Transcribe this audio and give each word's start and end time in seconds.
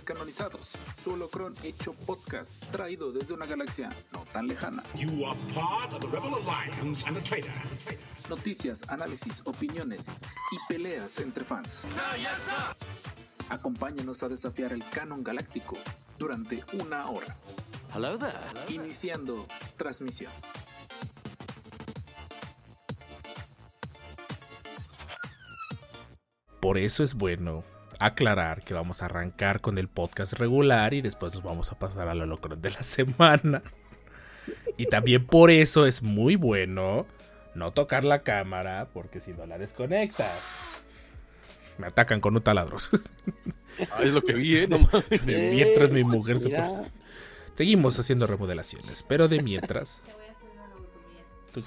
Descanonizados, 0.00 0.78
solo 0.96 1.28
cron 1.28 1.52
hecho 1.62 1.92
podcast, 1.92 2.64
traído 2.72 3.12
desde 3.12 3.34
una 3.34 3.44
galaxia 3.44 3.90
no 4.14 4.24
tan 4.32 4.48
lejana. 4.48 4.82
You 4.94 5.26
are 5.26 5.38
part 5.54 5.92
of 5.92 6.00
the 6.00 6.06
Rebel 6.06 6.36
Alliance 6.36 7.06
and 7.06 7.18
a 7.18 7.20
traitor. 7.20 7.52
Noticias, 8.30 8.82
análisis, 8.88 9.42
opiniones 9.44 10.08
y 10.08 10.72
peleas 10.72 11.18
entre 11.18 11.44
fans. 11.44 11.82
Acompáñenos 13.50 14.22
a 14.22 14.30
desafiar 14.30 14.72
el 14.72 14.82
canon 14.88 15.22
galáctico 15.22 15.76
durante 16.18 16.64
una 16.82 17.10
hora. 17.10 17.36
Hello 17.94 18.16
there. 18.16 18.32
Iniciando 18.74 19.46
transmisión. 19.76 20.32
Por 26.58 26.78
eso 26.78 27.04
es 27.04 27.12
bueno 27.12 27.64
aclarar 28.00 28.62
que 28.64 28.74
vamos 28.74 29.02
a 29.02 29.06
arrancar 29.06 29.60
con 29.60 29.78
el 29.78 29.86
podcast 29.88 30.32
regular 30.34 30.94
y 30.94 31.02
después 31.02 31.32
nos 31.34 31.42
vamos 31.42 31.70
a 31.70 31.78
pasar 31.78 32.08
a 32.08 32.14
lo 32.14 32.26
loco 32.26 32.48
de 32.48 32.70
la 32.70 32.82
semana. 32.82 33.62
Y 34.76 34.86
también 34.86 35.26
por 35.26 35.50
eso 35.50 35.86
es 35.86 36.02
muy 36.02 36.36
bueno 36.36 37.06
no 37.54 37.72
tocar 37.72 38.04
la 38.04 38.22
cámara 38.22 38.88
porque 38.92 39.20
si 39.20 39.32
no 39.32 39.46
la 39.46 39.58
desconectas. 39.58 40.80
Me 41.78 41.86
atacan 41.86 42.20
con 42.20 42.34
un 42.36 42.42
taladro. 42.42 42.76
Ah, 43.92 44.02
es 44.02 44.12
lo 44.12 44.20
que 44.20 44.34
vi, 44.34 44.56
¿eh? 44.58 44.66
No 44.68 44.78
mames. 44.92 45.24
De 45.24 45.52
mientras 45.54 45.90
mi 45.90 46.04
mujer 46.04 46.38
se 46.40 46.50
pone- 46.50 46.90
Seguimos 47.54 47.98
haciendo 47.98 48.26
remodelaciones, 48.26 49.02
pero 49.04 49.26
de 49.28 49.40
mientras. 49.42 50.02
Tú- 51.52 51.62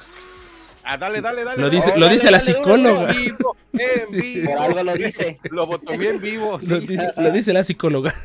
Ah, 0.84 0.98
dale, 0.98 1.22
dale, 1.22 1.44
dale. 1.44 1.62
Lo 1.62 1.70
dice, 1.70 1.92
Oh, 1.94 1.98
lo 1.98 2.06
dale, 2.06 2.14
dice 2.14 2.32
la 2.32 2.40
dale, 2.40 2.54
psicóloga. 2.54 3.12
En 3.12 3.18
vivo, 3.18 3.58
en 3.74 4.12
vivo. 4.22 4.52
Por 4.52 4.62
algo 4.62 4.84
lo 4.84 4.94
dice. 4.94 5.40
Lo 5.50 5.66
botomé 5.66 6.10
en 6.10 6.22
vivo. 6.22 6.60
sí. 6.60 6.68
Lo 6.68 6.80
dice, 6.80 7.12
lo 7.18 7.32
dice 7.32 7.54
la 7.54 7.64
psicóloga. 7.64 8.14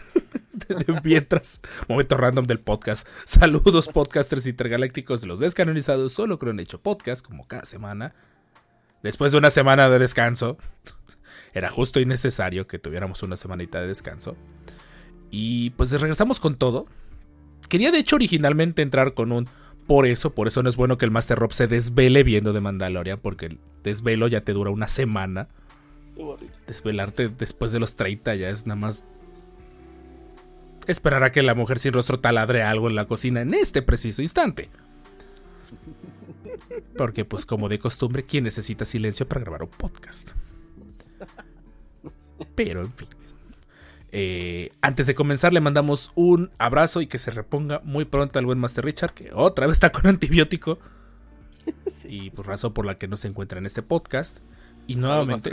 De, 0.68 1.00
mientras, 1.02 1.62
momento 1.88 2.18
random 2.18 2.44
del 2.44 2.60
podcast. 2.60 3.08
Saludos, 3.24 3.88
podcasters 3.88 4.46
intergalácticos 4.46 5.22
de 5.22 5.27
los 5.27 5.41
descanonizados. 5.41 6.12
Solo 6.12 6.38
creo 6.38 6.52
en 6.52 6.60
hecho 6.60 6.78
podcast, 6.83 7.24
como 7.24 7.46
cada 7.46 7.64
semana. 7.64 8.14
Después 9.02 9.33
de 9.33 9.38
una 9.38 9.48
semana 9.48 9.88
de 9.88 9.98
descanso, 9.98 10.58
era 11.55 11.70
justo 11.70 12.00
y 12.00 12.06
necesario 12.06 12.66
que 12.66 12.78
tuviéramos 12.78 13.22
una 13.22 13.36
semanita 13.38 13.80
de 13.80 13.86
descanso. 13.86 14.36
Y 15.30 15.70
pues 15.70 15.90
regresamos 15.92 16.38
con 16.40 16.56
todo. 16.56 16.86
Quería, 17.68 17.90
de 17.90 17.98
hecho, 17.98 18.16
originalmente 18.16 18.83
entrar 18.83 19.14
con 19.14 19.33
un. 19.33 19.48
Por 19.89 20.06
eso, 20.06 20.34
por 20.34 20.47
eso 20.47 20.62
no 20.62 20.69
es 20.69 20.77
bueno 20.77 20.98
que 20.98 21.06
el 21.06 21.11
Master 21.11 21.39
Rob 21.39 21.55
se 21.55 21.67
desvele 21.67 22.22
viendo 22.22 22.53
de 22.53 22.61
Mandalorian, 22.61 23.19
porque 23.19 23.47
el 23.47 23.58
desvelo 23.83 24.28
ya 24.28 24.42
te 24.42 24.53
dura 24.53 24.70
una 24.70 24.86
semana. 24.86 25.48
Desvelarte 26.67 27.30
después 27.30 27.72
de 27.72 27.80
los 27.80 27.97
30 27.97 28.34
ya 28.34 28.50
es 28.50 28.67
nada 28.67 28.78
más 28.78 29.03
esperar 30.86 31.25
a 31.25 31.33
que 31.33 31.42
la 31.42 31.55
mujer 31.55 31.78
sin 31.78 31.95
rostro 31.95 32.20
taladre 32.20 32.62
algo 32.62 32.89
en 32.89 32.97
la 32.97 33.06
cocina 33.06 33.41
en 33.41 33.55
este 33.55 33.80
preciso 33.80 34.20
instante. 34.20 34.69
Porque 36.97 37.25
pues 37.25 37.47
como 37.47 37.70
de 37.70 37.78
costumbre, 37.78 38.25
¿quién 38.25 38.45
necesita 38.45 38.84
silencio 38.84 39.27
para 39.27 39.41
grabar 39.41 39.62
un 39.62 39.70
podcast? 39.70 40.33
Pero 42.55 42.83
en 42.83 42.92
fin. 42.92 43.08
Eh, 44.20 44.72
antes 44.83 45.06
de 45.06 45.14
comenzar 45.14 45.52
le 45.52 45.61
mandamos 45.61 46.11
un 46.16 46.50
abrazo 46.58 47.00
y 47.00 47.06
que 47.06 47.19
se 47.19 47.30
reponga 47.30 47.80
muy 47.84 48.05
pronto 48.05 48.41
al 48.41 48.47
buen 48.47 48.58
Master 48.58 48.84
Richard, 48.84 49.14
que 49.14 49.30
otra 49.33 49.69
vez 49.69 49.77
está 49.77 49.92
con 49.92 50.06
antibiótico. 50.06 50.78
Y 52.08 52.30
pues 52.30 52.46
razón 52.46 52.72
por 52.72 52.86
la 52.86 52.96
que 52.96 53.08
no 53.08 53.19
se 53.19 53.28
encuentra 53.28 53.58
en 53.58 53.66
este 53.66 53.83
podcast. 53.83 54.39
Y 54.86 54.94
nuevamente 54.94 55.52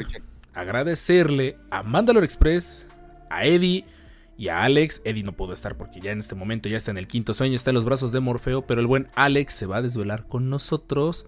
agradecerle 0.54 1.58
a 1.70 1.84
Mandalore 1.84 2.26
Express, 2.26 2.88
a 3.30 3.46
Eddie 3.46 3.86
y 4.38 4.48
a 4.48 4.64
Alex. 4.64 5.02
Eddie 5.04 5.24
no 5.24 5.34
pudo 5.34 5.52
estar 5.52 5.76
porque 5.76 6.00
ya 6.00 6.12
en 6.12 6.20
este 6.20 6.34
momento 6.34 6.70
ya 6.70 6.78
está 6.78 6.92
en 6.92 6.98
el 6.98 7.10
quinto 7.10 7.34
sueño, 7.34 7.56
está 7.56 7.72
en 7.72 7.76
los 7.76 7.84
brazos 7.84 8.14
de 8.14 8.22
Morfeo, 8.22 8.66
pero 8.66 8.80
el 8.80 8.88
buen 8.88 9.10
Alex 9.16 9.54
se 9.54 9.66
va 9.66 9.78
a 9.78 9.82
desvelar 9.82 10.26
con 10.28 10.50
nosotros. 10.50 11.28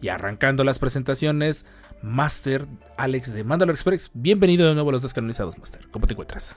Y 0.00 0.08
arrancando 0.08 0.64
las 0.64 0.78
presentaciones, 0.78 1.66
Master 2.02 2.66
Alex 2.96 3.32
de 3.32 3.44
Mandalore 3.44 3.74
Express, 3.74 4.10
bienvenido 4.14 4.68
de 4.68 4.74
nuevo 4.74 4.90
a 4.90 4.92
los 4.92 5.02
descanonizados, 5.02 5.58
Master. 5.58 5.88
¿Cómo 5.90 6.06
te 6.06 6.14
encuentras? 6.14 6.56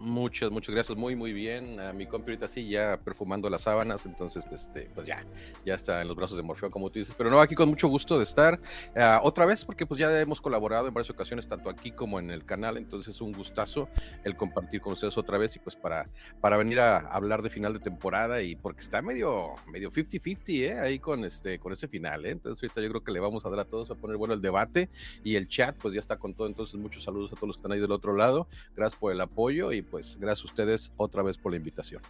Muchas, 0.00 0.52
muchas 0.52 0.72
gracias. 0.72 0.96
Muy, 0.96 1.16
muy 1.16 1.32
bien. 1.32 1.80
A 1.80 1.92
mi 1.92 2.06
compi 2.06 2.30
ahorita 2.30 2.46
sí, 2.46 2.68
ya 2.68 3.00
perfumando 3.00 3.50
las 3.50 3.62
sábanas. 3.62 4.06
Entonces, 4.06 4.46
este, 4.52 4.88
pues 4.94 5.08
ya, 5.08 5.24
ya 5.66 5.74
está 5.74 6.00
en 6.00 6.06
los 6.06 6.16
brazos 6.16 6.36
de 6.36 6.44
Morfeo, 6.44 6.70
como 6.70 6.88
tú 6.88 7.00
dices. 7.00 7.16
Pero 7.18 7.30
no, 7.30 7.40
aquí 7.40 7.56
con 7.56 7.68
mucho 7.68 7.88
gusto 7.88 8.16
de 8.16 8.22
estar 8.22 8.60
ah, 8.94 9.20
otra 9.24 9.44
vez, 9.44 9.64
porque 9.64 9.86
pues 9.86 9.98
ya 9.98 10.20
hemos 10.20 10.40
colaborado 10.40 10.86
en 10.86 10.94
varias 10.94 11.10
ocasiones, 11.10 11.48
tanto 11.48 11.68
aquí 11.68 11.90
como 11.90 12.20
en 12.20 12.30
el 12.30 12.44
canal. 12.44 12.76
Entonces, 12.76 13.12
es 13.12 13.20
un 13.20 13.32
gustazo 13.32 13.88
el 14.22 14.36
compartir 14.36 14.80
con 14.80 14.92
ustedes 14.92 15.18
otra 15.18 15.36
vez 15.36 15.56
y 15.56 15.58
pues 15.58 15.74
para, 15.74 16.08
para 16.40 16.56
venir 16.56 16.78
a 16.78 16.98
hablar 16.98 17.42
de 17.42 17.50
final 17.50 17.72
de 17.72 17.80
temporada 17.80 18.40
y 18.40 18.54
porque 18.54 18.82
está 18.82 19.02
medio, 19.02 19.56
medio 19.66 19.90
50-50, 19.90 20.38
¿eh? 20.48 20.78
Ahí 20.78 21.00
con 21.00 21.24
este, 21.24 21.58
con 21.58 21.72
ese 21.72 21.88
final, 21.88 22.24
¿eh? 22.24 22.30
Entonces, 22.30 22.62
ahorita 22.62 22.82
yo 22.82 22.88
creo 22.90 23.02
que 23.02 23.10
le 23.10 23.18
vamos 23.18 23.44
a 23.44 23.50
dar 23.50 23.58
a 23.58 23.64
todos 23.64 23.90
a 23.90 23.96
poner 23.96 24.16
bueno 24.16 24.32
el 24.32 24.40
debate 24.40 24.90
y 25.24 25.34
el 25.34 25.48
chat, 25.48 25.76
pues 25.76 25.92
ya 25.92 25.98
está 25.98 26.18
con 26.18 26.34
todo. 26.34 26.46
Entonces, 26.46 26.76
muchos 26.76 27.02
saludos 27.02 27.32
a 27.32 27.34
todos 27.34 27.48
los 27.48 27.56
que 27.56 27.62
están 27.62 27.72
ahí 27.72 27.80
del 27.80 27.90
otro 27.90 28.14
lado. 28.14 28.46
Gracias 28.76 28.96
por 29.00 29.10
el 29.10 29.20
apoyo 29.20 29.72
y 29.72 29.87
pues 29.90 30.16
gracias 30.20 30.44
a 30.44 30.48
ustedes 30.48 30.92
otra 30.96 31.22
vez 31.22 31.38
por 31.38 31.52
la 31.52 31.56
invitación. 31.56 32.02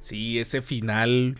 Sí, 0.00 0.38
ese 0.38 0.62
final. 0.62 1.38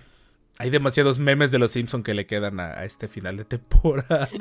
Hay 0.58 0.70
demasiados 0.70 1.18
memes 1.18 1.50
de 1.50 1.58
los 1.58 1.72
Simpson 1.72 2.02
que 2.02 2.14
le 2.14 2.26
quedan 2.26 2.60
a, 2.60 2.84
este 2.84 3.08
final 3.08 3.36
de 3.36 3.44
temporada. 3.44 4.28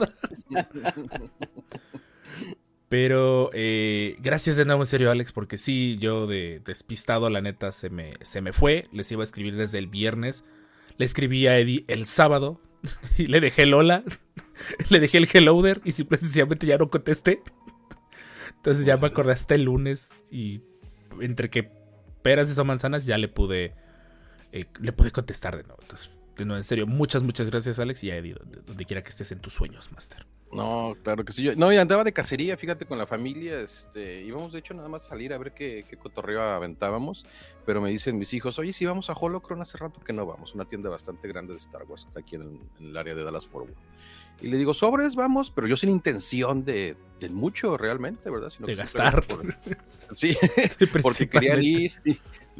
Pero 2.89 3.49
eh, 3.53 4.17
gracias 4.19 4.57
de 4.57 4.65
nuevo 4.65 4.81
en 4.81 4.85
serio, 4.85 5.09
Alex, 5.11 5.31
porque 5.31 5.55
sí, 5.55 5.97
yo 5.99 6.27
de 6.27 6.61
despistado, 6.65 7.29
la 7.29 7.39
neta, 7.39 7.71
se 7.71 7.89
me, 7.89 8.13
se 8.21 8.41
me 8.41 8.51
fue. 8.51 8.89
Les 8.91 9.09
iba 9.11 9.21
a 9.21 9.23
escribir 9.23 9.55
desde 9.55 9.77
el 9.77 9.87
viernes. 9.87 10.43
Le 10.97 11.05
escribí 11.05 11.47
a 11.47 11.57
Eddie 11.57 11.85
el 11.87 12.05
sábado 12.05 12.59
y 13.17 13.27
le 13.27 13.39
dejé 13.39 13.63
el 13.63 13.73
hola. 13.73 14.03
le 14.89 14.99
dejé 14.99 15.17
el 15.19 15.29
hello 15.31 15.61
there 15.61 15.81
y 15.83 15.91
simple 15.91 16.17
y 16.17 16.25
sencillamente 16.25 16.67
ya 16.67 16.77
no 16.77 16.89
contesté. 16.89 17.41
Entonces 18.61 18.85
ya 18.85 18.95
me 18.95 19.07
acordé 19.07 19.31
hasta 19.31 19.55
el 19.55 19.63
lunes 19.63 20.11
y 20.29 20.61
entre 21.19 21.49
que 21.49 21.71
peras 22.21 22.47
y 22.47 22.53
son 22.53 22.67
manzanas 22.67 23.07
ya 23.07 23.17
le 23.17 23.27
pude 23.27 23.73
eh, 24.51 24.65
le 24.79 24.91
pude 24.91 25.09
contestar 25.09 25.57
de 25.57 25.63
nuevo. 25.63 25.79
Entonces, 25.81 26.11
de 26.37 26.45
nuevo, 26.45 26.57
en 26.57 26.63
serio, 26.63 26.85
muchas, 26.85 27.23
muchas 27.23 27.49
gracias, 27.49 27.79
Alex. 27.79 28.03
Y 28.03 28.11
a 28.11 28.17
Eddie, 28.17 28.35
donde, 28.35 28.61
donde 28.61 28.85
quiera 28.85 29.01
que 29.01 29.09
estés 29.09 29.31
en 29.31 29.39
tus 29.39 29.53
sueños, 29.53 29.91
Master. 29.91 30.27
No, 30.53 30.95
claro 31.03 31.23
que 31.23 31.31
sí. 31.33 31.43
Yo, 31.43 31.55
no, 31.55 31.71
y 31.71 31.77
andaba 31.77 32.03
de 32.03 32.11
cacería, 32.13 32.57
fíjate, 32.57 32.85
con 32.85 32.97
la 32.97 33.07
familia. 33.07 33.59
Este, 33.61 34.21
íbamos 34.23 34.51
de 34.51 34.59
hecho 34.59 34.73
nada 34.73 34.89
más 34.89 35.05
a 35.05 35.09
salir 35.09 35.33
a 35.33 35.37
ver 35.37 35.53
qué, 35.53 35.85
qué 35.89 35.97
cotorreo 35.97 36.41
aventábamos. 36.41 37.25
Pero 37.65 37.79
me 37.81 37.89
dicen 37.89 38.17
mis 38.17 38.33
hijos, 38.33 38.57
oye, 38.59 38.73
si 38.73 38.85
vamos 38.85 39.09
a 39.09 39.13
Holocron 39.13 39.61
hace 39.61 39.77
rato 39.77 39.99
que 40.01 40.13
no 40.13 40.25
vamos, 40.25 40.53
una 40.55 40.65
tienda 40.65 40.89
bastante 40.89 41.27
grande 41.27 41.53
de 41.53 41.57
Star 41.59 41.83
Wars, 41.83 42.03
que 42.03 42.07
está 42.07 42.19
aquí 42.19 42.35
en, 42.35 42.59
en 42.79 42.85
el 42.87 42.97
área 42.97 43.15
de 43.15 43.23
Dallas 43.23 43.45
Fort 43.45 43.67
Worth. 43.67 43.77
Y 44.41 44.47
le 44.47 44.57
digo, 44.57 44.73
sobres, 44.73 45.15
vamos, 45.15 45.51
pero 45.51 45.67
yo 45.67 45.77
sin 45.77 45.91
intención 45.91 46.65
de, 46.65 46.97
de 47.19 47.29
mucho 47.29 47.77
realmente, 47.77 48.29
¿verdad? 48.31 48.49
Sino 48.49 48.65
De 48.65 48.73
gastar. 48.75 49.23
por- 49.27 49.55
sí, 50.15 50.35
porque 51.03 51.29
querían 51.29 51.61
ir. 51.63 51.93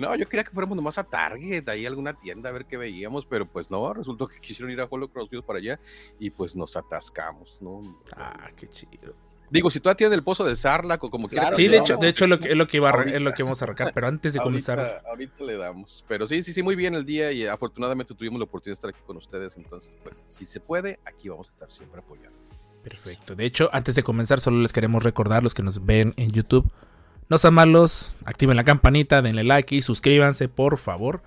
No, 0.01 0.15
yo 0.15 0.27
quería 0.27 0.43
que 0.43 0.51
fuéramos 0.51 0.75
nomás 0.75 0.97
a 0.97 1.03
Target, 1.03 1.69
ahí 1.69 1.85
a 1.85 1.89
alguna 1.89 2.13
tienda 2.13 2.49
a 2.49 2.53
ver 2.53 2.65
qué 2.65 2.75
veíamos, 2.77 3.25
pero 3.25 3.45
pues 3.45 3.69
no, 3.69 3.93
resultó 3.93 4.27
que 4.27 4.39
quisieron 4.41 4.71
ir 4.71 4.81
a 4.81 4.87
Holocron 4.89 5.29
fuimos 5.29 5.45
para 5.45 5.59
allá 5.59 5.79
y 6.19 6.31
pues 6.31 6.55
nos 6.55 6.75
atascamos, 6.75 7.61
¿no? 7.61 8.01
Ah, 8.15 8.49
qué 8.55 8.67
chido. 8.67 9.15
Digo, 9.51 9.69
si 9.69 9.81
todavía 9.81 9.97
tienen 9.97 10.13
el 10.13 10.23
pozo 10.23 10.45
de 10.45 10.55
Sarlac 10.55 11.03
o 11.03 11.11
como 11.11 11.27
quiera. 11.27 11.43
Claro, 11.43 11.57
Sí, 11.57 11.67
de 11.67 11.77
hecho, 11.77 11.97
de 11.97 12.07
hecho 12.07 12.25
lo 12.25 12.39
que, 12.39 12.51
es 12.51 12.55
lo 12.55 12.67
que 12.67 12.77
iba 12.77 12.89
a, 12.89 13.03
es 13.03 13.21
lo 13.21 13.33
que 13.33 13.43
vamos 13.43 13.61
a 13.61 13.65
arrancar, 13.65 13.91
pero 13.93 14.07
antes 14.07 14.33
de 14.33 14.39
comenzar. 14.43 14.79
ahorita, 14.79 15.09
ahorita 15.09 15.43
le 15.43 15.57
damos. 15.57 16.05
Pero 16.07 16.25
sí, 16.25 16.41
sí, 16.41 16.53
sí, 16.53 16.63
muy 16.63 16.75
bien 16.75 16.95
el 16.95 17.05
día 17.05 17.33
y 17.33 17.45
afortunadamente 17.45 18.15
tuvimos 18.15 18.39
la 18.39 18.45
oportunidad 18.45 18.71
de 18.71 18.75
estar 18.75 18.89
aquí 18.89 19.01
con 19.05 19.17
ustedes. 19.17 19.57
Entonces, 19.57 19.91
pues, 20.03 20.23
si 20.25 20.45
se 20.45 20.61
puede, 20.61 21.01
aquí 21.03 21.27
vamos 21.27 21.49
a 21.49 21.51
estar 21.51 21.69
siempre 21.69 21.99
apoyando. 21.99 22.39
Perfecto. 22.81 23.35
De 23.35 23.45
hecho, 23.45 23.69
antes 23.73 23.95
de 23.95 24.03
comenzar, 24.03 24.39
solo 24.39 24.61
les 24.61 24.71
queremos 24.71 25.03
recordar, 25.03 25.43
los 25.43 25.53
que 25.53 25.63
nos 25.63 25.85
ven 25.85 26.13
en 26.15 26.31
YouTube, 26.31 26.71
no 27.31 27.37
sean 27.37 27.53
malos, 27.53 28.09
activen 28.25 28.57
la 28.57 28.65
campanita, 28.65 29.21
denle 29.21 29.45
like 29.45 29.73
y 29.73 29.81
suscríbanse, 29.81 30.49
por 30.49 30.77
favor. 30.77 31.23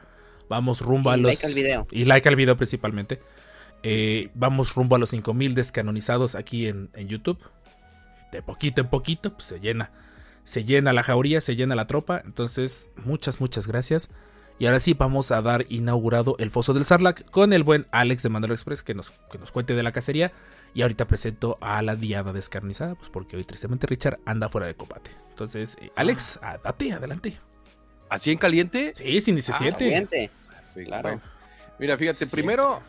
Vamos 0.50 0.82
rumbo 0.82 1.08
a 1.08 1.16
Y 1.16 1.20
los. 1.22 1.30
like 1.30 1.46
al 1.46 1.54
video. 1.54 1.86
Y 1.90 2.04
like 2.04 2.28
al 2.28 2.36
video 2.36 2.58
principalmente. 2.58 3.22
Eh, 3.82 4.28
vamos 4.34 4.74
rumbo 4.74 4.96
a 4.96 4.98
los 4.98 5.08
5000 5.08 5.54
descanonizados 5.54 6.34
aquí 6.34 6.66
en, 6.66 6.90
en 6.92 7.08
YouTube. 7.08 7.38
De 8.32 8.42
poquito 8.42 8.82
en 8.82 8.88
poquito, 8.88 9.32
pues 9.32 9.46
se 9.46 9.60
llena. 9.60 9.92
Se 10.42 10.64
llena 10.64 10.92
la 10.92 11.02
jauría, 11.02 11.40
se 11.40 11.56
llena 11.56 11.74
la 11.74 11.86
tropa. 11.86 12.20
Entonces, 12.22 12.90
muchas, 13.06 13.40
muchas 13.40 13.66
gracias. 13.66 14.10
Y 14.58 14.66
ahora 14.66 14.80
sí, 14.80 14.92
vamos 14.92 15.30
a 15.30 15.40
dar 15.40 15.64
inaugurado 15.70 16.36
el 16.38 16.50
foso 16.50 16.74
del 16.74 16.84
Sarlac 16.84 17.30
con 17.30 17.54
el 17.54 17.62
buen 17.62 17.86
Alex 17.92 18.22
de 18.24 18.28
Mandalore 18.28 18.56
Express 18.56 18.82
que 18.82 18.92
nos, 18.92 19.10
que 19.32 19.38
nos 19.38 19.50
cuente 19.50 19.74
de 19.74 19.82
la 19.82 19.92
cacería. 19.92 20.32
Y 20.74 20.82
ahorita 20.82 21.06
presento 21.06 21.56
a 21.60 21.80
la 21.82 21.94
diada 21.94 22.32
descarnizada, 22.32 22.96
pues 22.96 23.08
porque 23.08 23.36
hoy 23.36 23.44
tristemente 23.44 23.86
Richard 23.86 24.18
anda 24.26 24.48
fuera 24.48 24.66
de 24.66 24.74
combate. 24.74 25.10
Entonces, 25.30 25.78
eh, 25.80 25.90
Alex, 25.94 26.38
ah, 26.42 26.58
date, 26.62 26.92
adelante. 26.92 27.38
¿Así 28.08 28.30
en 28.32 28.38
caliente? 28.38 28.92
Sí, 28.94 29.20
sin 29.20 29.34
Ah, 29.34 29.36
17. 29.36 29.78
Siguiente. 29.78 30.30
Sí, 30.74 30.84
Claro. 30.84 31.02
bueno. 31.10 31.22
Mira, 31.78 31.96
fíjate, 31.96 32.26
Sí, 32.26 32.32
primero, 32.34 32.82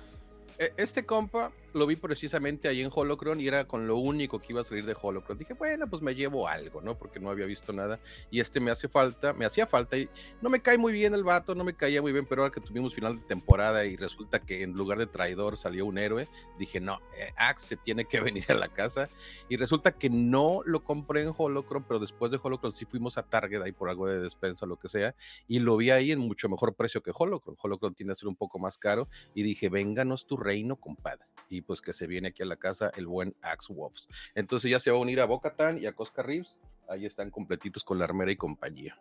e- 0.57 0.73
este 0.77 1.05
compa 1.05 1.51
lo 1.75 1.85
vi 1.85 1.97
precisamente 1.97 2.69
ahí 2.69 2.81
en 2.81 2.89
Holocron 2.93 3.41
y 3.41 3.47
era 3.47 3.67
con 3.67 3.85
lo 3.85 3.97
único 3.97 4.39
que 4.39 4.53
iba 4.53 4.61
a 4.61 4.63
salir 4.63 4.85
de 4.85 4.95
Holocron. 4.99 5.37
Dije, 5.37 5.53
bueno, 5.53 5.87
pues 5.87 6.01
me 6.01 6.15
llevo 6.15 6.47
algo, 6.47 6.81
¿no? 6.81 6.97
Porque 6.97 7.19
no 7.19 7.29
había 7.29 7.45
visto 7.45 7.73
nada. 7.73 7.99
Y 8.31 8.39
este 8.39 8.61
me 8.61 8.71
hace 8.71 8.87
falta, 8.87 9.33
me 9.33 9.45
hacía 9.45 9.67
falta. 9.67 9.97
Y 9.97 10.09
no 10.41 10.49
me 10.49 10.61
cae 10.61 10.77
muy 10.77 10.93
bien 10.93 11.13
el 11.13 11.25
vato, 11.25 11.53
no 11.53 11.65
me 11.65 11.73
caía 11.73 12.01
muy 12.01 12.13
bien, 12.13 12.25
pero 12.25 12.43
ahora 12.43 12.53
que 12.53 12.61
tuvimos 12.61 12.95
final 12.95 13.19
de 13.19 13.25
temporada 13.25 13.85
y 13.85 13.97
resulta 13.97 14.39
que 14.39 14.63
en 14.63 14.71
lugar 14.71 14.97
de 14.97 15.07
traidor 15.07 15.57
salió 15.57 15.85
un 15.85 15.97
héroe, 15.97 16.29
dije, 16.57 16.79
no, 16.79 17.01
eh, 17.17 17.33
Axe 17.35 17.75
tiene 17.75 18.05
que 18.05 18.19
venir 18.21 18.45
a 18.49 18.55
la 18.55 18.69
casa. 18.69 19.09
Y 19.49 19.57
resulta 19.57 19.91
que 19.91 20.09
no 20.09 20.61
lo 20.65 20.81
compré 20.83 21.23
en 21.23 21.33
Holocron, 21.37 21.83
pero 21.83 21.99
después 21.99 22.31
de 22.31 22.39
Holocron 22.41 22.71
sí 22.71 22.85
fuimos 22.85 23.17
a 23.17 23.23
Target 23.23 23.61
ahí 23.61 23.73
por 23.73 23.89
algo 23.89 24.07
de 24.07 24.21
despensa, 24.21 24.65
lo 24.65 24.77
que 24.77 24.87
sea, 24.87 25.13
y 25.47 25.59
lo 25.59 25.75
vi 25.75 25.91
ahí 25.91 26.13
en 26.13 26.19
mucho 26.19 26.47
mejor 26.47 26.73
precio 26.73 27.03
que 27.03 27.11
Holocron. 27.13 27.57
Holocron 27.61 27.93
tiende 27.95 28.13
a 28.13 28.15
ser 28.15 28.29
un 28.29 28.35
poco 28.37 28.59
más 28.59 28.77
caro. 28.77 29.09
Y 29.33 29.43
dije, 29.43 29.67
vénganos 29.67 30.25
tu 30.25 30.37
reino, 30.37 30.77
compadre 30.77 31.25
pues 31.65 31.81
que 31.81 31.93
se 31.93 32.07
viene 32.07 32.29
aquí 32.29 32.43
a 32.43 32.45
la 32.45 32.55
casa 32.55 32.91
el 32.95 33.07
buen 33.07 33.35
Axe 33.41 33.73
Wolves. 33.73 34.07
Entonces 34.35 34.71
ya 34.71 34.79
se 34.79 34.91
va 34.91 34.97
a 34.97 35.01
unir 35.01 35.19
a 35.19 35.25
Bocatan 35.25 35.81
y 35.81 35.85
a 35.85 35.93
Cosca 35.93 36.23
Reeves. 36.23 36.59
Ahí 36.87 37.05
están 37.05 37.31
completitos 37.31 37.83
con 37.83 37.97
la 37.97 38.05
armera 38.05 38.31
y 38.31 38.35
compañía. 38.35 38.97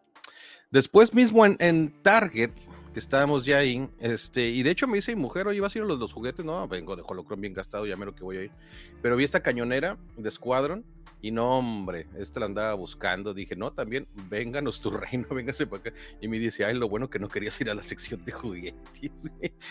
Después 0.71 1.15
mismo 1.15 1.45
en, 1.47 2.03
Target, 2.03 2.51
que 2.93 2.99
estábamos 2.99 3.45
ya 3.45 3.59
ahí, 3.59 3.89
este, 4.01 4.49
y 4.49 4.63
de 4.63 4.71
hecho 4.71 4.87
me 4.87 4.97
dice 4.97 5.15
mi 5.15 5.23
mujer, 5.23 5.47
oye, 5.47 5.61
¿vas 5.61 5.75
a 5.75 5.79
ir 5.79 5.85
a 5.85 5.87
los, 5.87 5.99
los 5.99 6.13
juguetes? 6.13 6.45
No, 6.45 6.67
vengo 6.67 6.97
de 6.97 7.03
Holocron 7.07 7.41
bien 7.41 7.55
gastado, 7.55 7.87
ya 7.87 7.97
lo 7.97 8.15
que 8.15 8.25
voy 8.25 8.37
a 8.39 8.43
ir. 8.45 8.51
Pero 9.03 9.17
vi 9.17 9.25
esta 9.25 9.43
cañonera 9.43 9.99
de 10.17 10.31
Squadron 10.31 10.85
y 11.25 11.31
no, 11.31 11.57
hombre, 11.57 12.07
esta 12.19 12.39
la 12.39 12.45
andaba 12.45 12.75
buscando. 12.75 13.33
Dije, 13.33 13.57
no, 13.57 13.73
también, 13.73 14.07
vénganos 14.29 14.79
tu 14.83 14.91
reino, 14.91 15.27
véngase 15.31 15.67
para 15.67 15.81
acá. 15.81 15.93
Y 16.21 16.29
me 16.29 16.39
dice, 16.39 16.67
ay, 16.67 16.75
lo 16.75 16.87
bueno 16.87 17.09
que 17.09 17.19
no 17.19 17.31
querías 17.31 17.59
ir 17.63 17.71
a 17.71 17.75
la 17.75 17.83
sección 17.83 18.23
de 18.27 18.33
juguetes. 18.33 19.31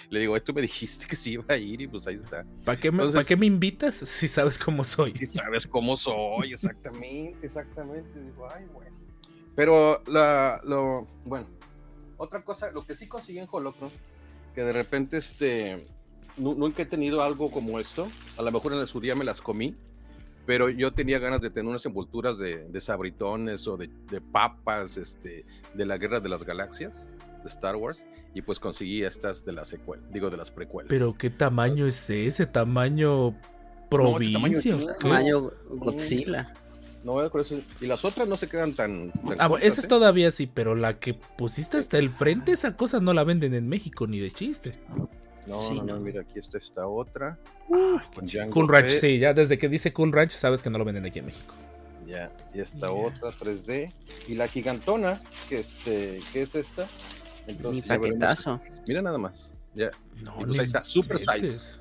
Le 0.09 0.19
digo, 0.19 0.41
tú 0.41 0.51
me 0.51 0.63
dijiste 0.63 1.05
que 1.05 1.15
sí 1.15 1.33
iba 1.33 1.45
a 1.47 1.55
ir 1.55 1.81
y 1.81 1.87
pues 1.87 2.07
ahí 2.07 2.15
está. 2.15 2.43
¿Para 2.65 2.79
qué, 2.79 2.91
me, 2.91 3.07
¿para 3.07 3.23
qué 3.23 3.37
me 3.37 3.45
invitas 3.45 3.93
si 3.93 4.27
sabes 4.27 4.57
cómo 4.57 4.83
soy? 4.83 5.11
Si 5.11 5.27
sabes 5.27 5.67
cómo 5.67 5.95
soy, 5.95 6.53
exactamente, 6.53 7.45
exactamente. 7.45 8.19
Digo, 8.19 8.49
ay, 8.49 8.65
bueno. 8.73 8.97
Pero 9.55 10.01
la, 10.07 10.59
lo, 10.63 11.05
bueno, 11.23 11.45
otra 12.17 12.43
cosa, 12.43 12.71
lo 12.71 12.83
que 12.83 12.95
sí 12.95 13.05
conseguí 13.05 13.37
en 13.37 13.47
Holocron, 13.51 13.91
que 14.55 14.63
de 14.63 14.73
repente, 14.73 15.17
este, 15.17 15.85
nunca 16.35 16.81
he 16.81 16.87
tenido 16.87 17.21
algo 17.21 17.51
como 17.51 17.79
esto. 17.79 18.07
A 18.39 18.41
lo 18.41 18.51
mejor 18.51 18.73
en 18.73 18.87
su 18.87 18.99
día 18.99 19.13
me 19.13 19.23
las 19.23 19.39
comí 19.39 19.75
pero 20.45 20.69
yo 20.69 20.93
tenía 20.93 21.19
ganas 21.19 21.41
de 21.41 21.49
tener 21.49 21.69
unas 21.69 21.85
envolturas 21.85 22.37
de, 22.37 22.81
sabritones 22.81 23.67
o 23.67 23.77
de, 23.77 23.89
papas 24.31 24.97
este, 24.97 25.45
de 25.73 25.85
la 25.85 25.97
Guerra 25.97 26.19
de 26.19 26.29
las 26.29 26.43
Galaxias 26.43 27.09
de 27.43 27.49
Star 27.49 27.75
Wars 27.75 28.05
y 28.33 28.41
pues 28.41 28.59
conseguí 28.59 29.03
estas 29.03 29.45
de 29.45 29.51
la 29.51 29.65
secuela, 29.65 30.03
digo 30.11 30.29
de 30.29 30.37
las 30.37 30.51
precuelas. 30.51 30.89
Pero 30.89 31.13
qué 31.17 31.29
tamaño 31.29 31.85
es 31.85 32.09
ese, 32.09 32.45
tamaño 32.45 33.35
provincia, 33.89 34.77
tamaño, 34.99 35.51
Godzilla. 35.69 36.53
No, 37.03 37.19
y 37.81 37.85
las 37.85 38.05
otras 38.05 38.29
no 38.29 38.37
se 38.37 38.47
quedan 38.47 38.73
tan. 38.73 39.11
ah, 39.37 39.47
bueno, 39.47 39.65
esa 39.65 39.81
es 39.81 39.85
¿eh? 39.85 39.89
todavía 39.89 40.31
sí, 40.31 40.47
pero 40.51 40.73
la 40.73 40.99
que 40.99 41.13
pusiste 41.13 41.77
hasta 41.77 41.97
el 41.97 42.09
frente, 42.09 42.53
esa 42.53 42.77
cosa 42.77 43.01
no 43.01 43.13
la 43.13 43.25
venden 43.25 43.53
en 43.53 43.67
México 43.67 44.07
ni 44.07 44.19
de 44.19 44.31
chiste. 44.31 44.71
No, 45.47 45.83
no, 45.83 45.99
mira, 45.99 46.21
aquí 46.21 46.39
está 46.39 46.57
esta 46.57 46.87
otra. 46.87 47.37
cool 48.51 48.67
Ranch, 48.69 48.89
sí, 48.89 49.19
ya 49.19 49.33
desde 49.33 49.57
que 49.57 49.67
dice 49.67 49.91
Cool 49.91 50.11
Ranch 50.11 50.31
sabes 50.31 50.63
que 50.63 50.69
no 50.69 50.77
lo 50.77 50.85
venden 50.85 51.05
aquí 51.05 51.19
en 51.19 51.25
México. 51.25 51.53
Ya, 52.07 52.31
y 52.53 52.59
esta 52.59 52.91
otra 52.91 53.31
3D. 53.31 53.91
Y 54.27 54.35
la 54.35 54.47
gigantona, 54.47 55.19
que, 55.49 55.59
este, 55.59 56.19
que 56.31 56.43
es 56.43 56.55
esta. 56.55 56.87
Entonces, 57.47 57.85
paquetazo. 57.85 58.61
Mira 58.87 59.01
nada 59.01 59.17
más. 59.17 59.53
Ya. 59.73 59.91
No, 60.21 60.35
y 60.41 60.45
pues 60.45 60.59
ahí 60.59 60.65
está, 60.65 60.83
super 60.83 61.17
size. 61.17 61.75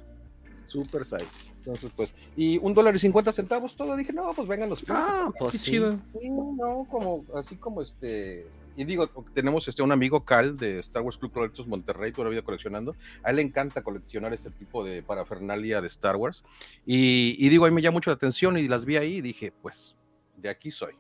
Super 0.67 1.05
size. 1.05 1.51
Entonces, 1.59 1.91
pues, 1.95 2.15
y 2.37 2.59
un 2.59 2.73
dólar 2.73 2.95
y 2.97 2.99
cincuenta 2.99 3.33
centavos 3.33 3.77
todo. 3.77 3.97
Dije, 3.97 4.13
no, 4.13 4.33
pues 4.35 4.49
vengan 4.49 4.71
los 4.71 4.83
Ah, 4.89 5.31
pues 5.39 5.53
sí. 5.53 5.73
chido. 5.73 5.99
no, 6.15 6.87
como, 6.91 7.25
así 7.37 7.57
como 7.57 7.83
este 7.83 8.47
y 8.77 8.85
digo, 8.85 9.09
tenemos 9.35 9.69
este, 9.69 9.83
un 9.83 9.93
amigo 9.93 10.25
Cal 10.25 10.57
de 10.57 10.79
Star 10.79 11.03
Wars 11.03 11.19
Club 11.19 11.33
Colectos 11.33 11.67
Monterrey, 11.67 12.13
todavía 12.13 12.43
coleccionando. 12.43 12.95
A 13.23 13.31
él 13.31 13.37
le 13.37 13.43
encanta 13.43 13.83
coleccionar 13.83 14.33
este 14.33 14.51
tipo 14.51 14.85
de 14.85 15.03
parafernalia 15.03 15.81
de 15.81 15.87
Star 15.89 16.17
Wars. 16.17 16.45
Y, 16.87 17.37
y 17.39 17.49
digo, 17.49 17.65
ahí 17.65 17.71
me 17.71 17.83
llama 17.83 17.95
mucho 17.95 18.11
la 18.11 18.15
atención 18.15 18.57
y 18.59 18.69
las 18.69 18.85
vi 18.85 18.97
ahí 18.97 19.17
y 19.17 19.21
dije, 19.21 19.53
pues, 19.63 19.97
de 20.37 20.49
aquí 20.49 20.71
soy. 20.71 20.95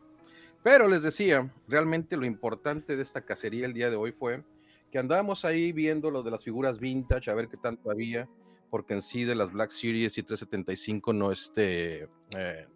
Pero 0.62 0.88
les 0.88 1.02
decía, 1.02 1.52
realmente 1.66 2.16
lo 2.16 2.24
importante 2.24 2.96
de 2.96 3.02
esta 3.02 3.22
cacería 3.22 3.66
el 3.66 3.72
día 3.72 3.90
de 3.90 3.96
hoy 3.96 4.12
fue 4.12 4.44
que 4.92 4.98
andábamos 4.98 5.44
ahí 5.44 5.72
viendo 5.72 6.10
lo 6.10 6.22
de 6.22 6.30
las 6.30 6.44
figuras 6.44 6.78
vintage, 6.78 7.30
a 7.30 7.34
ver 7.34 7.48
qué 7.48 7.56
tanto 7.56 7.90
había, 7.90 8.28
porque 8.70 8.94
en 8.94 9.02
sí 9.02 9.25
de 9.25 9.34
las 9.34 9.50
Black 9.50 9.70
Series 9.70 10.16
y 10.18 10.22
375 10.22 11.12
no 11.12 11.32
este, 11.32 12.08
eh, 12.30 12.66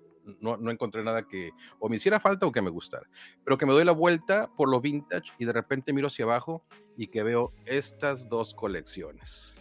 no, 0.40 0.56
no, 0.56 0.70
encontré 0.70 1.02
nada 1.02 1.26
que 1.26 1.50
o 1.78 1.88
me 1.88 1.96
hiciera 1.96 2.20
falta 2.20 2.46
o 2.46 2.52
que 2.52 2.62
me 2.62 2.70
gustara. 2.70 3.08
Pero 3.44 3.58
que 3.58 3.66
me 3.66 3.72
doy 3.72 3.84
la 3.84 3.92
vuelta 3.92 4.50
por 4.56 4.68
lo 4.68 4.80
vintage 4.80 5.32
y 5.38 5.44
de 5.44 5.52
repente 5.52 5.92
miro 5.92 6.08
hacia 6.08 6.24
abajo 6.24 6.64
y 6.96 7.08
que 7.08 7.22
veo 7.22 7.52
estas 7.64 8.28
dos 8.28 8.54
colecciones. 8.54 9.58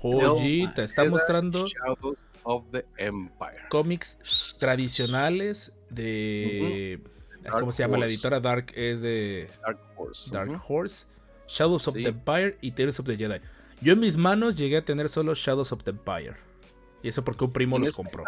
Joyita, 0.00 0.84
está 0.84 1.04
mostrando 1.04 1.66
Shadows 1.66 2.18
of 2.44 2.64
the 2.70 2.86
Empire. 2.96 3.68
Cómics 3.68 4.56
tradicionales 4.58 5.72
de. 5.90 7.02
¿Cómo 7.50 7.72
se 7.72 7.82
llama 7.82 7.98
la 7.98 8.06
editora? 8.06 8.40
Dark 8.40 8.72
es 8.74 9.00
de. 9.00 9.50
Dark 9.62 9.80
Horse. 9.96 10.30
Dark 10.30 10.62
Horse. 10.68 11.06
Shadows 11.48 11.88
of 11.88 11.94
the 11.94 12.08
Empire 12.08 12.58
y 12.60 12.72
Tales 12.72 13.00
of 13.00 13.06
the 13.06 13.16
Jedi. 13.16 13.40
Yo 13.80 13.94
en 13.94 14.00
mis 14.00 14.16
manos 14.16 14.56
llegué 14.56 14.76
a 14.76 14.84
tener 14.84 15.08
solo 15.08 15.34
Shadows 15.34 15.72
of 15.72 15.82
the 15.82 15.90
Empire. 15.90 16.36
Y 17.02 17.08
eso 17.08 17.24
porque 17.24 17.44
un 17.44 17.52
primo 17.52 17.78
los 17.78 17.88
este 17.88 18.02
compró 18.02 18.24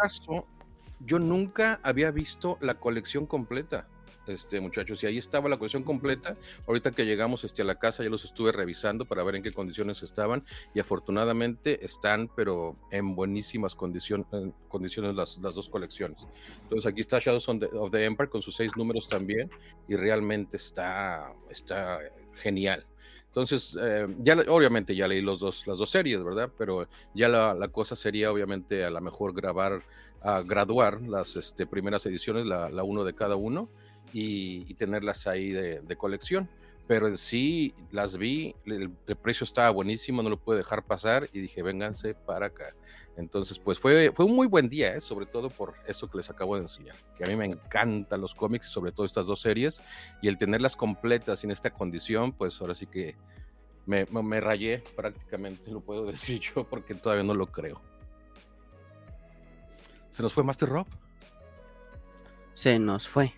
yo 1.05 1.19
nunca 1.19 1.79
había 1.83 2.11
visto 2.11 2.57
la 2.61 2.75
colección 2.75 3.25
completa, 3.25 3.87
este 4.27 4.61
muchachos, 4.61 5.03
y 5.03 5.07
ahí 5.07 5.17
estaba 5.17 5.49
la 5.49 5.57
colección 5.57 5.83
completa. 5.83 6.35
Ahorita 6.67 6.91
que 6.91 7.05
llegamos 7.05 7.43
este, 7.43 7.63
a 7.63 7.65
la 7.65 7.75
casa 7.75 8.03
ya 8.03 8.09
los 8.09 8.23
estuve 8.23 8.51
revisando 8.51 9.05
para 9.05 9.23
ver 9.23 9.35
en 9.35 9.43
qué 9.43 9.51
condiciones 9.51 10.03
estaban 10.03 10.43
y 10.73 10.79
afortunadamente 10.79 11.83
están, 11.83 12.29
pero 12.35 12.75
en 12.91 13.15
buenísimas 13.15 13.75
condiciones, 13.75 14.27
las, 15.15 15.37
las, 15.39 15.55
dos 15.55 15.69
colecciones. 15.69 16.25
Entonces 16.63 16.91
aquí 16.91 17.01
está 17.01 17.19
Shadows 17.19 17.47
of 17.47 17.91
the 17.91 18.05
Empire 18.05 18.29
con 18.29 18.41
sus 18.41 18.55
seis 18.55 18.71
números 18.77 19.07
también 19.07 19.49
y 19.87 19.95
realmente 19.95 20.57
está, 20.57 21.33
está 21.49 21.99
genial. 22.35 22.85
Entonces, 23.31 23.77
eh, 23.81 24.07
ya 24.19 24.35
obviamente 24.49 24.93
ya 24.93 25.07
leí 25.07 25.21
los 25.21 25.39
dos, 25.39 25.65
las 25.65 25.77
dos 25.77 25.89
series, 25.89 26.21
¿verdad? 26.21 26.51
Pero 26.57 26.89
ya 27.15 27.29
la, 27.29 27.53
la 27.53 27.69
cosa 27.69 27.95
sería 27.95 28.29
obviamente 28.29 28.83
a 28.83 28.89
lo 28.89 28.99
mejor 28.99 29.33
grabar 29.33 29.83
a 30.21 30.41
graduar 30.41 31.01
las 31.01 31.35
este, 31.35 31.65
primeras 31.65 32.05
ediciones, 32.05 32.45
la, 32.45 32.69
la, 32.69 32.83
uno 32.83 33.03
de 33.03 33.13
cada 33.13 33.35
uno, 33.35 33.69
y, 34.13 34.73
tenerlas 34.75 35.27
ahí 35.27 35.51
de, 35.51 35.95
colección. 35.97 36.49
Pero 36.87 37.07
en 37.07 37.17
sí 37.17 37.73
las 37.91 38.17
vi, 38.17 38.53
el, 38.65 38.91
precio 39.21 39.45
estaba 39.45 39.69
buenísimo, 39.69 40.21
no 40.21 40.29
lo 40.29 40.37
pude 40.37 40.57
dejar 40.57 40.83
pasar 40.83 41.29
y 41.31 41.39
dije, 41.39 41.63
vénganse 41.63 42.13
para 42.13 42.47
acá. 42.47 42.73
Entonces, 43.15 43.59
pues 43.59 43.79
fue, 43.79 44.11
fue 44.11 44.25
un 44.25 44.35
muy 44.35 44.47
buen 44.47 44.67
día, 44.67 44.95
¿eh? 44.95 44.99
sobre 44.99 45.25
todo 45.25 45.49
por 45.49 45.73
eso 45.87 46.09
que 46.09 46.17
les 46.17 46.29
acabo 46.29 46.55
de 46.55 46.63
enseñar, 46.63 46.95
que 47.15 47.23
a 47.23 47.27
mí 47.27 47.35
me 47.35 47.45
encantan 47.45 48.19
los 48.19 48.35
cómics, 48.35 48.67
sobre 48.67 48.91
todo 48.91 49.05
estas 49.05 49.27
dos 49.27 49.39
series, 49.41 49.81
y 50.21 50.27
el 50.27 50.37
tenerlas 50.37 50.75
completas 50.75 51.43
en 51.43 51.51
esta 51.51 51.69
condición, 51.69 52.33
pues 52.33 52.59
ahora 52.59 52.75
sí 52.75 52.87
que 52.87 53.15
me, 53.85 54.05
me 54.05 54.41
rayé 54.41 54.83
prácticamente, 54.95 55.71
lo 55.71 55.81
puedo 55.81 56.05
decir 56.11 56.39
yo, 56.39 56.65
porque 56.65 56.95
todavía 56.95 57.23
no 57.23 57.33
lo 57.33 57.47
creo. 57.47 57.90
¿Se 60.11 60.21
nos 60.21 60.33
fue 60.33 60.43
Master 60.43 60.69
Rob? 60.69 60.85
Se 62.53 62.77
nos 62.77 63.07
fue. 63.07 63.33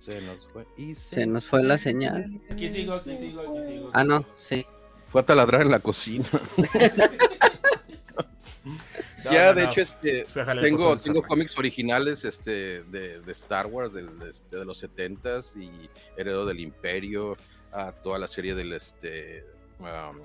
Se 0.00 0.20
nos 0.20 0.46
fue. 0.52 0.66
Y 0.76 0.94
se, 0.94 1.26
nos 1.26 1.46
fue 1.46 1.62
la 1.62 1.78
señal. 1.78 2.40
Aquí 2.50 2.68
sigo, 2.68 2.94
aquí 2.94 3.16
sigo, 3.16 3.40
aquí 3.40 3.66
sigo. 3.66 3.90
ah, 3.92 4.04
no, 4.04 4.24
sí. 4.36 4.64
Fue 5.08 5.22
a 5.22 5.26
taladrar 5.26 5.62
en 5.62 5.70
la 5.70 5.80
cocina. 5.80 6.28
ya, 9.24 9.54
de 9.54 9.64
hecho, 9.64 9.80
este, 9.80 10.26
tengo, 10.60 10.96
tengo 10.98 11.22
cómics 11.22 11.56
originales 11.58 12.26
este, 12.26 12.82
de, 12.84 13.20
de 13.20 13.32
Star 13.32 13.66
Wars 13.66 13.94
de, 13.94 14.06
este, 14.28 14.56
de 14.56 14.64
los 14.66 14.84
70s 14.84 15.56
y 15.56 15.88
Heredo 16.16 16.44
del 16.44 16.60
Imperio, 16.60 17.36
a 17.72 17.92
toda 17.92 18.18
la 18.18 18.26
serie 18.26 18.54
del, 18.54 18.74
este, 18.74 19.46
um, 19.80 20.18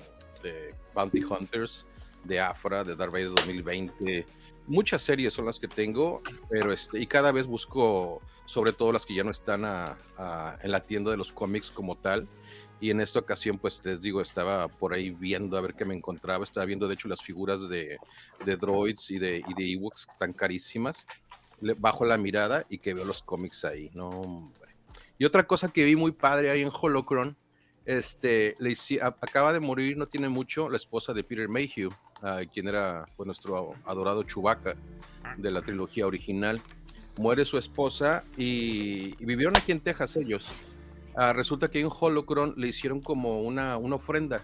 de 0.44 0.76
Bounty 0.94 1.24
Hunters, 1.24 1.86
de 2.26 2.42
Afra, 2.42 2.84
de 2.84 2.96
Darth 2.96 3.14
Vader 3.14 3.30
2020 3.30 4.26
muchas 4.67 5.01
series 5.01 5.34
son 5.34 5.46
las 5.46 5.60
que 5.60 5.67
tengo, 5.67 6.22
pero 6.50 6.72
este, 6.72 7.00
y 7.00 7.08
cada 7.08 7.32
vez 7.32 7.46
busco 7.46 8.22
sobre 8.46 8.74
todo 8.74 8.91
las 8.91 9.05
que 9.05 9.15
ya 9.15 9.24
no 9.24 9.32
están 9.32 9.63
en 9.63 10.72
la 10.72 10.84
tienda 10.86 11.12
de 11.12 11.17
los 11.17 11.32
cómics 11.32 11.72
como 11.72 11.98
tal. 11.98 12.27
Y 12.79 12.91
en 12.91 13.00
esta 13.00 13.20
ocasión, 13.20 13.58
pues 13.58 13.82
les 13.86 14.01
digo, 14.01 14.20
estaba 14.20 14.67
por 14.67 14.93
ahí 14.93 15.12
viendo 15.12 15.58
a 15.58 15.62
ver 15.62 15.74
qué 15.74 15.86
me 15.86 15.93
encontraba. 15.93 16.43
Estaba 16.43 16.65
viendo, 16.65 16.88
de 16.88 16.96
hecho, 16.96 17.08
las 17.08 17.22
figuras 17.22 17.70
de, 17.70 17.98
de 18.46 18.58
droids 18.58 19.10
y 19.10 19.20
de, 19.20 19.41
y 19.48 19.53
de 19.53 19.72
Ewoks 19.72 20.05
que 20.05 20.12
están 20.12 20.34
carísimas. 20.34 21.08
Bajo 21.77 22.03
la 22.03 22.17
mirada 22.17 22.65
y 22.67 22.79
que 22.79 22.93
veo 22.93 23.05
los 23.05 23.24
cómics 23.24 23.63
ahí. 23.63 23.89
No. 23.93 24.51
Y 25.17 25.24
otra 25.24 25.48
cosa 25.48 25.72
que 25.72 25.86
vi 25.86 25.96
muy 25.96 26.12
padre 26.12 26.50
ahí 26.50 26.62
en 26.62 26.72
Holocron, 26.74 27.38
este, 27.86 28.58
le, 28.60 28.75
acaba 29.01 29.53
de 29.53 29.62
morir, 29.62 29.96
no 29.96 30.08
tiene 30.08 30.27
mucho, 30.27 30.70
la 30.70 30.77
esposa 30.77 31.13
de 31.13 31.24
Peter 31.24 31.48
Mayhew, 31.48 31.91
ah, 32.24 32.42
quien 32.51 32.68
era 32.68 33.06
pues, 33.15 33.25
nuestro 33.27 33.75
adorado 33.86 34.24
Chewbacca 34.24 34.75
de 35.38 35.51
la 35.51 35.62
trilogía 35.62 36.08
original. 36.08 36.62
Muere 37.18 37.46
su 37.46 37.60
esposa 37.60 38.24
y, 38.38 39.13
y 39.22 39.25
vivieron 39.25 39.56
aquí 39.56 39.72
en 39.72 39.80
Texas 39.80 40.15
ellos. 40.15 40.51
Ah, 41.15 41.32
resulta 41.32 41.70
que 41.70 41.80
en 41.80 41.89
Holocron 41.92 42.56
le 42.58 42.70
hicieron 42.70 43.00
como 43.00 43.42
una, 43.42 43.77
una 43.77 43.96
ofrenda 43.98 44.44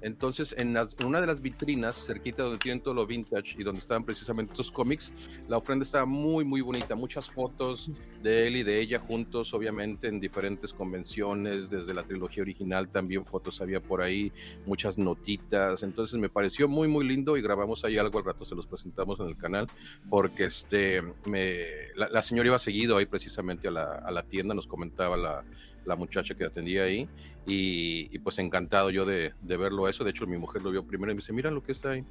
entonces, 0.00 0.54
en, 0.58 0.76
una 1.04 1.20
de 1.20 1.26
las 1.26 1.40
vitrinas, 1.40 2.06
cerquita 2.06 2.44
donde 2.44 2.58
tienen 2.58 2.80
todo 2.80 2.94
lo 2.94 3.06
vintage 3.06 3.56
y 3.58 3.64
donde 3.64 3.80
estaban 3.80 4.04
precisamente 4.04 4.52
estos 4.52 4.70
cómics, 4.70 5.12
la 5.48 5.56
ofrenda 5.56 5.82
estaba 5.82 6.06
muy, 6.06 6.44
muy 6.44 6.60
bonita. 6.60 6.94
Muchas 6.94 7.28
fotos 7.28 7.90
de 8.22 8.46
él 8.46 8.56
y 8.56 8.62
de 8.62 8.80
ella 8.80 9.00
juntos, 9.00 9.52
obviamente, 9.54 10.08
en 10.08 10.20
diferentes 10.20 10.72
convenciones, 10.72 11.70
desde 11.70 11.94
la 11.94 12.04
trilogía 12.04 12.42
original 12.42 12.88
también 12.88 13.24
fotos 13.24 13.60
había 13.60 13.80
por 13.80 14.02
ahí, 14.02 14.32
muchas 14.66 14.98
notitas. 14.98 15.82
Entonces, 15.82 16.18
me 16.18 16.28
pareció 16.28 16.68
muy, 16.68 16.86
muy 16.86 17.06
lindo 17.06 17.36
y 17.36 17.42
grabamos 17.42 17.84
ahí 17.84 17.98
algo 17.98 18.18
al 18.18 18.24
rato, 18.24 18.44
se 18.44 18.54
los 18.54 18.66
presentamos 18.66 19.18
en 19.20 19.26
el 19.26 19.36
canal, 19.36 19.66
porque 20.08 20.44
este, 20.44 21.02
me, 21.24 21.64
la, 21.96 22.22
señora 22.22 22.48
iba 22.48 22.58
seguido 22.58 22.96
ahí 22.96 23.06
precisamente 23.06 23.68
a 23.68 23.70
la, 23.72 23.84
a 23.94 24.10
la 24.12 24.22
tienda, 24.22 24.54
nos 24.54 24.66
comentaba 24.66 25.16
la 25.16 25.44
la 25.88 25.96
muchacha 25.96 26.34
que 26.34 26.44
atendía 26.44 26.84
ahí. 26.84 27.08
Y, 27.46 28.18
pues 28.20 28.38
encantado 28.38 28.90
yo 28.90 29.04
de, 29.06 29.32
verlo 29.42 29.88
eso. 29.88 30.04
De 30.04 30.10
hecho, 30.10 30.26
mi 30.26 30.36
mujer 30.36 30.62
lo 30.62 30.70
vio 30.70 30.84
primero 30.84 31.10
y 31.10 31.14
me 31.14 31.20
dice, 31.20 31.32
mira 31.32 31.50
lo 31.50 31.62
que 31.62 31.72
está 31.72 31.90
ahí. 31.90 32.04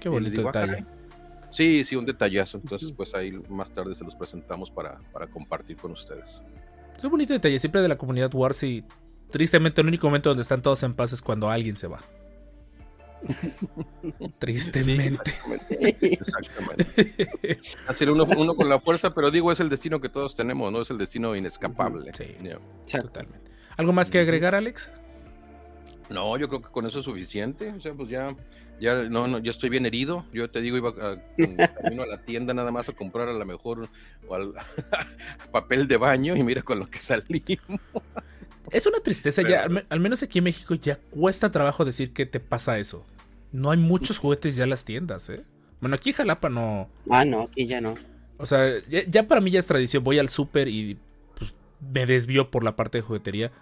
Qué 0.00 0.08
bonito 0.08 0.40
ah, 0.40 0.44
detalle. 0.46 0.84
sí, 1.50 1.84
sí, 1.84 1.94
un 1.94 2.06
detallazo. 2.06 2.58
Entonces, 2.58 2.92
pues 2.92 3.14
ahí 3.14 3.32
más 3.48 3.72
tarde 3.72 3.94
se 3.94 4.02
los 4.02 4.14
presentamos 4.14 4.70
para, 4.70 4.98
para 5.12 5.26
compartir 5.26 5.76
con 5.76 5.92
ustedes. 5.92 6.42
Es 6.96 7.04
un 7.04 7.10
bonito 7.10 7.32
detalle, 7.32 7.58
siempre 7.58 7.80
de 7.82 7.88
la 7.88 7.96
comunidad 7.96 8.34
Wars 8.34 8.62
y 8.64 8.82
tristemente 9.30 9.82
el 9.82 9.86
único 9.86 10.06
momento 10.08 10.30
donde 10.30 10.42
están 10.42 10.62
todos 10.62 10.82
en 10.82 10.94
paz 10.94 11.12
es 11.12 11.22
cuando 11.22 11.50
alguien 11.50 11.76
se 11.76 11.86
va. 11.86 12.00
Tristemente. 14.38 15.32
exactamente. 16.00 17.58
Así 17.86 18.04
uno, 18.04 18.24
uno, 18.24 18.54
con 18.54 18.68
la 18.68 18.80
fuerza, 18.80 19.10
pero 19.10 19.30
digo, 19.30 19.52
es 19.52 19.60
el 19.60 19.68
destino 19.68 20.00
que 20.00 20.08
todos 20.08 20.34
tenemos, 20.34 20.72
¿no? 20.72 20.82
Es 20.82 20.90
el 20.90 20.98
destino 20.98 21.34
inescapable. 21.36 22.12
Sí, 22.14 22.36
totalmente. 23.00 23.50
¿Algo 23.76 23.92
más 23.92 24.10
que 24.10 24.18
agregar, 24.18 24.54
Alex? 24.54 24.90
No, 26.10 26.36
yo 26.38 26.48
creo 26.48 26.62
que 26.62 26.70
con 26.70 26.86
eso 26.86 27.00
es 27.00 27.04
suficiente. 27.04 27.70
O 27.72 27.80
sea, 27.80 27.94
pues 27.94 28.08
ya, 28.08 28.34
ya, 28.80 28.94
no, 29.04 29.28
no, 29.28 29.38
ya 29.38 29.50
estoy 29.50 29.68
bien 29.68 29.86
herido. 29.86 30.24
Yo 30.32 30.50
te 30.50 30.60
digo, 30.60 30.76
iba 30.76 30.88
a, 30.90 31.18
camino 31.82 32.02
a 32.02 32.06
la 32.06 32.22
tienda 32.24 32.54
nada 32.54 32.70
más 32.70 32.88
a 32.88 32.92
comprar 32.92 33.28
a 33.28 33.32
lo 33.32 33.44
mejor 33.44 33.88
papel 35.52 35.86
de 35.86 35.96
baño 35.96 36.36
y 36.36 36.42
mira 36.42 36.62
con 36.62 36.78
lo 36.78 36.88
que 36.88 36.98
salimos. 36.98 37.80
Es 38.70 38.86
una 38.86 39.00
tristeza 39.00 39.42
ya, 39.42 39.66
al, 39.88 40.00
menos 40.00 40.22
aquí 40.22 40.38
en 40.38 40.44
México 40.44 40.74
ya 40.74 40.96
cuesta 41.10 41.50
trabajo 41.50 41.84
decir 41.84 42.12
que 42.12 42.26
te 42.26 42.40
pasa 42.40 42.78
eso. 42.78 43.04
No 43.52 43.70
hay 43.70 43.78
muchos 43.78 44.18
juguetes 44.18 44.56
ya 44.56 44.64
en 44.64 44.70
las 44.70 44.84
tiendas, 44.84 45.30
¿eh? 45.30 45.44
Bueno, 45.80 45.96
aquí 45.96 46.10
en 46.10 46.16
Jalapa 46.16 46.48
no. 46.48 46.88
Ah, 47.08 47.24
no, 47.24 47.42
aquí 47.42 47.66
ya 47.66 47.80
no. 47.80 47.94
O 48.36 48.46
sea, 48.46 48.72
ya, 48.88 49.26
para 49.26 49.40
mí 49.40 49.50
ya 49.50 49.58
es 49.58 49.66
tradición. 49.66 50.04
Voy 50.04 50.18
al 50.18 50.28
súper 50.28 50.68
y 50.68 50.98
pues, 51.36 51.54
me 51.92 52.06
desvío 52.06 52.50
por 52.50 52.64
la 52.64 52.76
parte 52.76 52.98
de 52.98 53.02
juguetería. 53.02 53.52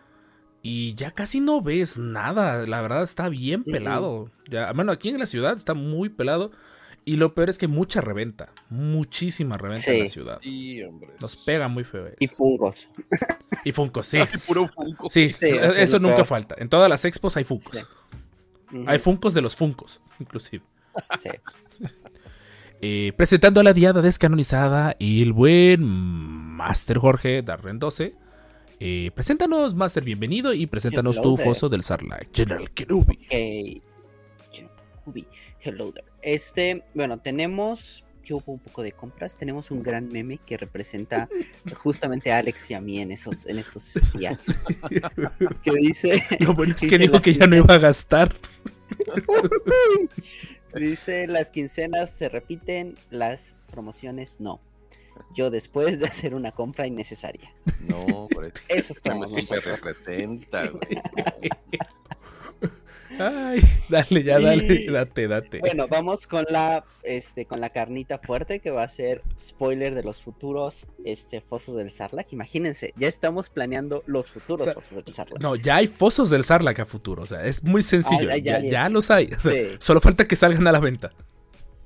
Y 0.63 0.95
ya 0.95 1.13
casi 1.13 1.41
no 1.41 1.63
ves 1.63 1.99
nada. 1.99 2.67
La 2.67 2.81
verdad 2.83 3.03
está 3.03 3.29
bien 3.29 3.65
pelado. 3.65 4.31
Ya, 4.49 4.73
bueno, 4.73 4.93
aquí 4.93 5.11
en 5.11 5.19
la 5.19 5.27
ciudad 5.27 5.55
está 5.55 5.75
muy 5.75 6.09
pelado. 6.09 6.51
Y 7.09 7.19
lo 7.19 7.35
peor 7.35 7.49
es 7.51 7.57
que 7.57 7.69
mucha 7.69 8.01
reventa, 8.01 8.53
muchísima 8.69 9.57
reventa 9.57 9.93
en 9.93 10.01
la 10.01 10.07
ciudad. 10.09 10.41
Sí, 10.43 10.83
hombre. 10.83 11.11
Nos 11.21 11.37
pega 11.37 11.69
muy 11.69 11.85
feo. 11.85 12.09
Y 12.19 12.27
fungos. 12.27 12.89
Y 13.65 13.71
fungos, 13.71 14.07
sí. 14.07 14.19
puro 14.47 14.69
Sí, 15.09 15.33
eso 15.41 16.01
nunca 16.01 16.25
falta. 16.25 16.57
En 16.59 16.69
todas 16.69 16.91
las 16.91 17.05
expos 17.05 17.37
hay 17.37 17.45
fungos. 17.45 17.87
Hay 18.87 18.99
fungos 18.99 19.35
de 19.35 19.41
los 19.41 19.55
fungos, 19.55 20.01
inclusive. 20.21 20.65
Sí. 21.19 21.31
Eh, 22.83 23.15
presentando 23.17 23.61
a 23.61 23.63
la 23.63 23.73
diada 23.73 24.03
descanonizada 24.03 24.97
y 24.99 25.23
el 25.23 25.33
buen 25.33 25.83
Master 25.83 26.99
Jorge 26.99 27.41
Darren 27.41 27.79
12. 27.79 28.15
Eh, 28.81 29.11
preséntanos, 29.15 29.75
Master, 29.75 30.05
bienvenido 30.05 30.53
y 30.53 30.67
preséntanos 30.67 31.19
tu 31.23 31.39
foso 31.39 31.71
del 31.71 31.83
Sarlacc, 31.83 32.37
General 32.37 32.71
Kenobi. 32.73 33.17
Okay. 33.25 33.83
Hello 35.61 35.91
there. 35.91 36.16
Este, 36.27 36.83
bueno, 36.93 37.21
tenemos 37.21 38.05
que 38.25 38.35
hubo 38.35 38.55
un 38.55 38.59
poco 38.59 38.83
de 38.83 38.91
compras. 38.91 39.39
Tenemos 39.39 39.71
un 39.71 39.81
gran 39.81 40.09
meme 40.09 40.41
que 40.45 40.57
representa 40.57 41.29
justamente 41.77 42.33
a 42.33 42.39
Alex 42.39 42.69
y 42.73 42.75
a 42.75 42.81
mí 42.81 42.99
en 42.99 43.13
esos, 43.13 43.47
en 43.47 43.59
estos 43.59 43.95
días. 44.13 44.41
que 45.63 45.71
dice. 45.71 46.21
Lo 46.41 46.53
bueno 46.53 46.75
es 46.77 46.85
que 46.85 46.99
dijo 46.99 47.21
que 47.21 47.33
ya 47.33 47.47
no 47.47 47.55
iba 47.55 47.73
a 47.73 47.79
gastar. 47.79 48.35
dice 50.75 51.29
las 51.29 51.53
quincenas 51.53 52.11
se 52.11 52.29
repiten, 52.29 52.99
las 53.11 53.57
promociones 53.71 54.41
no. 54.41 54.61
Yo 55.33 55.51
después 55.51 56.01
de 56.01 56.07
hacer 56.07 56.35
una 56.35 56.51
compra 56.51 56.89
innecesaria. 56.89 57.55
No, 57.87 58.27
por 58.33 58.47
eso. 58.47 58.65
Eso 58.69 58.95
siempre 59.29 59.61
representa, 59.61 60.67
güey. 60.67 61.01
Ay, 63.19 63.61
dale, 63.89 64.23
ya 64.23 64.39
dale, 64.39 64.87
date, 64.91 65.29
date. 65.29 65.59
Bueno, 65.61 65.89
vamos 65.89 66.27
con 66.27 66.45
la 66.51 66.85
este 67.03 67.47
con 67.47 67.61
la 67.61 67.71
carnita 67.71 68.19
fuerte 68.19 68.61
que 68.61 68.71
va 68.71 68.83
a 68.83 68.89
ser 68.89 69.23
spoiler 69.39 69.95
de 69.95 70.03
los 70.03 70.21
futuros 70.21 70.87
este 71.05 71.41
fosos 71.41 71.77
del 71.77 71.91
Sarlacc. 71.91 72.33
Imagínense, 72.33 72.93
ya 72.97 73.09
estamos 73.09 73.51
planeando 73.51 74.03
los 74.07 74.31
futuros 74.31 74.73
fosos 74.73 75.05
del 75.05 75.15
Sarlacc. 75.15 75.41
No, 75.41 75.57
ya 75.57 75.77
hay 75.77 75.87
fosos 75.87 76.31
del 76.31 76.45
Sarlacc 76.45 76.81
a 76.81 76.87
futuro, 76.87 77.23
o 77.23 77.27
sea, 77.27 77.45
es 77.45 77.65
muy 77.65 77.83
sencillo, 77.83 78.31
ah, 78.31 78.39
ya, 78.39 78.89
los 78.89 79.11
hay. 79.11 79.31
Solo 79.79 80.01
falta 80.01 80.27
que 80.27 80.37
salgan 80.37 80.67
a 80.67 80.73
la 80.73 80.81
venta. 80.81 81.13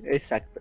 Exacto. 0.05 0.61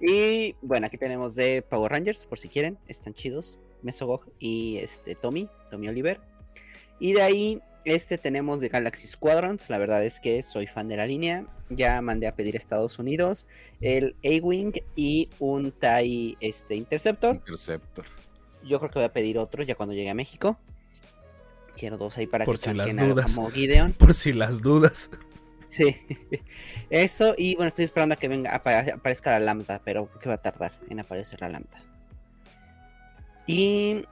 Y 0.00 0.56
bueno, 0.62 0.86
aquí 0.86 0.96
tenemos 0.96 1.34
de 1.34 1.62
Power 1.62 1.92
Rangers, 1.92 2.24
por 2.26 2.38
si 2.38 2.48
quieren, 2.48 2.78
están 2.86 3.14
chidos. 3.14 3.58
Mesogog 3.82 4.26
y 4.38 4.78
este 4.78 5.14
Tommy, 5.14 5.48
Tommy 5.70 5.88
Oliver. 5.88 6.20
Y 6.98 7.14
de 7.14 7.22
ahí 7.22 7.60
este 7.84 8.18
tenemos 8.18 8.60
de 8.60 8.68
Galaxy 8.68 9.06
Squadrons, 9.06 9.70
la 9.70 9.78
verdad 9.78 10.04
es 10.04 10.20
que 10.20 10.42
soy 10.42 10.66
fan 10.66 10.88
de 10.88 10.96
la 10.96 11.06
línea. 11.06 11.46
Ya 11.68 12.00
mandé 12.02 12.26
a 12.26 12.34
pedir 12.34 12.54
a 12.54 12.58
Estados 12.58 12.98
Unidos 12.98 13.46
el 13.80 14.16
A-Wing 14.24 14.72
y 14.96 15.30
un 15.38 15.72
TIE 15.72 16.36
este, 16.40 16.74
Interceptor. 16.74 17.36
Interceptor. 17.36 18.04
Yo 18.64 18.78
creo 18.78 18.90
que 18.90 18.98
voy 18.98 19.06
a 19.06 19.12
pedir 19.12 19.38
otro 19.38 19.62
ya 19.62 19.74
cuando 19.74 19.94
llegue 19.94 20.10
a 20.10 20.14
México. 20.14 20.58
Quiero 21.76 21.96
dos 21.96 22.18
ahí 22.18 22.26
para 22.26 22.44
Por 22.44 22.56
que 22.56 22.62
si 22.62 22.74
las 22.74 22.96
dudas. 22.96 23.34
como 23.34 23.50
Gideon. 23.50 23.92
Por 23.92 24.14
si 24.14 24.32
las 24.32 24.60
dudas. 24.60 25.10
Sí, 25.68 25.96
eso 26.90 27.34
y 27.38 27.54
bueno, 27.54 27.68
estoy 27.68 27.84
esperando 27.84 28.14
a 28.14 28.18
que 28.18 28.26
venga 28.26 28.54
aparezca 28.54 29.30
la 29.30 29.38
lambda, 29.38 29.80
pero 29.84 30.10
que 30.18 30.28
va 30.28 30.34
a 30.34 30.38
tardar 30.38 30.72
en 30.88 30.98
aparecer 30.98 31.40
la 31.40 31.48
lambda. 31.48 31.80
Y 33.46 34.02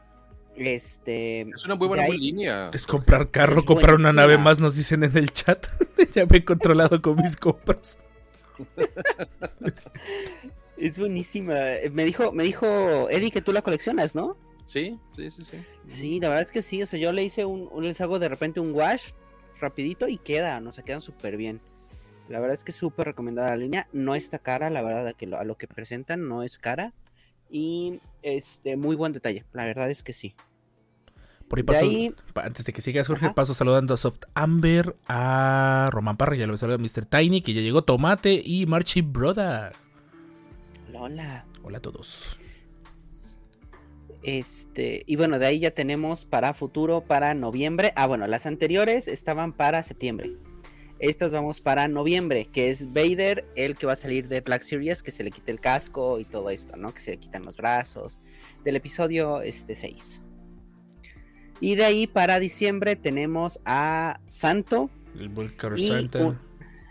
este. 0.58 1.42
Es 1.42 1.64
una 1.64 1.74
muy 1.74 1.88
buena 1.88 2.08
línea. 2.08 2.70
Es 2.72 2.86
comprar 2.86 3.30
carro, 3.30 3.64
comprar 3.64 3.94
una 3.94 4.12
nave 4.12 4.38
más, 4.38 4.58
nos 4.58 4.76
dicen 4.76 5.04
en 5.04 5.16
el 5.16 5.32
chat. 5.32 5.66
ya 6.14 6.26
me 6.26 6.38
he 6.38 6.44
controlado 6.44 7.00
con 7.00 7.16
mis 7.16 7.36
compras. 7.36 7.98
es 10.76 10.98
buenísima. 10.98 11.54
Me 11.92 12.04
dijo, 12.04 12.32
me 12.32 12.44
dijo 12.44 13.08
Eddie 13.10 13.30
que 13.30 13.42
tú 13.42 13.52
la 13.52 13.62
coleccionas, 13.62 14.14
¿no? 14.14 14.36
Sí, 14.66 14.98
sí, 15.16 15.30
sí, 15.30 15.44
sí. 15.44 15.56
Sí, 15.86 16.20
la 16.20 16.28
verdad 16.28 16.42
es 16.42 16.52
que 16.52 16.62
sí. 16.62 16.82
O 16.82 16.86
sea, 16.86 16.98
yo 16.98 17.12
le 17.12 17.24
hice 17.24 17.44
un, 17.44 17.70
les 17.82 18.00
hago 18.00 18.18
de 18.18 18.28
repente 18.28 18.60
un 18.60 18.72
wash 18.72 19.10
rapidito 19.60 20.08
y 20.08 20.18
queda, 20.18 20.60
¿no? 20.60 20.70
O 20.70 20.72
sea, 20.72 20.84
quedan 20.84 21.00
súper 21.00 21.36
bien. 21.36 21.60
La 22.28 22.40
verdad 22.40 22.54
es 22.54 22.64
que 22.64 22.72
es 22.72 22.76
súper 22.76 23.06
recomendada 23.06 23.50
la 23.50 23.56
línea. 23.56 23.88
No 23.92 24.14
está 24.14 24.38
cara, 24.38 24.68
la 24.68 24.82
verdad, 24.82 25.14
que 25.14 25.26
a 25.34 25.44
lo 25.44 25.56
que 25.56 25.66
presentan 25.66 26.28
no 26.28 26.42
es 26.42 26.58
cara. 26.58 26.92
Y 27.50 28.00
este, 28.22 28.76
muy 28.76 28.94
buen 28.94 29.12
detalle. 29.12 29.44
La 29.52 29.64
verdad 29.64 29.90
es 29.90 30.02
que 30.02 30.12
sí. 30.12 30.34
Por 31.48 31.58
ahí 31.58 31.62
paso, 31.62 31.86
antes 32.34 32.66
de 32.66 32.72
que 32.72 32.82
sigas, 32.82 33.06
Jorge, 33.06 33.30
paso 33.30 33.54
saludando 33.54 33.94
a 33.94 33.96
Soft 33.96 34.20
Amber, 34.34 34.96
a 35.08 35.88
Roman 35.90 36.16
Parra, 36.16 36.36
ya 36.36 36.46
lo 36.46 36.56
saludo 36.58 36.76
a 36.76 36.78
Mr. 36.78 37.06
Tiny, 37.06 37.40
que 37.40 37.54
ya 37.54 37.62
llegó 37.62 37.82
Tomate 37.82 38.42
y 38.44 38.66
Marchi 38.66 39.00
Brother. 39.00 39.72
Hola. 40.92 41.46
Hola 41.62 41.78
a 41.78 41.80
todos. 41.80 42.24
Este, 44.22 45.04
y 45.06 45.16
bueno, 45.16 45.38
de 45.38 45.46
ahí 45.46 45.60
ya 45.60 45.70
tenemos 45.70 46.26
para 46.26 46.52
futuro, 46.52 47.02
para 47.02 47.34
noviembre. 47.34 47.92
Ah, 47.96 48.06
bueno, 48.06 48.26
las 48.26 48.46
anteriores 48.46 49.08
estaban 49.08 49.52
para 49.52 49.82
septiembre. 49.82 50.36
Estas 50.98 51.30
vamos 51.30 51.60
para 51.60 51.86
noviembre, 51.86 52.48
que 52.52 52.70
es 52.70 52.92
Vader, 52.92 53.46
el 53.54 53.76
que 53.76 53.86
va 53.86 53.92
a 53.92 53.96
salir 53.96 54.28
de 54.28 54.40
Black 54.40 54.62
Series, 54.62 55.02
que 55.02 55.12
se 55.12 55.22
le 55.22 55.30
quite 55.30 55.52
el 55.52 55.60
casco 55.60 56.18
y 56.18 56.24
todo 56.24 56.50
esto, 56.50 56.76
¿no? 56.76 56.92
Que 56.92 57.00
se 57.00 57.12
le 57.12 57.18
quitan 57.18 57.44
los 57.44 57.56
brazos. 57.56 58.20
Del 58.64 58.76
episodio 58.76 59.40
este, 59.40 59.76
6. 59.76 60.20
Y 61.60 61.74
de 61.74 61.84
ahí 61.84 62.06
para 62.06 62.38
diciembre 62.38 62.96
tenemos 62.96 63.60
a 63.64 64.20
Santo. 64.26 64.90
El 65.18 65.28
buen 65.28 65.52
Santan. 65.76 66.38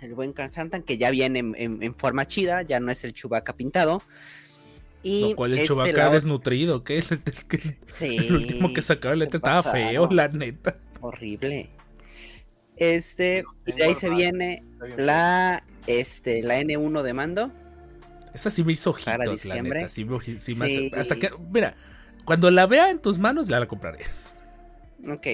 El 0.01 0.13
buen 0.13 0.33
Santan 0.49 0.83
que 0.83 0.97
ya 0.97 1.09
viene 1.09 1.39
en, 1.39 1.93
forma 1.95 2.25
chida, 2.27 2.61
ya 2.61 2.79
no 2.79 2.91
es 2.91 3.03
el 3.03 3.13
Chubaca 3.13 3.53
pintado. 3.53 4.03
Y 5.03 5.29
Lo 5.29 5.35
cual 5.35 5.53
el 5.53 5.59
este 5.59 6.09
desnutrido, 6.11 6.83
¿qué? 6.83 6.97
El, 6.97 7.77
sí, 7.85 8.17
el 8.17 8.35
último 8.35 8.73
que 8.73 8.81
sacaba 8.81 9.13
el 9.13 9.21
estaba 9.21 9.63
feo, 9.63 10.09
la 10.11 10.27
neta. 10.27 10.77
Horrible. 11.01 11.69
Este, 12.75 13.43
y 13.65 13.71
de 13.71 13.83
ahí 13.85 13.95
se 13.95 14.09
viene 14.09 14.63
la 14.97 15.63
este, 15.87 16.43
la 16.43 16.59
N1 16.59 17.01
de 17.01 17.13
mando. 17.13 17.51
Esa 18.33 18.49
sí 18.49 18.63
me 18.63 18.73
hizo 18.73 18.91
ojitos, 18.91 19.45
la 19.45 19.61
neta. 19.61 19.89
Sí 19.89 20.05
me, 20.05 20.15
oji- 20.15 20.37
sí 20.37 20.53
me 20.55 20.65
hace- 20.65 20.75
Sí. 20.75 20.91
hasta 20.95 21.15
que, 21.15 21.29
mira, 21.51 21.75
cuando 22.25 22.51
la 22.51 22.67
vea 22.67 22.91
en 22.91 22.99
tus 22.99 23.17
manos, 23.17 23.47
ya 23.47 23.59
la 23.59 23.67
compraré. 23.67 23.99
Ok. 25.09 25.27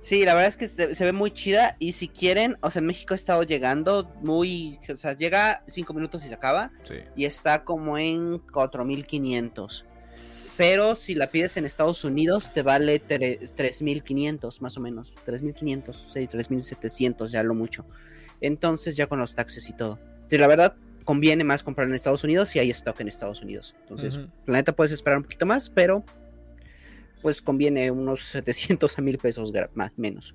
Sí, 0.00 0.24
la 0.26 0.34
verdad 0.34 0.48
es 0.48 0.56
que 0.58 0.68
se, 0.68 0.94
se 0.94 1.04
ve 1.04 1.12
muy 1.12 1.30
chida. 1.30 1.76
Y 1.78 1.92
si 1.92 2.08
quieren, 2.08 2.56
o 2.60 2.70
sea, 2.70 2.80
en 2.80 2.86
México 2.86 3.14
ha 3.14 3.16
estado 3.16 3.42
llegando 3.42 4.12
muy. 4.22 4.78
O 4.92 4.96
sea, 4.96 5.14
llega 5.14 5.62
5 5.66 5.94
minutos 5.94 6.24
y 6.24 6.28
se 6.28 6.34
acaba. 6.34 6.70
Sí. 6.82 6.96
Y 7.16 7.24
está 7.24 7.64
como 7.64 7.96
en 7.96 8.38
4500. 8.52 9.84
Pero 10.56 10.94
si 10.94 11.14
la 11.14 11.30
pides 11.30 11.56
en 11.56 11.64
Estados 11.64 12.04
Unidos, 12.04 12.52
te 12.52 12.62
vale 12.62 13.02
tre- 13.02 13.38
3500 13.54 14.62
más 14.62 14.76
o 14.76 14.80
menos. 14.80 15.14
3500, 15.24 16.06
sí, 16.12 16.26
3700, 16.28 17.32
ya 17.32 17.42
lo 17.42 17.54
mucho. 17.54 17.86
Entonces, 18.40 18.96
ya 18.96 19.06
con 19.08 19.18
los 19.18 19.34
taxes 19.34 19.68
y 19.68 19.72
todo. 19.72 19.98
Sí, 20.30 20.38
la 20.38 20.46
verdad, 20.46 20.76
conviene 21.04 21.42
más 21.44 21.62
comprar 21.62 21.88
en 21.88 21.94
Estados 21.94 22.22
Unidos 22.24 22.50
si 22.50 22.58
hay 22.60 22.70
stock 22.70 23.00
en 23.00 23.08
Estados 23.08 23.42
Unidos. 23.42 23.74
Entonces, 23.80 24.18
Ujú. 24.18 24.28
la 24.46 24.58
neta 24.58 24.72
puedes 24.76 24.92
esperar 24.92 25.16
un 25.18 25.24
poquito 25.24 25.44
más, 25.46 25.70
pero 25.70 26.04
pues 27.24 27.40
conviene 27.40 27.90
unos 27.90 28.22
700 28.22 28.98
a 28.98 29.00
1000 29.00 29.16
pesos 29.16 29.50
más, 29.72 29.92
menos. 29.96 30.34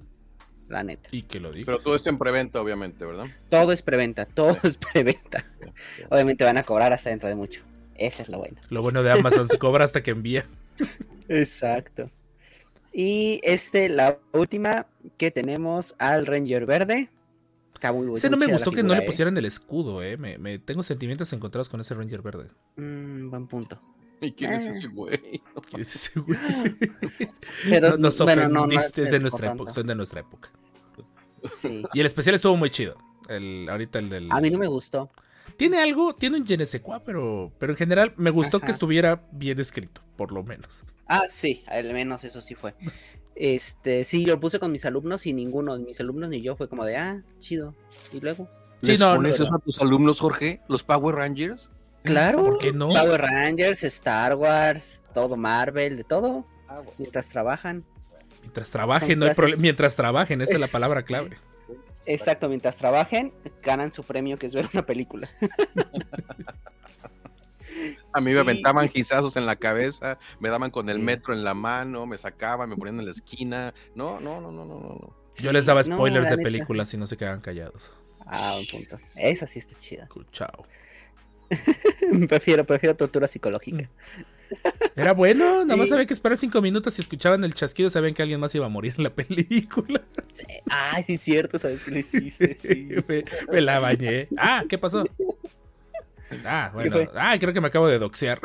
La 0.67 0.84
neta. 0.84 1.08
Y 1.12 1.22
que 1.22 1.39
lo 1.39 1.51
digas. 1.51 1.67
Pero 1.67 1.77
todo 1.77 1.96
esto 1.96 2.10
en 2.10 2.17
preventa, 2.17 2.60
obviamente, 2.60 3.05
¿verdad? 3.05 3.27
Todo 3.51 3.72
es 3.74 3.84
preventa, 3.84 4.25
todo 4.25 4.58
es 4.63 4.75
preventa. 4.77 5.46
Obviamente 6.10 6.43
van 6.43 6.58
a 6.58 6.63
cobrar 6.63 6.91
hasta 6.91 7.12
dentro 7.12 7.29
de 7.29 7.36
mucho. 7.36 7.62
Esa 7.93 8.24
es 8.24 8.29
la 8.29 8.38
buena. 8.38 8.60
Lo 8.69 8.81
bueno 8.81 9.03
de 9.03 9.12
Amazon 9.12 9.48
se 9.48 9.60
cobra 9.60 9.86
hasta 9.86 10.01
que 10.01 10.10
envía. 10.10 10.48
Exacto. 11.27 12.10
Y 12.91 13.39
este, 13.43 13.88
la 13.88 14.17
última 14.34 14.88
que 15.17 15.29
tenemos 15.29 15.93
al 16.00 16.25
Ranger 16.25 16.65
Verde. 16.65 17.10
Está 17.75 17.91
muy 17.93 18.15
Ese 18.15 18.31
no 18.31 18.38
me 18.38 18.48
gustó 18.48 18.72
que 18.72 18.81
no 18.81 18.96
le 18.96 19.03
¿eh? 19.03 19.05
pusieran 19.05 19.38
el 19.38 19.46
escudo, 19.46 20.01
eh. 20.01 20.17
Me, 20.17 20.39
me- 20.39 20.58
tengo 20.58 20.81
sentimientos 20.81 21.31
encontrados 21.34 21.69
con 21.69 21.79
ese 21.81 21.93
Ranger 21.93 22.24
verde. 22.24 22.46
Mm, 22.77 23.29
buen 23.29 23.48
punto. 23.48 23.79
¿Y 24.21 24.31
quién 24.33 24.53
es 24.53 24.65
ese 24.65 24.88
güey? 24.88 25.41
¿Quién 25.69 25.81
es 25.81 25.95
ese 25.95 26.19
güey? 26.19 26.38
Pero, 27.69 27.91
No, 27.91 27.97
nos 27.97 28.17
bueno, 28.19 28.49
no, 28.49 28.67
no 28.67 28.79
es 28.79 28.93
de 28.93 29.19
nuestra 29.19 29.51
época, 29.53 29.71
son 29.71 29.88
de 29.88 29.95
nuestra 29.95 30.21
época. 30.21 30.49
Sí. 31.57 31.83
Y 31.93 31.99
el 31.99 32.05
especial 32.05 32.35
estuvo 32.35 32.55
muy 32.57 32.69
chido. 32.69 32.95
El, 33.27 33.67
ahorita 33.69 33.99
el 33.99 34.09
del. 34.09 34.27
A 34.31 34.41
mí 34.41 34.49
no 34.49 34.57
me 34.57 34.67
gustó. 34.67 35.09
Tiene 35.57 35.81
algo, 35.81 36.15
tiene 36.15 36.38
un 36.38 36.45
je 36.45 36.57
ne 36.57 36.65
sais 36.65 36.81
quoi, 36.81 36.99
pero, 37.03 37.51
pero 37.59 37.73
en 37.73 37.77
general 37.77 38.13
me 38.15 38.29
gustó 38.29 38.57
Ajá. 38.57 38.67
que 38.67 38.71
estuviera 38.71 39.27
bien 39.31 39.59
escrito, 39.59 40.01
por 40.15 40.31
lo 40.31 40.43
menos. 40.43 40.85
Ah, 41.07 41.23
sí, 41.29 41.63
al 41.67 41.91
menos 41.91 42.23
eso 42.23 42.41
sí 42.41 42.55
fue. 42.55 42.75
Este, 43.35 44.03
sí, 44.05 44.25
lo 44.25 44.39
puse 44.39 44.59
con 44.59 44.71
mis 44.71 44.85
alumnos 44.85 45.25
y 45.25 45.33
ninguno 45.33 45.77
de 45.77 45.83
mis 45.83 45.99
alumnos 45.99 46.29
ni 46.29 46.41
yo 46.41 46.55
fue 46.55 46.69
como 46.69 46.85
de, 46.85 46.97
ah, 46.97 47.23
chido. 47.39 47.75
Y 48.13 48.19
luego, 48.21 48.47
Sí, 48.81 48.91
¿Les 48.91 48.99
no, 49.01 49.15
pones 49.15 49.39
no. 49.39 49.53
a 49.53 49.59
tus 49.59 49.81
alumnos, 49.81 50.19
Jorge? 50.21 50.61
¿Los 50.69 50.83
Power 50.83 51.15
Rangers? 51.15 51.69
Claro. 52.03 52.43
¿Por 52.43 52.57
qué 52.59 52.73
no? 52.73 52.89
Power 52.89 53.21
Rangers, 53.21 53.83
Star 53.83 54.35
Wars, 54.35 55.01
todo 55.13 55.37
Marvel, 55.37 55.97
de 55.97 56.03
todo. 56.03 56.45
Mientras 56.97 57.29
trabajan. 57.29 57.83
Mientras 58.41 58.69
trabajen, 58.69 59.09
Son 59.09 59.19
no 59.19 59.25
hay 59.25 59.33
problema. 59.33 59.61
Mientras 59.61 59.95
trabajen, 59.95 60.41
esa 60.41 60.53
es 60.53 60.59
la 60.59 60.67
palabra 60.67 61.03
clave. 61.03 61.37
Exacto, 62.05 62.49
mientras 62.49 62.75
trabajen, 62.75 63.33
ganan 63.61 63.91
su 63.91 64.03
premio 64.03 64.39
que 64.39 64.47
es 64.47 64.53
ver 64.55 64.67
una 64.73 64.85
película. 64.85 65.29
A 68.11 68.19
mí 68.19 68.33
me 68.33 68.39
aventaban 68.39 68.89
gizazos 68.89 69.37
en 69.37 69.45
la 69.45 69.55
cabeza, 69.55 70.17
me 70.39 70.49
daban 70.49 70.71
con 70.71 70.89
el 70.89 70.99
metro 70.99 71.33
en 71.33 71.43
la 71.43 71.53
mano, 71.53 72.05
me 72.05 72.17
sacaban, 72.17 72.69
me 72.69 72.75
ponían 72.75 72.99
en 72.99 73.05
la 73.05 73.11
esquina. 73.11 73.73
No, 73.93 74.19
no, 74.19 74.41
no, 74.41 74.51
no, 74.51 74.65
no, 74.65 74.79
no. 74.79 75.15
Yo 75.37 75.51
les 75.51 75.67
daba 75.67 75.81
no, 75.83 75.95
spoilers 75.95 76.29
de 76.29 76.37
películas 76.37 76.93
y 76.93 76.97
no 76.97 77.05
se 77.07 77.15
quedaban 77.15 77.41
callados. 77.41 77.93
Ah, 78.25 78.55
un 78.59 78.65
punto. 78.65 78.99
Esa 79.15 79.45
sí 79.47 79.59
está 79.59 79.77
chida. 79.79 80.07
Chao. 80.31 80.65
prefiero, 82.27 82.65
prefiero 82.65 82.95
tortura 82.95 83.27
psicológica. 83.27 83.89
Era 84.95 85.13
bueno, 85.13 85.63
nada 85.63 85.75
más 85.77 85.87
Sí. 85.89 85.93
había 85.93 86.05
que 86.07 86.13
esperar 86.13 86.38
cinco 86.38 86.62
minutos 86.62 86.97
y 86.97 87.01
escuchaban 87.01 87.43
el 87.43 87.53
chasquido, 87.53 87.89
sabían 87.89 88.13
que 88.13 88.21
alguien 88.23 88.39
más 88.39 88.53
iba 88.55 88.65
a 88.65 88.69
morir 88.69 88.95
en 88.97 89.03
la 89.03 89.09
película. 89.12 90.01
Sí. 90.31 90.45
Ay, 90.69 91.03
sí, 91.03 91.17
cierto, 91.17 91.59
sabes 91.59 91.81
que 91.81 91.91
lo 91.91 91.99
hiciste, 91.99 92.55
sí. 92.55 92.89
me, 93.07 93.23
me 93.51 93.62
la 93.62 93.79
bañé. 93.79 94.27
Ah, 94.38 94.63
¿qué 94.67 94.77
pasó? 94.77 95.03
Ah, 96.45 96.71
bueno. 96.73 96.97
Ah, 97.15 97.35
creo 97.39 97.53
que 97.53 97.62
me 97.62 97.67
acabo 97.67 97.88
de 97.88 97.99
doxear. 97.99 98.39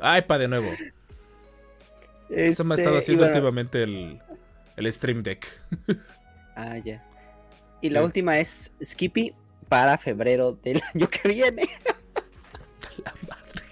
Ay, 0.00 0.22
pa, 0.22 0.38
de 0.38 0.48
nuevo. 0.48 0.70
Eso 2.30 2.64
me 2.64 2.74
ha 2.74 2.76
estado 2.76 2.96
Este, 2.98 3.12
haciendo 3.12 3.24
bueno, 3.24 3.34
últimamente 3.36 3.82
el, 3.82 4.20
el 4.76 4.92
Stream 4.92 5.22
Deck. 5.22 5.46
Ah, 6.56 6.78
ya. 6.78 7.04
Y 7.82 7.90
la 7.90 8.00
Sí. 8.00 8.04
última 8.06 8.38
es 8.38 8.72
Skippy 8.82 9.34
para 9.70 9.96
febrero 9.96 10.58
del 10.62 10.82
año 10.94 11.08
que 11.08 11.28
viene. 11.30 11.70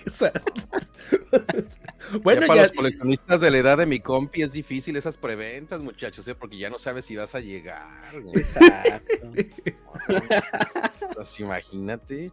O 0.07 0.11
sea, 0.11 0.33
Bueno, 2.23 2.43
ya 2.43 2.47
para 2.47 2.57
ya, 2.57 2.63
los 2.63 2.73
coleccionistas 2.73 3.41
de 3.41 3.51
la 3.51 3.59
edad 3.59 3.79
de 3.79 3.87
mi 3.87 4.01
compi 4.01 4.43
es 4.43 4.53
difícil 4.53 4.97
esas 4.97 5.17
preventas, 5.17 5.81
muchachos, 5.81 6.27
¿eh? 6.29 6.35
porque 6.35 6.57
ya 6.57 6.71
no 6.71 6.79
sabes 6.79 7.05
si 7.05 7.17
vas 7.17 7.35
a 7.35 7.41
llegar. 7.41 8.21
güey. 8.21 8.37
Exacto. 8.37 9.29
Pues 11.15 11.41
imagínate. 11.41 12.31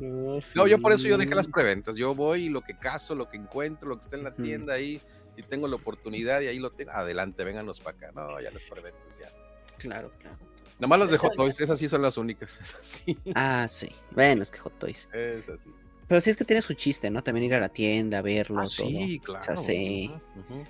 No, 0.00 0.38
No, 0.56 0.66
yo 0.66 0.78
por 0.78 0.92
eso 0.92 1.08
yo 1.08 1.16
dejé 1.16 1.34
las 1.34 1.48
preventas. 1.48 1.94
Yo 1.96 2.14
voy 2.14 2.44
y 2.44 2.48
lo 2.50 2.60
que 2.60 2.76
caso, 2.76 3.14
lo 3.14 3.30
que 3.30 3.38
encuentro, 3.38 3.88
lo 3.88 3.96
que 3.96 4.02
está 4.02 4.16
en 4.16 4.24
la 4.24 4.34
tienda 4.34 4.74
ahí. 4.74 5.00
Si 5.34 5.42
tengo 5.42 5.66
la 5.68 5.76
oportunidad 5.76 6.42
y 6.42 6.48
ahí 6.48 6.58
lo 6.58 6.70
tengo, 6.70 6.90
adelante, 6.90 7.44
vénganos 7.44 7.80
para 7.80 7.96
acá. 7.96 8.12
No, 8.14 8.38
ya 8.42 8.50
las 8.50 8.62
preventas 8.64 9.02
ya. 9.18 9.32
Claro, 9.78 10.12
claro. 10.18 10.36
Nomás 10.78 10.98
las 10.98 11.10
de 11.10 11.18
Hot 11.18 11.34
Toys, 11.36 11.60
esas 11.60 11.78
sí 11.78 11.88
son 11.88 12.02
las 12.02 12.16
únicas. 12.18 12.58
Esas 12.60 12.84
sí. 12.86 13.16
Ah, 13.34 13.66
sí. 13.68 13.88
Bueno, 14.10 14.42
es 14.42 14.50
que 14.50 14.58
Hot 14.58 14.78
Toys. 14.78 15.08
Esas 15.12 15.60
sí. 15.60 15.70
Pero 16.06 16.20
sí 16.20 16.28
es 16.30 16.36
que 16.36 16.44
tiene 16.44 16.60
su 16.60 16.74
chiste, 16.74 17.08
¿no? 17.10 17.22
También 17.22 17.44
ir 17.46 17.54
a 17.54 17.60
la 17.60 17.70
tienda, 17.70 18.20
verlo, 18.20 18.58
Ah, 18.60 18.64
todo. 18.64 18.86
sí, 18.86 19.20
claro. 19.24 19.56
sí. 19.56 20.10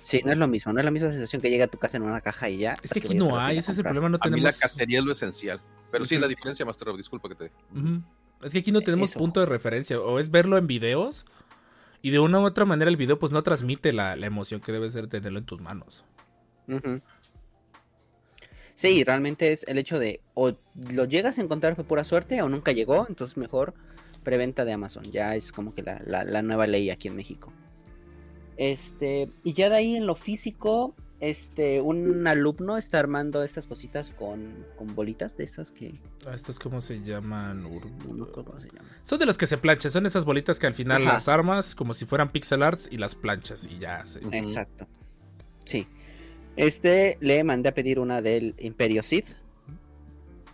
Sí, 0.01 0.21
no 0.23 0.31
es 0.31 0.37
lo 0.37 0.47
mismo, 0.47 0.71
no 0.71 0.79
es 0.79 0.85
la 0.85 0.91
misma 0.91 1.11
sensación 1.11 1.41
que 1.41 1.49
llega 1.49 1.65
a 1.65 1.67
tu 1.67 1.77
casa 1.77 1.97
en 1.97 2.03
una 2.03 2.21
caja 2.21 2.49
y 2.49 2.59
ya. 2.59 2.77
es 2.81 2.93
que 2.93 2.99
aquí 2.99 3.15
no 3.15 3.37
hay, 3.37 3.57
ese 3.57 3.71
es 3.73 3.77
el 3.79 3.83
problema, 3.83 4.07
no 4.07 4.15
A 4.21 4.27
mí 4.29 4.39
la 4.39 4.49
tenemos... 4.51 4.59
cacería 4.59 4.99
es 4.99 5.05
lo 5.05 5.11
esencial. 5.11 5.59
Pero 5.91 6.05
sí, 6.05 6.17
la 6.17 6.27
diferencia, 6.27 6.65
Master, 6.65 6.87
disculpa 6.95 7.27
que 7.29 7.35
te. 7.35 7.51
Ujú. 7.77 8.01
Es 8.43 8.53
que 8.53 8.59
aquí 8.59 8.71
no 8.71 8.81
tenemos 8.81 9.09
Eso. 9.09 9.19
punto 9.19 9.39
de 9.41 9.45
referencia, 9.47 9.99
o 9.99 10.19
es 10.19 10.29
verlo 10.31 10.57
en 10.57 10.67
videos, 10.67 11.25
y 12.01 12.11
de 12.11 12.19
una 12.19 12.39
u 12.39 12.43
otra 12.45 12.63
manera 12.63 12.89
el 12.89 12.95
video 12.97 13.19
pues 13.19 13.31
no 13.33 13.43
transmite 13.43 13.91
la, 13.91 14.15
la 14.15 14.27
emoción 14.27 14.61
que 14.61 14.71
debe 14.71 14.89
ser 14.89 15.07
tenerlo 15.07 15.39
en 15.39 15.45
tus 15.45 15.59
manos. 15.61 16.05
Sí, 18.75 19.03
realmente 19.03 19.51
es 19.53 19.63
el 19.67 19.77
hecho 19.77 19.99
de 19.99 20.21
o 20.33 20.53
lo 20.91 21.05
llegas 21.05 21.37
a 21.37 21.41
encontrar 21.41 21.75
fue 21.75 21.85
pura 21.85 22.03
suerte 22.03 22.41
o 22.41 22.49
nunca 22.49 22.71
llegó, 22.73 23.05
entonces 23.09 23.37
mejor 23.37 23.73
preventa 24.23 24.65
de 24.65 24.73
Amazon. 24.73 25.05
Ya 25.11 25.35
es 25.35 25.51
como 25.51 25.73
que 25.73 25.81
la, 25.81 25.97
la- 26.05 26.23
la 26.25 26.41
nueva 26.41 26.67
ley 26.67 26.89
aquí 26.89 27.07
en 27.07 27.15
México. 27.15 27.53
Este, 28.57 29.29
y 29.43 29.53
ya 29.53 29.69
de 29.69 29.75
ahí 29.77 29.95
en 29.95 30.05
lo 30.05 30.15
físico, 30.15 30.95
este, 31.19 31.81
un 31.81 32.25
alumno 32.27 32.77
está 32.77 32.99
armando 32.99 33.43
estas 33.43 33.67
cositas 33.67 34.09
con, 34.11 34.65
con 34.77 34.95
bolitas 34.95 35.35
de 35.37 35.43
esas 35.45 35.71
que 35.71 35.99
Ah, 36.25 36.33
Estos 36.33 36.59
cómo 36.59 36.81
se 36.81 37.01
llaman... 37.01 37.63
Ur- 37.65 37.89
no 38.13 38.31
cómo 38.31 38.57
se 38.59 38.67
llaman. 38.67 38.85
Son 39.03 39.19
de 39.19 39.25
los 39.25 39.37
que 39.37 39.47
se 39.47 39.57
planchan, 39.57 39.91
son 39.91 40.05
esas 40.05 40.25
bolitas 40.25 40.59
que 40.59 40.67
al 40.67 40.73
final 40.73 41.03
Ajá. 41.03 41.13
las 41.13 41.27
armas 41.27 41.75
como 41.75 41.93
si 41.93 42.05
fueran 42.05 42.31
pixel 42.31 42.63
arts 42.63 42.89
y 42.91 42.97
las 42.97 43.15
planchas 43.15 43.67
y 43.69 43.79
ya 43.79 44.05
se... 44.05 44.19
Exacto. 44.31 44.87
Sí. 45.65 45.87
Este 46.57 47.17
le 47.21 47.43
mandé 47.43 47.69
a 47.69 47.73
pedir 47.73 47.99
una 47.99 48.21
del 48.21 48.55
Imperio 48.59 49.03
Sith. 49.03 49.27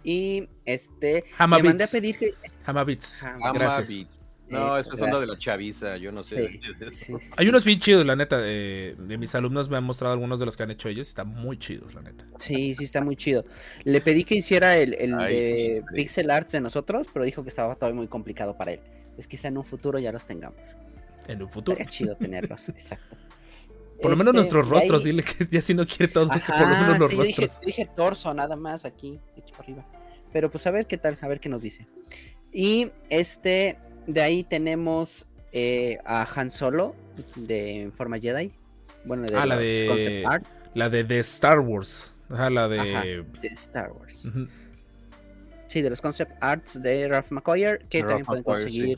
Y 0.04 0.48
este 0.66 1.14
le 1.14 1.22
mandé 1.22 1.30
a 1.34 1.44
Hamabits. 1.44 1.92
pedir 1.92 2.18
que. 2.18 2.34
Hamabits. 2.66 3.24
Ham- 3.24 3.36
Ama 3.36 3.54
Gracias. 3.54 4.28
No, 4.50 4.76
Eso, 4.78 4.90
esa 4.94 4.96
es 4.96 5.02
onda 5.02 5.20
de 5.22 5.28
la 5.28 5.34
gracias. 5.34 5.40
chaviza, 5.46 5.96
yo 5.98 6.12
no 6.12 6.26
sé. 6.26 6.50
Sí, 6.50 6.60
sí, 6.94 6.96
sí, 7.06 7.14
Hay 7.38 7.48
unos 7.48 7.64
bien 7.64 7.80
chidos, 7.80 8.06
la 8.06 8.18
neta. 8.18 8.38
De, 8.38 8.96
de 9.00 9.18
mis 9.18 9.34
alumnos 9.36 9.70
me 9.70 9.78
han 9.78 9.84
mostrado 9.86 10.14
algunos 10.14 10.42
de 10.42 10.46
los 10.46 10.58
que 10.58 10.64
han 10.64 10.72
hecho 10.72 10.90
ellos. 10.90 11.08
Están 11.08 11.28
muy 11.30 11.58
chidos, 11.58 11.94
la 11.94 12.02
neta. 12.02 12.26
Sí, 12.40 12.76
sí, 12.76 12.84
está 12.84 13.00
muy 13.02 13.16
chido. 13.16 13.46
Le 13.86 14.02
pedí 14.02 14.26
que 14.26 14.36
hiciera 14.36 14.78
el, 14.78 14.94
el 14.96 15.14
Ay, 15.18 15.36
de 15.36 15.76
sí. 15.78 15.84
Pixel 15.96 16.30
Arts 16.30 16.52
de 16.52 16.60
nosotros, 16.60 17.08
pero 17.14 17.24
dijo 17.24 17.44
que 17.44 17.50
estaba 17.50 17.76
todavía 17.76 17.96
muy 17.96 18.08
complicado 18.08 18.58
para 18.58 18.74
él. 18.74 18.82
Es 19.18 19.26
quizá 19.28 19.48
en 19.48 19.58
un 19.58 19.64
futuro 19.64 20.00
ya 20.00 20.12
los 20.12 20.26
tengamos. 20.26 20.76
En 21.30 21.42
un 21.44 21.50
futuro. 21.50 21.78
Estaría 21.78 21.90
chido 21.98 22.16
tenerlos, 22.18 22.68
exacto. 22.70 23.16
Por 24.02 24.12
lo 24.12 24.18
menos 24.18 24.32
Este, 24.34 24.38
nuestros 24.54 24.66
ahí- 24.66 24.72
rostros. 24.72 25.04
Dile 25.04 25.24
que 25.24 25.48
ya 25.52 25.62
si 25.62 25.74
no 25.74 25.86
quiere 25.86 26.08
todo, 26.12 26.30
que 26.30 26.40
por 26.40 26.60
lo 26.62 26.68
menos 26.78 27.00
los 27.00 27.10
sí, 27.12 27.18
yo 27.18 27.24
dije, 27.24 27.42
rostros. 27.42 27.66
dije 27.66 27.86
torso 27.96 28.34
nada 28.34 28.56
más 28.56 28.86
aquí, 28.86 29.20
hecho 29.38 29.52
para 29.52 29.64
arriba. 29.64 29.86
Pero 30.34 30.50
pues 30.50 30.66
a 30.68 30.72
ver 30.72 30.88
qué 30.88 30.98
tal, 30.98 31.18
a 31.22 31.28
ver 31.28 31.40
qué 31.40 31.50
nos 31.50 31.62
dice. 31.62 31.86
Y 32.54 32.92
este, 33.10 33.78
de 34.08 34.22
ahí 34.22 34.44
tenemos 34.44 35.28
eh, 35.54 35.98
a 36.06 36.26
Han 36.36 36.50
Solo 36.50 36.96
de 37.36 37.92
forma 37.94 38.18
Jedi. 38.20 38.52
Bueno, 39.06 39.24
de 39.28 39.36
Ah, 39.38 39.46
la 39.46 39.58
de- 39.58 39.86
concept 39.88 40.26
art 40.28 40.46
La 40.74 40.90
de, 40.90 41.04
de 41.04 41.20
Star 41.20 41.60
Wars. 41.60 42.12
Ajá, 42.30 42.50
la 42.50 42.68
de. 42.70 42.80
Ajá. 42.80 43.02
de 43.04 43.48
Star 43.50 43.92
Wars. 43.92 44.28
Sí, 45.68 45.82
de 45.82 45.90
los 45.90 46.02
concept 46.02 46.32
arts 46.42 46.82
de 46.82 47.08
Ralph 47.08 47.32
McCoyer, 47.32 47.86
que 47.90 48.02
Ralph 48.02 48.26
también 48.26 48.44
pueden 48.44 48.70
sí. 48.70 48.96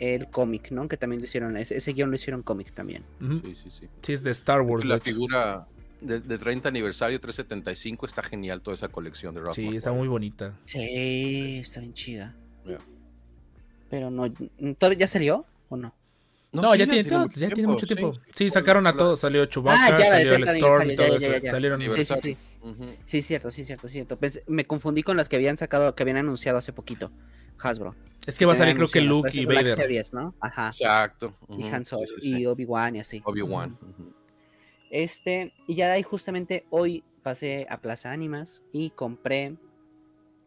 El 0.00 0.28
cómic, 0.30 0.70
¿no? 0.70 0.88
Que 0.88 0.96
también 0.96 1.20
lo 1.20 1.24
hicieron, 1.26 1.56
ese, 1.56 1.76
ese 1.76 1.92
guion 1.92 2.10
lo 2.10 2.16
hicieron 2.16 2.42
cómic 2.42 2.72
también. 2.72 3.02
Sí, 3.20 3.54
sí, 3.54 3.70
sí. 3.80 3.88
Sí, 4.02 4.12
es 4.12 4.22
de 4.22 4.30
Star 4.32 4.60
Wars. 4.62 4.84
la 4.84 4.98
figura, 5.00 5.66
de, 6.00 6.20
de 6.20 6.38
30 6.38 6.68
aniversario 6.68 7.20
375 7.20 8.06
está 8.06 8.22
genial 8.22 8.60
toda 8.60 8.74
esa 8.74 8.88
colección 8.88 9.34
de 9.34 9.40
Ralph 9.40 9.54
Sí, 9.54 9.62
McQuarrie. 9.62 9.78
está 9.78 9.92
muy 9.92 10.08
bonita. 10.08 10.54
Sí, 10.66 11.58
está 11.60 11.80
bien 11.80 11.92
chida. 11.94 12.34
Pero 13.90 14.10
no, 14.10 14.30
¿todavía 14.78 15.00
ya 15.00 15.06
salió 15.06 15.44
o 15.68 15.76
no? 15.76 15.94
No, 16.52 16.72
sí, 16.72 16.78
ya, 16.78 16.86
tiene, 16.86 17.04
todo- 17.08 17.28
ya 17.30 17.48
tiene 17.48 17.68
mucho 17.68 17.86
sí. 17.86 17.94
tiempo. 17.94 18.16
Sí, 18.32 18.48
sacaron 18.48 18.86
a 18.86 18.96
todos. 18.96 19.18
Salió 19.20 19.44
Chewbacca, 19.46 19.96
Ah, 19.96 19.98
ya, 19.98 20.04
salió 20.10 20.34
el 20.36 20.44
30 20.44 20.52
Storm 20.52 20.90
y 20.90 20.96
todo 20.96 21.06
ya, 21.08 21.16
eso. 21.16 21.26
ya, 21.26 21.32
ya, 21.32 21.42
ya. 21.44 21.50
Salieron 21.50 21.80
Sí, 21.80 21.84
sí, 21.86 21.90
Aniversario. 21.90 22.36
Sí. 22.64 22.68
Ujú. 22.70 22.84
Sí, 23.04 23.22
cierto, 23.22 23.50
sí, 23.50 23.64
cierto, 23.64 23.88
cierto. 23.88 24.18
Pues, 24.18 24.42
me 24.46 24.64
confundí 24.64 25.02
con 25.02 25.16
las 25.16 25.28
que 25.28 25.36
habían 25.36 25.56
sacado, 25.56 25.94
que 25.94 26.02
habían 26.02 26.16
anunciado 26.16 26.58
hace 26.58 26.72
poquito. 26.72 27.10
Hasbro. 27.58 27.94
Es 28.26 28.38
que 28.38 28.46
va 28.46 28.52
a 28.54 28.56
salir 28.56 28.74
creo 28.74 28.88
que 28.88 29.00
Luke 29.00 29.30
y 29.32 29.44
Black 29.46 29.62
Vader. 29.64 29.76
Series, 29.76 30.12
¿no? 30.14 30.34
Ajá. 30.40 30.68
Exacto. 30.68 31.36
Y 31.56 31.66
Han 31.68 31.84
Solo 31.84 32.06
sí, 32.06 32.12
sí, 32.22 32.32
sí. 32.34 32.40
y 32.42 32.46
Obi-Wan 32.46 32.96
y 32.96 33.00
así. 33.00 33.22
Obi-Wan. 33.24 33.78
Este, 34.90 35.52
y 35.66 35.74
ya 35.74 35.86
de 35.88 35.94
ahí 35.94 36.02
justamente 36.02 36.66
hoy 36.70 37.04
pasé 37.22 37.66
a 37.70 37.80
Plaza 37.80 38.12
Ánimas 38.12 38.62
y 38.72 38.90
compré 38.90 39.56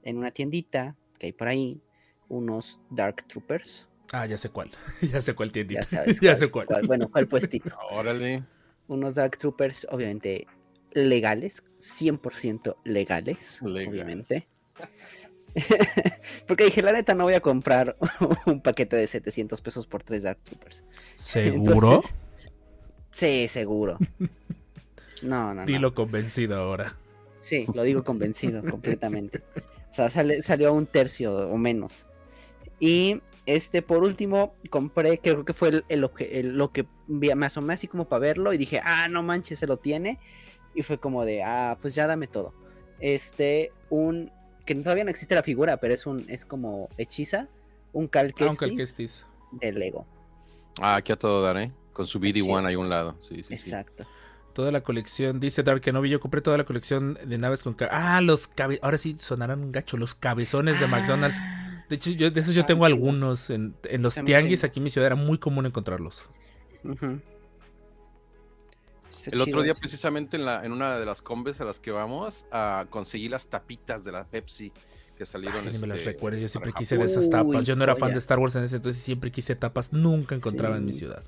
en 0.03 0.17
una 0.17 0.31
tiendita 0.31 0.95
que 1.19 1.27
hay 1.27 1.33
por 1.33 1.47
ahí 1.47 1.81
unos 2.29 2.79
Dark 2.89 3.25
Troopers. 3.27 3.87
Ah, 4.11 4.25
ya 4.25 4.37
sé 4.37 4.49
cuál. 4.49 4.71
ya 5.01 5.21
sé 5.21 5.33
cuál 5.33 5.51
tiendita. 5.51 5.81
Ya 5.81 5.85
sabes. 5.85 6.19
ya 6.21 6.31
cuál- 6.31 6.37
sé 6.37 6.51
cuál. 6.51 6.67
cuál- 6.67 6.87
bueno, 6.87 7.09
cuál 7.09 7.27
puestito. 7.27 7.69
Órale. 7.91 8.43
Unos 8.87 9.15
Dark 9.15 9.37
Troopers, 9.37 9.85
obviamente 9.91 10.47
legales, 10.93 11.63
100% 11.79 12.75
legales, 12.83 13.61
Legal. 13.61 13.93
obviamente. 13.93 14.47
Porque 16.47 16.65
dije, 16.65 16.81
la 16.81 16.91
neta, 16.91 17.13
no 17.15 17.23
voy 17.23 17.33
a 17.33 17.41
comprar 17.41 17.95
un 18.45 18.61
paquete 18.61 18.95
de 18.95 19.07
700 19.07 19.59
pesos 19.61 19.87
por 19.87 20.03
tres 20.03 20.23
Dark 20.23 20.39
Troopers. 20.43 20.83
¿Seguro? 21.15 22.03
Sí, 23.11 23.47
seguro. 23.47 23.97
No, 25.23 25.53
no, 25.53 25.61
no. 25.61 25.65
Dilo 25.65 25.93
convencido 25.93 26.59
ahora. 26.61 26.95
Sí, 27.39 27.65
lo 27.73 27.83
digo 27.83 28.03
convencido 28.03 28.63
completamente. 28.63 29.41
O 29.89 29.93
sea, 29.93 30.09
sale- 30.09 30.41
salió 30.41 30.69
a 30.69 30.71
un 30.71 30.85
tercio 30.85 31.49
o 31.49 31.57
menos. 31.57 32.05
Y 32.79 33.21
este, 33.47 33.81
por 33.81 34.03
último, 34.03 34.53
compré, 34.69 35.17
creo 35.19 35.45
que 35.45 35.53
fue 35.53 35.69
el, 35.69 35.85
el 35.89 36.07
el- 36.19 36.57
lo 36.57 36.71
que 36.71 36.85
vi- 37.07 37.33
me 37.33 37.45
asomé 37.47 37.73
así 37.73 37.87
como 37.87 38.07
para 38.07 38.19
verlo 38.19 38.53
y 38.53 38.57
dije, 38.57 38.81
ah, 38.83 39.07
no 39.07 39.23
manches, 39.23 39.57
se 39.59 39.65
lo 39.67 39.77
tiene. 39.77 40.19
Y 40.77 40.83
fue 40.83 40.99
como 40.99 41.25
de, 41.25 41.41
ah, 41.43 41.77
pues 41.81 41.95
ya 41.95 42.05
dame 42.05 42.27
todo. 42.27 42.53
Este, 42.99 43.71
un, 43.89 44.31
que 44.65 44.75
todavía 44.75 45.03
no 45.03 45.09
existe 45.09 45.33
la 45.35 45.41
figura, 45.43 45.77
pero 45.77 45.93
es 45.93 46.05
un, 46.05 46.25
es 46.29 46.45
como 46.45 46.89
hechiza, 46.97 47.47
un 47.93 48.07
Cal 48.07 48.33
Aunque 48.39 48.65
el 48.65 48.75
Kestis 48.75 48.75
que 48.75 48.83
estés. 48.83 49.25
de 49.51 49.71
Lego. 49.71 50.05
Ah, 50.79 50.97
aquí 50.97 51.11
a 51.11 51.15
todo 51.15 51.41
dar, 51.41 51.57
¿eh? 51.57 51.71
Con 51.93 52.05
su 52.05 52.19
BD-1 52.19 52.65
ahí 52.67 52.75
a 52.75 52.79
un 52.79 52.89
lado. 52.89 53.17
Sí, 53.21 53.43
sí, 53.43 53.57
sí. 53.57 53.71
Exacto. 53.71 54.05
Toda 54.53 54.71
la 54.71 54.81
colección, 54.81 55.39
dice 55.39 55.63
Dark 55.63 55.81
Kenobi, 55.81 56.09
yo 56.09 56.19
compré 56.19 56.41
toda 56.41 56.57
la 56.57 56.65
colección 56.65 57.17
de 57.25 57.37
naves 57.39 57.63
con... 57.63 57.75
Ah, 57.91 58.21
los 58.21 58.47
cabe... 58.47 58.79
Ahora 58.83 58.97
sí 58.99 59.15
sonarán 59.17 59.61
un 59.61 59.71
gacho, 59.71 59.97
los 59.97 60.13
cabezones 60.15 60.79
de 60.79 60.87
McDonald's. 60.87 61.39
De 61.89 61.95
hecho, 61.95 62.11
yo, 62.11 62.29
de 62.31 62.39
esos 62.39 62.53
yo 62.55 62.63
Ah, 62.63 62.65
tengo 62.65 62.85
chido. 62.85 62.95
algunos. 62.95 63.49
En, 63.49 63.75
en 63.85 64.01
los 64.03 64.15
También 64.15 64.39
tianguis 64.41 64.63
aquí 64.63 64.79
en 64.79 64.83
mi 64.85 64.89
ciudad 64.89 65.07
era 65.07 65.15
muy 65.15 65.37
común 65.39 65.65
encontrarlos. 65.65 66.23
Ujú. 66.83 67.21
Está 69.27 69.35
El 69.35 69.41
otro 69.41 69.63
día, 69.63 69.73
eso. 69.73 69.79
precisamente 69.79 70.37
en, 70.37 70.45
la, 70.45 70.65
en 70.65 70.71
una 70.71 70.97
de 70.97 71.05
las 71.05 71.21
combes 71.21 71.61
a 71.61 71.65
las 71.65 71.79
que 71.79 71.91
vamos, 71.91 72.45
ah, 72.51 72.85
conseguí 72.89 73.29
las 73.29 73.47
tapitas 73.47 74.03
de 74.03 74.11
la 74.11 74.25
Pepsi 74.25 74.71
que 75.17 75.25
salieron. 75.25 75.65
Ay, 75.65 75.73
ni 75.73 75.79
me 75.79 75.87
las 75.87 75.99
este, 75.99 76.11
recuerdes, 76.11 76.41
yo 76.41 76.47
siempre 76.47 76.71
quise 76.73 76.97
de 76.97 77.05
esas 77.05 77.29
tapas. 77.29 77.61
Uy, 77.61 77.65
Yo 77.65 77.75
no 77.75 77.83
era 77.83 77.95
fan 77.95 78.11
de 78.11 78.19
Star 78.19 78.39
Wars 78.39 78.55
en 78.55 78.63
ese 78.63 78.77
entonces, 78.77 79.01
siempre 79.01 79.31
quise 79.31 79.55
tapas, 79.55 79.93
nunca 79.93 80.35
encontraba 80.35 80.77
en 80.77 80.85
mi 80.85 80.93
ciudad. 80.93 81.23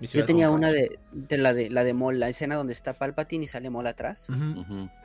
Mi 0.00 0.06
Yo 0.06 0.24
tenía 0.24 0.50
una 0.50 0.70
de, 0.72 0.98
de 1.12 1.38
la 1.38 1.54
de 1.54 1.70
la 1.70 1.84
de 1.84 1.94
Mol, 1.94 2.18
la 2.18 2.28
escena 2.28 2.56
donde 2.56 2.72
está 2.72 2.98
Palpatine 2.98 3.44
y 3.44 3.48
sale 3.48 3.70
Mol 3.70 3.86
atrás. 3.86 4.28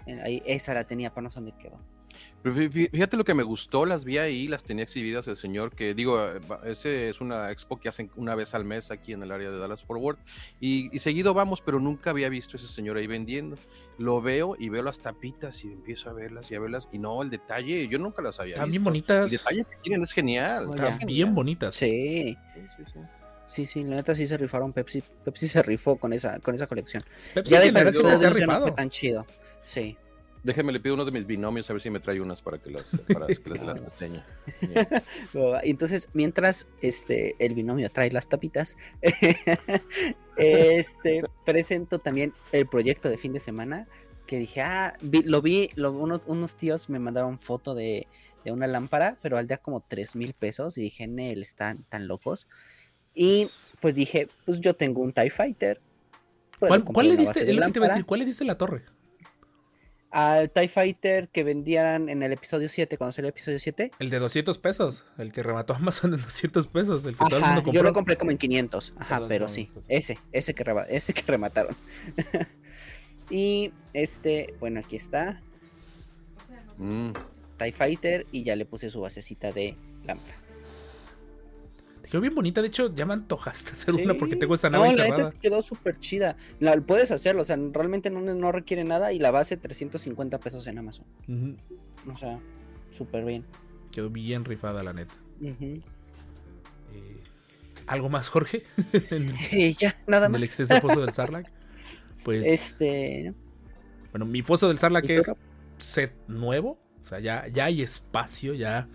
Eh, 0.08 0.22
Ahí, 0.24 0.42
esa 0.46 0.74
la 0.74 0.86
tenía, 0.86 1.12
para 1.12 1.24
no 1.24 1.30
sé 1.30 1.36
dónde 1.36 1.54
quedó. 1.60 1.80
Pero 2.44 2.56
Fíjate 2.72 3.18
lo 3.18 3.24
que 3.26 3.34
me 3.34 3.44
gustó, 3.44 3.86
las 3.86 4.06
vi 4.06 4.18
ahí, 4.20 4.48
las 4.48 4.64
tenía 4.64 4.84
exhibidas 4.84 5.28
el 5.28 5.36
señor, 5.38 5.72
que 5.76 5.94
digo, 5.94 6.22
eh, 6.24 6.40
ese 6.66 7.10
es 7.10 7.20
una 7.20 7.52
expo 7.52 7.80
que 7.80 7.90
hacen 7.90 8.10
una 8.16 8.36
vez 8.36 8.54
al 8.54 8.64
mes 8.64 8.92
aquí 8.92 9.14
en 9.14 9.24
el 9.24 9.32
área 9.32 9.50
de 9.52 9.58
Dallas 9.58 9.84
Forward, 9.84 10.18
y, 10.60 10.96
y 10.96 11.00
seguido 11.00 11.34
vamos, 11.34 11.62
pero 11.62 11.80
nunca 11.80 12.12
había 12.12 12.30
visto 12.30 12.56
ese 12.58 12.68
señor 12.68 12.98
ahí 12.98 13.08
vendiendo. 13.08 13.58
Lo 13.98 14.22
veo 14.22 14.56
y 14.60 14.70
veo 14.70 14.84
las 14.84 15.00
tapitas 15.00 15.64
y 15.64 15.68
empiezo 15.68 16.10
a 16.10 16.14
verlas 16.14 16.50
y 16.52 16.56
a 16.56 16.60
verlas, 16.60 16.88
y 16.92 17.00
no, 17.00 17.22
el 17.24 17.30
detalle, 17.30 17.88
yo 17.88 17.98
nunca 18.00 18.22
las 18.22 18.40
había 18.40 18.54
Están 18.54 18.70
visto. 18.70 18.72
bien 18.72 18.82
El 18.82 18.86
bonitas. 18.86 19.32
detalle 19.32 19.64
que 19.66 19.78
tienen 19.82 20.04
es 20.04 20.12
genial. 20.14 20.70
Están 20.70 21.00
bien 21.08 21.34
bonitas. 21.34 21.74
Sí, 21.76 22.38
Sí, 22.56 22.62
sí, 22.78 22.84
sí. 22.94 23.00
sí, 23.48 23.66
sí, 23.66 23.84
la 23.84 23.96
neta 23.98 24.16
sí 24.16 24.28
se 24.28 24.38
rifaron 24.38 24.72
Pepsi. 24.74 25.04
Pepsi 25.26 25.48
se 25.48 25.62
rifó 25.64 25.98
con 25.98 26.14
esa, 26.14 26.40
con 26.40 26.54
esa 26.54 26.68
colección. 26.68 27.04
Pepsi 27.34 27.52
ya 27.52 27.60
de 27.62 27.74
Pepsi 27.74 28.02
se 28.18 28.26
ha 28.26 28.30
no 28.30 28.36
rifado. 28.36 28.62
fue 28.68 28.72
tan 28.74 28.90
chido. 28.90 29.26
Sí. 29.64 29.98
Déjame, 30.48 30.72
le 30.72 30.80
pido 30.80 30.96
uno 30.96 31.04
de 31.04 31.12
mis 31.12 31.28
binomios 31.28 31.70
a 31.70 31.74
ver 31.74 31.82
si 31.82 31.90
me 31.90 32.00
trae 32.00 32.22
unas 32.22 32.42
para 32.42 32.58
que 32.58 32.72
las, 32.72 32.90
para 33.14 33.28
que 33.28 33.50
les 33.50 33.62
las 33.64 33.82
enseñe. 33.82 34.24
Y 35.64 35.70
entonces, 35.70 36.10
mientras 36.14 36.68
este 36.82 37.36
el 37.40 37.54
binomio 37.54 37.92
trae 37.92 38.10
las 38.12 38.30
tapitas, 38.30 38.78
este 40.38 41.24
presento 41.46 42.00
también 42.00 42.34
el 42.52 42.66
proyecto 42.68 43.10
de 43.10 43.18
fin 43.18 43.34
de 43.34 43.40
semana 43.40 43.88
que 44.26 44.40
dije, 44.40 44.62
ah, 44.62 44.98
vi- 45.02 45.24
lo 45.24 45.42
vi, 45.42 45.70
lo- 45.76 45.92
unos, 45.92 46.24
unos 46.28 46.56
tíos 46.56 46.90
me 46.90 47.00
mandaron 47.00 47.40
foto 47.40 47.76
de, 47.76 48.08
de 48.44 48.52
una 48.52 48.68
lámpara, 48.68 49.18
pero 49.22 49.38
al 49.38 49.48
día 49.48 49.58
como 49.58 49.82
tres 49.82 50.16
mil 50.16 50.34
pesos 50.34 50.78
y 50.78 50.82
dije, 50.82 51.08
Nel, 51.08 51.42
están 51.42 51.84
tan 51.90 52.08
locos. 52.08 52.48
Y 53.14 53.50
pues 53.82 53.96
dije, 53.96 54.28
pues 54.46 54.60
yo 54.60 54.76
tengo 54.76 55.02
un 55.02 55.12
TIE 55.14 55.30
Fighter. 55.30 55.82
¿Cuál, 56.60 56.84
le 57.08 57.18
diste? 57.18 57.40
que 57.42 57.46
te 57.46 57.52
iba 57.54 57.64
a 57.66 57.68
lámpara". 57.68 57.88
decir. 57.88 58.06
¿Cuál 58.06 58.20
le 58.22 58.26
diste 58.26 58.44
la 58.46 58.58
torre? 58.58 58.84
Al 60.10 60.50
TIE 60.50 60.68
Fighter 60.70 61.28
que 61.30 61.44
vendían 61.44 62.08
en 62.10 62.24
el 62.24 62.32
episodio 62.32 62.70
7, 62.70 62.98
cuando 62.98 63.12
salió 63.12 63.28
el 63.28 63.32
episodio 63.34 63.60
7. 63.60 63.92
El 64.00 64.10
de 64.10 64.20
200 64.20 64.58
pesos. 64.58 65.06
El 65.18 65.34
que 65.34 65.44
remató 65.44 65.74
Amazon 65.76 66.14
en 66.14 66.22
200 66.22 66.66
pesos. 66.68 67.04
El 67.06 67.18
que 67.18 67.26
todo 67.26 67.38
el 67.38 67.44
Ajá, 67.44 67.48
mundo 67.56 67.64
compró. 67.64 67.74
yo 67.80 67.84
lo 67.84 67.94
compré 67.94 68.18
como 68.18 68.32
en 68.32 68.38
500, 68.38 68.94
ajá, 68.98 69.08
Perdón, 69.16 69.30
pero 69.30 69.46
no, 69.48 69.54
sí, 69.54 69.70
ese, 69.90 70.18
ese 70.32 70.54
que, 70.56 70.64
reba- 70.64 70.86
ese 70.90 71.14
que 71.14 71.22
remataron. 71.24 71.76
y 73.30 73.74
este, 73.94 74.56
bueno, 74.60 74.80
aquí 74.80 74.96
está, 74.96 75.42
Mm. 76.78 77.12
TIE 77.58 77.72
Fighter, 77.72 78.28
y 78.32 78.44
ya 78.44 78.56
le 78.56 78.66
puse 78.66 78.90
su 78.92 79.02
basecita 79.02 79.52
de 79.52 79.76
lámpara. 80.06 80.36
Quedó 82.10 82.22
bien 82.22 82.36
bonita. 82.36 82.62
De 82.62 82.68
hecho, 82.68 82.94
ya 82.94 83.06
me 83.06 83.14
antojaste 83.14 83.72
hacer 83.74 83.96
una 83.96 84.14
porque 84.18 84.36
tengo 84.36 84.56
esta 84.56 84.70
No, 84.70 84.84
nave 84.84 84.96
la 84.96 85.08
neta 85.10 85.30
quedó 85.42 85.62
súper 85.62 86.00
chida. 86.00 86.38
La, 86.60 86.80
puedes 86.80 87.12
hacerlo, 87.12 87.42
o 87.42 87.46
sea, 87.46 87.58
realmente 87.74 88.10
no, 88.10 88.22
no 88.22 88.52
requiere 88.52 88.84
nada 88.84 89.12
y 89.14 89.20
la 89.20 89.32
base 89.32 89.58
350 89.58 90.40
pesos 90.40 90.66
en 90.68 90.78
Amazon. 90.78 91.06
O 92.10 92.16
sea, 92.18 92.40
súper 92.92 93.26
bien. 93.26 93.46
Quedó 93.92 94.10
bien 94.10 94.46
rifada, 94.46 94.84
la 94.84 94.94
neta. 94.94 95.16
Eh, 95.42 97.24
¿Algo 97.86 98.10
más, 98.10 98.30
Jorge? 98.30 98.64
ya, 99.80 99.96
nada 100.08 100.28
en 100.28 100.36
el 100.36 100.42
más. 100.42 100.50
extenso 100.50 100.80
foso 100.80 101.02
del 101.02 101.14
Sarlacc. 101.14 101.48
Pues, 102.24 102.46
Este, 102.46 103.34
bueno, 104.12 104.26
mi 104.26 104.42
foso 104.42 104.68
del 104.68 104.80
Sarlacc 104.80 105.10
¿y 105.10 105.14
es 105.14 105.34
set 105.78 106.14
nuevo. 106.28 106.80
O 107.04 107.08
sea, 107.08 107.20
ya, 107.20 107.48
ya 107.48 107.66
hay 107.66 107.82
espacio, 107.82 108.54
ya. 108.54 108.90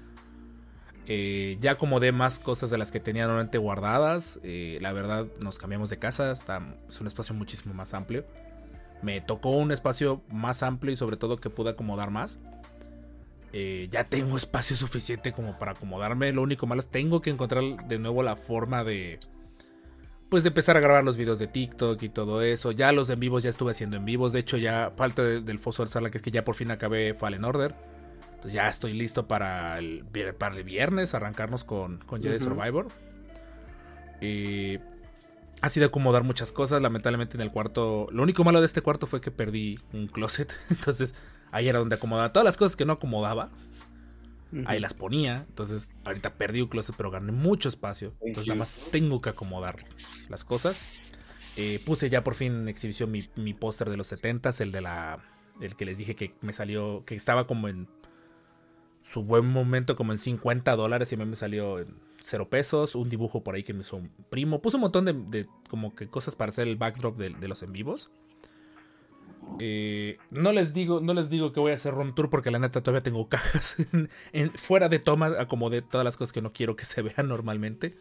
Eh, 1.06 1.56
ya 1.60 1.72
acomodé 1.72 2.12
más 2.12 2.38
cosas 2.38 2.70
de 2.70 2.78
las 2.78 2.92
que 2.92 3.00
tenía 3.00 3.24
normalmente 3.26 3.58
guardadas. 3.58 4.38
eh, 4.42 4.78
la 4.80 4.92
verdad, 4.92 5.26
nos 5.40 5.58
cambiamos 5.58 5.90
de 5.90 5.98
casa. 5.98 6.32
Está, 6.32 6.62
es 6.88 7.00
un 7.00 7.06
espacio 7.06 7.34
muchísimo 7.34 7.74
más 7.74 7.94
amplio. 7.94 8.24
Me 9.02 9.20
tocó 9.20 9.50
un 9.50 9.72
espacio 9.72 10.22
más 10.28 10.62
amplio 10.62 10.92
y 10.92 10.96
sobre 10.96 11.16
todo 11.16 11.38
que 11.38 11.50
pude 11.50 11.70
acomodar 11.70 12.10
más. 12.10 12.38
Eh, 13.52 13.88
ya 13.90 14.04
tengo 14.04 14.36
espacio 14.36 14.76
suficiente 14.76 15.32
como 15.32 15.58
para 15.58 15.72
acomodarme. 15.72 16.32
Lo 16.32 16.42
único 16.42 16.66
malo 16.66 16.80
es 16.80 16.88
tengo 16.88 17.20
que 17.20 17.30
encontrar 17.30 17.62
de 17.88 17.98
nuevo 17.98 18.22
la 18.22 18.36
forma 18.36 18.84
de. 18.84 19.18
Pues 20.28 20.44
de 20.44 20.48
empezar 20.48 20.78
a 20.78 20.80
grabar 20.80 21.04
los 21.04 21.18
videos 21.18 21.38
de 21.38 21.46
TikTok 21.48 22.02
y 22.02 22.08
todo 22.08 22.40
eso. 22.40 22.70
Ya 22.72 22.90
los 22.92 23.10
en 23.10 23.20
vivos 23.20 23.42
ya 23.42 23.50
estuve 23.50 23.72
haciendo 23.72 23.96
en 23.98 24.06
vivos. 24.06 24.32
De 24.32 24.38
hecho, 24.40 24.56
ya 24.56 24.92
falta 24.96 25.22
de- 25.22 25.42
del 25.42 25.58
foso 25.58 25.82
del 25.82 25.90
sala, 25.90 26.10
que 26.10 26.16
es 26.16 26.22
que 26.22 26.30
ya 26.30 26.44
por 26.44 26.54
fin 26.54 26.70
acabé 26.70 27.12
Fallen 27.12 27.44
Order. 27.44 27.74
Entonces 28.42 28.54
ya 28.54 28.68
estoy 28.68 28.92
listo 28.92 29.28
para 29.28 29.78
el, 29.78 30.04
para 30.36 30.56
el 30.56 30.64
viernes 30.64 31.14
arrancarnos 31.14 31.62
con, 31.62 31.98
con 31.98 32.20
Jedi. 32.20 32.40
Survivor. 32.40 32.88
Y 34.20 34.80
ha 35.60 35.68
sido 35.68 35.86
acomodar 35.86 36.24
muchas 36.24 36.50
cosas. 36.50 36.82
Lamentablemente 36.82 37.36
en 37.36 37.40
el 37.42 37.52
cuarto. 37.52 38.08
Lo 38.10 38.24
único 38.24 38.42
malo 38.42 38.58
de 38.58 38.66
este 38.66 38.80
cuarto 38.80 39.06
fue 39.06 39.20
que 39.20 39.30
perdí 39.30 39.78
un 39.92 40.08
closet. 40.08 40.52
Entonces 40.70 41.14
ahí 41.52 41.68
era 41.68 41.78
donde 41.78 41.94
acomodaba 41.94 42.32
todas 42.32 42.44
las 42.44 42.56
cosas 42.56 42.74
que 42.74 42.84
no 42.84 42.94
acomodaba. 42.94 43.48
Ahí 44.64 44.80
las 44.80 44.92
ponía. 44.92 45.46
Entonces 45.48 45.92
ahorita 46.04 46.34
perdí 46.34 46.62
un 46.62 46.68
closet, 46.68 46.96
pero 46.96 47.12
gané 47.12 47.30
mucho 47.30 47.68
espacio. 47.68 48.12
Entonces 48.22 48.48
nada 48.48 48.58
más 48.58 48.72
tengo 48.90 49.20
que 49.20 49.30
acomodar 49.30 49.76
las 50.30 50.42
cosas. 50.42 50.98
Eh, 51.56 51.80
puse 51.86 52.10
ya 52.10 52.24
por 52.24 52.34
fin 52.34 52.52
en 52.62 52.68
exhibición 52.68 53.12
mi, 53.12 53.22
mi 53.36 53.54
póster 53.54 53.88
de 53.88 53.96
los 53.96 54.12
70s, 54.12 54.60
el 54.62 54.72
de 54.72 54.80
la. 54.80 55.20
El 55.60 55.76
que 55.76 55.84
les 55.84 55.96
dije 55.96 56.16
que 56.16 56.34
me 56.40 56.52
salió. 56.52 57.04
Que 57.04 57.14
estaba 57.14 57.46
como 57.46 57.68
en 57.68 57.86
su 59.02 59.22
buen 59.22 59.46
momento, 59.46 59.96
como 59.96 60.12
en 60.12 60.18
50 60.18 60.74
dólares. 60.76 61.10
Y 61.12 61.14
a 61.14 61.18
mí 61.18 61.24
me 61.24 61.36
salió 61.36 61.78
en 61.80 61.96
0 62.20 62.48
pesos. 62.48 62.94
Un 62.94 63.08
dibujo 63.08 63.42
por 63.42 63.54
ahí 63.54 63.62
que 63.62 63.74
me 63.74 63.80
hizo 63.80 63.96
un 63.96 64.10
primo. 64.30 64.60
Puse 64.62 64.76
un 64.76 64.82
montón 64.82 65.04
de, 65.04 65.12
de 65.12 65.46
como 65.68 65.94
que 65.94 66.06
cosas 66.08 66.36
para 66.36 66.50
hacer 66.50 66.68
el 66.68 66.76
backdrop 66.76 67.16
de, 67.16 67.30
de 67.30 67.48
los 67.48 67.62
en 67.62 67.72
vivos. 67.72 68.10
Eh, 69.58 70.18
no 70.30 70.52
les 70.52 70.72
digo, 70.72 71.00
no 71.00 71.14
les 71.14 71.28
digo 71.28 71.52
que 71.52 71.60
voy 71.60 71.72
a 71.72 71.74
hacer 71.74 71.92
room 71.94 72.14
tour 72.14 72.30
porque 72.30 72.50
la 72.50 72.58
neta 72.58 72.80
todavía 72.82 73.02
tengo 73.02 73.28
cajas 73.28 73.76
en- 73.92 74.08
en- 74.32 74.50
fuera 74.52 74.88
de 74.88 74.98
toma, 74.98 75.46
como 75.46 75.68
de 75.68 75.82
todas 75.82 76.04
las 76.04 76.16
cosas 76.16 76.32
que 76.32 76.40
no 76.42 76.52
quiero 76.52 76.76
que 76.76 76.84
se 76.84 77.02
vean 77.02 77.28
normalmente. 77.28 77.96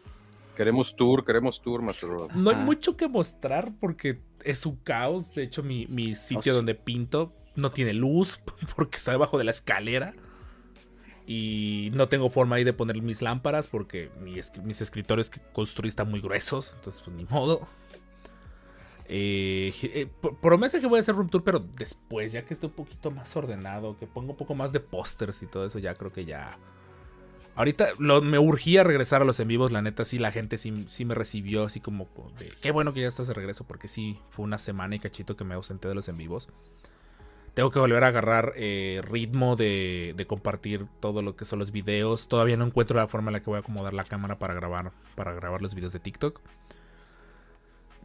Queremos 0.56 0.96
tour, 0.96 1.24
queremos 1.24 1.60
tour, 1.62 1.82
Master 1.82 2.10
Rob. 2.10 2.32
No 2.34 2.50
hay 2.50 2.56
mucho 2.56 2.96
que 2.96 3.08
mostrar 3.08 3.72
porque 3.80 4.20
es 4.44 4.66
un 4.66 4.76
caos. 4.76 5.34
De 5.34 5.42
hecho, 5.44 5.62
mi, 5.62 5.86
mi 5.86 6.14
sitio 6.14 6.54
donde 6.54 6.74
pinto 6.74 7.32
no 7.56 7.72
tiene 7.72 7.94
luz 7.94 8.38
porque 8.76 8.98
está 8.98 9.12
debajo 9.12 9.38
de 9.38 9.44
la 9.44 9.50
escalera. 9.50 10.12
Y 11.26 11.90
no 11.94 12.08
tengo 12.08 12.28
forma 12.30 12.56
ahí 12.56 12.64
de 12.64 12.72
poner 12.72 13.00
mis 13.00 13.22
lámparas 13.22 13.68
porque 13.68 14.10
mi 14.20 14.38
es- 14.38 14.56
mis 14.64 14.80
escritorios 14.80 15.30
que 15.30 15.40
construí 15.52 15.88
están 15.88 16.10
muy 16.10 16.20
gruesos. 16.20 16.72
Entonces, 16.76 17.02
pues 17.02 17.16
ni 17.16 17.24
modo. 17.24 17.68
Eh, 19.08 19.72
eh, 19.82 20.06
p- 20.20 20.30
promesa 20.40 20.80
que 20.80 20.86
voy 20.86 20.98
a 20.98 21.00
hacer 21.00 21.14
room 21.14 21.28
tour, 21.28 21.42
pero 21.44 21.58
después, 21.58 22.32
ya 22.32 22.44
que 22.44 22.54
esté 22.54 22.66
un 22.66 22.72
poquito 22.72 23.10
más 23.10 23.34
ordenado, 23.36 23.98
que 23.98 24.06
ponga 24.06 24.30
un 24.30 24.36
poco 24.36 24.54
más 24.54 24.72
de 24.72 24.80
pósters 24.80 25.42
y 25.42 25.46
todo 25.46 25.66
eso, 25.66 25.78
ya 25.78 25.94
creo 25.94 26.12
que 26.12 26.24
ya. 26.24 26.56
Ahorita 27.54 27.88
lo- 27.98 28.22
me 28.22 28.38
urgía 28.38 28.82
regresar 28.84 29.20
a 29.20 29.24
los 29.26 29.38
en 29.40 29.48
vivos, 29.48 29.72
la 29.72 29.82
neta 29.82 30.04
sí, 30.06 30.18
la 30.18 30.32
gente 30.32 30.56
sí, 30.56 30.84
sí 30.88 31.04
me 31.04 31.14
recibió 31.14 31.64
así 31.64 31.80
como 31.80 32.08
de, 32.38 32.50
qué 32.62 32.70
bueno 32.70 32.94
que 32.94 33.02
ya 33.02 33.08
estás 33.08 33.26
de 33.26 33.34
regreso, 33.34 33.64
porque 33.66 33.88
sí, 33.88 34.18
fue 34.30 34.44
una 34.44 34.56
semana 34.58 34.94
y 34.96 35.00
cachito 35.00 35.36
que 35.36 35.44
me 35.44 35.54
ausenté 35.54 35.88
de 35.88 35.94
los 35.94 36.08
en 36.08 36.16
vivos. 36.16 36.48
Tengo 37.54 37.70
que 37.70 37.78
volver 37.78 38.02
a 38.02 38.08
agarrar 38.08 38.54
eh, 38.56 39.02
ritmo 39.04 39.56
de, 39.56 40.14
compartir 40.26 40.86
todo 41.00 41.20
lo 41.20 41.36
que 41.36 41.44
son 41.44 41.58
los 41.58 41.70
videos. 41.70 42.28
Todavía 42.28 42.56
no 42.56 42.64
encuentro 42.64 42.96
la 42.96 43.08
forma 43.08 43.30
en 43.30 43.34
la 43.34 43.40
que 43.40 43.50
voy 43.50 43.58
a 43.58 43.60
acomodar 43.60 43.92
la 43.92 44.04
cámara 44.04 44.36
para 44.36 44.54
grabar, 44.54 44.92
para 45.14 45.34
grabar 45.34 45.60
los 45.60 45.74
videos 45.74 45.92
de 45.92 45.98
TikTok. 45.98 46.40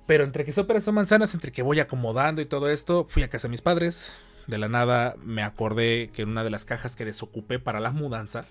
Pero 0.05 0.25
entre 0.25 0.43
que 0.43 0.51
son 0.51 0.67
son 0.81 0.95
manzanas, 0.95 1.33
entre 1.33 1.51
que 1.51 1.61
voy 1.61 1.79
acomodando 1.79 2.41
y 2.41 2.45
todo 2.45 2.69
esto, 2.69 3.05
fui 3.09 3.23
a 3.23 3.29
casa 3.29 3.47
de 3.47 3.51
mis 3.51 3.61
padres. 3.61 4.13
De 4.47 4.57
la 4.57 4.67
nada 4.67 5.15
me 5.23 5.43
acordé 5.43 6.09
que 6.13 6.23
en 6.23 6.29
una 6.29 6.43
de 6.43 6.49
las 6.49 6.65
cajas 6.65 6.95
que 6.95 7.05
desocupé 7.05 7.59
para 7.59 7.79
la 7.79 7.91
mudanza, 7.91 8.45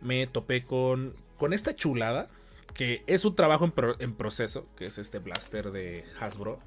me 0.00 0.26
topé 0.26 0.64
con, 0.64 1.14
con 1.38 1.52
esta 1.52 1.74
chulada, 1.74 2.28
que 2.74 3.02
es 3.06 3.24
un 3.24 3.34
trabajo 3.34 3.70
en 3.98 4.14
proceso, 4.14 4.66
que 4.76 4.86
es 4.86 4.98
este 4.98 5.18
blaster 5.18 5.72
de 5.72 6.04
Hasbro, 6.20 6.58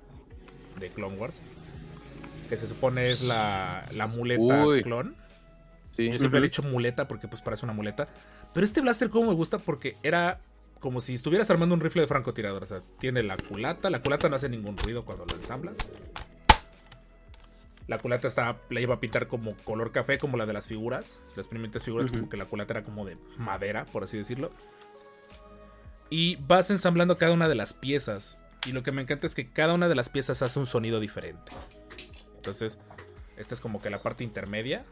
de 0.79 0.89
Clone 0.89 1.17
Wars, 1.17 1.43
que 2.49 2.57
se 2.57 2.67
supone 2.67 3.11
es 3.11 3.21
la, 3.21 3.87
la 3.91 4.07
muleta 4.07 4.65
Uy. 4.65 4.81
clon. 4.81 5.15
Sí. 5.95 6.11
Yo 6.11 6.17
siempre 6.19 6.39
he 6.39 6.43
dicho 6.43 6.63
muleta 6.63 7.07
porque 7.07 7.27
pues 7.27 7.41
parece 7.41 7.65
una 7.65 7.73
muleta. 7.73 8.09
Pero 8.53 8.65
este 8.65 8.81
blaster 8.81 9.09
como 9.09 9.27
me 9.27 9.35
gusta 9.35 9.59
porque 9.59 9.97
era 10.03 10.41
como 10.79 11.01
si 11.01 11.13
estuvieras 11.13 11.49
armando 11.51 11.75
un 11.75 11.81
rifle 11.81 12.01
de 12.01 12.07
francotirador. 12.07 12.63
O 12.63 12.65
sea, 12.65 12.81
tiene 12.99 13.21
la 13.21 13.37
culata. 13.37 13.89
La 13.89 14.01
culata 14.01 14.27
no 14.29 14.35
hace 14.35 14.49
ningún 14.49 14.77
ruido 14.77 15.05
cuando 15.05 15.25
lo 15.25 15.35
ensamblas. 15.35 15.77
La 17.87 17.97
culata 17.97 18.27
está, 18.27 18.57
la 18.69 18.81
iba 18.81 18.95
a 18.95 18.99
pintar 18.99 19.27
como 19.27 19.55
color 19.57 19.91
café, 19.91 20.17
como 20.17 20.37
la 20.37 20.45
de 20.45 20.53
las 20.53 20.67
figuras. 20.67 21.21
Las 21.35 21.47
primeras 21.47 21.83
figuras, 21.83 22.11
como 22.11 22.29
que 22.29 22.37
la 22.37 22.45
culata 22.45 22.73
era 22.73 22.83
como 22.83 23.05
de 23.05 23.17
madera, 23.37 23.85
por 23.85 24.03
así 24.03 24.17
decirlo. 24.17 24.51
Y 26.09 26.37
vas 26.37 26.69
ensamblando 26.71 27.17
cada 27.17 27.33
una 27.33 27.47
de 27.47 27.55
las 27.55 27.73
piezas. 27.73 28.39
Y 28.67 28.73
lo 28.73 28.83
que 28.83 28.91
me 28.91 29.01
encanta 29.01 29.27
es 29.27 29.35
que 29.35 29.51
cada 29.51 29.73
una 29.73 29.87
de 29.87 29.95
las 29.95 30.09
piezas 30.09 30.41
hace 30.41 30.59
un 30.59 30.65
sonido 30.65 30.99
diferente. 30.99 31.51
Entonces, 32.39 32.79
esta 33.35 33.53
es 33.53 33.59
como 33.59 33.81
que 33.81 33.89
la 33.89 34.01
parte 34.01 34.23
intermedia. 34.23 34.85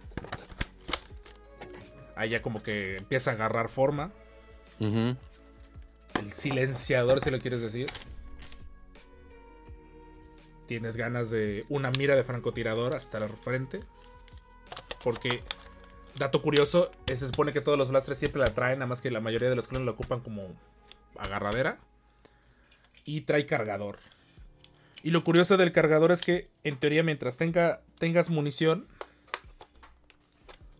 Ahí 2.18 2.32
ya 2.32 2.42
como 2.42 2.62
que 2.62 2.98
empieza 2.98 3.32
a 3.32 3.34
agarrar 3.36 3.70
forma. 3.70 4.12
El 4.80 6.34
silenciador, 6.34 7.24
si 7.24 7.30
lo 7.30 7.40
quieres 7.40 7.62
decir. 7.62 7.86
Tienes 10.68 10.98
ganas 10.98 11.30
de 11.30 11.66
una 11.70 11.90
mira 11.92 12.18
de 12.18 12.26
francotirador 12.26 12.98
hasta 12.98 13.18
el 13.18 13.30
frente. 13.30 13.80
Porque, 15.02 15.42
dato 16.16 16.42
curioso, 16.42 16.92
se 17.06 17.16
supone 17.16 17.54
que 17.54 17.62
todos 17.62 17.78
los 17.78 17.90
blasters 17.90 18.20
siempre 18.20 18.42
la 18.42 18.54
traen, 18.54 18.80
nada 18.80 18.90
más 18.90 19.02
que 19.02 19.10
la 19.10 19.22
mayoría 19.22 19.50
de 19.50 19.56
los 19.56 19.70
clones 19.70 19.86
lo 19.86 19.94
ocupan 19.94 20.20
como 20.20 20.54
agarradera. 21.18 21.80
Y 23.06 23.22
trae 23.22 23.46
cargador. 23.46 24.00
Y 25.08 25.12
lo 25.12 25.24
curioso 25.24 25.56
del 25.56 25.72
cargador 25.72 26.12
es 26.12 26.22
que, 26.22 26.50
en 26.66 26.76
teoría, 26.76 27.02
mientras 27.02 27.38
tenga, 27.38 27.80
tengas 27.98 28.30
munición, 28.30 28.88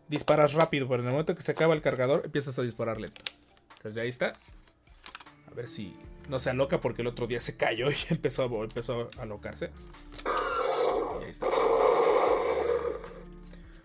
disparas 0.10 0.52
rápido, 0.52 0.86
pero 0.90 1.02
en 1.02 1.08
el 1.08 1.12
momento 1.14 1.34
que 1.34 1.42
se 1.42 1.54
acaba 1.54 1.74
el 1.74 1.82
cargador, 1.82 2.24
empiezas 2.26 2.60
a 2.60 2.62
disparar 2.62 3.00
lento. 3.00 3.22
Entonces 3.78 4.02
ahí 4.02 4.10
está. 4.10 4.34
A 5.50 5.54
ver 5.56 5.70
si 5.70 5.96
no 6.28 6.40
se 6.40 6.50
aloca 6.50 6.82
porque 6.82 7.04
el 7.04 7.08
otro 7.08 7.26
día 7.26 7.40
se 7.40 7.56
cayó 7.56 7.90
y 7.90 7.96
empezó 8.10 8.44
a, 8.44 8.64
empezó 8.66 9.10
a 9.18 9.22
alocarse. 9.22 9.70
Y 11.22 11.24
ahí 11.24 11.30
está. 11.30 11.48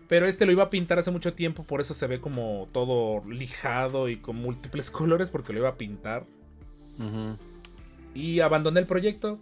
Pero 0.09 0.25
este 0.27 0.45
lo 0.45 0.51
iba 0.51 0.63
a 0.63 0.69
pintar 0.69 0.99
hace 0.99 1.11
mucho 1.11 1.35
tiempo, 1.35 1.63
por 1.63 1.79
eso 1.79 1.93
se 1.93 2.05
ve 2.05 2.19
como 2.19 2.67
todo 2.73 3.23
lijado 3.25 4.09
y 4.09 4.17
con 4.17 4.35
múltiples 4.35 4.91
colores, 4.91 5.29
porque 5.29 5.53
lo 5.53 5.59
iba 5.59 5.69
a 5.69 5.77
pintar. 5.77 6.25
Y 8.13 8.41
abandoné 8.41 8.81
el 8.81 8.87
proyecto. 8.87 9.39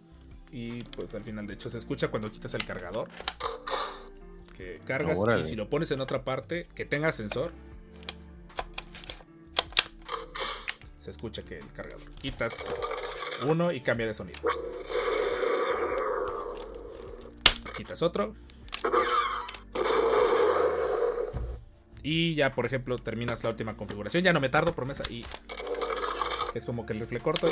Y 0.52 0.84
pues 0.84 1.16
al 1.16 1.24
final, 1.24 1.48
de 1.48 1.54
hecho, 1.54 1.70
se 1.70 1.78
escucha 1.78 2.10
cuando 2.10 2.32
quitas 2.32 2.54
el 2.54 2.66
cargador. 2.66 3.08
Que 4.58 4.82
cargas 4.86 5.18
Órale. 5.18 5.42
y 5.42 5.44
si 5.44 5.56
lo 5.56 5.70
pones 5.70 5.90
en 5.92 6.02
otra 6.02 6.24
parte 6.24 6.68
que 6.76 6.86
tenga 6.86 7.12
sensor. 7.12 7.52
Se 10.98 11.10
escucha 11.10 11.42
que 11.44 11.60
el 11.60 11.72
cargador. 11.72 12.10
Quitas 12.22 12.66
uno 13.48 13.72
y 13.72 13.82
cambia 13.82 14.06
de 14.06 14.14
sonido. 14.14 14.42
Quitas 17.76 18.02
otro. 18.02 18.36
Y 22.04 22.36
ya, 22.36 22.54
por 22.54 22.66
ejemplo, 22.66 22.98
terminas 22.98 23.44
la 23.44 23.52
última 23.52 23.78
configuración. 23.78 24.24
Ya 24.24 24.34
no 24.34 24.42
me 24.42 24.50
tardo, 24.50 24.76
promesa. 24.76 25.04
Y 25.10 25.26
es 26.54 26.66
como 26.66 26.86
que 26.86 26.94
el 26.94 27.00
rifle 27.00 27.20
corto 27.22 27.48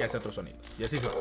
y 0.00 0.02
hace 0.02 0.18
otros 0.18 0.34
sonidos. 0.34 0.74
Y 0.78 0.84
así 0.84 0.98
se 0.98 1.06
va. 1.06 1.14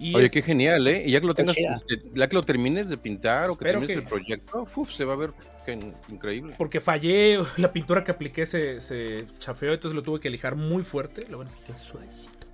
Y 0.00 0.14
Oye, 0.14 0.26
es- 0.26 0.30
qué 0.32 0.42
genial, 0.42 0.86
¿eh? 0.86 1.02
Y 1.06 1.10
ya 1.12 1.20
que 1.20 1.26
lo 1.26 1.34
tengas, 1.34 1.56
este, 1.56 2.02
ya 2.14 2.28
que 2.28 2.34
lo 2.36 2.42
termines 2.42 2.88
de 2.88 2.96
pintar 2.98 3.50
o 3.50 3.58
que 3.58 3.64
termines 3.64 3.88
que- 3.88 3.94
el 4.02 4.04
proyecto, 4.08 4.68
uf, 4.76 4.92
se 4.92 5.04
va 5.04 5.14
a 5.14 5.16
ver 5.16 5.32
increíble. 6.08 6.54
Porque 6.56 6.80
fallé, 6.80 7.38
la 7.58 7.72
pintura 7.72 8.02
que 8.04 8.10
apliqué 8.12 8.46
se, 8.46 8.80
se 8.80 9.26
chafeó, 9.38 9.72
entonces 9.74 9.94
lo 9.94 10.02
tuve 10.02 10.18
que 10.20 10.30
lijar 10.30 10.54
muy 10.54 10.82
fuerte. 10.82 11.26
Lo 11.28 11.36
bueno 11.38 11.50
es 11.50 11.56
que 11.56 11.64
quedó 11.66 11.76
suavecito. 11.76 12.46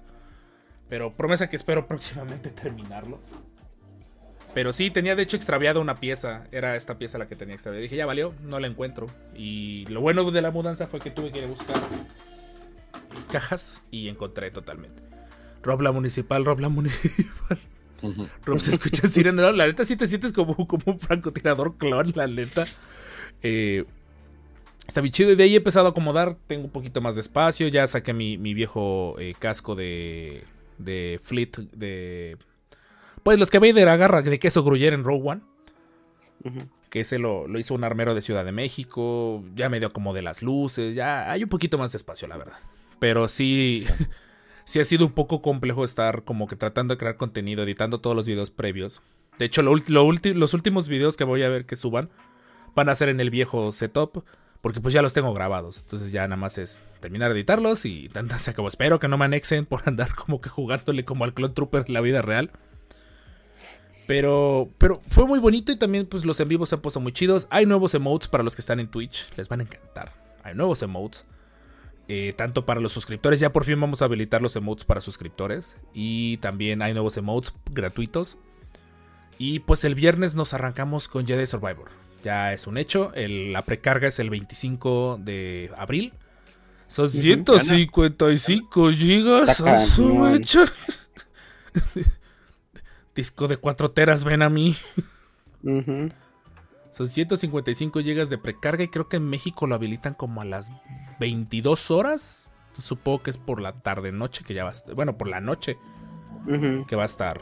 Pero 0.88 1.12
promesa 1.14 1.48
que 1.48 1.56
espero 1.56 1.86
próximamente 1.88 2.50
terminarlo. 2.50 3.20
Pero 4.54 4.72
sí, 4.72 4.90
tenía 4.90 5.14
de 5.16 5.22
hecho 5.24 5.36
extraviado 5.36 5.80
una 5.80 6.00
pieza. 6.00 6.44
Era 6.52 6.76
esta 6.76 6.96
pieza 6.96 7.18
la 7.18 7.26
que 7.28 7.36
tenía 7.36 7.54
extraviada. 7.54 7.82
Dije, 7.82 7.96
ya 7.96 8.06
valió, 8.06 8.34
no 8.42 8.58
la 8.58 8.68
encuentro. 8.68 9.08
Y 9.36 9.84
lo 9.86 10.00
bueno 10.00 10.30
de 10.30 10.40
la 10.42 10.50
mudanza 10.50 10.86
fue 10.86 10.98
que 11.00 11.10
tuve 11.10 11.30
que 11.30 11.38
ir 11.38 11.44
a 11.44 11.48
buscar 11.48 11.76
cajas 13.30 13.82
y 13.90 14.08
encontré 14.08 14.50
totalmente. 14.50 15.02
Rob 15.62 15.80
la 15.80 15.92
municipal, 15.92 16.44
Rob 16.44 16.60
la 16.60 16.68
municipal. 16.68 17.58
Rob 18.44 18.58
se 18.58 18.70
escucha 18.70 19.02
en 19.04 19.10
sirena. 19.10 19.42
No, 19.42 19.52
la 19.52 19.66
neta 19.66 19.84
sí 19.84 19.96
te 19.96 20.06
sientes 20.06 20.32
como, 20.32 20.54
como 20.66 20.82
un 20.86 21.00
francotirador 21.00 21.76
clon, 21.78 22.12
la 22.14 22.26
neta. 22.26 22.66
Eh, 23.42 23.84
está 24.86 25.00
bien 25.00 25.12
chido. 25.12 25.32
Y 25.32 25.36
de 25.36 25.44
ahí 25.44 25.54
he 25.54 25.56
empezado 25.56 25.86
a 25.86 25.90
acomodar. 25.90 26.36
Tengo 26.46 26.64
un 26.64 26.70
poquito 26.70 27.00
más 27.00 27.14
de 27.14 27.22
espacio. 27.22 27.68
Ya 27.68 27.86
saqué 27.86 28.12
mi, 28.12 28.36
mi 28.36 28.52
viejo 28.52 29.16
eh, 29.18 29.34
casco 29.38 29.74
de, 29.74 30.44
de 30.76 31.18
Fleet. 31.22 31.56
De. 31.72 32.36
Pues 33.22 33.38
los 33.38 33.50
que 33.50 33.58
Vader 33.58 33.88
agarra 33.88 34.20
de 34.20 34.38
queso 34.38 34.62
Gruyere 34.64 34.94
en 34.94 35.04
Rogue 35.04 35.30
One. 35.30 35.40
Que 36.90 37.00
ese 37.00 37.18
lo, 37.18 37.48
lo 37.48 37.58
hizo 37.58 37.74
un 37.74 37.84
armero 37.84 38.14
de 38.14 38.20
Ciudad 38.20 38.44
de 38.44 38.52
México. 38.52 39.42
Ya 39.54 39.70
medio 39.70 39.88
acomodé 39.88 40.20
las 40.20 40.42
luces. 40.42 40.94
Ya 40.94 41.30
hay 41.30 41.42
un 41.42 41.48
poquito 41.48 41.78
más 41.78 41.92
de 41.92 41.96
espacio, 41.96 42.28
la 42.28 42.36
verdad. 42.36 42.58
Pero 43.04 43.28
sí. 43.28 43.84
sí 44.64 44.80
ha 44.80 44.84
sido 44.84 45.04
un 45.04 45.12
poco 45.12 45.42
complejo 45.42 45.84
estar 45.84 46.24
como 46.24 46.46
que 46.46 46.56
tratando 46.56 46.94
de 46.94 46.98
crear 46.98 47.18
contenido, 47.18 47.62
editando 47.62 48.00
todos 48.00 48.16
los 48.16 48.26
videos 48.26 48.50
previos. 48.50 49.02
De 49.38 49.44
hecho, 49.44 49.60
lo 49.60 49.74
los 49.76 50.54
últimos 50.54 50.88
videos 50.88 51.18
que 51.18 51.24
voy 51.24 51.42
a 51.42 51.50
ver 51.50 51.66
que 51.66 51.76
suban 51.76 52.08
van 52.74 52.88
a 52.88 52.94
ser 52.94 53.10
en 53.10 53.20
el 53.20 53.28
viejo 53.28 53.70
setup. 53.72 54.24
Porque 54.62 54.80
pues 54.80 54.94
ya 54.94 55.02
los 55.02 55.12
tengo 55.12 55.34
grabados. 55.34 55.80
Entonces 55.80 56.12
ya 56.12 56.22
nada 56.22 56.38
más 56.38 56.56
es 56.56 56.80
terminar 57.00 57.30
de 57.30 57.40
editarlos 57.40 57.84
y 57.84 58.08
tan, 58.14 58.26
tan, 58.26 58.40
se 58.40 58.52
acabó. 58.52 58.68
Espero 58.68 58.98
que 58.98 59.06
no 59.08 59.18
me 59.18 59.26
anexen 59.26 59.66
por 59.66 59.82
andar 59.84 60.14
como 60.14 60.40
que 60.40 60.48
jugándole 60.48 61.04
como 61.04 61.24
al 61.24 61.34
Clone 61.34 61.52
Trooper 61.52 61.90
la 61.90 62.00
vida 62.00 62.22
real. 62.22 62.52
Pero, 64.06 64.70
pero 64.78 65.02
fue 65.08 65.26
muy 65.26 65.40
bonito 65.40 65.72
y 65.72 65.76
también 65.76 66.06
pues 66.06 66.24
los 66.24 66.40
en 66.40 66.48
vivos 66.48 66.70
se 66.70 66.76
han 66.76 66.80
puesto 66.80 67.00
muy 67.00 67.12
chidos. 67.12 67.48
Hay 67.50 67.66
nuevos 67.66 67.92
emotes 67.92 68.28
para 68.28 68.42
los 68.42 68.56
que 68.56 68.62
están 68.62 68.80
en 68.80 68.88
Twitch. 68.88 69.28
Les 69.36 69.50
van 69.50 69.60
a 69.60 69.64
encantar. 69.64 70.14
Hay 70.42 70.54
nuevos 70.54 70.80
emotes. 70.80 71.26
Eh, 72.08 72.32
tanto 72.36 72.66
para 72.66 72.80
los 72.80 72.92
suscriptores. 72.92 73.40
Ya 73.40 73.52
por 73.52 73.64
fin 73.64 73.80
vamos 73.80 74.02
a 74.02 74.06
habilitar 74.06 74.42
los 74.42 74.56
emotes 74.56 74.84
para 74.84 75.00
suscriptores. 75.00 75.76
Y 75.92 76.36
también 76.38 76.82
hay 76.82 76.92
nuevos 76.92 77.16
emotes 77.16 77.52
gratuitos. 77.70 78.36
Y 79.38 79.60
pues 79.60 79.84
el 79.84 79.94
viernes 79.94 80.34
nos 80.34 80.54
arrancamos 80.54 81.08
con 81.08 81.26
Jedi 81.26 81.46
Survivor. 81.46 81.88
Ya 82.22 82.52
es 82.52 82.66
un 82.66 82.78
hecho. 82.78 83.12
el- 83.14 83.52
la 83.52 83.64
precarga 83.64 84.08
es 84.08 84.18
el 84.18 84.30
25 84.30 85.18
de 85.22 85.70
abril. 85.76 86.12
Son 86.88 87.08
155 87.08 88.90
gigas. 88.92 89.60
A 89.60 89.78
su 89.86 90.14
mecha. 90.14 90.64
Disco 93.14 93.48
de 93.48 93.56
4 93.56 93.90
teras, 93.92 94.24
ven 94.24 94.42
a 94.42 94.50
mí. 94.50 94.76
Son 96.94 97.08
155 97.08 97.98
GB 98.00 98.28
de 98.28 98.38
precarga 98.38 98.84
y 98.84 98.88
creo 98.88 99.08
que 99.08 99.16
en 99.16 99.28
México 99.28 99.66
lo 99.66 99.74
habilitan 99.74 100.14
como 100.14 100.40
a 100.40 100.44
las 100.44 100.70
22 101.18 101.90
horas. 101.90 102.52
Supongo 102.72 103.24
que 103.24 103.30
es 103.30 103.38
por 103.38 103.60
la 103.60 103.72
tarde 103.72 104.12
noche 104.12 104.44
que 104.44 104.54
ya 104.54 104.62
va 104.62 104.70
a 104.70 104.72
estar. 104.72 104.94
Bueno, 104.94 105.16
por 105.18 105.26
la 105.26 105.40
noche 105.40 105.76
que 106.86 106.94
va 106.94 107.02
a 107.02 107.06
estar. 107.06 107.40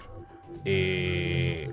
Eh, 0.64 1.70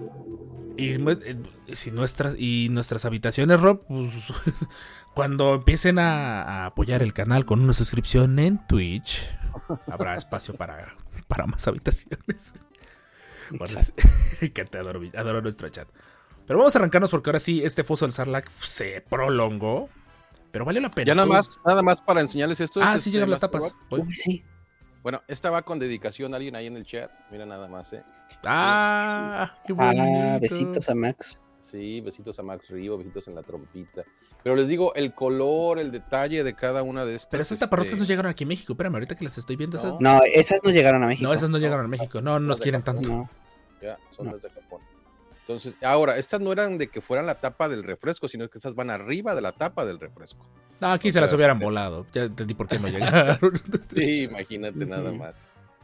y, 0.77 0.97
mu- 0.97 1.11
eh, 1.11 1.37
si 1.73 1.91
nuestras, 1.91 2.35
y 2.37 2.67
nuestras 2.69 3.05
habitaciones, 3.05 3.61
Rob, 3.61 3.85
pues, 3.87 4.11
cuando 5.13 5.53
empiecen 5.55 5.99
a, 5.99 6.41
a 6.43 6.65
apoyar 6.65 7.01
el 7.01 7.13
canal 7.13 7.45
con 7.45 7.61
una 7.61 7.73
suscripción 7.73 8.39
en 8.39 8.65
Twitch, 8.67 9.29
habrá 9.87 10.15
espacio 10.15 10.53
para, 10.53 10.95
para 11.27 11.45
más 11.47 11.65
habitaciones. 11.67 12.53
Bueno, 13.51 13.79
que 14.53 14.65
te 14.65 14.77
adoro, 14.77 15.01
adoro 15.17 15.41
nuestro 15.41 15.69
chat. 15.69 15.87
Pero 16.49 16.57
vamos 16.57 16.75
a 16.75 16.79
arrancarnos 16.79 17.11
porque 17.11 17.29
ahora 17.29 17.37
sí, 17.37 17.61
este 17.63 17.83
foso 17.83 18.05
del 18.05 18.11
Sarlacc 18.13 18.49
se 18.59 19.01
prolongó. 19.07 19.87
Pero 20.49 20.65
vale 20.65 20.81
la 20.81 20.89
pena. 20.89 21.09
Ya 21.09 21.13
nada 21.13 21.27
más, 21.27 21.59
nada 21.63 21.83
más 21.83 22.01
para 22.01 22.21
enseñarles 22.21 22.59
esto. 22.59 22.79
Ah, 22.81 22.95
es, 22.95 23.03
sí 23.03 23.09
este, 23.09 23.17
llegan 23.19 23.29
las 23.29 23.39
tapas. 23.39 23.75
Uy, 23.91 24.15
sí. 24.15 24.43
Bueno, 25.03 25.21
esta 25.27 25.51
va 25.51 25.61
con 25.61 25.77
dedicación 25.77 26.33
a 26.33 26.37
alguien 26.37 26.55
ahí 26.55 26.65
en 26.65 26.75
el 26.75 26.85
chat. 26.85 27.11
Mira 27.29 27.45
nada 27.45 27.67
más, 27.67 27.93
¿eh? 27.93 28.03
Ah, 28.47 29.59
qué 29.63 29.73
Ah, 29.77 29.93
bonito. 29.93 30.39
besitos 30.41 30.89
a 30.89 30.95
Max. 30.95 31.39
Sí, 31.59 32.01
besitos 32.01 32.39
a 32.39 32.41
Max 32.41 32.67
Rivo, 32.69 32.97
besitos 32.97 33.27
en 33.27 33.35
la 33.35 33.43
trompita. 33.43 34.03
Pero 34.43 34.55
les 34.55 34.67
digo, 34.67 34.95
el 34.95 35.13
color, 35.13 35.77
el 35.77 35.91
detalle 35.91 36.43
de 36.43 36.55
cada 36.55 36.81
una 36.81 37.05
de 37.05 37.13
estas. 37.15 37.29
Pero 37.29 37.43
esas 37.43 37.51
este, 37.57 37.65
taparroscas 37.67 37.99
no 37.99 38.05
llegaron 38.05 38.31
aquí 38.31 38.45
a 38.45 38.47
México. 38.47 38.73
Espérame, 38.73 38.95
ahorita 38.95 39.13
que 39.13 39.23
las 39.23 39.37
estoy 39.37 39.55
viendo. 39.55 39.77
Esas... 39.77 40.01
No. 40.01 40.17
No, 40.17 40.21
esas 40.23 40.63
no 40.63 40.71
llegaron 40.71 41.03
a 41.03 41.07
México. 41.07 41.27
No, 41.27 41.33
esas 41.35 41.51
no 41.51 41.59
llegaron 41.59 41.85
a 41.85 41.89
México. 41.89 42.21
No, 42.21 42.39
no 42.39 42.47
nos 42.47 42.59
quieren 42.59 42.81
tanto. 42.81 43.07
No. 43.07 43.29
Ya, 43.83 43.99
son 44.17 44.25
No. 44.25 44.31
las 44.33 44.41
de. 44.41 44.49
Entonces, 45.49 45.75
ahora, 45.81 46.19
estas 46.19 46.39
no 46.41 46.51
eran 46.51 46.77
de 46.77 46.89
que 46.89 47.01
fueran 47.01 47.25
la 47.25 47.41
tapa 47.41 47.67
del 47.67 47.81
refresco, 47.83 48.27
sino 48.27 48.47
que 48.47 48.59
estas 48.59 48.75
van 48.75 48.91
arriba 48.91 49.33
de 49.33 49.41
la 49.41 49.51
tapa 49.51 49.83
del 49.83 49.99
refresco. 49.99 50.45
No, 50.79 50.91
aquí 50.91 51.11
se 51.11 51.19
las 51.19 51.33
hubieran 51.33 51.57
este- 51.57 51.65
volado. 51.65 52.05
Ya 52.13 52.25
entendí 52.25 52.53
por 52.53 52.67
qué 52.67 52.77
no 52.77 52.87
llegaron. 52.87 53.39
Sí, 53.89 54.25
imagínate 54.25 54.85
nada 54.85 55.11
más. 55.11 55.33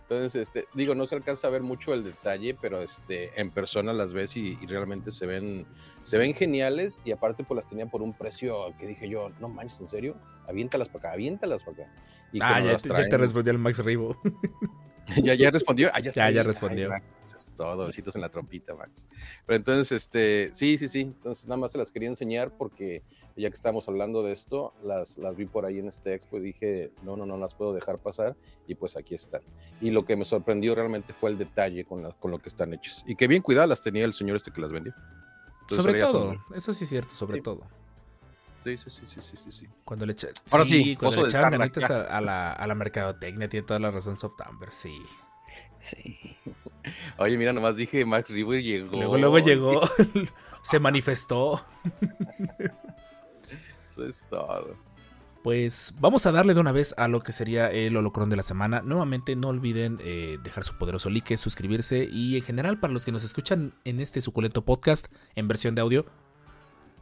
Entonces, 0.04 0.36
este, 0.36 0.68
digo, 0.76 0.94
no 0.94 1.08
se 1.08 1.16
alcanza 1.16 1.48
a 1.48 1.50
ver 1.50 1.64
mucho 1.64 1.96
el 1.96 2.04
detalle, 2.04 2.56
pero 2.62 2.84
este, 2.84 3.32
en 3.42 3.50
persona 3.50 3.92
las 3.92 4.14
ves 4.14 4.38
y, 4.38 4.56
y 4.62 4.68
realmente 4.68 5.10
se 5.10 5.26
ven, 5.26 5.66
se 6.04 6.20
ven 6.20 6.36
geniales 6.36 7.00
y 7.04 7.12
aparte 7.12 7.44
pues 7.44 7.56
las 7.56 7.68
tenían 7.68 7.90
por 7.90 8.04
un 8.04 8.14
precio 8.16 8.72
que 8.78 8.86
dije 8.86 9.10
yo, 9.10 9.32
no 9.40 9.50
manches, 9.50 9.82
¿en 9.82 9.88
serio? 9.88 10.16
Aviéntalas 10.48 10.90
para 10.90 11.00
acá, 11.00 11.12
aviéntalas 11.14 11.64
para 11.64 11.86
acá. 11.86 11.94
Y 12.32 12.40
ah, 12.44 12.60
ya 12.60 12.74
las 12.74 12.84
te, 12.84 12.90
ya 12.90 12.96
te 12.98 13.08
traen. 13.08 13.20
respondió 13.20 13.52
el 13.52 13.58
Max 13.58 13.80
Rivo. 13.84 14.16
ya, 15.24 15.34
ya 15.36 15.52
respondió. 15.52 15.90
Ah, 15.94 16.00
ya, 16.00 16.30
Ya, 16.32 16.44
respondió. 16.44 16.86
Ay, 16.86 17.02
Max, 17.02 17.06
eso 17.26 17.38
es 17.38 17.46
todo, 17.56 17.86
besitos 17.86 18.16
en 18.16 18.22
la 18.22 18.30
trompita, 18.30 18.74
Max. 18.74 19.06
Pero 19.46 19.58
entonces, 19.58 19.92
este, 19.92 20.50
sí, 20.54 20.78
sí, 20.78 20.88
sí. 20.90 21.02
Entonces, 21.02 21.46
nada 21.46 21.58
más 21.58 21.72
se 21.72 21.78
las 21.78 21.92
quería 21.92 22.10
enseñar 22.10 22.52
porque 22.58 23.04
ya 23.36 23.50
que 23.50 23.54
estábamos 23.56 23.88
hablando 23.88 24.24
de 24.24 24.32
esto, 24.34 24.74
las, 24.84 25.18
las 25.18 25.36
vi 25.36 25.46
por 25.46 25.66
ahí 25.66 25.80
en 25.80 25.88
este 25.88 26.14
expo 26.14 26.38
y 26.38 26.42
dije, 26.42 26.92
no, 27.04 27.16
no, 27.18 27.26
no 27.26 27.38
las 27.38 27.54
puedo 27.54 27.74
dejar 27.74 28.00
pasar. 28.00 28.36
Y 28.68 28.76
pues 28.76 28.96
aquí 28.98 29.14
están. 29.16 29.42
Y 29.82 29.92
lo 29.92 30.06
que 30.06 30.16
me 30.16 30.26
sorprendió 30.26 30.74
realmente 30.74 31.14
fue 31.14 31.30
el 31.30 31.38
detalle 31.38 31.86
con, 31.86 32.02
la- 32.04 32.12
con 32.14 32.32
lo 32.32 32.40
que 32.40 32.50
están 32.50 32.74
hechas. 32.74 33.04
Y 33.06 33.16
que 33.16 33.28
bien 33.28 33.42
cuidadas 33.42 33.70
las 33.70 33.82
tenía 33.82 34.06
el 34.06 34.14
señor 34.14 34.38
este 34.38 34.52
que 34.52 34.62
las 34.62 34.72
vendió. 34.72 34.94
Entonces, 35.62 35.86
sobre 35.86 36.00
todo. 36.00 36.36
son- 36.44 36.58
Eso 36.58 36.74
sí 36.74 36.84
es 36.84 36.90
cierto, 36.90 37.14
sobre 37.14 37.38
Sí. 37.38 37.44
todo. 37.44 37.62
Sí, 38.66 38.78
sí, 38.78 39.22
sí, 39.22 39.38
sí, 39.38 39.52
sí. 39.52 39.68
Cuando 39.86 40.06
le 40.06 40.14
echa- 40.14 40.30
Ahora 40.52 40.66
sí, 40.66 40.84
sí, 40.84 40.96
cuando 40.96 41.22
le 41.22 41.28
echaban 41.28 41.52
ganitas 41.52 41.90
a, 41.90 42.02
a 42.18 42.20
la, 42.20 42.52
a 42.52 42.68
la 42.68 42.76
mercadotecnia, 42.76 43.48
tiene 43.48 43.66
toda 43.66 43.80
la 43.80 43.92
razón 43.92 44.18
Softamber, 44.18 44.72
sí. 44.72 45.02
Sí. 45.78 46.36
Oye, 47.18 47.38
mira, 47.38 47.54
nomás 47.54 47.78
dije 47.78 48.04
Max 48.06 48.30
River 48.30 48.62
llegó. 48.62 48.98
Luego, 48.98 49.18
luego 49.18 49.40
llegó, 49.40 49.82
se 50.64 50.80
manifestó. 50.80 51.62
Eso 53.90 54.06
es 54.06 54.26
todo. 54.30 54.76
Pues 55.44 55.94
vamos 56.00 56.26
a 56.26 56.32
darle 56.32 56.56
de 56.56 56.60
una 56.60 56.72
vez 56.72 56.96
a 56.98 57.08
lo 57.08 57.22
que 57.22 57.32
sería 57.32 57.70
el 57.72 57.96
holocrón 57.96 58.30
de 58.32 58.36
la 58.36 58.42
semana. 58.44 58.82
Nuevamente 58.82 59.36
no 59.36 59.50
olviden 59.50 60.00
eh, 60.04 60.40
dejar 60.44 60.64
su 60.64 60.76
poderoso 60.76 61.12
like, 61.12 61.38
suscribirse 61.38 62.04
y 62.12 62.36
en 62.36 62.42
general 62.42 62.80
para 62.80 62.92
los 62.94 63.06
que 63.06 63.12
nos 63.12 63.24
escuchan 63.24 63.76
en 63.86 64.00
este 64.00 64.22
suculento 64.22 64.66
podcast 64.66 65.06
en 65.36 65.48
versión 65.48 65.76
de 65.76 65.82
audio, 65.82 66.08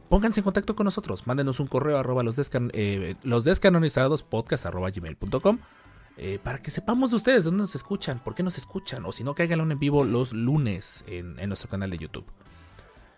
pónganse 0.08 0.40
en 0.40 0.44
contacto 0.44 0.76
con 0.76 0.84
nosotros. 0.84 1.26
Mándenos 1.26 1.60
un 1.60 1.66
correo 1.66 1.98
arroba 1.98 2.22
los, 2.22 2.38
eh, 2.38 3.16
descanonizados 3.44 4.22
podcast 4.22 4.66
eh, 6.16 6.38
para 6.42 6.58
que 6.58 6.70
sepamos 6.70 7.10
de 7.10 7.16
ustedes 7.16 7.44
dónde 7.44 7.62
nos 7.62 7.74
escuchan, 7.74 8.20
por 8.20 8.34
qué 8.34 8.44
nos 8.44 8.56
escuchan 8.56 9.04
o 9.04 9.10
si 9.10 9.24
no 9.24 9.34
caigan 9.34 9.70
en 9.70 9.78
vivo 9.78 10.04
los 10.04 10.32
lunes 10.32 11.04
en, 11.08 11.34
nuestro 11.48 11.68
canal 11.68 11.90
de 11.90 11.98
YouTube. 11.98 12.26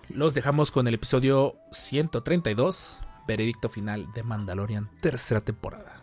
Los 0.09 0.35
dejamos 0.35 0.70
con 0.70 0.87
el 0.87 0.94
episodio 0.94 1.55
132, 1.72 3.01
veredicto 3.27 3.68
final 3.68 4.11
de 4.14 4.22
Mandalorian, 4.22 4.88
tercera 5.01 5.40
temporada. 5.42 6.01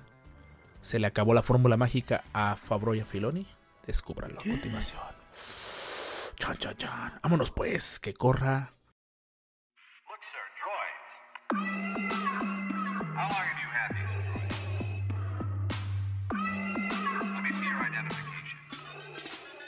¿Se 0.82 1.00
le 1.00 1.08
acabó 1.08 1.34
la 1.34 1.42
fórmula 1.42 1.78
mágica 1.78 2.26
a 2.34 2.58
Fabro 2.58 2.94
y 2.94 3.00
a 3.00 3.06
Filoni? 3.06 3.48
Descúbranlo 3.88 4.42
a 4.42 4.44
continuación. 4.44 5.02
Chan, 6.38 6.58
chan, 6.58 6.76
chan. 6.76 7.14
Vámonos 7.24 7.52
pues, 7.52 8.00
que 8.00 8.14
corra. 8.14 8.73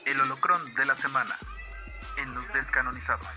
El 0.05 0.21
holocrón 0.21 0.61
de 0.75 0.85
la 0.85 0.95
semana 0.95 1.35
en 2.17 2.33
los 2.33 2.53
descanonizados. 2.53 3.27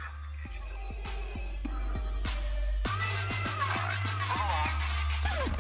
Move 4.29 4.43
along. 4.45 4.69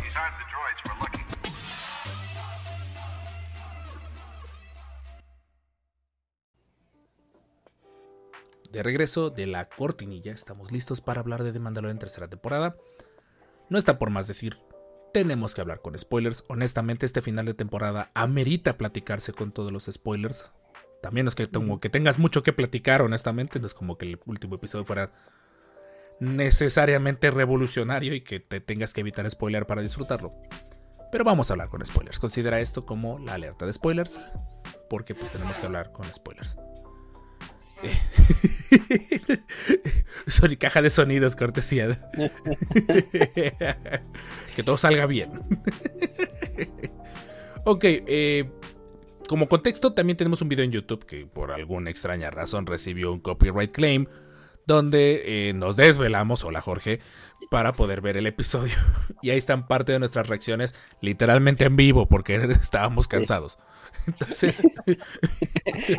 These 0.02 0.16
aren't 0.16 0.36
the 0.36 0.44
droids 0.52 0.80
we're 0.84 0.98
looking 1.00 1.07
De 8.78 8.84
regreso 8.84 9.30
de 9.30 9.48
la 9.48 9.68
cortinilla, 9.68 10.30
estamos 10.30 10.70
listos 10.70 11.00
para 11.00 11.20
hablar 11.20 11.42
de 11.42 11.52
The 11.52 11.58
Mandalorian 11.58 11.98
tercera 11.98 12.28
temporada. 12.28 12.76
No 13.68 13.76
está 13.76 13.98
por 13.98 14.10
más 14.10 14.28
decir, 14.28 14.56
tenemos 15.12 15.56
que 15.56 15.60
hablar 15.60 15.80
con 15.80 15.98
spoilers. 15.98 16.44
Honestamente, 16.46 17.04
este 17.04 17.20
final 17.20 17.44
de 17.44 17.54
temporada 17.54 18.12
amerita 18.14 18.78
platicarse 18.78 19.32
con 19.32 19.50
todos 19.50 19.72
los 19.72 19.86
spoilers. 19.86 20.52
También 21.02 21.26
es 21.26 21.34
que 21.34 21.50
como 21.50 21.80
que 21.80 21.90
tengas 21.90 22.20
mucho 22.20 22.44
que 22.44 22.52
platicar, 22.52 23.02
honestamente. 23.02 23.58
No 23.58 23.66
es 23.66 23.74
como 23.74 23.98
que 23.98 24.06
el 24.06 24.20
último 24.26 24.54
episodio 24.54 24.84
fuera 24.84 25.10
necesariamente 26.20 27.32
revolucionario 27.32 28.14
y 28.14 28.20
que 28.20 28.38
te 28.38 28.60
tengas 28.60 28.94
que 28.94 29.00
evitar 29.00 29.28
spoiler 29.28 29.66
para 29.66 29.82
disfrutarlo. 29.82 30.34
Pero 31.10 31.24
vamos 31.24 31.50
a 31.50 31.54
hablar 31.54 31.68
con 31.68 31.84
spoilers. 31.84 32.20
Considera 32.20 32.60
esto 32.60 32.86
como 32.86 33.18
la 33.18 33.34
alerta 33.34 33.66
de 33.66 33.72
spoilers. 33.72 34.20
Porque 34.88 35.16
pues 35.16 35.32
tenemos 35.32 35.58
que 35.58 35.66
hablar 35.66 35.90
con 35.90 36.06
spoilers. 36.14 36.56
Sony 40.26 40.56
caja 40.58 40.82
de 40.82 40.90
sonidos, 40.90 41.36
cortesía. 41.36 42.10
que 44.56 44.62
todo 44.62 44.76
salga 44.76 45.06
bien. 45.06 45.30
ok, 47.64 47.84
eh, 47.84 48.50
como 49.28 49.48
contexto, 49.48 49.92
también 49.92 50.16
tenemos 50.16 50.42
un 50.42 50.48
video 50.48 50.64
en 50.64 50.72
YouTube 50.72 51.04
que 51.04 51.26
por 51.26 51.52
alguna 51.52 51.90
extraña 51.90 52.30
razón 52.30 52.66
recibió 52.66 53.12
un 53.12 53.20
copyright 53.20 53.72
claim. 53.72 54.06
Donde 54.68 55.48
eh, 55.48 55.52
nos 55.54 55.76
desvelamos, 55.76 56.44
hola 56.44 56.60
Jorge, 56.60 57.00
para 57.50 57.72
poder 57.72 58.02
ver 58.02 58.18
el 58.18 58.26
episodio. 58.26 58.74
Y 59.22 59.30
ahí 59.30 59.38
están 59.38 59.66
parte 59.66 59.90
de 59.90 59.98
nuestras 59.98 60.28
reacciones, 60.28 60.76
literalmente 61.00 61.64
en 61.64 61.74
vivo, 61.74 62.06
porque 62.06 62.36
estábamos 62.62 63.08
cansados. 63.08 63.58
Entonces, 64.06 64.62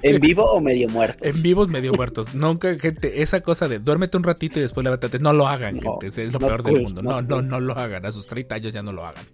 ¿En 0.03 0.21
vivo 0.21 0.45
o 0.45 0.61
medio 0.61 0.87
muertos? 0.87 1.27
en 1.27 1.41
vivos 1.41 1.67
medio 1.67 1.93
muertos. 1.93 2.33
Nunca, 2.35 2.77
gente, 2.79 3.23
esa 3.23 3.41
cosa 3.41 3.67
de 3.67 3.79
duérmete 3.79 4.15
un 4.17 4.23
ratito 4.23 4.59
y 4.59 4.61
después 4.61 4.83
levántate. 4.83 5.17
No 5.17 5.33
lo 5.33 5.47
hagan, 5.47 5.77
No, 5.77 5.97
gente. 5.99 6.23
Es 6.23 6.31
lo 6.31 6.39
peor 6.39 6.61
del 6.63 6.81
mundo. 6.83 7.01
No, 7.01 7.21
no, 7.23 7.37
cool. 7.37 7.47
no 7.47 7.59
lo 7.59 7.73
hagan. 7.73 8.05
A 8.05 8.11
sus 8.11 8.27
30 8.27 8.55
años 8.55 8.71
ya 8.71 8.83
no 8.83 8.93
lo 8.93 9.03
hagan. 9.05 9.25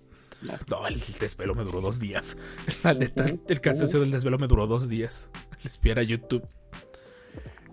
No. 0.69 0.87
El 0.87 0.99
desvelo 1.19 1.55
me 1.55 1.63
duró 1.65 1.81
dos 1.81 1.99
días. 1.99 2.37
La 2.83 2.93
neta, 2.93 3.25
el 3.49 3.61
cansancio 3.61 3.99
del 3.99 4.11
desvelo 4.11 4.39
me 4.39 4.47
duró 4.47 4.65
dos 4.65 4.87
días. 4.87 5.29
El 5.61 5.67
espiar 5.67 5.99
a 5.99 6.03
YouTube. 6.03 6.47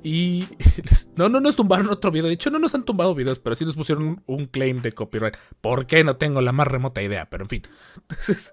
Y 0.03 0.49
no, 1.17 1.29
no 1.29 1.41
nos 1.41 1.57
tumbaron 1.57 1.89
otro 1.91 2.11
video. 2.11 2.27
De 2.27 2.35
hecho, 2.35 2.51
no 2.51 2.59
nos 2.59 2.75
han 2.75 2.85
tumbado 2.85 3.15
videos, 3.15 3.39
pero 3.39 3.55
sí 3.55 3.65
nos 3.65 3.77
pusieron 3.77 4.23
un, 4.27 4.47
claim 4.47 4.83
de 4.83 4.93
copyright. 4.93 5.37
¿Por 5.61 5.87
qué? 5.87 6.05
No 6.05 6.17
tengo 6.17 6.41
la 6.41 6.53
más 6.53 6.67
remota 6.67 7.03
idea, 7.03 7.29
pero 7.31 7.45
en 7.45 7.49
fin. 7.49 7.63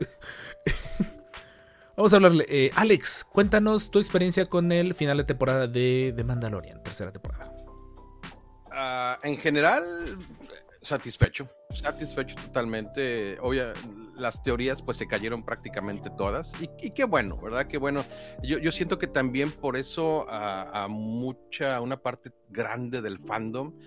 Vamos 1.98 2.14
a 2.14 2.16
hablarle. 2.16 2.46
Eh, 2.48 2.72
Alex, 2.76 3.26
cuéntanos 3.30 3.92
tu 3.92 4.00
experiencia 4.00 4.46
con 4.46 4.72
el 4.72 4.94
final 4.94 5.18
de 5.18 5.24
temporada 5.26 5.68
de, 5.68 6.14
de 6.16 6.24
Mandalorian, 6.24 6.82
tercera 6.84 7.12
temporada. 7.12 7.54
Ah, 8.72 9.20
en 9.24 9.38
general, 9.38 9.84
Satisfecho, 10.82 11.50
satisfecho 11.74 12.36
totalmente. 12.38 13.38
Obvia, 13.42 13.74
las 14.20 14.44
teorías 14.44 14.82
pues 14.82 14.98
se 14.98 15.08
cayeron 15.08 15.44
prácticamente 15.44 16.10
todas 16.10 16.54
y, 16.60 16.92
qué 16.92 17.06
bueno, 17.06 17.38
¿verdad? 17.38 17.68
Qué 17.68 17.78
bueno. 17.78 18.04
Yo, 18.44 18.58
yo 18.58 18.72
siento 18.72 19.00
que 19.00 19.08
también 19.08 19.52
por 19.52 19.78
eso 19.78 20.26
a, 20.30 20.88
mucha, 20.90 21.82
una 21.82 22.02
parte 22.02 22.32
grande 22.50 23.02
del 23.02 23.20
fandom 23.20 23.78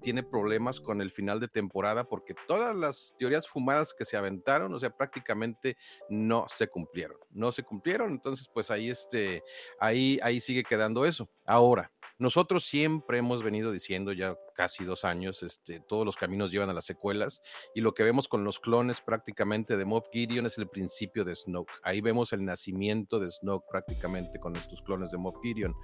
tiene 0.00 0.22
problemas 0.22 0.80
con 0.80 1.00
el 1.00 1.10
final 1.10 1.40
de 1.40 1.48
temporada 1.48 2.04
porque 2.04 2.34
todas 2.46 2.76
las 2.76 3.14
teorías 3.18 3.48
fumadas 3.48 3.94
que 3.94 4.04
se 4.04 4.16
aventaron, 4.16 4.72
o 4.74 4.78
sea, 4.78 4.90
prácticamente 4.90 5.76
no 6.08 6.46
se 6.48 6.68
cumplieron, 6.68 7.18
no 7.30 7.52
se 7.52 7.62
cumplieron. 7.62 8.10
Entonces 8.10 8.48
pues 8.52 8.70
ahí, 8.70 8.90
este, 8.90 9.42
ahí, 9.78 10.18
ahí 10.22 10.40
sigue 10.40 10.64
quedando 10.64 11.04
eso. 11.04 11.28
Ahora. 11.46 11.90
Nosotros 12.20 12.64
siempre 12.66 13.18
hemos 13.18 13.42
venido 13.42 13.72
diciendo 13.72 14.12
ya 14.12 14.36
casi 14.54 14.84
dos 14.84 15.06
años, 15.06 15.42
este, 15.42 15.80
todos 15.80 16.04
los 16.04 16.16
caminos 16.16 16.52
llevan 16.52 16.68
a 16.68 16.74
las 16.74 16.84
secuelas 16.84 17.40
y 17.74 17.80
lo 17.80 17.94
que 17.94 18.02
vemos 18.02 18.28
con 18.28 18.44
los 18.44 18.60
clones 18.60 19.00
prácticamente 19.00 19.78
de 19.78 19.86
Moff 19.86 20.04
Gideon 20.12 20.44
es 20.44 20.58
el 20.58 20.68
principio 20.68 21.24
de 21.24 21.34
Snoke. 21.34 21.72
Ahí 21.82 22.02
vemos 22.02 22.34
el 22.34 22.44
nacimiento 22.44 23.18
de 23.18 23.30
Snoke 23.30 23.64
prácticamente 23.70 24.38
con 24.38 24.54
estos 24.54 24.82
clones 24.82 25.10
de 25.10 25.16
Moff 25.16 25.36
Gideon. 25.42 25.74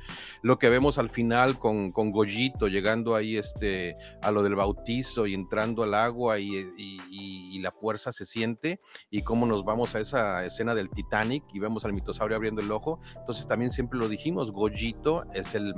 Lo 0.42 0.58
que 0.58 0.68
vemos 0.68 0.98
al 0.98 1.08
final 1.08 1.58
con, 1.58 1.90
con 1.90 2.10
Gojito 2.12 2.68
llegando 2.68 3.14
ahí 3.14 3.38
este, 3.38 3.96
a 4.20 4.30
lo 4.30 4.42
del 4.42 4.56
bautizo 4.56 5.26
y 5.26 5.32
entrando 5.32 5.82
al 5.82 5.94
agua 5.94 6.38
y, 6.38 6.54
y- 6.76 7.00
y- 7.10 7.56
y 7.56 7.58
la 7.60 7.72
fuerza 7.72 8.12
se 8.12 8.26
siente 8.26 8.80
y 9.10 9.22
cómo 9.22 9.46
nos 9.46 9.64
vamos 9.64 9.94
a 9.94 10.00
esa 10.00 10.44
escena 10.44 10.74
del 10.74 10.90
Titanic 10.90 11.44
y 11.54 11.60
vemos 11.60 11.86
al 11.86 11.94
mitosaurio 11.94 12.36
abriendo 12.36 12.60
el 12.60 12.70
ojo. 12.70 13.00
Entonces 13.16 13.46
también 13.46 13.70
siempre 13.70 13.98
lo 13.98 14.08
dijimos, 14.10 14.52
Gojito 14.52 15.24
es 15.32 15.54
el 15.54 15.74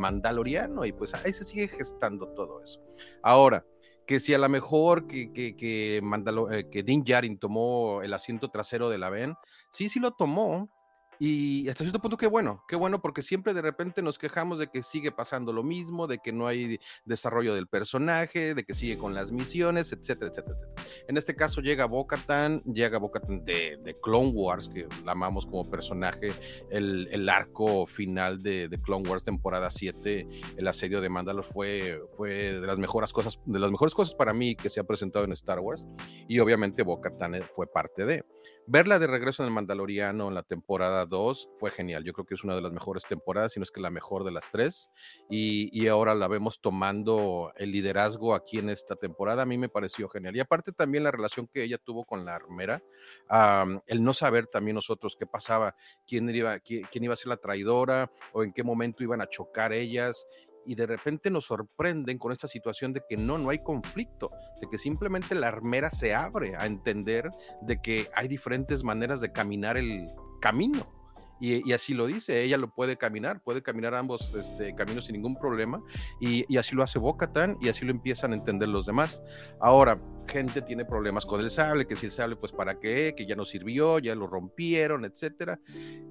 y 0.49 0.93
pues 0.93 1.15
ahí 1.15 1.33
se 1.33 1.45
sigue 1.45 1.69
gestando 1.69 2.29
todo 2.29 2.63
eso. 2.63 2.81
Ahora, 3.23 3.65
que 4.07 4.21
si 4.21 4.33
a 4.33 4.39
lo 4.39 4.49
mejor 4.49 5.07
que, 5.07 5.33
que, 5.33 5.55
que, 5.55 6.01
Mandalo- 6.03 6.51
eh, 6.53 6.69
que 6.71 6.83
Din 6.83 7.05
Djarin 7.05 7.39
tomó 7.39 8.01
el 8.03 8.15
asiento 8.15 8.51
trasero 8.51 8.89
de 8.89 8.99
la 8.99 9.11
Ben, 9.11 9.35
sí, 9.71 9.89
sí 9.89 10.01
lo 10.01 10.13
tomó. 10.13 10.71
Y 11.19 11.69
hasta 11.69 11.85
cierto 11.85 12.01
punto, 12.01 12.17
qué 12.17 12.27
bueno, 12.27 12.65
qué 12.69 12.77
bueno, 12.77 13.01
porque 13.01 13.23
siempre 13.23 13.55
de 13.55 13.63
repente 13.63 14.03
nos 14.03 14.19
quejamos 14.19 14.59
de 14.59 14.69
que 14.69 14.83
sigue 14.83 15.11
pasando 15.11 15.53
lo 15.53 15.63
mismo, 15.63 16.07
de 16.07 16.19
que 16.19 16.33
no 16.33 16.47
hay 16.47 16.79
desarrollo 17.05 17.55
del 17.55 17.67
personaje, 17.67 18.55
de 18.55 18.65
que 18.65 18.75
sigue 18.75 18.99
con 18.99 19.15
las 19.15 19.33
misiones, 19.33 19.93
etcétera, 19.93 20.31
etcétera, 20.31 20.57
etcétera. 20.57 20.93
En 21.09 21.17
este 21.17 21.35
caso 21.35 21.61
llega 21.61 21.87
Bo-Katan, 21.87 22.63
llega 22.63 22.99
Bo-Katan 22.99 23.45
de, 23.45 23.79
de 23.83 23.97
Clone 24.01 24.31
Wars, 24.31 24.69
que 24.69 24.87
la 25.05 25.13
amamos 25.13 25.47
como 25.47 25.69
personaje, 25.69 26.31
el, 26.71 27.09
el 27.11 27.29
arco 27.29 27.87
final 27.87 28.43
de, 28.43 28.69
de 28.69 28.81
Clone 28.81 29.09
Wars 29.09 29.25
temporada 29.25 29.71
7, 29.71 30.29
el 30.57 30.69
asedio 30.69 31.01
de 31.01 31.09
Mandalor 31.09 31.45
fue, 31.45 32.01
fue 32.17 32.61
de 32.61 32.67
las 32.67 32.79
mejores 32.79 33.13
cosas, 33.13 33.41
de 33.45 33.59
las 33.59 33.71
mejores 33.71 33.95
cosas 33.95 34.15
para 34.15 34.33
mí 34.33 34.55
que 34.55 34.71
se 34.71 34.81
ha 34.81 34.85
presentado 34.85 35.25
en 35.25 35.33
Star 35.33 35.59
Wars, 35.59 35.87
y 36.29 36.39
obviamente 36.39 36.83
Bo-Katan 36.83 37.43
fue 37.55 37.67
parte 37.67 38.07
de. 38.07 38.25
Verla 38.71 38.99
de 38.99 39.07
regreso 39.07 39.43
en 39.43 39.47
el 39.47 39.55
Mandaloriano 39.55 40.29
en 40.29 40.35
la 40.35 40.43
temporada 40.43 41.07
2 41.07 41.49
fue 41.57 41.71
genial. 41.71 42.05
Yo 42.05 42.13
creo 42.13 42.27
que 42.27 42.35
es 42.35 42.45
una 42.45 42.55
de 42.55 42.61
las 42.61 42.71
mejores 42.71 43.07
temporadas, 43.09 43.53
si 43.53 43.59
no 43.59 43.65
es 43.65 43.71
que 43.71 43.81
la 43.81 43.89
mejor 43.89 44.25
de 44.25 44.31
las 44.31 44.51
tres. 44.51 44.91
Y, 45.31 45.87
ahora 45.89 46.15
la 46.15 46.29
vemos 46.29 46.61
tomando 46.61 47.51
el 47.57 47.73
liderazgo 47.73 48.35
aquí 48.35 48.59
en 48.59 48.69
esta 48.69 48.95
temporada. 48.95 49.45
A 49.45 49.47
mí 49.47 49.57
me 49.57 49.71
pareció 49.71 50.07
genial. 50.11 50.37
Y 50.37 50.41
aparte 50.41 50.73
también 50.73 51.03
la 51.03 51.11
relación 51.11 51.47
que 51.47 51.63
ella 51.63 51.79
tuvo 51.79 52.05
con 52.05 52.27
la 52.27 52.35
armera, 52.35 52.83
el 53.87 54.05
no 54.05 54.13
saber 54.13 54.49
también 54.49 54.75
nosotros 54.75 55.17
qué 55.19 55.25
pasaba, 55.25 55.75
quién 56.07 56.29
iba, 56.29 56.59
quién 56.61 56.85
iba 57.05 57.15
a 57.15 57.17
ser 57.17 57.29
la 57.29 57.39
traidora 57.39 58.13
o 58.35 58.45
en 58.45 58.53
qué 58.53 58.65
momento 58.65 59.03
iban 59.03 59.23
a 59.23 59.31
chocar 59.31 59.73
ellas. 59.73 60.27
Y 60.69 60.75
de 60.75 60.87
repente 60.87 61.31
nos 61.31 61.47
sorprenden 61.47 62.19
con 62.19 62.31
esta 62.31 62.47
situación 62.47 62.93
de 62.93 63.03
que 63.09 63.17
no, 63.17 63.39
no 63.39 63.49
hay 63.49 63.61
conflicto, 63.61 64.31
de 64.61 64.69
que 64.69 64.77
simplemente 64.77 65.35
la 65.35 65.49
armera 65.49 65.89
se 65.89 66.15
abre 66.15 66.57
a 66.57 66.67
entender 66.67 67.31
de 67.63 67.81
que 67.81 68.11
hay 68.15 68.29
diferentes 68.29 68.85
maneras 68.85 69.23
de 69.23 69.33
caminar 69.33 69.79
el 69.79 70.13
camino. 70.43 70.98
Y, 71.41 71.73
así 71.73 71.95
lo 71.95 72.07
dice, 72.07 72.43
ella 72.43 72.57
lo 72.57 72.75
puede 72.75 72.97
caminar, 72.97 73.43
puede 73.43 73.63
caminar 73.63 73.95
ambos 73.95 74.35
este, 74.35 74.75
caminos 74.75 75.07
sin 75.07 75.15
ningún 75.15 75.37
problema, 75.37 75.83
y, 76.21 76.57
así 76.57 76.75
lo 76.75 76.83
hace 76.83 76.99
Bocatan 76.99 77.57
y 77.61 77.69
así 77.69 77.85
lo 77.85 77.91
empiezan 77.91 78.33
a 78.33 78.37
entender 78.37 78.69
los 78.69 78.87
demás. 78.87 79.23
Ahora, 79.61 80.01
gente 80.29 80.63
tiene 80.63 80.85
problemas 80.85 81.25
con 81.25 81.41
el 81.41 81.51
sable, 81.51 81.87
que 81.87 81.97
si 81.97 82.07
el 82.07 82.13
sable, 82.13 82.37
pues 82.37 82.53
para 82.53 82.79
qué, 82.79 83.15
que 83.17 83.27
ya 83.27 83.37
no 83.37 83.45
sirvió, 83.45 83.99
ya 83.99 84.15
lo 84.15 84.27
rompieron, 84.27 85.05
etcétera. 85.05 85.61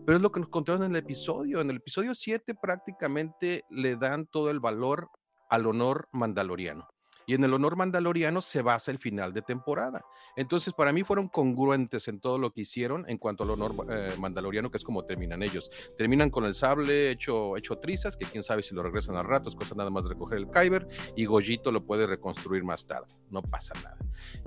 Pero 0.06 0.18
es 0.18 0.22
lo 0.22 0.32
que 0.32 0.40
nos 0.40 0.50
contaron 0.50 0.84
en 0.84 0.92
el 0.92 0.98
episodio. 0.98 1.62
En 1.62 1.70
el 1.70 1.78
episodio 1.78 2.16
7 2.16 2.56
prácticamente 2.56 3.64
le 3.70 3.96
dan 3.96 4.26
todo 4.26 4.50
el 4.50 4.60
valor 4.60 5.10
al 5.50 5.68
honor 5.68 6.10
mandaloriano. 6.12 6.88
Y 7.28 7.36
en 7.36 7.44
el 7.44 7.54
honor 7.54 7.76
mandaloriano 7.76 8.42
se 8.42 8.62
basa 8.62 8.90
el 8.90 9.00
final 9.00 9.34
de 9.34 9.42
temporada. 9.42 10.04
Entonces, 10.38 10.74
para 10.74 10.94
mí 10.94 11.04
fueron 11.04 11.28
congruentes 11.28 12.08
en 12.08 12.22
todo 12.22 12.38
lo 12.38 12.52
que 12.52 12.62
hicieron 12.62 13.04
en 13.10 13.18
cuanto 13.18 13.44
al 13.44 13.50
honor 13.50 13.76
eh, 13.90 14.14
mandaloriano, 14.18 14.72
que 14.72 14.78
es 14.78 14.84
como 14.84 15.04
terminan 15.04 15.44
ellos. 15.44 15.70
Terminan 15.98 16.30
con 16.30 16.46
el 16.46 16.56
sable 16.56 17.12
hecho, 17.12 17.58
hecho 17.58 17.78
trizas, 17.80 18.16
que 18.16 18.26
quién 18.26 18.44
sabe 18.44 18.64
si 18.64 18.74
lo 18.74 18.82
regresan 18.82 19.18
al 19.18 19.26
rato, 19.26 19.50
es 19.50 19.56
cosa 19.56 19.76
nada 19.76 19.90
más 19.90 20.06
de 20.06 20.12
recoger 20.12 20.38
el 20.38 20.50
Kyber, 20.50 20.88
y 21.18 21.26
Gojito 21.26 21.72
lo 21.72 21.86
puede 21.86 22.08
reconstruir 22.08 22.64
más 22.64 22.88
tarde. 22.88 23.14
No 23.30 23.42
pasa 23.42 23.74
nada. 23.84 23.98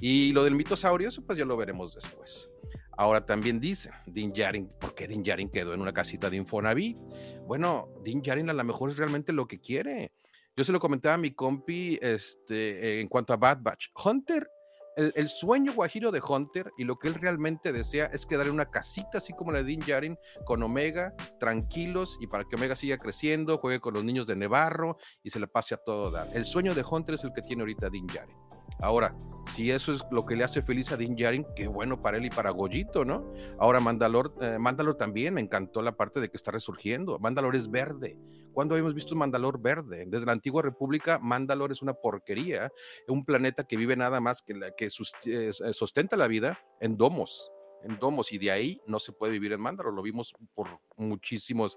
Y 0.01 0.33
lo 0.33 0.43
del 0.43 0.55
mitosaurio, 0.55 1.11
eso 1.11 1.22
pues 1.22 1.39
ya 1.39 1.45
lo 1.45 1.59
veremos 1.59 1.95
después. 1.95 2.51
Ahora 2.97 3.24
también 3.24 3.61
dice 3.61 3.91
Din 4.07 4.33
Djarin, 4.33 4.70
¿por 4.81 4.95
qué 4.95 5.07
Din 5.07 5.22
Djarin 5.22 5.51
quedó 5.51 5.74
en 5.74 5.81
una 5.81 5.93
casita 5.93 6.28
de 6.28 6.37
Infonavit? 6.37 6.99
Bueno, 7.47 7.89
Din 8.05 8.22
Djarin 8.22 8.51
a 8.51 8.53
lo 8.53 8.64
mejor 8.64 8.91
es 8.91 8.97
realmente 8.97 9.33
lo 9.33 9.47
que 9.47 9.59
quiere. 9.59 10.12
Yo 10.57 10.64
se 10.64 10.72
lo 10.72 10.80
comentaba 10.80 11.14
a 11.14 11.18
mi 11.18 11.32
compi 11.32 11.98
este, 12.03 13.01
en 13.01 13.09
cuanto 13.09 13.32
a 13.32 13.36
Bad 13.36 13.59
Batch. 13.62 13.88
Hunter, 14.05 14.48
el, 14.96 15.28
sueño 15.28 15.72
guajiro 15.72 16.11
de 16.11 16.20
Hunter 16.26 16.72
y 16.76 16.84
lo 16.84 16.98
que 16.98 17.09
él 17.09 17.14
realmente 17.14 17.72
desea 17.72 18.07
es 18.07 18.26
quedar 18.26 18.46
en 18.46 18.55
una 18.55 18.70
casita 18.70 19.18
así 19.18 19.32
como 19.32 19.53
la 19.53 19.59
de 19.59 19.64
Din 19.64 19.80
Djarin 19.80 20.18
con 20.44 20.62
Omega, 20.62 21.14
tranquilos 21.38 22.18
y 22.20 22.26
para 22.26 22.44
que 22.44 22.57
Omega 22.57 22.76
siga 22.76 22.98
creciendo, 22.98 23.59
juegue 23.59 23.80
con 23.80 23.94
los 23.94 24.05
niños 24.05 24.26
de 24.26 24.36
Nevarro 24.36 24.98
y 25.22 25.30
se 25.30 25.40
le 25.40 25.46
pase 25.46 25.74
a 25.74 25.78
todo 25.78 26.11
dar. 26.11 26.28
El 26.34 26.44
sueño 26.44 26.74
de 26.74 26.84
Hunter 26.88 27.14
es 27.14 27.24
el 27.24 27.32
que 27.32 27.42
tiene 27.42 27.62
ahorita 27.62 27.88
Din 27.88 28.07
Djarin. 28.07 28.49
Ahora, 28.81 29.14
si 29.47 29.70
eso 29.70 29.93
es 29.93 30.03
lo 30.11 30.24
que 30.24 30.37
le 30.37 30.45
hace 30.45 30.62
feliz 30.62 30.93
a 30.93 30.97
Din 30.97 31.16
Djarin, 31.16 31.47
qué 31.57 31.66
bueno 31.66 32.01
para 32.01 32.18
él 32.18 32.26
y 32.26 32.31
para 32.31 32.51
Goyito, 32.51 33.05
¿no? 33.05 33.33
Ahora 33.59 33.81
Mandalor, 33.81 34.35
eh, 34.41 34.59
Mandalor 34.59 34.97
también 34.97 35.35
me 35.35 35.41
encantó 35.41 35.83
la 35.83 35.97
parte 35.97 36.20
de 36.20 36.31
que 36.31 36.37
está 36.37 36.51
resurgiendo. 36.51 37.18
Mandalor 37.18 37.57
es 37.57 37.70
verde. 37.70 38.16
¿Cuándo 38.53 38.74
habíamos 38.74 38.95
visto 38.95 39.14
un 39.14 39.20
Mandalor 39.20 39.61
verde? 39.61 40.05
Desde 40.07 40.26
la 40.26 40.33
antigua 40.33 40.62
república, 40.62 41.18
Mandalor 41.18 41.72
es 41.72 41.83
una 41.83 41.95
porquería, 41.95 42.70
un 43.09 43.24
planeta 43.24 43.64
que 43.64 43.76
vive 43.76 43.97
nada 43.97 44.20
más 44.20 44.43
que, 44.43 44.55
la, 44.55 44.70
que 44.72 44.87
eh, 44.87 45.53
sustenta 45.72 46.16
la 46.16 46.26
vida 46.26 46.59
en 46.81 46.97
domos 46.97 47.51
en 47.83 47.99
domos 47.99 48.33
y 48.33 48.39
de 48.39 48.51
ahí 48.51 48.81
no 48.87 48.99
se 48.99 49.12
puede 49.12 49.33
vivir 49.33 49.53
en 49.53 49.61
Mandalor, 49.61 49.93
lo 49.93 50.03
vimos 50.03 50.35
por 50.55 50.68
muchísimos, 50.97 51.76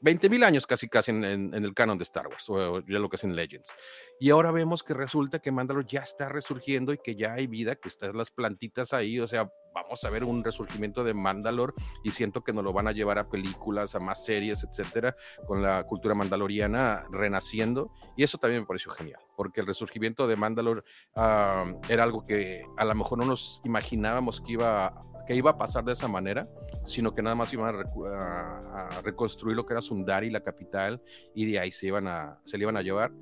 20 0.00 0.28
mil 0.28 0.44
años 0.44 0.66
casi 0.66 0.88
casi 0.88 1.10
en, 1.10 1.54
el 1.54 1.74
canon 1.74 1.98
de 1.98 2.04
Star 2.04 2.28
Wars, 2.28 2.48
o 2.48 2.80
ya 2.86 2.98
lo 2.98 3.08
que 3.08 3.16
es 3.16 3.24
en 3.24 3.34
Legends. 3.34 3.74
Y 4.20 4.30
ahora 4.30 4.50
vemos 4.50 4.82
que 4.82 4.94
resulta 4.94 5.40
que 5.40 5.52
Mandalor 5.52 5.86
ya 5.86 6.00
está 6.00 6.28
resurgiendo 6.28 6.92
y 6.92 6.98
que 6.98 7.16
ya 7.16 7.34
hay 7.34 7.46
vida, 7.46 7.76
que 7.76 7.88
están 7.88 8.16
las 8.16 8.30
plantitas 8.30 8.92
ahí, 8.92 9.18
o 9.20 9.28
sea, 9.28 9.50
vamos 9.74 10.04
a 10.04 10.10
ver 10.10 10.24
un 10.24 10.44
resurgimiento 10.44 11.04
de 11.04 11.14
Mandalor 11.14 11.74
y 12.02 12.10
siento 12.10 12.42
que 12.42 12.52
nos 12.52 12.64
lo 12.64 12.72
van 12.72 12.88
a 12.88 12.92
llevar 12.92 13.18
a 13.18 13.28
películas, 13.28 13.94
a 13.94 14.00
más 14.00 14.24
series, 14.24 14.64
etcétera, 14.64 15.16
con 15.46 15.62
la 15.62 15.84
cultura 15.84 16.14
mandaloriana 16.14 17.04
renaciendo 17.10 17.90
y 18.16 18.22
eso 18.22 18.38
también 18.38 18.62
me 18.62 18.66
pareció 18.66 18.92
genial, 18.92 19.20
porque 19.36 19.60
el 19.60 19.66
resurgimiento 19.66 20.26
de 20.26 20.36
Mandalor 20.36 20.84
uh, 21.16 21.80
era 21.88 22.04
algo 22.04 22.24
que 22.26 22.64
a 22.76 22.84
lo 22.84 22.94
mejor 22.94 23.18
no 23.18 23.24
nos 23.24 23.60
imaginábamos 23.64 24.40
que 24.40 24.52
iba 24.52 24.94
que 25.26 25.36
iba 25.36 25.50
a 25.50 25.58
pasar 25.58 25.84
de 25.84 25.92
esa 25.92 26.08
manera, 26.08 26.48
sino 26.84 27.14
que 27.14 27.22
nada 27.22 27.36
más 27.36 27.52
iban 27.52 27.74
a, 27.74 28.08
a, 28.08 28.88
a, 28.88 29.02
reconstruir 29.02 29.56
lo 29.56 29.64
que 29.64 29.74
era 29.74 29.80
Sundari, 29.80 30.30
la 30.30 30.42
capital, 30.42 31.00
y 31.32 31.46
de 31.46 31.60
ahí 31.60 31.70
se, 31.70 31.86
iban 31.86 32.08
a, 32.08 32.40
se 32.44 32.58
le 32.58 32.64
iban 32.64 32.76
a 32.76 32.82
llevar. 32.82 33.12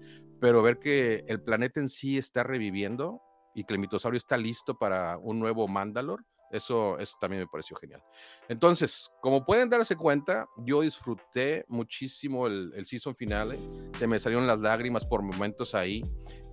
Pero 0.40 0.62
ver 0.62 0.78
que 0.78 1.24
el 1.28 1.42
planeta 1.42 1.78
en 1.78 1.90
sí 1.90 2.16
está 2.16 2.42
reviviendo 2.42 3.20
y 3.54 3.64
que 3.64 3.74
el 3.74 3.78
mitosaurio 3.78 4.16
está 4.16 4.38
listo 4.38 4.78
para 4.78 5.18
un 5.18 5.38
nuevo 5.38 5.68
Mandalor, 5.68 6.24
eso, 6.50 6.98
eso 6.98 7.16
también 7.20 7.42
me 7.42 7.46
pareció 7.46 7.76
genial. 7.76 8.02
Entonces, 8.48 9.10
como 9.20 9.44
pueden 9.44 9.70
darse 9.70 9.96
cuenta, 9.96 10.48
yo 10.58 10.80
disfruté 10.80 11.64
muchísimo 11.68 12.46
el, 12.46 12.72
el 12.74 12.84
season 12.86 13.14
finale. 13.14 13.58
Se 13.94 14.06
me 14.06 14.18
salieron 14.18 14.46
las 14.46 14.58
lágrimas 14.58 15.04
por 15.04 15.22
momentos 15.22 15.74
ahí. 15.74 16.02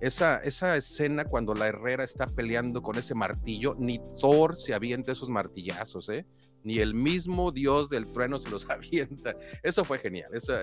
Esa, 0.00 0.36
esa 0.38 0.76
escena 0.76 1.24
cuando 1.24 1.54
la 1.54 1.66
Herrera 1.66 2.04
está 2.04 2.26
peleando 2.26 2.82
con 2.82 2.96
ese 2.96 3.14
martillo, 3.14 3.74
ni 3.78 4.00
Thor 4.20 4.54
se 4.54 4.72
avienta 4.72 5.12
esos 5.12 5.28
martillazos, 5.28 6.08
¿eh? 6.08 6.24
Ni 6.62 6.78
el 6.78 6.94
mismo 6.94 7.50
dios 7.50 7.88
del 7.88 8.10
trueno 8.12 8.38
se 8.38 8.50
los 8.50 8.68
avienta. 8.70 9.34
Eso 9.62 9.84
fue 9.84 9.98
genial. 9.98 10.30
Esa, 10.34 10.60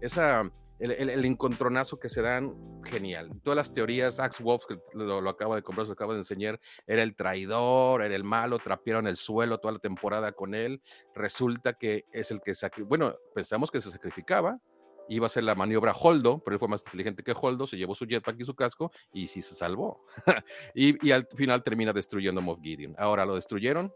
esa 0.00 0.50
el, 0.78 1.10
el, 1.10 1.24
encontronazo 1.24 1.98
que 1.98 2.08
se 2.08 2.22
dan, 2.22 2.54
genial. 2.84 3.30
Todas 3.42 3.56
las 3.56 3.72
teorías, 3.72 4.20
Axe 4.20 4.42
Wolf, 4.42 4.64
que 4.66 4.78
lo, 4.94 5.20
lo 5.20 5.30
acaba 5.30 5.56
de 5.56 5.62
comprar, 5.62 5.86
se 5.86 5.88
lo 5.88 5.94
acaba 5.94 6.12
de 6.12 6.20
enseñar, 6.20 6.60
era 6.86 7.02
el 7.02 7.16
traidor, 7.16 8.02
era 8.02 8.14
el 8.14 8.24
malo, 8.24 8.58
trapearon 8.58 9.06
el 9.06 9.16
suelo 9.16 9.58
toda 9.58 9.72
la 9.72 9.78
temporada 9.80 10.32
con 10.32 10.54
él. 10.54 10.80
Resulta 11.14 11.74
que 11.74 12.04
es 12.12 12.30
el 12.30 12.40
que. 12.40 12.52
Bueno, 12.82 13.16
pensamos 13.34 13.70
que 13.70 13.80
se 13.80 13.90
sacrificaba, 13.90 14.60
iba 15.08 15.26
a 15.26 15.30
ser 15.30 15.44
la 15.44 15.54
maniobra 15.54 15.92
Holdo, 15.92 16.42
pero 16.44 16.54
él 16.54 16.58
fue 16.58 16.68
más 16.68 16.82
inteligente 16.82 17.22
que 17.22 17.34
Holdo, 17.40 17.66
se 17.66 17.76
llevó 17.76 17.94
su 17.94 18.06
jetpack 18.06 18.40
y 18.40 18.44
su 18.44 18.54
casco 18.54 18.92
y 19.12 19.26
sí 19.26 19.42
se 19.42 19.54
salvó. 19.54 20.04
y, 20.74 21.06
y 21.06 21.12
al 21.12 21.26
final 21.26 21.62
termina 21.62 21.92
destruyendo 21.92 22.40
Moff 22.40 22.60
Gideon. 22.62 22.94
Ahora, 22.98 23.24
¿lo 23.24 23.34
destruyeron? 23.34 23.92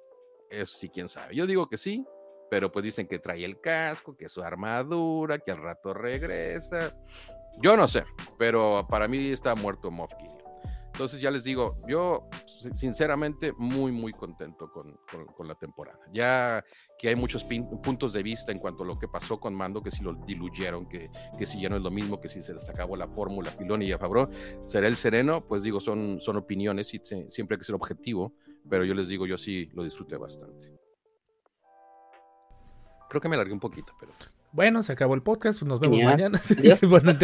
Eso 0.50 0.78
sí, 0.78 0.88
quién 0.88 1.08
sabe. 1.08 1.34
Yo 1.34 1.46
digo 1.46 1.68
que 1.68 1.76
sí, 1.76 2.04
pero 2.53 2.70
pues 2.70 2.84
dicen 2.84 3.07
que 3.07 3.18
trae 3.18 3.46
el 3.46 3.62
casco, 3.62 4.14
que 4.14 4.28
su 4.28 4.42
armadura, 4.42 5.38
que 5.38 5.53
al 5.53 5.57
rato 5.57 5.94
regresa. 5.94 6.94
Yo 7.62 7.78
no 7.78 7.88
sé, 7.88 8.05
pero 8.38 8.86
para 8.90 9.09
mí 9.09 9.28
está 9.30 9.55
muerto 9.55 9.90
Moff 9.90 10.12
Gideon. 10.18 10.36
Entonces 10.88 11.18
ya 11.22 11.30
les 11.30 11.44
digo, 11.44 11.78
yo 11.88 12.28
si- 12.44 12.68
sinceramente 12.76 13.55
muy, 13.57 13.90
muy 13.90 14.12
contento 14.12 14.70
con, 14.70 14.94
con- 15.34 15.48
la 15.48 15.55
temporada. 15.55 15.98
Ya 16.12 16.62
que 16.98 17.09
hay 17.09 17.16
muchos 17.16 17.42
puntos 17.42 18.12
de 18.12 18.22
vista 18.22 18.53
en 18.53 18.59
cuanto 18.59 18.82
a 18.82 18.86
lo 18.86 18.98
que 18.98 19.09
pasó 19.09 19.40
con 19.40 19.55
Mando, 19.55 19.82
que 19.82 19.90
si 19.90 20.03
lo 20.03 20.12
diluyeron, 20.12 20.86
que, 20.86 21.09
que 21.38 21.46
si 21.46 21.59
ya 21.59 21.70
no 21.70 21.76
es 21.76 21.82
lo 21.82 21.90
mismo, 21.90 22.20
que 22.20 22.28
si 22.28 22.42
se 22.42 22.53
les 22.53 22.68
acabó 22.68 22.96
la 22.96 23.09
fórmula 23.09 23.50
Filoni 23.50 23.86
y 23.86 23.92
a 23.92 23.98
Favreau, 23.98 24.28
será 24.66 24.88
el 24.88 24.96
sereno, 24.96 25.40
pues 25.48 25.62
digo, 25.62 25.80
son, 25.80 26.20
son 26.20 26.36
opiniones 26.36 26.92
y 26.92 27.00
siempre 27.28 27.55
hay 27.55 27.61
que 27.61 27.64
ser 27.64 27.76
objetivo, 27.76 28.34
pero 28.68 28.84
yo 28.84 28.92
les 28.92 29.09
digo, 29.09 29.26
yo 29.26 29.38
sí 29.38 29.70
lo 29.72 29.84
disfruté 29.84 30.18
bastante. 30.18 30.81
Creo 33.12 33.20
que 33.20 33.28
me 33.28 33.34
alargué 33.36 33.52
un 33.52 33.60
poquito, 33.60 33.92
pero... 34.00 34.12
Bueno, 34.52 34.82
se 34.82 34.92
acabó 34.92 35.14
el 35.14 35.22
podcast, 35.22 35.58
pues 35.60 35.68
nos 35.68 35.80
vemos 35.80 35.98
Ya. 35.98 36.06
mañana. 36.06 36.40
Bueno. 36.88 37.12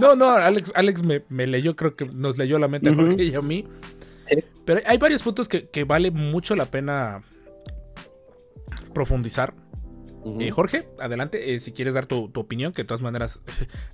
No, 0.00 0.16
no, 0.16 0.30
Alex, 0.30 0.72
Alex 0.74 1.02
me, 1.02 1.22
me 1.28 1.46
leyó, 1.46 1.76
creo 1.76 1.94
que 1.94 2.06
nos 2.06 2.36
leyó 2.38 2.58
la 2.58 2.66
mente 2.68 2.90
a. 2.90 2.94
Jorge 2.94 3.24
y 3.24 3.34
a 3.34 3.42
mí. 3.42 3.66
Sí. 4.26 4.42
Pero 4.64 4.80
hay 4.86 4.98
varios 4.98 5.22
puntos 5.22 5.48
que, 5.48 5.68
que 5.68 5.84
vale 5.84 6.10
mucho 6.10 6.56
la 6.56 6.66
pena 6.66 7.22
profundizar. 8.94 9.54
Eh, 10.40 10.50
Jorge, 10.50 10.88
adelante, 11.00 11.54
eh, 11.54 11.60
si 11.60 11.72
quieres 11.72 11.94
dar 11.94 12.04
tu, 12.06 12.28
tu 12.28 12.40
opinión, 12.40 12.72
que 12.72 12.82
de 12.82 12.86
todas 12.86 13.00
maneras 13.00 13.40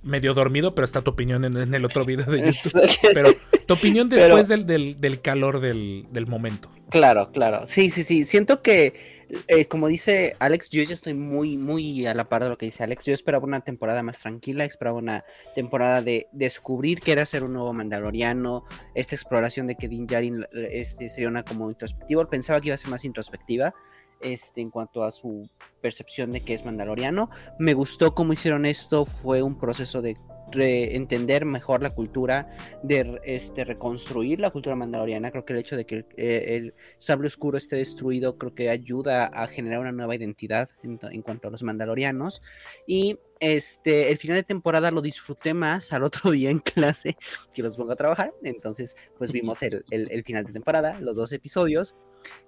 medio 0.03 0.33
dormido, 0.33 0.75
pero 0.75 0.83
está 0.83 1.01
tu 1.01 1.11
opinión 1.11 1.45
en, 1.45 1.55
en 1.55 1.73
el 1.73 1.85
otro 1.85 2.03
video 2.03 2.25
de 2.25 2.51
YouTube. 2.51 2.81
Pero 3.13 3.29
tu 3.65 3.73
opinión 3.75 4.09
Pero- 4.09 4.21
después 4.23 4.47
del, 4.49 4.65
del- 4.65 4.99
del 4.99 5.21
calor 5.21 5.61
del, 5.61 6.07
del 6.11 6.27
momento. 6.27 6.69
Claro, 6.95 7.29
claro. 7.33 7.65
Sí, 7.65 7.89
sí, 7.89 8.05
sí. 8.05 8.23
Siento 8.23 8.61
que, 8.61 9.25
eh, 9.49 9.65
como 9.65 9.89
dice 9.89 10.37
Alex, 10.39 10.69
yo 10.69 10.81
ya 10.81 10.93
estoy 10.93 11.13
muy, 11.13 11.57
muy 11.57 12.05
a 12.07 12.13
la 12.13 12.29
par 12.29 12.41
de 12.43 12.47
lo 12.47 12.57
que 12.57 12.67
dice 12.67 12.85
Alex. 12.85 13.03
Yo 13.03 13.13
esperaba 13.13 13.43
una 13.43 13.59
temporada 13.59 14.01
más 14.01 14.19
tranquila, 14.19 14.63
esperaba 14.63 14.97
una 14.97 15.25
temporada 15.55 16.01
de 16.01 16.27
descubrir 16.31 17.01
que 17.01 17.11
era 17.11 17.25
ser 17.25 17.43
un 17.43 17.51
nuevo 17.51 17.73
Mandaloriano, 17.73 18.63
esta 18.93 19.13
exploración 19.13 19.67
de 19.67 19.75
que 19.75 19.89
Din 19.89 20.07
Djarin 20.07 20.45
este, 20.53 21.09
sería 21.09 21.27
una 21.27 21.43
como 21.43 21.69
introspectiva. 21.69 22.29
Pensaba 22.29 22.61
que 22.61 22.69
iba 22.69 22.75
a 22.75 22.77
ser 22.77 22.91
más 22.91 23.03
introspectiva 23.03 23.73
este, 24.21 24.61
en 24.61 24.69
cuanto 24.69 25.03
a 25.03 25.11
su 25.11 25.49
percepción 25.81 26.31
de 26.31 26.45
que 26.45 26.53
es 26.53 26.63
Mandaloriano. 26.63 27.29
Me 27.59 27.73
gustó 27.73 28.15
cómo 28.15 28.31
hicieron 28.31 28.65
esto, 28.65 29.03
fue 29.03 29.41
un 29.41 29.59
proceso 29.59 30.01
de 30.01 30.15
entender 30.51 31.45
mejor 31.45 31.81
la 31.81 31.89
cultura, 31.89 32.49
de 32.83 33.19
este, 33.23 33.65
reconstruir 33.65 34.39
la 34.39 34.51
cultura 34.51 34.75
mandaloriana. 34.75 35.31
Creo 35.31 35.45
que 35.45 35.53
el 35.53 35.59
hecho 35.59 35.75
de 35.75 35.85
que 35.85 35.95
el, 35.95 36.05
eh, 36.17 36.45
el 36.55 36.73
sable 36.97 37.27
oscuro 37.27 37.57
esté 37.57 37.75
destruido, 37.77 38.37
creo 38.37 38.53
que 38.55 38.69
ayuda 38.69 39.25
a 39.25 39.47
generar 39.47 39.79
una 39.79 39.91
nueva 39.91 40.15
identidad 40.15 40.69
en, 40.83 41.21
cuanto 41.21 41.47
a 41.47 41.51
los 41.51 41.63
mandalorianos. 41.63 42.41
Y 42.87 43.19
este, 43.39 44.11
el 44.11 44.17
final 44.17 44.37
de 44.37 44.43
temporada 44.43 44.91
lo 44.91 45.01
disfruté 45.01 45.53
más 45.53 45.91
al 45.93 46.03
otro 46.03 46.31
día 46.31 46.49
en 46.49 46.59
clase 46.59 47.17
que 47.53 47.61
los 47.63 47.75
pongo 47.75 47.91
a 47.91 47.95
trabajar. 47.95 48.33
Entonces, 48.43 48.95
pues 49.17 49.31
vimos 49.31 49.61
el, 49.63 49.83
el- 49.89 50.11
el 50.11 50.23
final 50.23 50.45
de 50.45 50.53
temporada, 50.53 50.99
los 51.01 51.15
dos 51.15 51.31
episodios, 51.31 51.95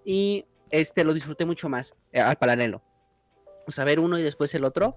y 0.06 0.46
este 0.70 1.04
lo 1.04 1.14
disfruté 1.14 1.46
mucho 1.46 1.70
más 1.70 1.94
eh, 2.12 2.20
al 2.22 2.38
paralelo. 2.38 2.82
O 3.68 3.72
sea, 3.72 3.84
ver 3.86 4.00
uno 4.00 4.18
y 4.18 4.24
después 4.24 4.54
el 4.56 4.64
otro, 4.64 4.96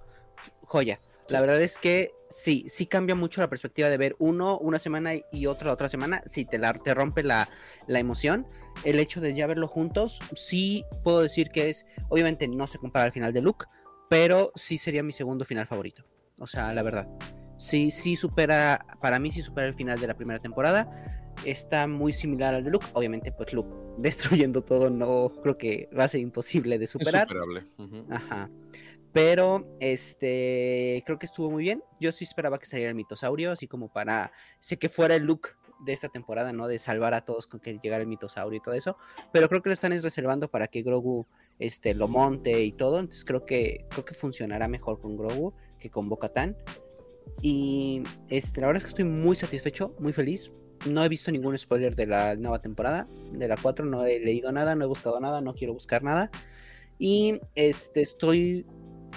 joya. 0.63 1.01
La 1.31 1.41
verdad 1.41 1.61
es 1.61 1.79
que 1.79 2.11
sí, 2.29 2.65
sí 2.69 2.87
cambia 2.87 3.15
mucho 3.15 3.41
la 3.41 3.49
perspectiva 3.49 3.89
de 3.89 3.97
ver 3.97 4.17
uno 4.19 4.59
una 4.59 4.79
semana 4.79 5.13
y 5.33 5.47
otro 5.47 5.67
la 5.69 5.73
otra 5.75 5.89
semana. 5.89 6.23
Sí, 6.27 6.45
te, 6.45 6.59
la, 6.59 6.73
te 6.73 6.95
rompe 6.95 7.23
la, 7.23 7.49
la 7.87 7.99
emoción. 7.99 8.47
El 8.85 8.99
hecho 9.01 9.21
de 9.21 9.35
ya 9.35 9.47
verlo 9.47 9.69
juntos, 9.69 10.19
sí 10.35 10.85
puedo 11.03 11.21
decir 11.21 11.51
que 11.51 11.69
es, 11.69 11.85
obviamente 12.09 12.47
no 12.49 12.67
se 12.67 12.79
compara 12.79 13.05
al 13.07 13.13
final 13.13 13.33
de 13.33 13.43
Luke, 13.43 13.67
pero 14.09 14.53
sí 14.55 14.79
sería 14.79 15.03
mi 15.03 15.13
segundo 15.13 15.45
final 15.45 15.67
favorito. 15.67 16.05
O 16.39 16.47
sea, 16.47 16.73
la 16.73 16.83
verdad. 16.83 17.09
Sí, 17.59 17.91
sí 17.91 18.17
supera, 18.17 18.87
para 19.03 19.19
mí 19.19 19.31
sí 19.31 19.43
supera 19.43 19.67
el 19.67 19.75
final 19.75 20.01
de 20.01 20.07
la 20.07 20.15
primera 20.15 20.41
temporada. 20.41 20.89
Está 21.45 21.87
muy 21.87 22.13
similar 22.13 22.55
al 22.55 22.65
de 22.65 22.71
Luke. 22.71 22.87
Obviamente, 22.95 23.33
pues 23.33 23.53
Luke 23.53 23.71
destruyendo 23.99 24.63
todo 24.63 24.89
no 24.89 25.31
creo 25.43 25.55
que 25.57 25.89
va 25.97 26.05
a 26.05 26.09
ser 26.09 26.21
imposible 26.21 26.79
de 26.79 26.85
Es 26.85 26.91
superar. 26.91 27.29
superable. 27.29 27.67
Ujú. 27.77 28.07
Ajá. 28.11 28.49
Pero 29.13 29.67
este 29.81 31.03
creo 31.05 31.19
que 31.19 31.27
estuvo 31.27 31.51
muy 31.51 31.65
bien. 31.65 31.83
Yo 31.99 32.13
sí 32.13 32.25
esperaba 32.25 32.59
que 32.59 32.67
saliera 32.67 32.91
el 32.91 32.97
mitosaurio, 32.97 33.53
así 33.53 33.67
como 33.67 33.93
para. 33.93 34.33
Sé 34.61 34.79
que 34.79 34.89
fuera 34.89 35.17
el 35.17 35.25
look 35.25 35.57
de 35.85 35.93
esta 35.93 36.09
temporada, 36.09 36.53
¿no? 36.53 36.69
De 36.69 36.79
salvar 36.79 37.15
a 37.15 37.25
todos 37.25 37.47
con 37.47 37.61
que 37.61 37.79
llegara 37.79 38.03
el 38.03 38.09
mitosaurio 38.09 38.59
y 38.59 38.63
todo 38.63 38.75
eso. 38.75 38.97
Pero 39.33 39.49
creo 39.49 39.63
que 39.63 39.71
lo 39.71 39.75
están 39.75 39.93
es 39.93 40.03
reservando 40.03 40.51
para 40.51 40.69
que 40.69 40.83
Grogu 40.83 41.27
este, 41.59 41.95
lo 41.95 42.09
monte 42.09 42.63
y 42.63 42.73
todo. 42.73 43.01
Entonces 43.01 43.25
creo 43.25 43.45
que, 43.45 43.87
creo 43.91 44.05
que 44.05 44.15
funcionará 44.15 44.69
mejor 44.69 45.01
con 45.01 45.17
Grogu 45.17 45.55
que 45.79 45.91
con 45.91 46.09
Bocatan. 46.09 46.57
Y 47.43 48.03
este, 48.29 48.61
la 48.61 48.69
verdad 48.69 48.79
es 48.79 48.85
que 48.85 48.91
estoy 48.91 49.05
muy 49.05 49.37
satisfecho, 49.37 49.95
muy 49.99 50.13
feliz. 50.13 50.53
No 50.89 51.05
he 51.05 51.09
visto 51.09 51.31
ningún 51.31 51.57
spoiler 51.59 51.95
de 51.95 52.07
la 52.07 52.37
nueva 52.37 52.61
temporada, 52.61 53.07
de 53.33 53.49
la 53.49 53.57
4, 53.57 53.85
no 53.85 54.07
he 54.07 54.19
leído 54.19 54.51
nada, 54.51 54.75
no 54.75 54.85
he 54.85 54.89
buscado 54.89 55.21
nada, 55.21 55.43
no 55.43 55.55
quiero 55.55 55.75
buscar 55.75 56.03
nada. 56.03 56.31
Y 56.99 57.41
este 57.55 58.01
estoy 58.01 58.67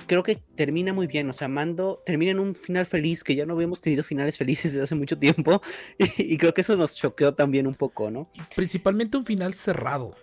creo 0.08 0.24
que 0.24 0.36
termina 0.56 0.94
muy 0.94 1.08
bien, 1.08 1.30
o 1.30 1.34
sea, 1.34 1.48
Mando 1.48 2.02
termina 2.06 2.32
en 2.32 2.40
un 2.40 2.56
final 2.56 2.86
feliz, 2.86 3.24
que 3.24 3.36
ya 3.36 3.46
no 3.46 3.54
habíamos 3.54 3.82
tenido 3.82 4.04
finales 4.04 4.38
felices 4.38 4.74
desde 4.74 4.84
hace 4.84 4.96
mucho 4.96 5.18
tiempo, 5.18 5.62
y, 5.98 6.34
y 6.34 6.38
creo 6.38 6.54
que 6.54 6.62
eso 6.62 6.76
nos 6.76 6.96
choqueó 6.96 7.34
también 7.34 7.68
un 7.68 7.76
poco, 7.76 8.12
¿no? 8.12 8.30
Principalmente 8.56 9.18
un 9.18 9.26
final 9.26 9.54
cerrado. 9.54 10.16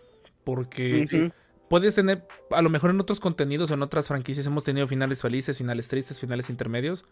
Porque 0.44 1.04
Ujú. 1.04 1.32
puedes 1.68 1.94
tener, 1.94 2.26
a 2.50 2.62
lo 2.62 2.70
mejor 2.70 2.90
en 2.90 3.00
otros 3.00 3.20
contenidos 3.20 3.70
o 3.70 3.74
en 3.74 3.82
otras 3.82 4.08
franquicias 4.08 4.46
hemos 4.46 4.64
tenido 4.64 4.86
finales 4.86 5.22
felices, 5.22 5.58
finales 5.58 5.88
tristes, 5.88 6.18
finales 6.18 6.50
intermedios, 6.50 7.04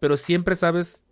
pero 0.00 0.16
siempre 0.16 0.56
sabes 0.56 1.04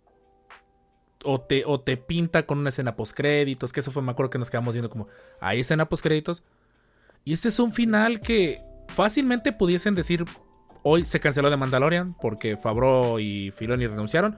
o 1.23 1.39
te, 1.41 1.63
o 1.65 1.79
te 1.79 1.97
pinta 1.97 2.45
con 2.45 2.59
una 2.59 2.69
escena 2.69 2.95
post 2.95 3.15
créditos, 3.15 3.71
que 3.71 3.79
eso 3.79 3.91
fue, 3.91 4.01
me 4.01 4.11
acuerdo 4.11 4.31
que 4.31 4.37
nos 4.37 4.49
quedamos 4.49 4.75
viendo 4.75 4.89
como, 4.89 5.07
hay 5.39 5.61
escena 5.61 5.87
post 5.87 6.03
créditos. 6.03 6.43
Y 7.23 7.33
este 7.33 7.49
es 7.49 7.59
un 7.59 7.71
final 7.71 8.19
que 8.19 8.61
fácilmente 8.89 9.53
pudiesen 9.53 9.95
decir, 9.95 10.25
hoy 10.83 11.05
se 11.05 11.19
canceló 11.19 11.49
de 11.49 11.57
Mandalorian 11.57 12.15
porque 12.19 12.57
Favreau 12.57 13.19
y 13.19 13.51
Filoni 13.51 13.87
renunciaron 13.87 14.37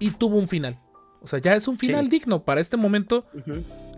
y 0.00 0.10
tuvo 0.12 0.36
un 0.38 0.48
final. 0.48 0.78
O 1.20 1.26
sea, 1.26 1.38
ya 1.40 1.54
es 1.54 1.66
un 1.66 1.78
final 1.78 2.04
Sí. 2.04 2.10
digno. 2.10 2.44
Para 2.44 2.60
este 2.60 2.76
momento, 2.76 3.26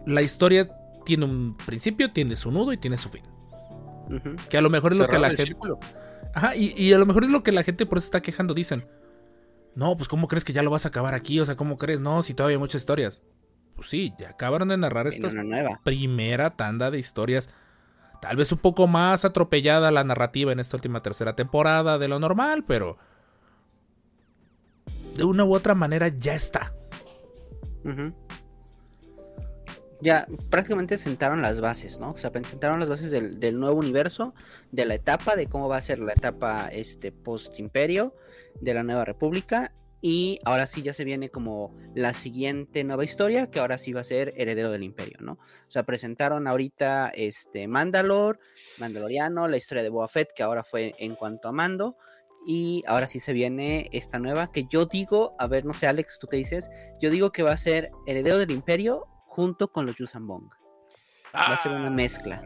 la 0.06 0.22
historia 0.22 0.70
tiene 1.04 1.24
un 1.26 1.56
principio, 1.56 2.10
tiene 2.12 2.36
su 2.36 2.50
nudo 2.50 2.72
y 2.72 2.78
tiene 2.78 2.96
su 2.96 3.08
fin. 3.10 3.22
Que 4.48 4.56
a 4.58 4.60
lo 4.62 4.70
mejor 4.70 4.92
es 4.92 4.98
lo 4.98 5.06
que 5.08 5.18
la 5.18 5.28
gente. 5.28 5.44
círculo. 5.44 5.78
Ajá, 6.34 6.56
y, 6.56 6.72
y 6.76 6.92
a 6.92 6.98
lo 6.98 7.06
mejor 7.06 7.24
es 7.24 7.30
lo 7.30 7.42
que 7.42 7.52
la 7.52 7.62
gente 7.62 7.86
por 7.86 7.98
eso 7.98 8.06
está 8.06 8.22
quejando. 8.22 8.54
Dicen, 8.54 8.86
no, 9.74 9.96
pues 9.96 10.08
¿cómo 10.08 10.28
crees 10.28 10.44
que 10.44 10.52
ya 10.52 10.62
lo 10.62 10.70
vas 10.70 10.84
a 10.86 10.88
acabar 10.88 11.14
aquí? 11.14 11.38
O 11.40 11.46
sea, 11.46 11.56
¿cómo 11.56 11.76
crees? 11.76 12.00
No, 12.00 12.22
si 12.22 12.34
todavía 12.34 12.56
hay 12.56 12.60
muchas 12.60 12.82
historias. 12.82 13.22
Pues 13.76 13.88
sí, 13.88 14.12
ya 14.18 14.30
acabaron 14.30 14.68
de 14.68 14.76
narrar 14.76 15.06
esta 15.06 15.28
primera 15.84 16.56
tanda 16.56 16.90
de 16.90 16.98
historias. 16.98 17.50
Tal 18.20 18.36
vez 18.36 18.52
un 18.52 18.58
poco 18.58 18.86
más 18.86 19.24
atropellada 19.24 19.90
la 19.90 20.04
narrativa 20.04 20.52
en 20.52 20.60
esta 20.60 20.76
última 20.76 21.02
tercera 21.02 21.34
temporada 21.34 21.98
de 21.98 22.08
lo 22.08 22.18
normal, 22.18 22.64
pero 22.66 22.98
de 25.14 25.24
una 25.24 25.44
u 25.44 25.54
otra 25.54 25.74
manera 25.74 26.08
ya 26.08 26.34
está. 26.34 26.74
Ya 30.02 30.26
prácticamente 30.48 30.96
sentaron 30.98 31.42
las 31.42 31.60
bases, 31.60 31.98
¿no? 32.00 32.10
O 32.10 32.16
sea, 32.16 32.30
sentaron 32.30 32.80
las 32.80 32.88
bases 32.88 33.10
del, 33.10 33.40
del 33.40 33.58
nuevo 33.58 33.78
universo, 33.78 34.34
de 34.70 34.86
la 34.86 34.94
etapa, 34.94 35.36
de 35.36 35.46
cómo 35.46 35.68
va 35.68 35.76
a 35.76 35.82
ser 35.82 35.98
la 35.98 36.12
etapa 36.12 36.68
este, 36.68 37.12
post-imperio, 37.12 38.14
de 38.60 38.74
la 38.74 38.82
nueva 38.82 39.04
república. 39.04 39.72
Y 40.02 40.38
ahora 40.44 40.66
sí 40.66 40.82
ya 40.82 40.92
se 40.92 41.04
viene 41.04 41.28
como 41.28 41.76
la 41.94 42.14
siguiente 42.14 42.84
nueva 42.84 43.04
historia, 43.04 43.50
que 43.50 43.60
ahora 43.60 43.76
sí 43.76 43.92
va 43.92 44.00
a 44.00 44.04
ser 44.04 44.32
heredero 44.36 44.70
del 44.70 44.82
imperio, 44.82 45.18
¿no? 45.20 45.32
O 45.32 45.70
sea, 45.70 45.82
presentaron 45.82 46.46
ahorita 46.46 47.10
este 47.14 47.68
Mandalor, 47.68 48.38
Mandaloriano, 48.78 49.46
la 49.46 49.58
historia 49.58 49.82
de 49.82 49.90
Boba 49.90 50.08
Fett, 50.08 50.32
que 50.34 50.42
ahora 50.42 50.64
fue 50.64 50.94
en 50.98 51.16
cuanto 51.16 51.48
a 51.48 51.52
mando. 51.52 51.96
Y 52.46 52.82
ahora 52.86 53.06
sí 53.06 53.20
se 53.20 53.34
viene 53.34 53.90
esta 53.92 54.18
nueva, 54.18 54.50
que 54.50 54.64
yo 54.70 54.86
digo, 54.86 55.36
a 55.38 55.46
ver, 55.46 55.66
no 55.66 55.74
sé, 55.74 55.86
Alex, 55.86 56.18
¿tú 56.18 56.26
qué 56.26 56.38
dices? 56.38 56.70
Yo 56.98 57.10
digo 57.10 57.32
que 57.32 57.42
va 57.42 57.52
a 57.52 57.58
ser 57.58 57.90
heredero 58.06 58.38
del 58.38 58.50
imperio 58.50 59.06
junto 59.26 59.70
con 59.70 59.84
los 59.84 59.96
Yusambong. 59.96 60.48
Va 61.34 61.52
a 61.52 61.56
ser 61.56 61.72
una 61.72 61.90
mezcla. 61.90 62.42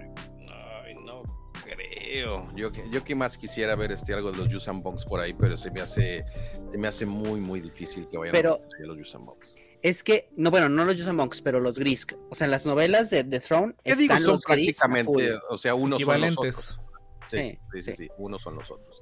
Creo. 2.23 2.47
Yo, 2.55 2.71
que- 2.71 2.89
yo 2.91 3.03
que 3.03 3.15
más 3.17 3.37
quisiera 3.37 3.75
ver 3.75 3.91
este 3.93 4.15
algo 4.15 4.31
de 4.31 4.39
los 4.39 4.49
Yusan 4.49 4.83
Bongs 4.83 5.05
por 5.05 5.19
ahí, 5.21 5.33
pero 5.35 5.57
se 5.57 5.71
me 5.73 5.81
hace, 5.81 6.25
se 6.71 6.79
me 6.79 6.87
hace 6.87 7.07
muy, 7.07 7.41
muy 7.41 7.61
difícil 7.61 8.07
que 8.09 8.17
vayan 8.17 8.33
Pero- 8.33 8.61
a 8.79 8.87
los 8.87 8.97
Yusan 8.99 9.25
Bongs. 9.25 9.57
Es 9.83 10.03
que, 10.03 10.31
no, 10.37 10.51
bueno, 10.51 10.69
no 10.71 10.85
los 10.87 10.97
Yusambongs, 10.97 11.43
pero 11.43 11.61
los 11.61 11.79
Grisk. 11.79 12.13
O 12.31 12.35
sea, 12.35 12.47
en 12.47 12.53
las 12.53 12.65
novelas 12.65 13.11
de 13.11 13.23
The 13.23 13.39
Throne 13.41 13.75
¿Qué 13.85 13.95
digo? 13.97 14.15
están 14.15 14.25
Son 14.25 14.35
los 14.37 14.45
Grisk 14.45 14.83
a 14.83 14.87
full. 14.87 14.93
prácticamente, 14.95 15.39
o 15.51 15.59
sea, 15.59 15.75
unos 15.75 15.83
son 15.83 15.91
los 15.91 16.01
Equivalentes. 16.01 16.71
otros. 16.71 16.81
Sí, 17.27 17.37
Sí, 17.39 17.59
sí, 17.73 17.83
sí, 17.83 17.91
sí. 17.91 17.97
sí, 18.05 18.09
unos 18.17 18.41
son 18.43 18.55
los 18.57 18.71
otros. 18.71 18.94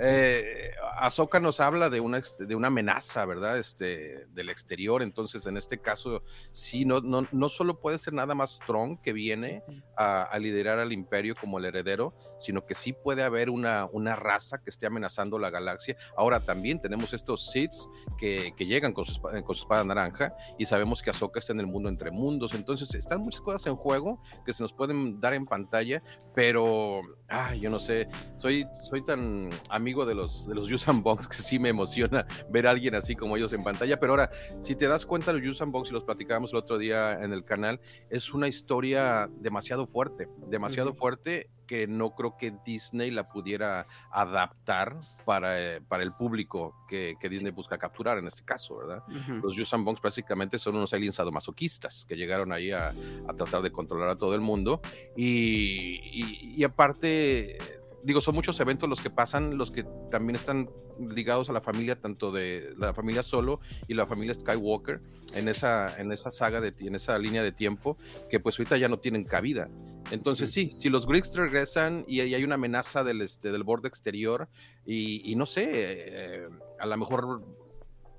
Eh, 0.00 0.70
Ahsoka 0.98 1.40
nos 1.40 1.60
habla 1.60 1.90
de 1.90 2.00
una, 2.00 2.20
de 2.38 2.54
una 2.54 2.68
amenaza, 2.68 3.24
¿verdad? 3.26 3.58
Este, 3.58 4.26
del 4.28 4.48
exterior. 4.50 5.02
Entonces, 5.02 5.46
en 5.46 5.56
este 5.56 5.78
caso, 5.80 6.22
sí, 6.52 6.84
no, 6.84 7.00
no, 7.00 7.26
no 7.32 7.48
solo 7.48 7.80
puede 7.80 7.98
ser 7.98 8.14
nada 8.14 8.34
más 8.34 8.58
Tron 8.66 8.96
que 8.98 9.12
viene 9.12 9.62
a, 9.96 10.22
a 10.22 10.38
liderar 10.38 10.78
al 10.78 10.92
imperio 10.92 11.34
como 11.40 11.58
el 11.58 11.64
heredero, 11.66 12.14
sino 12.38 12.64
que 12.66 12.74
sí 12.74 12.92
puede 12.92 13.22
haber 13.22 13.50
una, 13.50 13.86
una 13.92 14.16
raza 14.16 14.62
que 14.62 14.70
esté 14.70 14.86
amenazando 14.86 15.38
la 15.38 15.50
galaxia. 15.50 15.96
Ahora 16.16 16.40
también 16.40 16.80
tenemos 16.80 17.12
estos 17.12 17.50
Sith 17.50 17.72
que, 18.18 18.52
que 18.56 18.66
llegan 18.66 18.92
con 18.92 19.04
su, 19.04 19.20
espa- 19.20 19.42
con 19.42 19.54
su 19.54 19.62
espada 19.64 19.84
naranja 19.84 20.34
y 20.58 20.66
sabemos 20.66 21.02
que 21.02 21.10
Ahsoka 21.10 21.38
está 21.40 21.52
en 21.52 21.60
el 21.60 21.66
mundo 21.66 21.88
entre 21.88 22.10
mundos. 22.10 22.54
Entonces, 22.54 22.94
están 22.94 23.20
muchas 23.20 23.40
cosas 23.42 23.66
en 23.66 23.76
juego 23.76 24.20
que 24.44 24.52
se 24.52 24.62
nos 24.62 24.72
pueden 24.72 25.20
dar 25.20 25.34
en 25.34 25.46
pantalla, 25.46 26.02
pero, 26.34 27.00
ay, 27.30 27.60
yo 27.60 27.70
no 27.70 27.78
sé, 27.78 28.08
soy, 28.36 28.66
soy 28.88 29.02
tan 29.02 29.50
amigo 29.68 30.04
de 30.04 30.14
los, 30.14 30.46
de 30.46 30.54
los 30.54 30.68
Yusan 30.68 31.02
Bongs 31.02 31.28
que 31.28 31.36
sí 31.36 31.58
me 31.58 31.68
emociona 31.68 32.26
ver 32.50 32.66
a 32.66 32.70
alguien 32.70 32.94
así 32.94 33.14
como 33.14 33.36
ellos 33.36 33.52
en 33.52 33.62
pantalla. 33.62 33.98
Pero 33.98 34.12
ahora, 34.12 34.30
si 34.60 34.74
te 34.74 34.86
das 34.86 35.06
cuenta, 35.06 35.32
los 35.32 35.42
Yusan 35.42 35.72
Bongs, 35.72 35.90
y 35.90 35.92
los 35.92 36.04
platicábamos 36.04 36.52
el 36.52 36.58
otro 36.58 36.76
día 36.76 37.12
en 37.22 37.32
el 37.32 37.44
canal, 37.44 37.80
es 38.10 38.34
una 38.34 38.48
historia 38.48 39.30
demasiado 39.38 39.86
fuerte, 39.86 40.28
demasiado 40.48 40.92
fuerte 40.92 41.48
que 41.70 41.86
no 41.86 42.16
creo 42.16 42.36
que 42.36 42.52
Disney 42.64 43.12
la 43.12 43.28
pudiera 43.28 43.86
adaptar 44.10 44.96
para, 45.24 45.76
eh, 45.76 45.80
para 45.80 46.02
el 46.02 46.12
público 46.12 46.74
que, 46.88 47.14
que 47.20 47.28
Disney 47.28 47.52
busca 47.52 47.78
capturar 47.78 48.18
en 48.18 48.26
este 48.26 48.42
caso, 48.44 48.76
¿verdad? 48.78 49.04
Ujú. 49.06 49.34
Los 49.34 49.54
Yusan 49.54 49.84
Bongs 49.84 50.00
básicamente 50.02 50.58
son 50.58 50.74
unos 50.74 50.92
aliens 50.92 51.14
sadomasoquistas 51.14 52.04
que 52.08 52.16
llegaron 52.16 52.50
ahí 52.50 52.72
a, 52.72 52.88
a 53.28 53.32
tratar 53.34 53.62
de 53.62 53.70
controlar 53.70 54.08
a 54.08 54.16
todo 54.18 54.34
el 54.34 54.40
mundo. 54.40 54.80
Y, 55.16 56.00
y- 56.12 56.54
y 56.56 56.64
aparte, 56.64 57.56
digo, 58.02 58.20
son 58.20 58.34
muchos 58.34 58.58
eventos 58.60 58.88
los 58.88 59.00
que 59.00 59.10
pasan, 59.10 59.58
los 59.58 59.70
que 59.70 59.84
también 60.10 60.36
están 60.36 60.70
ligados 60.98 61.48
a 61.48 61.52
la 61.52 61.60
familia, 61.60 62.00
tanto 62.00 62.30
de 62.30 62.74
la 62.76 62.92
familia 62.92 63.22
Solo 63.22 63.60
y 63.88 63.94
la 63.94 64.06
familia 64.06 64.34
Skywalker, 64.34 65.00
en 65.34 65.48
esa, 65.48 65.98
en 66.00 66.12
esa 66.12 66.30
saga, 66.30 66.60
de, 66.60 66.74
en 66.78 66.94
esa 66.94 67.18
línea 67.18 67.42
de 67.42 67.52
tiempo, 67.52 67.96
que 68.28 68.40
pues 68.40 68.58
ahorita 68.58 68.76
ya 68.76 68.88
no 68.88 68.98
tienen 68.98 69.24
cabida. 69.24 69.70
Entonces 70.10 70.50
sí, 70.50 70.74
si 70.78 70.88
los 70.88 71.06
Greeks 71.06 71.34
regresan 71.36 72.04
y, 72.06 72.20
y 72.22 72.34
hay 72.34 72.44
una 72.44 72.56
amenaza 72.56 73.04
del, 73.04 73.22
este, 73.22 73.52
del 73.52 73.64
borde 73.64 73.88
exterior 73.88 74.48
y, 74.84 75.30
y 75.30 75.36
no 75.36 75.46
sé, 75.46 75.68
eh, 75.72 76.48
a 76.78 76.86
lo 76.86 76.96
mejor 76.96 77.42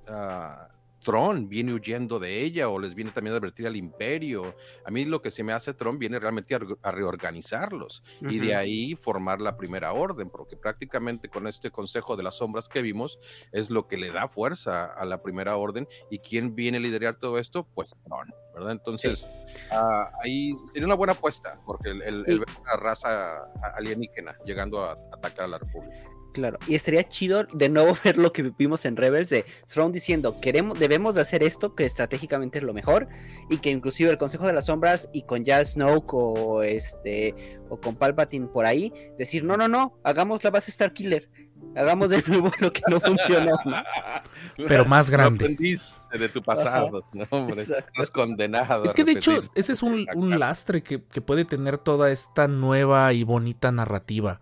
ah, 0.07 0.69
Tron 1.03 1.49
viene 1.49 1.73
huyendo 1.73 2.19
de 2.19 2.41
ella 2.43 2.69
o 2.69 2.79
les 2.79 2.93
viene 2.95 3.11
también 3.11 3.33
a 3.33 3.37
advertir 3.37 3.65
al 3.67 3.75
imperio. 3.75 4.55
A 4.85 4.91
mí 4.91 5.03
lo 5.05 5.21
que 5.21 5.31
se 5.31 5.43
me 5.43 5.51
hace 5.53 5.73
Tron 5.73 5.97
viene 5.99 6.19
realmente 6.19 6.55
a, 6.55 6.59
re- 6.59 6.75
a 6.83 6.91
reorganizarlos 6.91 8.03
y 8.21 8.39
de 8.39 8.55
ahí 8.55 8.95
formar 8.95 9.41
la 9.41 9.57
primera 9.57 9.93
orden, 9.93 10.29
porque 10.29 10.57
prácticamente 10.57 11.27
con 11.29 11.47
este 11.47 11.71
consejo 11.71 12.15
de 12.15 12.23
las 12.23 12.35
sombras 12.37 12.67
que 12.69 12.81
vimos 12.81 13.17
es 13.51 13.69
lo 13.69 13.87
que 13.87 13.97
le 13.97 14.11
da 14.11 14.27
fuerza 14.27 14.85
a 14.85 15.05
la 15.05 15.21
primera 15.21 15.55
orden 15.57 15.87
y 16.09 16.19
quién 16.19 16.55
viene 16.55 16.77
a 16.77 16.81
liderar 16.81 17.15
todo 17.15 17.39
esto, 17.39 17.67
pues 17.73 17.93
Tron, 18.05 18.27
¿verdad? 18.53 18.71
Entonces 18.73 19.27
ah, 19.71 20.11
ahí 20.23 20.53
sería 20.71 20.85
una 20.85 20.95
buena 20.95 21.13
apuesta, 21.13 21.59
porque 21.65 21.89
el, 21.89 22.01
el- 22.03 22.25
ver 22.39 22.47
una 22.61 22.75
raza 22.77 23.37
alienígena 23.75 24.35
llegando 24.45 24.83
a 24.83 24.91
atacar 25.11 25.45
a 25.45 25.47
la 25.47 25.57
República. 25.57 25.97
Claro, 26.33 26.59
y 26.65 26.75
estaría 26.75 27.03
chido 27.07 27.43
de 27.51 27.69
nuevo 27.69 27.93
ver 28.03 28.17
lo 28.17 28.31
que 28.31 28.43
vimos 28.57 28.85
en 28.85 28.95
Rebels 28.95 29.29
de 29.29 29.45
Thrawn 29.67 29.91
diciendo, 29.91 30.39
queremos, 30.39 30.79
debemos 30.79 31.15
de 31.15 31.21
hacer 31.21 31.43
esto, 31.43 31.75
que 31.75 31.85
estratégicamente 31.85 32.59
es 32.59 32.63
lo 32.63 32.73
mejor, 32.73 33.07
y 33.49 33.57
que 33.57 33.69
inclusive 33.69 34.09
el 34.09 34.17
Consejo 34.17 34.47
de 34.47 34.53
las 34.53 34.67
Sombras 34.67 35.09
y 35.13 35.23
con 35.23 35.43
ya 35.43 35.63
Snoke 35.63 36.13
o 36.13 36.63
este 36.63 37.59
o 37.69 37.79
con 37.79 37.95
Palpatine 37.95 38.47
por 38.47 38.65
ahí, 38.65 38.93
decir, 39.17 39.43
no, 39.43 39.57
no, 39.57 39.67
no, 39.67 39.97
hagamos 40.03 40.43
la 40.43 40.51
base 40.51 40.71
Star 40.71 40.93
Killer, 40.93 41.29
hagamos 41.75 42.09
de 42.09 42.23
nuevo 42.27 42.51
lo 42.59 42.71
que 42.71 42.81
no 42.89 42.99
funcionó. 42.99 43.57
Pero 44.57 44.85
más 44.85 45.09
grande. 45.09 45.57
de 45.57 46.29
tu 46.29 46.41
pasado, 46.41 47.03
no, 47.13 47.25
hombre, 47.29 47.61
estás 47.61 48.11
condenado. 48.11 48.85
Es 48.85 48.93
que 48.93 49.03
de 49.03 49.13
hecho, 49.13 49.41
ese 49.55 49.73
es 49.73 49.83
un, 49.83 50.05
un 50.15 50.39
lastre 50.39 50.81
que, 50.81 51.03
que 51.03 51.21
puede 51.21 51.45
tener 51.45 51.77
toda 51.77 52.11
esta 52.11 52.47
nueva 52.47 53.11
y 53.13 53.23
bonita 53.23 53.71
narrativa. 53.71 54.39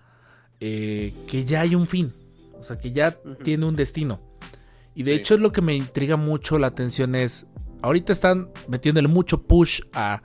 Eh, 0.60 1.14
que 1.28 1.44
ya 1.46 1.62
hay 1.62 1.76
un 1.76 1.88
fin. 1.88 2.14
O 2.60 2.64
sea, 2.64 2.78
que 2.78 2.92
ya 2.92 3.18
tiene 3.44 3.66
un 3.66 3.76
destino. 3.76 4.20
Y 4.96 5.04
de 5.04 5.14
Sí. 5.14 5.20
hecho, 5.20 5.36
es 5.36 5.42
lo 5.42 5.52
que 5.52 5.62
me 5.62 5.76
intriga 5.76 6.18
mucho 6.18 6.58
la 6.60 6.68
atención 6.68 7.16
es. 7.16 7.48
Ahorita 7.82 8.12
están 8.12 8.50
metiéndole 8.68 9.08
mucho 9.08 9.44
push 9.44 9.82
a 9.94 10.22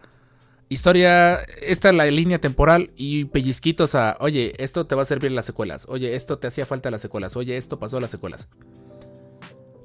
historia. 0.68 1.36
Esta 1.62 1.90
es 1.90 1.94
la 1.94 2.06
línea 2.06 2.40
temporal 2.40 2.90
y 2.96 3.26
pellizquitos 3.26 3.94
a. 3.94 4.16
Oye, 4.18 4.54
esto 4.58 4.86
te 4.88 4.96
va 4.96 5.02
a 5.02 5.04
servir 5.04 5.28
en 5.30 5.36
las 5.36 5.46
secuelas. 5.46 5.86
Oye, 5.88 6.16
esto 6.16 6.38
te 6.38 6.48
hacía 6.48 6.66
falta 6.66 6.88
en 6.88 6.92
las 6.92 7.02
secuelas. 7.02 7.36
Oye, 7.36 7.56
esto 7.56 7.78
pasó 7.78 7.98
en 7.98 8.02
las 8.02 8.10
secuelas. 8.10 8.48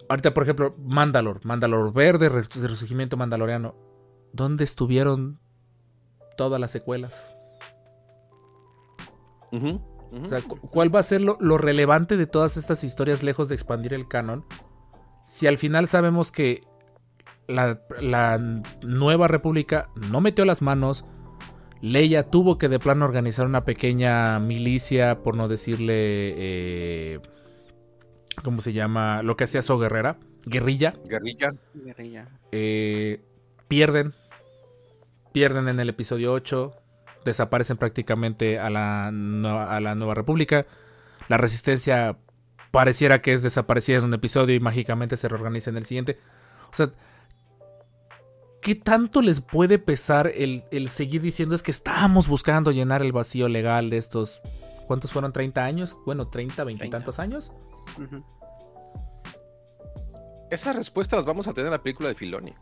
Ahorita, 0.07 0.33
por 0.33 0.41
ejemplo, 0.41 0.75
Mandalor, 0.83 1.45
Mandalor 1.45 1.93
Verde, 1.93 2.29
Re- 2.29 2.41
Resurgimiento 2.41 3.15
Mandaloriano. 3.15 3.75
¿Dónde 4.33 4.63
estuvieron 4.63 5.39
todas 6.35 6.59
las 6.59 6.71
secuelas? 6.71 7.23
Ujú, 10.11 10.17
ujú. 10.17 10.25
O 10.25 10.27
sea, 10.27 10.41
cu- 10.41 10.59
¿cuál 10.69 10.93
va 10.93 10.99
a 10.99 11.03
ser 11.03 11.21
lo, 11.21 11.37
lo 11.39 11.57
relevante 11.57 12.17
de 12.17 12.27
todas 12.27 12.57
estas 12.57 12.83
historias 12.83 13.23
lejos 13.23 13.49
de 13.49 13.55
expandir 13.55 13.93
el 13.93 14.07
canon? 14.07 14.45
Si 15.25 15.47
al 15.47 15.57
final 15.57 15.87
sabemos 15.87 16.31
que 16.31 16.61
la, 17.47 17.81
la 17.99 18.37
nueva 18.83 19.27
república 19.27 19.89
no 20.09 20.21
metió 20.21 20.45
las 20.45 20.61
manos, 20.61 21.05
Leia 21.81 22.29
tuvo 22.29 22.57
que 22.57 22.67
de 22.67 22.77
plano 22.79 23.05
organizar 23.05 23.45
una 23.45 23.63
pequeña 23.63 24.39
milicia, 24.39 25.19
por 25.23 25.35
no 25.35 25.47
decirle, 25.47 25.93
eh, 26.35 27.19
¿cómo 28.43 28.61
se 28.61 28.73
llama? 28.73 29.23
Lo 29.23 29.37
que 29.37 29.45
hacía 29.45 29.61
So 29.61 29.77
Guerrera, 29.79 30.17
guerrilla. 30.45 30.95
Guerrilla. 31.07 31.51
Guerrilla. 31.73 32.27
Eh, 32.51 33.21
pierden. 33.67 34.13
Pierden 35.31 35.67
en 35.69 35.79
el 35.79 35.89
episodio 35.89 36.33
8. 36.33 36.73
Desaparecen 37.25 37.77
prácticamente 37.77 38.59
a 38.59 38.69
la, 38.69 39.07
a 39.07 39.79
la 39.79 39.95
Nueva 39.95 40.13
República. 40.13 40.65
La 41.27 41.37
resistencia 41.37 42.17
pareciera 42.71 43.21
que 43.21 43.33
es 43.33 43.41
desaparecida 43.41 43.97
en 43.97 44.05
un 44.05 44.13
episodio 44.13 44.55
y 44.55 44.59
mágicamente 44.59 45.17
se 45.17 45.27
reorganiza 45.27 45.69
en 45.69 45.77
el 45.77 45.85
siguiente. 45.85 46.19
O 46.71 46.75
sea, 46.75 46.91
¿qué 48.61 48.75
tanto 48.75 49.21
les 49.21 49.41
puede 49.41 49.79
pesar 49.79 50.31
el, 50.33 50.63
el 50.71 50.89
seguir 50.89 51.21
diciendo 51.21 51.55
es 51.55 51.63
que 51.63 51.71
estábamos 51.71 52.27
buscando 52.27 52.71
llenar 52.71 53.01
el 53.01 53.11
vacío 53.11 53.47
legal 53.47 53.89
de 53.89 53.97
estos... 53.97 54.41
¿Cuántos 54.87 55.11
fueron? 55.11 55.31
¿30 55.31 55.59
años? 55.59 55.97
Bueno, 56.03 56.29
30, 56.29 56.63
20 56.63 56.87
y 56.87 56.89
30. 56.89 56.97
tantos 56.97 57.19
años. 57.19 57.51
Ujú. 57.95 58.23
Esas 60.49 60.75
respuestas 60.75 61.17
las 61.17 61.25
vamos 61.27 61.47
a 61.47 61.53
tener 61.53 61.67
en 61.67 61.73
la 61.73 61.83
película 61.83 62.09
de 62.09 62.15
Filoni. 62.15 62.55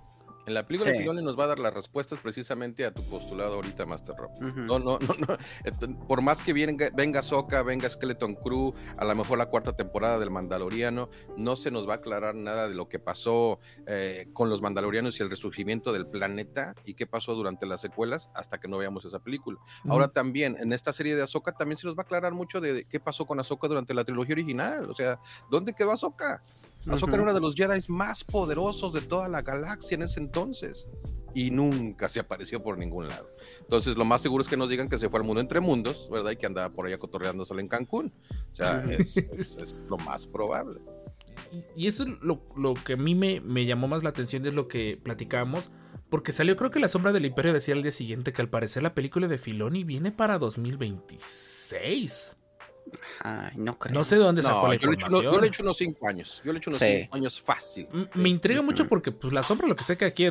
En 0.47 0.53
la 0.53 0.65
película 0.65 0.91
Sí. 0.91 0.99
Filoni 0.99 1.21
nos 1.21 1.37
va 1.37 1.43
a 1.43 1.47
dar 1.47 1.59
las 1.59 1.73
respuestas 1.73 2.19
precisamente 2.19 2.85
a 2.85 2.93
tu 2.93 3.03
postulado 3.03 3.55
ahorita, 3.55 3.85
Master 3.85 4.15
Rob. 4.15 4.31
No, 4.39 4.79
no, 4.79 4.97
no, 4.97 5.15
no. 5.27 6.07
Por 6.07 6.21
más 6.21 6.41
que 6.41 6.53
venga, 6.53 6.89
venga 6.95 7.21
Soca, 7.21 7.61
venga 7.63 7.89
Skeleton 7.89 8.35
Crew, 8.35 8.73
a 8.95 9.03
lo 9.03 9.13
mejor 9.13 9.37
la 9.37 9.47
cuarta 9.47 9.75
temporada 9.75 10.17
del 10.19 10.31
Mandaloriano, 10.31 11.09
no 11.35 11.57
se 11.57 11.69
nos 11.69 11.87
va 11.87 11.93
a 11.93 11.95
aclarar 11.97 12.33
nada 12.33 12.69
de 12.69 12.75
lo 12.75 12.87
que 12.87 12.97
pasó 12.97 13.59
eh, 13.87 14.29
con 14.31 14.49
los 14.49 14.61
Mandalorianos 14.61 15.19
y 15.19 15.23
el 15.23 15.29
resurgimiento 15.29 15.91
del 15.91 16.07
planeta 16.07 16.73
y 16.85 16.93
qué 16.93 17.05
pasó 17.05 17.35
durante 17.35 17.65
las 17.65 17.81
secuelas 17.81 18.29
hasta 18.33 18.57
que 18.57 18.69
no 18.69 18.77
veamos 18.77 19.03
esa 19.03 19.19
película. 19.19 19.59
Ahora 19.89 20.07
también, 20.07 20.55
en 20.61 20.71
esta 20.71 20.93
serie 20.93 21.17
de 21.17 21.23
Ahsoka 21.23 21.51
también 21.51 21.77
se 21.77 21.87
nos 21.87 21.95
va 21.97 22.01
a 22.01 22.03
aclarar 22.03 22.31
mucho 22.31 22.61
de 22.61 22.85
qué 22.85 23.01
pasó 23.01 23.25
con 23.25 23.37
Ahsoka 23.39 23.67
durante 23.67 23.93
la 23.93 24.05
trilogía 24.05 24.33
original. 24.33 24.89
O 24.89 24.95
sea, 24.95 25.19
¿dónde 25.51 25.73
quedó 25.73 25.91
Ahsoka? 25.91 26.41
Ahsoka 26.89 27.13
era 27.13 27.21
Ujú. 27.23 27.29
uno 27.31 27.33
de 27.33 27.41
los 27.41 27.55
Jedi 27.55 27.79
más 27.89 28.23
poderosos 28.23 28.93
de 28.93 29.01
toda 29.01 29.27
la 29.29 29.41
galaxia 29.41 29.95
en 29.95 30.03
ese 30.03 30.19
entonces. 30.19 30.87
Y 31.33 31.51
nunca 31.51 32.09
se 32.09 32.19
apareció 32.19 32.63
por 32.63 32.77
ningún 32.79 33.07
lado. 33.09 33.29
Entonces, 33.59 33.95
lo 33.95 34.05
más 34.05 34.21
seguro 34.21 34.41
es 34.41 34.47
que 34.47 34.57
nos 34.57 34.69
digan 34.69 34.89
que 34.89 34.97
se 34.97 35.07
fue 35.09 35.19
al 35.19 35.25
mundo 35.25 35.39
entre 35.41 35.59
mundos, 35.59 36.09
¿verdad? 36.11 36.31
Y 36.31 36.37
que 36.37 36.45
andaba 36.47 36.69
por 36.73 36.87
allá 36.87 36.97
cotorreándosela 36.97 37.61
en 37.61 37.67
Cancún. 37.67 38.11
O 38.53 38.55
sea, 38.55 38.83
es, 38.89 39.17
es- 39.17 39.57
es 39.57 39.75
lo 39.87 39.97
más 39.97 40.25
probable. 40.25 40.79
Y- 41.75 41.85
eso 41.85 42.03
es 42.03 42.09
lo, 42.21 42.41
lo 42.55 42.73
que 42.73 42.93
a 42.93 42.97
mí 42.97 43.13
me, 43.13 43.39
me 43.41 43.65
llamó 43.65 43.87
más 43.87 44.01
la 44.03 44.09
atención 44.09 44.45
es 44.47 44.53
lo 44.55 44.67
que 44.67 44.99
platicábamos. 45.03 45.69
Porque 46.09 46.31
salió, 46.31 46.55
creo 46.55 46.71
que 46.71 46.79
La 46.79 46.87
Sombra 46.87 47.11
del 47.11 47.25
Imperio 47.25 47.51
decía 47.53 47.73
al 47.75 47.81
día 47.81 47.91
siguiente 47.91 48.31
que 48.31 48.41
al 48.41 48.49
parecer 48.49 48.81
la 48.81 48.95
película 48.95 49.27
de 49.27 49.37
Filoni 49.37 49.83
viene 49.83 50.13
para 50.13 50.39
2026. 50.39 52.36
Ay, 53.21 53.51
no 53.57 53.77
creo. 53.77 53.93
No 53.93 54.03
sé 54.03 54.15
de 54.17 54.23
dónde 54.23 54.43
sacó 54.43 54.63
No, 54.67 54.73
la 54.73 54.75
yo 54.75 54.87
le, 54.89 54.95
echo 54.95 55.05
unos, 55.07 55.13
información. 55.13 55.33
yo 55.33 55.41
le 55.41 55.47
echo 55.47 55.63
unos 55.63 55.77
cinco 55.77 56.07
años. 56.09 56.41
Yo 56.45 56.51
le 56.53 56.57
echo 56.59 56.69
unos 56.69 56.79
Sí. 56.79 56.97
cinco 57.01 57.15
años 57.15 57.41
fácil. 57.41 57.87
M- 57.93 58.05
Sí. 58.05 58.19
Me 58.19 58.29
intriga 58.29 58.61
mucho 58.61 58.87
porque 58.87 59.11
pues 59.11 59.33
La 59.33 59.43
Sombra 59.43 59.67
lo 59.67 59.75
que 59.75 59.83
sé 59.83 59.97
que 59.97 60.05
aquí 60.05 60.29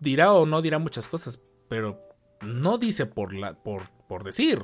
dirá 0.00 0.32
o 0.32 0.46
no 0.46 0.60
dirá 0.62 0.78
muchas 0.78 1.08
cosas, 1.08 1.40
pero 1.68 2.00
no 2.42 2.78
dice 2.78 3.06
por, 3.06 3.32
la, 3.34 3.54
por, 3.54 3.88
por 4.08 4.24
decir. 4.24 4.62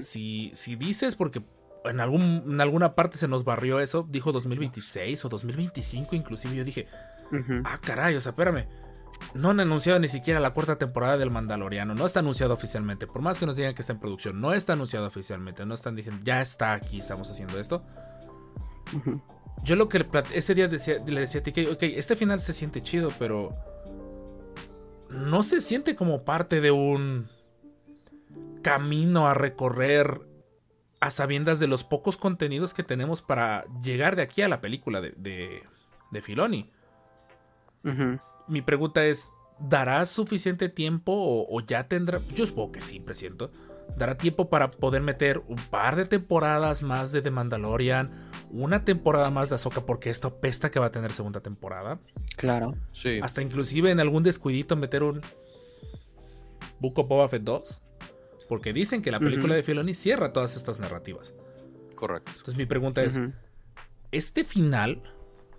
Si, 0.00 0.50
si 0.54 0.76
dices 0.76 1.16
porque 1.16 1.42
en, 1.86 2.00
algún, 2.00 2.44
en 2.46 2.60
alguna 2.60 2.94
parte 2.94 3.16
se 3.16 3.26
nos 3.26 3.42
barrió 3.44 3.80
eso, 3.80 4.06
dijo 4.08 4.30
2026 4.30 5.24
o 5.24 5.28
2025 5.30 6.14
inclusive, 6.14 6.54
yo 6.54 6.64
dije, 6.64 6.86
ah 7.64 7.78
caray, 7.82 8.14
o 8.16 8.20
sea, 8.20 8.30
espérame. 8.30 8.66
No 9.34 9.50
han 9.50 9.60
anunciado 9.60 9.98
ni 9.98 10.08
siquiera 10.08 10.40
la 10.40 10.50
cuarta 10.50 10.76
temporada 10.76 11.16
del 11.16 11.30
Mandaloriano. 11.30 11.94
No 11.94 12.06
está 12.06 12.20
anunciado 12.20 12.54
oficialmente. 12.54 13.06
Por 13.06 13.22
más 13.22 13.38
que 13.38 13.46
nos 13.46 13.56
digan 13.56 13.74
que 13.74 13.82
está 13.82 13.92
en 13.92 14.00
producción, 14.00 14.40
no 14.40 14.52
está 14.52 14.74
anunciado 14.74 15.06
oficialmente. 15.06 15.64
No 15.66 15.74
están 15.74 15.96
diciendo, 15.96 16.22
ya 16.24 16.40
está 16.40 16.72
aquí, 16.72 16.98
estamos 17.00 17.30
haciendo 17.30 17.58
esto. 17.58 17.82
Yo 19.62 19.76
lo 19.76 19.88
que 19.88 20.06
ese 20.34 20.54
día 20.54 20.68
decía, 20.68 20.98
le 21.06 21.20
decía 21.20 21.40
a 21.40 21.44
TK, 21.44 21.72
ok, 21.72 21.82
este 21.82 22.16
final 22.16 22.40
se 22.40 22.52
siente 22.52 22.82
chido, 22.82 23.10
pero 23.18 23.54
no 25.08 25.42
se 25.42 25.60
siente 25.60 25.94
como 25.94 26.24
parte 26.24 26.60
de 26.60 26.70
un 26.70 27.28
camino 28.62 29.28
a 29.28 29.34
recorrer 29.34 30.20
a 31.00 31.10
sabiendas 31.10 31.58
de 31.58 31.66
los 31.66 31.84
pocos 31.84 32.16
contenidos 32.16 32.74
que 32.74 32.82
tenemos 32.82 33.22
para 33.22 33.64
llegar 33.82 34.14
de 34.16 34.22
aquí 34.22 34.42
a 34.42 34.48
la 34.48 34.60
película 34.60 35.00
de, 35.00 35.12
de, 35.16 35.62
de 36.10 36.22
Filoni. 36.22 36.70
Ujú. 37.84 38.20
Mi 38.52 38.60
pregunta 38.60 39.04
es, 39.06 39.32
¿dará 39.58 40.04
suficiente 40.04 40.68
tiempo 40.68 41.12
o, 41.12 41.46
o 41.50 41.60
ya 41.60 41.88
tendrá? 41.88 42.20
Yo 42.34 42.44
supongo 42.44 42.72
que 42.72 42.80
sí, 42.80 43.00
presiento. 43.00 43.50
¿Dará 43.96 44.16
tiempo 44.16 44.50
para 44.50 44.70
poder 44.70 45.00
meter 45.02 45.42
un 45.48 45.56
par 45.56 45.96
de 45.96 46.04
temporadas 46.04 46.82
más 46.82 47.12
de 47.12 47.22
The 47.22 47.30
Mandalorian? 47.30 48.10
Una 48.50 48.84
temporada 48.84 49.30
más 49.30 49.48
de 49.48 49.54
Ahsoka, 49.54 49.86
porque 49.86 50.10
esto 50.10 50.28
apesta 50.28 50.70
que 50.70 50.78
va 50.78 50.86
a 50.86 50.92
tener 50.92 51.12
segunda 51.12 51.40
temporada. 51.40 51.98
Claro. 52.36 52.74
Sí. 52.92 53.20
Hasta 53.22 53.40
inclusive 53.40 53.90
en 53.90 54.00
algún 54.00 54.22
descuidito 54.22 54.76
meter 54.76 55.02
un 55.02 55.22
Book 56.78 56.98
of 56.98 57.08
Boba 57.08 57.28
Fett 57.28 57.42
2. 57.42 57.82
Porque 58.48 58.74
dicen 58.74 59.00
que 59.00 59.10
la 59.10 59.18
película 59.18 59.54
de 59.54 59.62
Filoni 59.62 59.94
cierra 59.94 60.34
todas 60.34 60.56
estas 60.56 60.78
narrativas. 60.78 61.34
Correcto. 61.94 62.30
Entonces 62.32 62.56
mi 62.56 62.66
pregunta 62.66 63.02
es. 63.02 63.18
¿este 64.10 64.44
final 64.44 65.02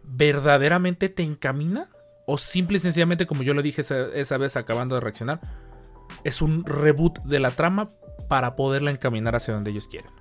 verdaderamente 0.04 1.10
te 1.10 1.24
encamina? 1.24 1.90
¿O 2.26 2.38
simple 2.38 2.78
y 2.78 2.80
sencillamente, 2.80 3.26
como 3.26 3.44
yo 3.44 3.54
lo 3.54 3.62
dije 3.62 3.82
esa, 3.82 4.08
esa 4.14 4.38
vez 4.38 4.56
acabando 4.56 4.96
de 4.96 5.02
reaccionar, 5.02 5.42
es 6.24 6.42
un 6.42 6.66
reboot 6.66 7.20
de 7.24 7.40
la 7.40 7.52
trama 7.52 7.92
para 8.30 8.56
poderla 8.56 8.92
encaminar 8.92 9.36
hacia 9.36 9.54
donde 9.54 9.72
ellos 9.72 9.88
quieren? 9.88 10.12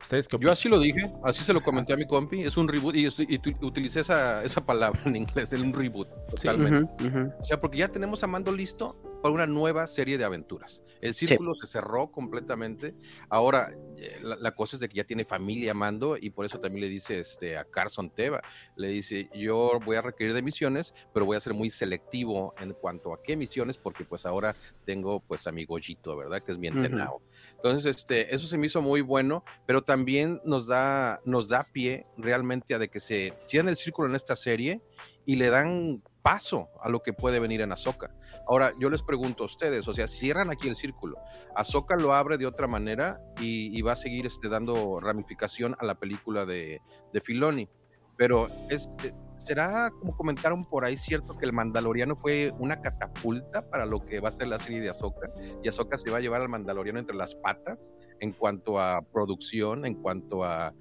¿Ustedes 0.00 0.28
qué 0.28 0.38
Yo 0.38 0.52
así 0.52 0.68
lo 0.68 0.78
dije, 0.78 1.10
así 1.24 1.42
se 1.42 1.54
lo 1.54 1.62
comenté 1.62 1.94
a 1.94 1.96
mi 1.96 2.06
compi, 2.06 2.42
es 2.42 2.58
un 2.58 2.68
reboot 2.68 2.94
y, 2.94 3.06
estoy- 3.06 3.26
y 3.28 3.38
tu- 3.38 3.66
utilicé 3.66 4.00
esa, 4.00 4.44
esa 4.44 4.64
palabra 4.66 5.00
en 5.06 5.16
inglés, 5.16 5.52
el 5.54 5.62
un 5.62 5.72
reboot, 5.72 6.08
totalmente. 6.28 7.32
O 7.40 7.44
sea, 7.44 7.58
porque 7.60 7.78
ya 7.78 7.88
tenemos 7.88 8.22
a 8.22 8.26
Mando 8.26 8.52
listo 8.52 9.00
para 9.24 9.32
una 9.32 9.46
nueva 9.46 9.86
serie 9.86 10.18
de 10.18 10.24
aventuras. 10.24 10.82
El 11.00 11.14
círculo 11.14 11.54
se 11.54 11.66
cerró 11.66 12.12
completamente. 12.12 12.94
Ahora, 13.30 13.74
eh, 13.96 14.18
la, 14.20 14.36
la 14.36 14.54
cosa 14.54 14.76
es 14.76 14.80
de 14.80 14.88
que 14.90 14.96
ya 14.98 15.04
tiene 15.04 15.24
familia 15.24 15.72
Mando 15.72 16.18
y 16.20 16.28
por 16.28 16.44
eso 16.44 16.60
también 16.60 16.82
le 16.82 16.90
dice 16.90 17.20
este, 17.20 17.56
a 17.56 17.64
Carson 17.64 18.10
Teva, 18.10 18.42
le 18.76 18.88
dice, 18.88 19.30
yo 19.34 19.80
voy 19.82 19.96
a 19.96 20.02
requerir 20.02 20.34
de 20.34 20.42
misiones, 20.42 20.94
pero 21.14 21.24
voy 21.24 21.38
a 21.38 21.40
ser 21.40 21.54
muy 21.54 21.70
selectivo 21.70 22.52
en 22.58 22.74
cuanto 22.74 23.14
a 23.14 23.22
qué 23.22 23.34
misiones, 23.34 23.78
porque 23.78 24.04
pues 24.04 24.26
ahora 24.26 24.54
tengo 24.84 25.20
pues 25.20 25.46
a 25.46 25.52
mi 25.52 25.64
Goyito, 25.64 26.18
¿verdad? 26.18 26.42
Que 26.42 26.52
es 26.52 26.58
mi 26.58 26.66
entrenado. 26.66 27.22
Entonces, 27.56 27.96
este, 27.96 28.34
eso 28.34 28.46
se 28.46 28.58
me 28.58 28.66
hizo 28.66 28.82
muy 28.82 29.00
bueno, 29.00 29.42
pero 29.64 29.82
también 29.82 30.42
nos 30.44 30.66
da, 30.66 31.22
nos 31.24 31.48
da 31.48 31.64
pie 31.72 32.06
realmente 32.18 32.74
a 32.74 32.78
de 32.78 32.90
que 32.90 33.00
se 33.00 33.32
cierren 33.48 33.70
el 33.70 33.76
círculo 33.76 34.06
en 34.06 34.16
esta 34.16 34.36
serie 34.36 34.82
y 35.24 35.36
le 35.36 35.48
dan 35.48 36.02
paso 36.20 36.68
a 36.80 36.88
lo 36.88 37.02
que 37.02 37.12
puede 37.12 37.38
venir 37.38 37.60
en 37.60 37.72
Ahsoka. 37.72 38.14
Ahora, 38.46 38.72
yo 38.78 38.90
les 38.90 39.02
pregunto 39.02 39.42
a 39.42 39.46
ustedes, 39.46 39.88
o 39.88 39.94
sea, 39.94 40.06
cierran 40.06 40.50
aquí 40.50 40.68
el 40.68 40.76
círculo. 40.76 41.18
Ahsoka 41.54 41.96
lo 41.96 42.12
abre 42.12 42.36
de 42.36 42.46
otra 42.46 42.66
manera 42.66 43.20
y, 43.40 43.80
va 43.82 43.92
a 43.92 43.96
seguir 43.96 44.26
este, 44.26 44.48
dando 44.48 45.00
ramificación 45.00 45.76
a 45.78 45.84
la 45.84 45.94
película 45.94 46.44
de, 46.44 46.80
de 47.12 47.20
Filoni. 47.20 47.68
Pero 48.16 48.48
es, 48.70 48.88
eh, 49.02 49.12
¿será 49.38 49.90
como 49.90 50.16
comentaron 50.16 50.64
por 50.64 50.84
ahí 50.84 50.96
cierto 50.96 51.36
que 51.36 51.44
el 51.44 51.52
Mandaloriano 51.52 52.16
fue 52.16 52.52
una 52.58 52.80
catapulta 52.80 53.68
para 53.68 53.86
lo 53.86 54.04
que 54.04 54.20
va 54.20 54.28
a 54.28 54.32
ser 54.32 54.48
la 54.48 54.58
serie 54.58 54.80
de 54.80 54.90
Ahsoka? 54.90 55.30
Y 55.62 55.68
Ahsoka 55.68 55.98
se 55.98 56.10
va 56.10 56.18
a 56.18 56.20
llevar 56.20 56.40
al 56.40 56.48
Mandaloriano 56.48 56.98
entre 56.98 57.16
las 57.16 57.34
patas 57.34 57.92
en 58.20 58.32
cuanto 58.32 58.78
a 58.78 59.02
producción, 59.02 59.84
en 59.84 59.94
cuanto 59.94 60.44
a 60.44 60.72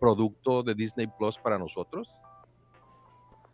producto 0.00 0.62
de 0.62 0.74
Disney 0.74 1.08
Plus 1.18 1.38
para 1.38 1.58
nosotros. 1.58 2.14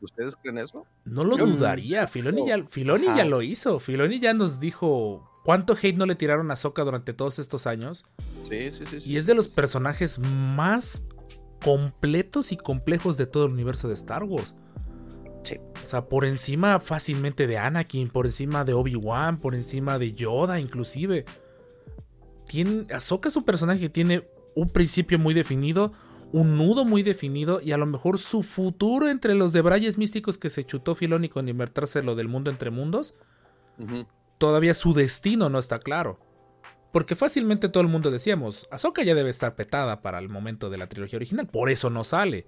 ¿Ustedes 0.01 0.37
creen 0.37 0.59
eso? 0.59 0.87
No 1.05 1.25
lo 1.25 1.37
Yo- 1.37 1.47
dudaría. 1.47 2.07
Filoni, 2.07 2.47
ya, 2.47 2.65
Filoni 2.67 3.07
ya 3.07 3.25
lo 3.25 3.43
hizo. 3.43 3.81
Filoni 3.81 4.21
ya 4.21 4.33
nos 4.35 4.61
dijo 4.61 5.29
cuánto 5.45 5.73
hate 5.75 5.97
no 5.97 6.07
le 6.07 6.15
tiraron 6.15 6.51
a 6.51 6.57
Soka 6.57 6.85
durante 6.85 7.13
todos 7.13 7.39
estos 7.39 7.67
años. 7.67 8.05
Sí, 8.49 8.71
sí, 8.73 8.85
sí. 8.91 9.01
sí. 9.01 9.11
Y 9.11 9.17
es 9.17 9.27
de 9.27 9.35
los 9.35 9.49
personajes 9.49 10.19
más 10.19 11.05
completos 11.63 12.53
y 12.53 12.57
complejos 12.57 13.17
de 13.17 13.27
todo 13.27 13.47
el 13.47 13.53
universo 13.53 13.89
de 13.89 13.95
Star 13.95 14.23
Wars. 14.25 14.55
Sí. 15.43 15.57
O 15.83 15.87
sea, 15.87 16.09
por 16.09 16.25
encima 16.25 16.79
fácilmente 16.79 17.47
de 17.47 17.59
Anakin, 17.59 18.09
por 18.11 18.27
encima 18.27 18.65
de 18.65 18.75
Obi-Wan, 18.75 19.39
por 19.39 19.55
encima 19.55 19.99
de 19.99 20.13
Yoda, 20.13 20.61
inclusive. 20.61 21.25
Tiene, 22.47 22.87
Ahsoka 22.95 23.29
es 23.29 23.37
un 23.37 23.45
personaje 23.45 23.81
que 23.81 23.89
tiene 23.89 24.29
un 24.55 24.71
principio 24.71 25.19
muy 25.19 25.35
definido, 25.35 25.93
un 26.33 26.57
nudo 26.57 26.85
muy 26.85 27.03
definido 27.03 27.61
y 27.61 27.72
a 27.72 27.79
lo 27.79 27.87
mejor 27.87 28.18
su 28.18 28.43
futuro 28.43 29.09
entre 29.09 29.35
los 29.35 29.53
debrayes 29.53 29.99
místicos 29.99 30.39
que 30.39 30.51
se 30.51 30.64
chutó 30.64 30.95
Filoni 30.95 31.29
con 31.29 31.49
invertirse 31.49 32.03
lo 32.03 32.14
del 32.14 32.29
mundo 32.29 32.51
entre 32.51 32.70
mundos, 32.70 33.16
todavía 34.39 34.74
su 34.74 34.93
destino 34.93 35.49
no 35.49 35.59
está 35.59 35.79
claro. 35.79 36.18
Porque 36.93 37.16
fácilmente 37.16 37.68
todo 37.68 37.83
el 37.83 37.89
mundo 37.89 38.11
decíamos, 38.11 38.66
Ahsoka 38.70 39.03
ya 39.03 39.14
debe 39.14 39.31
estar 39.31 39.55
petada 39.55 40.01
para 40.01 40.18
el 40.18 40.29
momento 40.29 40.70
de 40.70 40.79
la 40.79 40.89
trilogía 40.89 41.18
original, 41.18 41.47
por 41.47 41.70
eso 41.70 41.91
no 41.91 42.03
sale. 42.03 42.47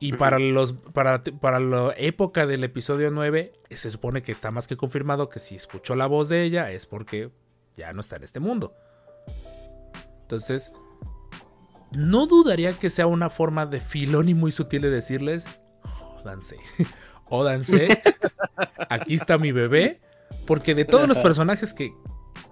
Y 0.00 0.14
para 0.14 0.38
los 0.38 0.72
para, 0.72 1.22
para 1.22 1.60
la 1.60 1.94
época 1.96 2.46
del 2.46 2.64
episodio 2.64 3.12
9 3.12 3.52
se 3.70 3.88
supone 3.88 4.22
que 4.22 4.32
está 4.32 4.50
más 4.50 4.66
que 4.66 4.76
confirmado 4.76 5.28
que 5.28 5.38
si 5.38 5.54
escuchó 5.54 5.94
la 5.94 6.06
voz 6.06 6.28
de 6.28 6.42
ella 6.42 6.72
es 6.72 6.86
porque 6.86 7.30
ya 7.76 7.92
no 7.92 8.00
está 8.00 8.16
en 8.16 8.24
este 8.24 8.40
mundo. 8.40 8.74
Entonces, 10.22 10.72
no 11.94 12.26
dudaría 12.26 12.72
que 12.72 12.90
sea 12.90 13.06
una 13.06 13.30
forma 13.30 13.66
de 13.66 13.80
Filoni 13.80 14.34
muy 14.34 14.52
sutil 14.52 14.82
de 14.82 14.90
decirles, 14.90 15.46
jódanse, 15.82 16.56
jódanse, 17.24 17.88
aquí 18.88 19.14
está 19.14 19.38
mi 19.38 19.52
bebé, 19.52 20.00
porque 20.46 20.74
de 20.74 20.84
todos 20.84 21.08
los 21.08 21.18
personajes 21.18 21.72
que, 21.74 21.92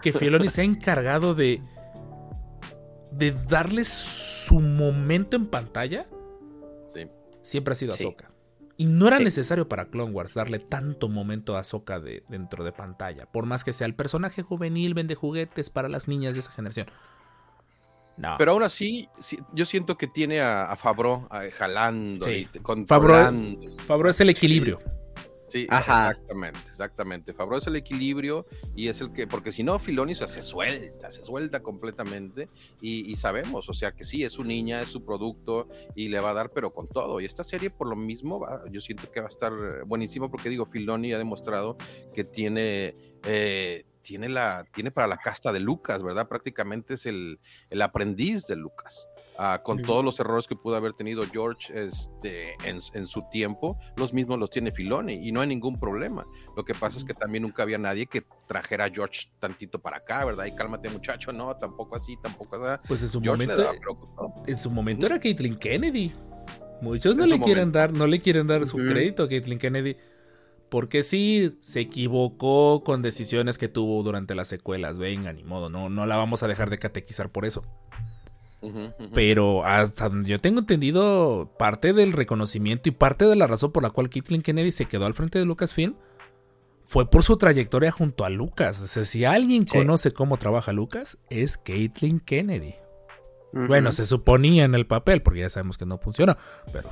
que 0.03 0.13
Filoni 0.13 0.49
se 0.49 0.61
ha 0.61 0.65
encargado 0.65 1.35
de, 1.35 1.61
de 3.13 3.33
darles 3.33 3.89
su 3.89 4.61
momento 4.61 5.37
en 5.37 5.47
pantalla, 5.47 6.07
Sí. 6.95 7.07
siempre 7.43 7.73
ha 7.73 7.77
sido 7.77 7.97
Sí. 7.97 8.05
Ahsoka. 8.05 8.31
Y 8.77 8.87
no 8.87 9.09
era 9.09 9.19
Sí. 9.19 9.25
necesario 9.25 9.69
para 9.69 9.87
Clone 9.87 10.13
Wars 10.13 10.33
darle 10.35 10.59
tanto 10.59 11.09
momento 11.11 11.55
a 11.57 11.61
Ahsoka 11.61 12.01
de, 12.01 12.25
dentro 12.31 12.65
de 12.65 12.73
pantalla. 12.73 13.27
Por 13.27 13.45
más 13.45 13.63
que 13.63 13.75
sea 13.75 13.87
el 13.87 13.95
personaje 13.95 14.41
juvenil, 14.43 14.95
vende 14.95 15.15
juguetes 15.15 15.69
para 15.69 15.89
las 15.91 16.09
niñas 16.09 16.35
de 16.35 16.41
esa 16.41 16.51
generación. 16.53 16.87
No. 18.21 18.35
Pero 18.39 18.53
aún 18.53 18.63
así, 18.63 19.09
sí, 19.19 19.39
yo 19.55 19.65
siento 19.65 19.97
que 19.97 20.07
tiene 20.07 20.41
a, 20.41 20.71
a 20.71 20.77
Fabro 20.77 21.27
jalando, 21.57 22.27
Sí. 22.27 22.47
y 22.53 22.59
controlando. 22.59 23.61
Favor 23.87 24.09
es 24.09 24.21
el 24.21 24.29
equilibrio. 24.29 24.79
Sí, 25.49 25.67
Ajá. 25.69 26.11
exactamente, 26.11 26.61
exactamente. 26.69 27.33
Fabro 27.35 27.57
es 27.57 27.67
el 27.67 27.75
equilibrio 27.75 28.47
y 28.77 28.87
es 28.87 29.01
el 29.01 29.13
que, 29.13 29.27
porque 29.27 29.51
si 29.51 29.65
no, 29.65 29.81
Filoni 29.81 30.15
se, 30.15 30.29
se 30.29 30.43
suelta, 30.45 31.11
se 31.11 31.25
suelta 31.25 31.61
completamente 31.61 32.49
y, 32.81 33.11
y 33.11 33.17
sabemos, 33.17 33.69
o 33.69 33.75
sea, 33.75 33.91
que 33.91 34.05
sí, 34.05 34.23
es 34.23 34.33
su 34.35 34.45
niña, 34.45 34.81
es 34.83 34.91
su 34.91 35.05
producto 35.05 35.67
y 35.97 36.09
le 36.09 36.21
va 36.21 36.31
a 36.31 36.35
dar, 36.35 36.51
pero 36.51 36.73
con 36.73 36.87
todo. 36.87 37.21
Y 37.21 37.25
esta 37.25 37.43
serie, 37.43 37.69
por 37.71 37.89
lo 37.89 37.97
mismo, 37.97 38.39
va- 38.39 38.63
yo 38.71 38.81
siento 38.81 39.11
que 39.11 39.19
va 39.21 39.27
a 39.27 39.31
estar 39.31 39.53
buenísimo 39.87 40.31
porque 40.31 40.51
digo, 40.51 40.67
Filoni 40.67 41.13
ha 41.15 41.19
demostrado 41.19 41.77
que 42.15 42.23
tiene... 42.23 42.95
eh, 43.25 43.85
tiene, 44.03 44.29
la, 44.29 44.65
tiene 44.75 44.91
para 44.91 45.07
la 45.07 45.17
casta 45.17 45.53
de 45.53 45.61
Lucas, 45.61 46.03
¿verdad? 46.03 46.29
Prácticamente 46.29 46.95
es 46.95 47.07
el, 47.07 47.39
el 47.71 47.83
aprendiz 47.83 48.47
de 48.47 48.57
Lucas. 48.57 49.09
Ah, 49.43 49.63
con 49.63 49.83
todos 49.83 50.05
los 50.05 50.21
errores 50.21 50.47
que 50.47 50.55
pudo 50.55 50.77
haber 50.77 50.93
tenido 50.93 51.25
George 51.25 51.73
este, 51.73 52.53
en, 52.63 52.79
en 52.93 53.07
su 53.07 53.23
tiempo, 53.31 53.79
los 53.97 54.13
mismos 54.13 54.39
los 54.39 54.51
tiene 54.51 54.71
Filoni 54.71 55.15
y 55.27 55.33
no 55.33 55.41
hay 55.41 55.49
ningún 55.49 55.81
problema. 55.81 56.27
Lo 56.55 56.63
que 56.63 56.75
pasa 56.75 56.99
es 56.99 57.07
que 57.07 57.15
también 57.15 57.45
nunca 57.45 57.63
había 57.63 57.79
nadie 57.79 58.05
que 58.05 58.23
trajera 58.47 58.85
a 58.85 58.91
George 58.91 59.31
tantito 59.39 59.81
para 59.81 59.97
acá, 59.97 60.27
¿verdad? 60.27 60.45
Y 60.45 60.55
cálmate 60.55 60.91
muchacho, 60.91 61.33
no, 61.33 61.57
tampoco 61.57 61.97
así, 61.97 62.19
tampoco 62.23 62.57
así. 62.57 62.83
Pues 62.87 63.03
en 63.03 63.09
su 63.09 63.23
George 63.23 63.47
momento, 63.47 63.63
daba, 63.63 63.79
en 64.47 64.59
su 64.59 64.71
momento 64.71 65.07
era 65.07 65.19
Caitlyn 65.19 65.57
Kennedy. 65.57 66.13
Muchos 66.83 67.17
no 67.17 67.25
le 67.25 67.39
quieren 67.39 67.69
momento. 67.69 67.79
dar, 67.79 67.93
no 67.95 68.07
le 68.07 68.21
quieren 68.21 68.47
dar 68.47 68.67
su 68.67 68.77
crédito 68.77 69.23
a 69.23 69.29
Caitlyn 69.29 69.59
Kennedy. 69.59 69.97
Porque 70.71 71.03
sí, 71.03 71.59
se 71.61 71.81
equivocó 71.81 72.83
con 72.85 73.03
decisiones 73.03 73.59
que 73.59 73.69
tuvo 73.69 74.03
durante 74.03 74.35
las 74.35 74.49
secuelas. 74.49 74.99
Venga, 74.99 75.33
ni 75.33 75.43
modo, 75.45 75.69
no, 75.69 75.89
no 75.89 76.07
la 76.07 76.17
vamos 76.17 76.43
a 76.43 76.49
dejar 76.49 76.71
de 76.71 76.79
catequizar 76.79 77.31
por 77.31 77.45
eso. 77.45 77.65
Pero 79.15 79.65
hasta 79.65 80.09
donde 80.11 80.29
yo 80.29 80.39
tengo 80.39 80.61
entendido, 80.61 81.51
parte 81.59 81.93
del 81.95 82.13
reconocimiento 82.13 82.89
y 82.91 82.93
parte 82.93 83.25
de 83.25 83.35
la 83.35 83.47
razón 83.47 83.73
por 83.73 83.83
la 83.83 83.89
cual 83.91 84.11
Caitlyn 84.11 84.43
Kennedy 84.43 84.71
se 84.71 84.85
quedó 84.85 85.07
al 85.07 85.15
frente 85.15 85.39
de 85.39 85.47
Lucasfilm 85.47 85.95
fue 86.87 87.09
por 87.09 87.23
su 87.23 87.37
trayectoria 87.39 87.91
junto 87.91 88.25
a 88.25 88.31
Lucas. 88.31 88.83
O 88.83 88.87
sea, 88.87 89.05
si 89.05 89.25
alguien 89.25 89.63
Sí. 89.63 89.79
conoce 89.79 90.13
cómo 90.13 90.37
trabaja 90.37 90.73
Lucas, 90.73 91.19
es 91.31 91.57
Caitlyn 91.57 92.21
Kennedy. 92.21 92.75
Bueno, 93.53 93.91
se 93.93 94.07
suponía 94.07 94.65
en 94.65 94.75
el 94.75 94.87
papel, 94.87 95.23
porque 95.23 95.41
ya 95.41 95.51
sabemos 95.51 95.77
que 95.79 95.87
no 95.87 95.99
funcionó, 95.99 96.37
pero 96.73 96.89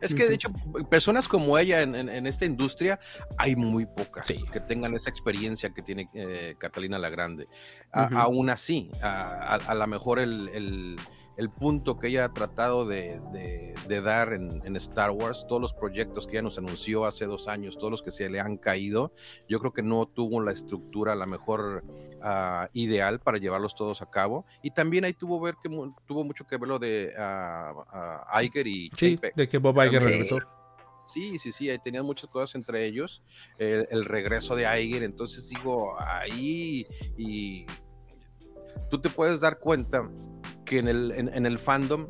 Es 0.00 0.14
que 0.14 0.28
de 0.28 0.34
hecho, 0.34 0.48
personas 0.90 1.28
como 1.28 1.58
ella 1.58 1.82
en, 1.82 1.94
en- 1.94 2.08
en 2.08 2.26
esta 2.26 2.44
industria 2.44 2.98
hay 3.38 3.56
muy 3.56 3.86
pocas 3.86 4.26
Sí. 4.26 4.42
que 4.52 4.60
tengan 4.60 4.94
esa 4.94 5.10
experiencia 5.10 5.70
que 5.70 5.82
tiene 5.82 6.08
eh, 6.14 6.54
Catalina 6.58 6.98
la 6.98 7.10
Grande. 7.10 7.48
A-. 7.92 8.08
Aún 8.22 8.50
así, 8.50 8.90
a, 9.02 9.54
a- 9.54 9.70
a 9.70 9.74
lo 9.74 9.86
mejor 9.86 10.18
el, 10.18 10.48
el- 10.52 10.96
el 11.42 11.50
punto 11.50 11.98
que 11.98 12.06
ella 12.08 12.24
ha 12.26 12.32
tratado 12.32 12.86
de, 12.86 13.20
de- 13.32 13.74
de 13.88 14.00
dar 14.00 14.32
en, 14.32 14.62
en 14.64 14.76
Star 14.76 15.10
Wars, 15.10 15.44
todos 15.48 15.60
los 15.60 15.72
proyectos 15.74 16.26
que 16.26 16.34
ella 16.34 16.42
nos 16.42 16.56
anunció 16.56 17.04
hace 17.04 17.26
dos 17.26 17.48
años, 17.48 17.76
todos 17.76 17.90
los 17.90 18.02
que 18.02 18.10
se 18.12 18.30
le 18.30 18.38
han 18.40 18.56
caído, 18.56 19.12
yo 19.48 19.58
creo 19.58 19.72
que 19.72 19.82
no 19.82 20.06
tuvo 20.06 20.40
la 20.40 20.52
estructura, 20.52 21.14
la 21.16 21.26
mejor 21.26 21.84
ah, 22.22 22.68
ideal 22.72 23.18
para 23.20 23.38
llevarlos 23.38 23.74
todos 23.74 24.00
a 24.02 24.08
cabo. 24.08 24.46
Y 24.62 24.70
también 24.70 25.04
ahí 25.04 25.12
tuvo, 25.14 25.40
ver 25.40 25.56
que, 25.62 25.68
tuvo 26.06 26.24
mucho 26.24 26.46
que 26.46 26.56
ver 26.56 26.68
lo 26.68 26.78
de 26.78 27.12
ah, 27.18 27.72
ah, 28.30 28.42
Iger 28.42 28.66
y 28.68 28.90
sí, 28.96 29.18
de 29.34 29.48
que 29.48 29.58
Bob 29.58 29.82
Iger 29.82 30.02
regresó. 30.02 30.38
Sí, 31.04 31.38
sí, 31.40 31.50
sí, 31.50 31.68
ahí 31.68 31.78
tenían 31.80 32.06
muchas 32.06 32.30
cosas 32.30 32.54
entre 32.54 32.86
ellos. 32.86 33.22
El, 33.58 33.88
el 33.90 34.04
regreso 34.04 34.54
de 34.54 34.62
Iger, 34.80 35.02
entonces 35.02 35.48
digo, 35.48 35.96
ahí 36.00 36.86
y 37.18 37.66
tú 38.88 39.00
te 39.00 39.10
puedes 39.10 39.40
dar 39.40 39.58
cuenta 39.58 40.08
que 40.72 40.78
en 40.78 40.88
el, 40.88 41.12
en, 41.12 41.28
en 41.34 41.44
el 41.44 41.58
fandom 41.58 42.06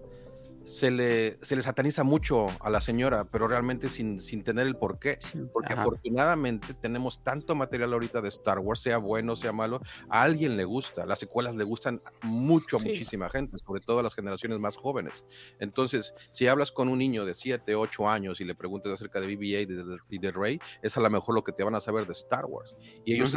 se 0.65 0.93
le, 0.93 1.37
se 1.43 1.57
le 1.57 1.63
sataniza 1.63 2.05
mucho 2.05 2.47
a 2.61 2.71
la 2.71 2.81
señora, 2.81 3.25
pero 3.25 3.49
realmente 3.49 3.89
sin, 3.89 4.21
sin 4.21 4.45
tener 4.45 4.69
el 4.69 4.77
porqué. 4.77 5.19
Porque 5.53 5.73
Ajá. 5.73 5.83
afortunadamente 5.83 6.75
tenemos 6.75 7.25
tanto 7.25 7.57
material 7.57 7.93
ahorita 7.93 8.21
de 8.21 8.29
Star 8.29 8.61
Wars, 8.61 8.81
sea 8.81 8.99
bueno, 8.99 9.35
sea 9.35 9.51
malo, 9.53 9.81
a 10.09 10.23
alguien 10.23 10.57
le 10.57 10.63
gusta. 10.65 11.05
Las 11.05 11.19
secuelas 11.19 11.57
le 11.57 11.65
gustan 11.65 12.01
mucho 12.23 12.77
a 12.77 12.79
Sí. 12.79 12.91
muchísima 12.91 13.29
gente, 13.29 13.59
sobre 13.59 13.81
todo 13.81 13.99
a 13.99 14.03
las 14.05 14.15
generaciones 14.15 14.61
más 14.61 14.77
jóvenes. 14.77 15.25
Entonces, 15.59 16.15
si 16.31 16.47
hablas 16.47 16.71
con 16.71 16.89
un 16.89 16.99
niño 17.01 17.25
de 17.25 17.35
7, 17.35 17.75
8 17.75 18.09
años 18.09 18.41
y 18.41 18.45
le 18.45 18.55
preguntas 18.55 18.93
acerca 18.93 19.21
de 19.21 19.27
BB-8 19.27 19.99
y 20.11 20.19
de, 20.19 20.31
Rey, 20.31 20.61
es 20.81 20.97
a 20.97 21.01
lo 21.01 21.11
mejor 21.11 21.35
lo 21.35 21.43
que 21.43 21.51
te 21.51 21.65
van 21.65 21.75
a 21.75 21.81
saber 21.81 22.07
de 22.07 22.13
Star 22.13 22.45
Wars. 22.45 22.77
Y 23.05 23.15
ellos 23.15 23.35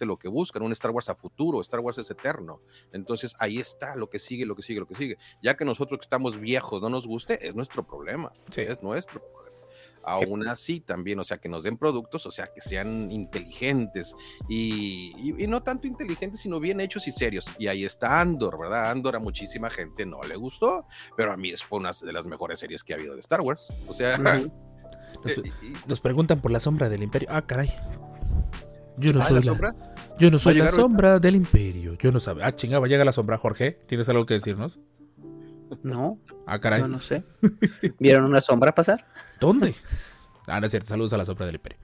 lo 0.00 0.18
que 0.18 0.28
buscan, 0.28 0.62
un 0.62 0.72
Star 0.72 0.90
Wars 0.90 1.08
a 1.08 1.14
futuro, 1.14 1.60
Star 1.60 1.80
Wars 1.80 1.98
es 1.98 2.10
eterno. 2.10 2.60
Entonces, 2.92 3.34
ahí 3.38 3.58
está 3.58 3.96
lo 3.96 4.08
que 4.10 4.18
sigue, 4.18 4.44
lo 4.46 4.54
que 4.56 4.62
sigue, 4.62 4.80
lo 4.80 4.86
que 4.86 4.94
sigue. 4.96 5.18
Ya 5.42 5.56
que 5.56 5.64
nosotros 5.64 5.98
que 5.98 6.04
estamos 6.04 6.38
viejos 6.40 6.82
no 6.82 6.88
nos 6.88 7.06
guste, 7.06 7.46
es 7.46 7.54
nuestro 7.54 7.86
problema. 7.86 8.32
Sí. 8.50 8.62
Es 8.62 8.82
nuestro 8.82 9.20
problema. 9.20 9.38
Aún 10.04 10.46
así, 10.48 10.80
también, 10.80 11.18
o 11.18 11.24
sea, 11.24 11.36
que 11.38 11.50
nos 11.50 11.64
den 11.64 11.76
productos, 11.76 12.24
o 12.24 12.30
sea, 12.30 12.46
que 12.46 12.62
sean 12.62 13.12
inteligentes 13.12 14.14
y, 14.48 15.12
y- 15.18 15.44
y 15.44 15.46
no 15.46 15.62
tanto 15.62 15.86
inteligentes, 15.86 16.40
sino 16.40 16.60
bien 16.60 16.80
hechos 16.80 17.06
y 17.08 17.12
serios. 17.12 17.46
Y 17.58 17.66
ahí 17.66 17.84
está 17.84 18.20
Andor, 18.20 18.58
¿verdad? 18.58 18.90
Andor 18.90 19.16
a 19.16 19.18
muchísima 19.18 19.68
gente 19.68 20.06
no 20.06 20.22
le 20.22 20.36
gustó, 20.36 20.86
pero 21.16 21.32
a 21.32 21.36
mí 21.36 21.52
fue 21.56 21.80
una 21.80 21.90
de 21.92 22.12
las 22.12 22.24
mejores 22.24 22.58
series 22.58 22.82
que 22.84 22.94
ha 22.94 22.96
habido 22.96 23.14
de 23.14 23.20
Star 23.20 23.40
Wars. 23.42 23.66
O 23.86 23.92
sea. 23.92 24.16
Nos, 25.24 25.32
eh, 25.36 25.42
nos 25.86 26.00
preguntan 26.00 26.40
por 26.40 26.50
la 26.52 26.60
sombra 26.60 26.88
del 26.88 27.02
imperio. 27.02 27.28
Ah, 27.32 27.42
caray. 27.42 27.74
Yo 28.98 29.12
no 29.12 29.20
ah, 29.20 29.24
soy 29.24 29.36
la 29.36 29.42
sombra. 29.42 29.74
yo 30.18 30.30
no 30.30 30.38
soy 30.38 30.54
la 30.54 30.64
ahorita? 30.64 30.80
sombra 30.82 31.18
del 31.18 31.36
imperio. 31.36 31.94
Yo 31.98 32.10
no 32.12 32.20
sabía. 32.20 32.46
Ah, 32.46 32.54
chingaba, 32.54 32.86
llega 32.88 33.04
la 33.04 33.12
sombra, 33.12 33.38
Jorge. 33.38 33.78
¿Tienes 33.86 34.08
algo 34.08 34.26
que 34.26 34.34
decirnos? 34.34 34.78
No, 35.82 36.18
Ah, 36.46 36.58
caray. 36.60 36.80
no, 36.80 36.88
no 36.88 37.00
sé. 37.00 37.24
¿Vieron 37.98 38.24
una 38.24 38.40
sombra 38.40 38.74
pasar? 38.74 39.06
¿Dónde? 39.40 39.74
Ah, 40.46 40.60
no 40.60 40.66
es 40.66 40.72
cierto. 40.72 40.88
Saludos 40.88 41.12
a 41.12 41.18
la 41.18 41.24
sombra 41.24 41.46
del 41.46 41.56
imperio. 41.56 41.78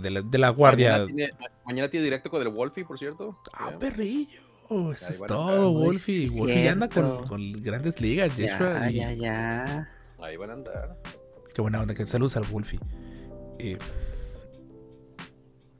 De 0.00 0.10
la, 0.10 0.22
de 0.22 0.38
la 0.38 0.48
guardia. 0.50 0.92
Mañana 0.92 1.06
tiene, 1.06 1.32
ma- 1.38 1.46
mañana 1.66 1.88
tiene 1.90 2.04
directo 2.04 2.30
con 2.30 2.42
el 2.42 2.48
Wolfie, 2.48 2.84
por 2.84 2.98
cierto. 2.98 3.38
Ah, 3.52 3.72
perrillo. 3.78 4.40
Eso 4.70 4.86
Ahí 5.06 5.10
es 5.10 5.22
todo, 5.26 5.72
Wolfie. 5.72 6.26
sí, 6.28 6.38
Wolfie 6.38 6.64
ya 6.64 6.72
anda 6.72 6.88
con, 6.88 7.52
grandes 7.60 8.00
ligas, 8.00 8.36
Yeshua. 8.36 8.88
Ya, 8.88 8.90
y- 8.90 8.96
ya, 8.96 9.12
ya. 9.12 9.88
Ahí 10.20 10.36
van 10.36 10.50
a 10.50 10.52
andar. 10.54 10.96
Qué 11.54 11.60
buena 11.62 11.80
onda. 11.80 11.94
que- 11.94 12.06
Saludos 12.06 12.36
al 12.36 12.44
Wolfie. 12.44 12.80
Eh, 13.58 13.78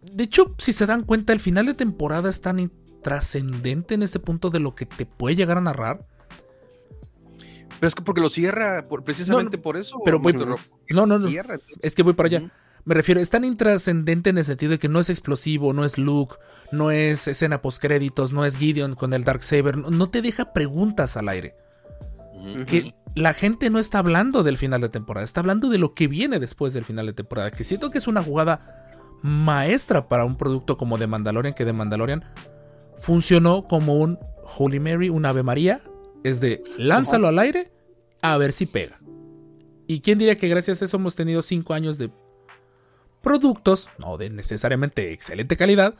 de 0.02 0.24
hecho, 0.24 0.54
si 0.58 0.72
se 0.72 0.86
dan 0.86 1.04
cuenta, 1.04 1.32
el 1.32 1.40
final 1.40 1.66
de 1.66 1.74
temporada 1.74 2.28
es 2.30 2.40
tan 2.40 2.70
trascendente 3.02 3.94
en 3.94 4.02
este 4.02 4.18
punto 4.18 4.50
de 4.50 4.60
lo 4.60 4.74
que 4.74 4.86
te 4.86 5.06
puede 5.06 5.36
llegar 5.36 5.58
a 5.58 5.62
narrar. 5.62 6.06
Pero 7.78 7.88
es 7.88 7.94
que 7.94 8.02
porque 8.02 8.20
lo 8.20 8.28
cierra, 8.28 8.86
por- 8.88 9.04
precisamente 9.04 9.56
por 9.58 9.76
eso. 9.76 9.96
pero 10.04 10.18
voy- 10.18 10.34
no, 10.34 11.06
no, 11.06 11.18
no. 11.18 11.28
cierra, 11.28 11.58
Es 11.82 11.94
que 11.94 12.02
voy 12.02 12.12
para 12.14 12.26
allá. 12.26 12.52
Me 12.84 12.94
refiero, 12.94 13.20
es 13.20 13.28
tan 13.30 13.44
intrascendente 13.44 14.30
en 14.30 14.38
el 14.38 14.44
sentido 14.44 14.72
de 14.72 14.78
que 14.78 14.88
no 14.88 15.00
es 15.00 15.10
explosivo, 15.10 15.72
no 15.74 15.84
es 15.84 15.98
Luke, 15.98 16.36
no 16.72 16.90
es 16.90 17.28
escena 17.28 17.60
postcréditos, 17.62 18.32
no 18.32 18.44
es 18.46 18.56
Gideon 18.56 18.94
con 18.94 19.12
el 19.12 19.22
Darksaber, 19.24 19.76
no, 19.76 19.90
no 19.90 20.08
te 20.10 20.22
deja 20.22 20.52
preguntas 20.54 21.16
al 21.18 21.28
aire. 21.28 21.54
Que 22.66 22.94
la 23.14 23.34
gente 23.34 23.68
no 23.68 23.78
está 23.78 23.98
hablando 23.98 24.42
del 24.42 24.56
final 24.56 24.80
de 24.80 24.88
temporada, 24.88 25.24
está 25.26 25.40
hablando 25.40 25.68
de 25.68 25.76
lo 25.76 25.92
que 25.92 26.08
viene 26.08 26.38
después 26.38 26.72
del 26.72 26.86
final 26.86 27.04
de 27.04 27.12
temporada. 27.12 27.50
Que 27.50 27.64
siento 27.64 27.90
que 27.90 27.98
es 27.98 28.06
una 28.08 28.22
jugada 28.22 28.89
maestra 29.22 30.08
para 30.08 30.24
un 30.24 30.36
producto 30.36 30.76
como 30.76 30.98
The 30.98 31.06
Mandalorian, 31.06 31.54
que 31.54 31.64
The 31.64 31.72
Mandalorian 31.72 32.24
funcionó 32.98 33.62
como 33.62 33.96
un 33.96 34.18
Holy 34.58 34.80
Mary, 34.80 35.08
un 35.08 35.26
Ave 35.26 35.42
María. 35.42 35.80
Es 36.22 36.40
de 36.40 36.62
lánzalo 36.76 37.28
al 37.28 37.38
aire 37.38 37.72
a 38.22 38.36
ver 38.36 38.52
si 38.52 38.66
pega. 38.66 39.00
¿Y 39.86 40.00
quién 40.00 40.18
diría 40.18 40.36
que 40.36 40.48
gracias 40.48 40.82
a 40.82 40.84
eso 40.84 40.98
hemos 40.98 41.14
tenido 41.16 41.42
cinco 41.42 41.74
años 41.74 41.98
de 41.98 42.10
productos, 43.22 43.90
no 43.98 44.16
de 44.18 44.30
necesariamente 44.30 45.12
excelente 45.12 45.56
calidad, 45.56 45.94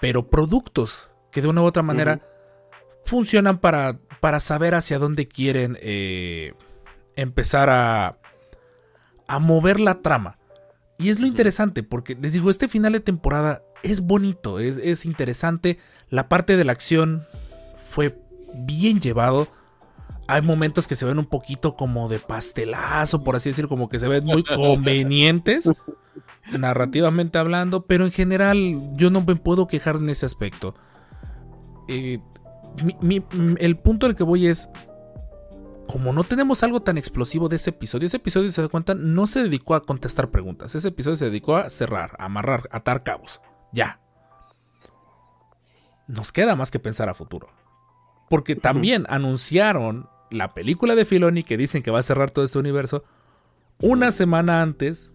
pero 0.00 0.28
productos 0.28 1.10
que 1.30 1.42
de 1.42 1.48
una 1.48 1.62
u 1.62 1.64
otra 1.64 1.82
manera 1.82 2.20
funcionan 3.04 3.58
para, 3.58 3.98
para 4.20 4.40
saber 4.40 4.74
hacia 4.74 4.98
dónde 4.98 5.26
quieren 5.26 5.78
eh, 5.80 6.54
empezar 7.16 7.70
a, 7.70 8.18
a 9.26 9.38
mover 9.38 9.80
la 9.80 10.02
trama. 10.02 10.38
Y 10.98 11.10
es 11.10 11.20
lo 11.20 11.26
interesante, 11.26 11.82
porque 11.82 12.14
les 12.14 12.32
digo, 12.32 12.50
este 12.50 12.68
final 12.68 12.92
de 12.92 13.00
temporada 13.00 13.62
es 13.82 14.00
bonito, 14.00 14.58
es, 14.60 14.76
es 14.76 15.04
interesante. 15.04 15.78
La 16.08 16.28
parte 16.28 16.56
de 16.56 16.64
la 16.64 16.72
acción 16.72 17.24
fue 17.76 18.18
bien 18.54 19.00
llevado. 19.00 19.48
Hay 20.28 20.40
momentos 20.40 20.86
que 20.86 20.96
se 20.96 21.04
ven 21.04 21.18
un 21.18 21.26
poquito 21.26 21.76
como 21.76 22.08
de 22.08 22.18
pastelazo, 22.18 23.24
por 23.24 23.36
así 23.36 23.50
decir, 23.50 23.66
como 23.68 23.88
que 23.88 23.98
se 23.98 24.08
ven 24.08 24.24
muy 24.24 24.42
convenientes, 24.56 25.68
narrativamente 26.52 27.38
hablando, 27.38 27.86
pero 27.86 28.04
en 28.06 28.12
general 28.12 28.56
yo 28.96 29.10
no 29.10 29.22
me 29.22 29.36
puedo 29.36 29.66
quejar 29.66 29.96
en 29.96 30.08
ese 30.10 30.26
aspecto. 30.26 30.74
Eh, 31.88 32.20
mi- 32.82 32.96
mi- 33.00 33.24
m- 33.32 33.56
el 33.58 33.76
punto 33.78 34.06
al 34.06 34.14
que 34.16 34.22
voy 34.24 34.46
es, 34.46 34.70
como 35.86 36.12
no 36.12 36.24
tenemos 36.24 36.62
algo 36.62 36.80
tan 36.80 36.98
explosivo 36.98 37.48
de 37.48 37.56
ese 37.56 37.70
episodio, 37.70 38.06
ese 38.06 38.16
episodio, 38.16 38.48
se 38.50 38.62
da 38.62 38.68
cuenta, 38.68 38.94
no 38.94 39.26
se 39.26 39.42
dedicó 39.42 39.74
a 39.74 39.84
contestar 39.84 40.30
preguntas, 40.30 40.74
ese 40.74 40.88
episodio 40.88 41.16
se 41.16 41.26
dedicó 41.26 41.56
a 41.56 41.70
cerrar, 41.70 42.16
a 42.18 42.26
amarrar, 42.26 42.68
a 42.70 42.78
atar 42.78 43.02
cabos. 43.02 43.40
Ya. 43.72 44.00
Nos 46.06 46.32
queda 46.32 46.56
más 46.56 46.70
que 46.70 46.78
pensar 46.78 47.08
a 47.08 47.14
futuro. 47.14 47.48
Porque 48.28 48.56
también 48.56 49.04
anunciaron 49.08 50.08
la 50.30 50.54
película 50.54 50.94
de 50.94 51.04
Filoni 51.04 51.42
que 51.42 51.56
dicen 51.56 51.82
que 51.82 51.90
va 51.90 52.00
a 52.00 52.02
cerrar 52.02 52.30
todo 52.30 52.44
este 52.44 52.58
universo 52.58 53.04
una 53.80 54.10
semana 54.10 54.62
antes 54.62 55.12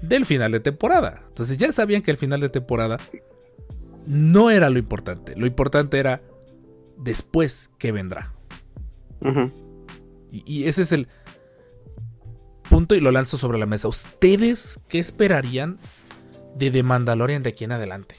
del 0.00 0.26
final 0.26 0.52
de 0.52 0.60
temporada. 0.60 1.22
Entonces 1.28 1.56
ya 1.56 1.72
sabían 1.72 2.02
que 2.02 2.10
el 2.10 2.16
final 2.16 2.40
de 2.40 2.48
temporada 2.48 2.98
no 4.06 4.50
era 4.50 4.70
lo 4.70 4.78
importante. 4.78 5.34
Lo 5.36 5.46
importante 5.46 5.98
era 5.98 6.22
después 6.96 7.70
que 7.78 7.92
vendrá. 7.92 8.32
Y, 10.32 10.42
y 10.46 10.66
ese 10.68 10.82
es 10.82 10.90
el 10.92 11.06
punto 12.68 12.94
y 12.96 13.00
lo 13.00 13.10
lanzo 13.12 13.36
sobre 13.36 13.58
la 13.58 13.66
mesa. 13.66 13.86
¿Ustedes 13.88 14.80
qué 14.88 14.98
esperarían 14.98 15.78
de 16.56 16.70
The 16.70 16.82
Mandalorian 16.82 17.42
de 17.44 17.50
aquí 17.50 17.64
en 17.64 17.72
adelante? 17.72 18.16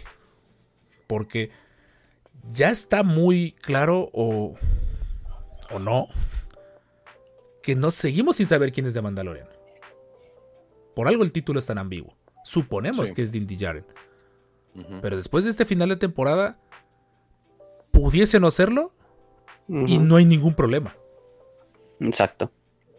Porque 1.08 1.52
ya 2.52 2.70
está 2.70 3.04
muy 3.04 3.54
claro 3.62 4.10
o, 4.14 4.56
o 5.72 5.80
no 5.80 6.08
que 7.62 7.76
nos 7.76 7.94
seguimos 7.96 8.36
sin 8.36 8.46
saber 8.46 8.72
quién 8.72 8.86
es 8.86 8.94
The 8.94 9.02
Mandalorian. 9.02 9.48
Por 10.96 11.08
algo 11.08 11.24
el 11.24 11.32
título 11.32 11.60
es 11.60 11.66
tan 11.66 11.78
ambiguo. 11.78 12.16
Suponemos 12.44 13.10
Sí. 13.10 13.16
que 13.16 13.22
es 13.24 13.32
Din 13.32 13.48
Djarin. 13.48 13.86
Pero 15.02 15.16
después 15.16 15.44
de 15.46 15.50
este 15.52 15.66
final 15.66 15.90
de 15.90 15.96
temporada, 15.96 16.60
pudiese 17.92 18.40
no 18.40 18.52
serlo 18.52 18.92
y 19.68 19.98
no 20.00 20.18
hay 20.18 20.26
ningún 20.26 20.56
problema. 20.56 20.96
Exacto. 22.04 22.52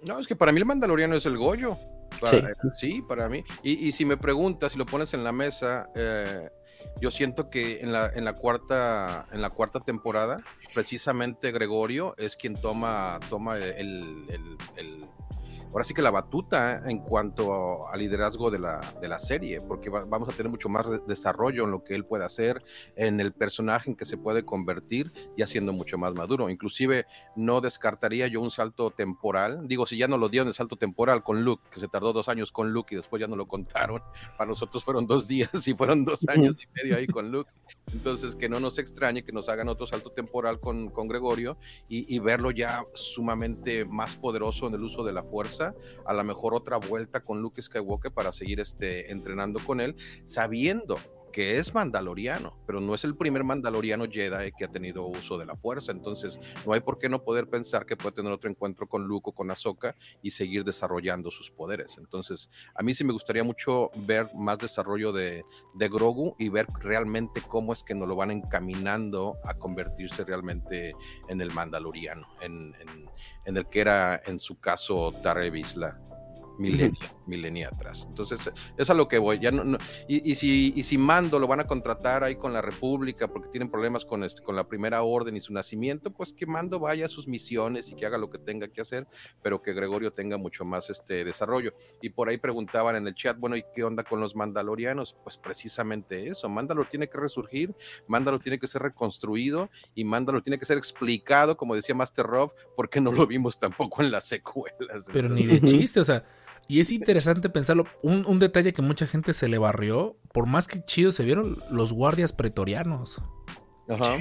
No, 0.03 0.19
es 0.19 0.27
que 0.27 0.37
para 0.37 0.53
mí 0.53 0.59
el 0.59 0.67
Mandaloriano 0.67 1.15
es 1.17 1.27
el 1.27 1.37
Goyo. 1.37 1.77
Para- 2.21 2.39
Sí. 2.55 2.69
sí. 2.79 3.03
para 3.09 3.29
mí. 3.29 3.43
Y, 3.63 3.89
y 3.89 3.93
si 3.93 4.05
me 4.05 4.17
preguntas, 4.17 4.73
si 4.73 4.79
lo 4.79 4.87
pones 4.87 5.15
en 5.15 5.25
la 5.25 5.33
mesa, 5.33 5.89
eh, 5.95 6.49
yo 7.01 7.11
siento 7.11 7.51
que 7.51 7.81
en 7.81 7.93
la, 7.93 8.07
en 8.15 8.25
la 8.25 8.35
cuarta, 8.35 9.27
en 9.33 9.41
la 9.43 9.51
cuarta 9.51 9.81
temporada, 9.81 10.41
precisamente 10.75 11.51
Gregorio 11.51 12.15
es 12.19 12.37
quien 12.37 12.55
toma, 12.55 13.19
toma 13.31 13.57
el, 13.57 14.27
el- 14.29 14.57
el- 14.77 15.07
ahora 15.75 15.85
sí 15.85 15.93
que 15.93 16.03
la 16.03 16.13
batuta 16.13 16.89
en 16.89 17.01
cuanto 17.01 17.89
al 17.89 17.99
liderazgo 17.99 18.51
de 18.51 18.61
la, 18.61 18.81
de 19.01 19.09
la 19.09 19.19
serie, 19.19 19.61
porque 19.61 19.91
va- 19.91 20.05
vamos 20.05 20.29
a 20.29 20.33
tener 20.33 20.49
mucho 20.51 20.69
más 20.69 20.89
de- 20.89 21.01
desarrollo 21.07 21.65
en 21.65 21.73
lo 21.73 21.83
que 21.83 21.95
él 21.97 22.07
puede 22.07 22.25
hacer, 22.25 22.63
en 22.97 23.21
el 23.21 23.33
personaje 23.33 23.91
en 23.91 23.97
que 23.97 24.05
se 24.05 24.17
puede 24.17 24.45
convertir, 24.45 25.13
ya 25.37 25.47
siendo 25.47 25.73
mucho 25.73 25.99
más 25.99 26.15
maduro. 26.15 26.49
Inclusive 26.49 27.07
no 27.37 27.61
descartaría 27.61 28.29
yo 28.29 28.41
un 28.41 28.51
salto 28.53 28.91
temporal, 28.93 29.67
digo, 29.69 29.85
si 29.85 29.97
ya 29.99 30.07
no 30.09 30.17
lo 30.17 30.29
dieron 30.29 30.49
el 30.49 30.55
salto 30.55 30.77
temporal 30.77 31.23
con 31.25 31.45
Luke, 31.45 31.63
que 31.71 31.81
se 31.81 31.89
tardó 31.89 32.13
dos 32.13 32.29
años 32.29 32.53
con 32.53 32.73
Luke 32.73 32.95
y 32.95 32.97
después 32.97 33.21
ya 33.21 33.27
no 33.27 33.37
lo 33.37 33.47
contaron, 33.47 34.01
para 34.39 34.49
nosotros 34.49 34.85
fueron 34.85 35.07
dos 35.07 35.27
días 35.27 35.51
y 35.67 35.75
fueron 35.75 36.05
dos 36.05 36.25
años 36.29 36.61
y 36.63 36.67
medio 36.81 36.97
ahí 36.97 37.07
con 37.09 37.31
Luke. 37.33 37.51
Entonces, 37.95 38.35
que 38.35 38.49
no 38.49 38.59
nos 38.59 38.79
extrañe 38.79 39.23
que 39.23 39.31
nos 39.31 39.49
hagan 39.49 39.69
otro 39.69 39.87
salto 39.87 40.11
temporal 40.11 40.59
con, 40.59 40.91
con 40.91 41.07
Gregorio 41.07 41.57
y, 41.89 42.13
y 42.13 42.19
verlo 42.19 42.51
ya 42.51 42.85
sumamente 42.93 43.85
más 43.85 44.17
poderoso 44.17 44.67
en 44.67 44.75
el 44.75 44.83
uso 44.83 45.05
de 45.05 45.13
la 45.13 45.23
fuerza. 45.23 45.75
A 46.05 46.13
lo 46.13 46.25
mejor 46.25 46.55
otra 46.55 46.77
vuelta 46.77 47.21
con 47.21 47.41
Luke 47.41 47.63
Skywalker 47.63 48.11
para 48.11 48.33
seguir 48.33 48.59
este, 48.59 49.13
entrenando 49.13 49.61
con 49.61 49.81
él, 49.81 49.95
sabiendo 50.25 50.99
que 51.35 51.59
es 51.59 51.75
mandaloriano, 51.75 52.57
pero 52.65 52.81
no 52.81 52.95
es 52.95 53.03
el 53.03 53.17
primer 53.17 53.43
mandaloriano 53.43 54.05
Jedi 54.09 54.53
que 54.57 54.67
ha 54.67 54.69
tenido 54.69 55.05
uso 55.05 55.37
de 55.37 55.45
la 55.45 55.57
fuerza. 55.57 55.91
Entonces, 55.91 56.39
no 56.65 56.73
hay 56.75 56.79
por 56.81 56.97
qué 57.01 57.09
no 57.09 57.25
poder 57.25 57.49
pensar 57.51 57.87
que 57.87 57.97
puede 57.97 58.15
tener 58.15 58.31
otro 58.31 58.49
encuentro 58.49 58.87
con 58.87 59.03
Luke 59.09 59.31
o 59.31 59.33
con 59.33 59.51
Ahsoka 59.51 59.97
y 60.23 60.31
seguir 60.31 60.63
desarrollando 60.63 61.33
sus 61.33 61.51
poderes. 61.51 61.97
Entonces, 61.99 62.51
a 62.77 62.85
mí 62.85 62.95
sí 62.95 63.03
me 63.03 63.13
gustaría 63.13 63.43
mucho 63.43 63.91
ver 63.97 64.29
más 64.37 64.59
desarrollo 64.61 65.11
de, 65.13 65.45
de 65.75 65.89
Grogu 65.89 66.37
y 66.39 66.51
ver 66.51 66.69
realmente 66.79 67.43
cómo 67.49 67.73
es 67.73 67.83
que 67.83 67.97
nos 67.97 68.07
lo 68.07 68.15
van 68.15 68.31
encaminando 68.31 69.37
a 69.45 69.55
convertirse 69.55 70.25
realmente 70.25 70.95
en 71.29 71.41
el 71.41 71.51
mandaloriano, 71.51 72.29
en, 72.43 72.77
en- 72.81 73.11
en 73.47 73.57
el 73.57 73.69
que 73.69 73.81
era 73.81 74.23
en 74.25 74.39
su 74.39 74.61
caso 74.61 75.13
Tarre 75.21 75.51
Vizsla 75.51 76.01
milenia, 76.59 77.15
milenia 77.27 77.69
atrás. 77.69 78.07
Entonces, 78.09 78.51
es 78.77 78.91
a 78.91 78.95
lo 78.95 79.09
que 79.09 79.19
voy. 79.19 79.39
Ya 79.41 79.51
no, 79.51 79.65
no- 79.65 79.79
y, 80.09 80.31
y 80.31 80.35
si, 80.35 80.73
y 80.77 80.83
si 80.83 80.99
Mando 80.99 81.39
lo 81.39 81.47
van 81.47 81.61
a 81.61 81.67
contratar 81.67 82.23
ahí 82.25 82.37
con 82.37 82.53
la 82.53 82.63
República 82.63 83.29
porque 83.29 83.49
tienen 83.49 83.71
problemas 83.71 84.05
con, 84.05 84.23
este, 84.25 84.43
con 84.43 84.57
la 84.57 84.67
primera 84.69 85.03
orden 85.03 85.37
y 85.37 85.41
su 85.41 85.53
nacimiento, 85.53 86.11
pues 86.13 86.33
que 86.33 86.47
Mando 86.47 86.79
vaya 86.79 87.07
a 87.07 87.09
sus 87.09 87.27
misiones 87.29 87.91
y 87.91 87.95
que 87.97 88.07
haga 88.07 88.19
lo 88.19 88.31
que 88.31 88.39
tenga 88.39 88.69
que 88.69 88.81
hacer, 88.81 89.07
pero 89.43 89.63
que 89.63 89.73
Gregorio 89.73 90.13
tenga 90.13 90.37
mucho 90.39 90.65
más 90.65 90.91
este 90.91 91.25
desarrollo. 91.25 91.75
Y 92.01 92.11
por 92.11 92.29
ahí 92.29 92.39
preguntaban 92.39 92.97
en 92.97 93.07
el 93.07 93.15
chat, 93.15 93.39
bueno, 93.39 93.57
¿y 93.57 93.65
qué 93.75 93.85
onda 93.85 94.05
con 94.05 94.21
los 94.21 94.37
mandalorianos? 94.37 95.17
Pues 95.23 95.37
precisamente 95.39 96.27
eso, 96.27 96.49
Mandalor 96.49 96.89
tiene 96.89 97.09
que 97.09 97.19
resurgir, 97.19 97.75
Mandalor 98.07 98.41
tiene 98.43 98.59
que 98.59 98.67
ser 98.67 98.83
reconstruido 98.83 99.71
y 99.95 100.05
Mandalor 100.05 100.43
tiene 100.43 100.59
que 100.59 100.65
ser 100.65 100.79
explicado, 100.79 101.57
como 101.57 101.75
decía 101.75 101.95
Master 101.95 102.27
Rob, 102.27 102.53
porque 102.77 103.01
no 103.01 103.13
lo 103.13 103.27
vimos 103.27 103.59
tampoco 103.59 104.03
en 104.03 104.11
las 104.11 104.25
secuelas. 104.25 105.07
Pero 105.13 105.29
Entonces, 105.29 105.47
ni 105.47 105.47
de 105.47 105.61
chiste, 105.67 106.01
o 106.01 106.05
sea. 106.05 106.25
Y 106.67 106.81
es 106.81 106.93
interesante 106.93 107.51
pensarlo. 107.51 107.87
Un, 108.03 108.25
un 108.27 108.39
detalle 108.39 108.73
que 108.73 108.83
mucha 108.83 109.07
gente 109.07 109.35
se 109.35 109.49
le 109.49 109.59
barrió, 109.59 110.17
por 110.33 110.47
más 110.47 110.67
que 110.67 110.85
chidos 110.85 111.15
se 111.15 111.25
vieron 111.25 111.59
los 111.71 111.93
guardias 111.93 112.33
pretorianos. 112.33 113.21
Ajá. 113.89 114.17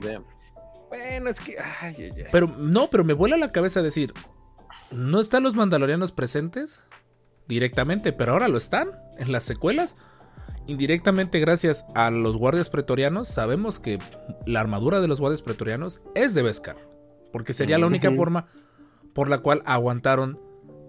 Bien. 0.00 0.22
Bueno, 0.88 1.30
es 1.30 1.40
que. 1.40 1.56
Ay, 1.58 1.94
ay, 1.98 2.12
ay. 2.16 2.24
Pero 2.30 2.48
no, 2.58 2.90
pero 2.90 3.04
me 3.04 3.14
vuela 3.14 3.36
la 3.36 3.52
cabeza 3.52 3.80
decir, 3.80 4.12
¿no 4.90 5.20
están 5.20 5.42
los 5.42 5.54
mandalorianos 5.54 6.12
presentes? 6.12 6.84
Directamente, 7.48 8.12
pero 8.12 8.32
ahora 8.32 8.48
lo 8.48 8.58
están 8.58 8.90
en 9.18 9.32
las 9.32 9.44
secuelas. 9.44 9.96
Indirectamente, 10.66 11.40
gracias 11.40 11.86
a 11.94 12.10
los 12.10 12.36
guardias 12.36 12.68
pretorianos, 12.68 13.28
sabemos 13.28 13.80
que 13.80 13.98
la 14.46 14.60
armadura 14.60 15.00
de 15.00 15.08
los 15.08 15.20
guardias 15.20 15.42
pretorianos 15.42 16.00
es 16.14 16.34
de 16.34 16.42
Beskar. 16.42 16.76
Porque 17.32 17.52
sería 17.52 17.78
la 17.78 17.86
única 17.86 18.12
forma 18.12 18.46
por 19.14 19.28
la 19.28 19.38
cual 19.38 19.62
aguantaron 19.64 20.38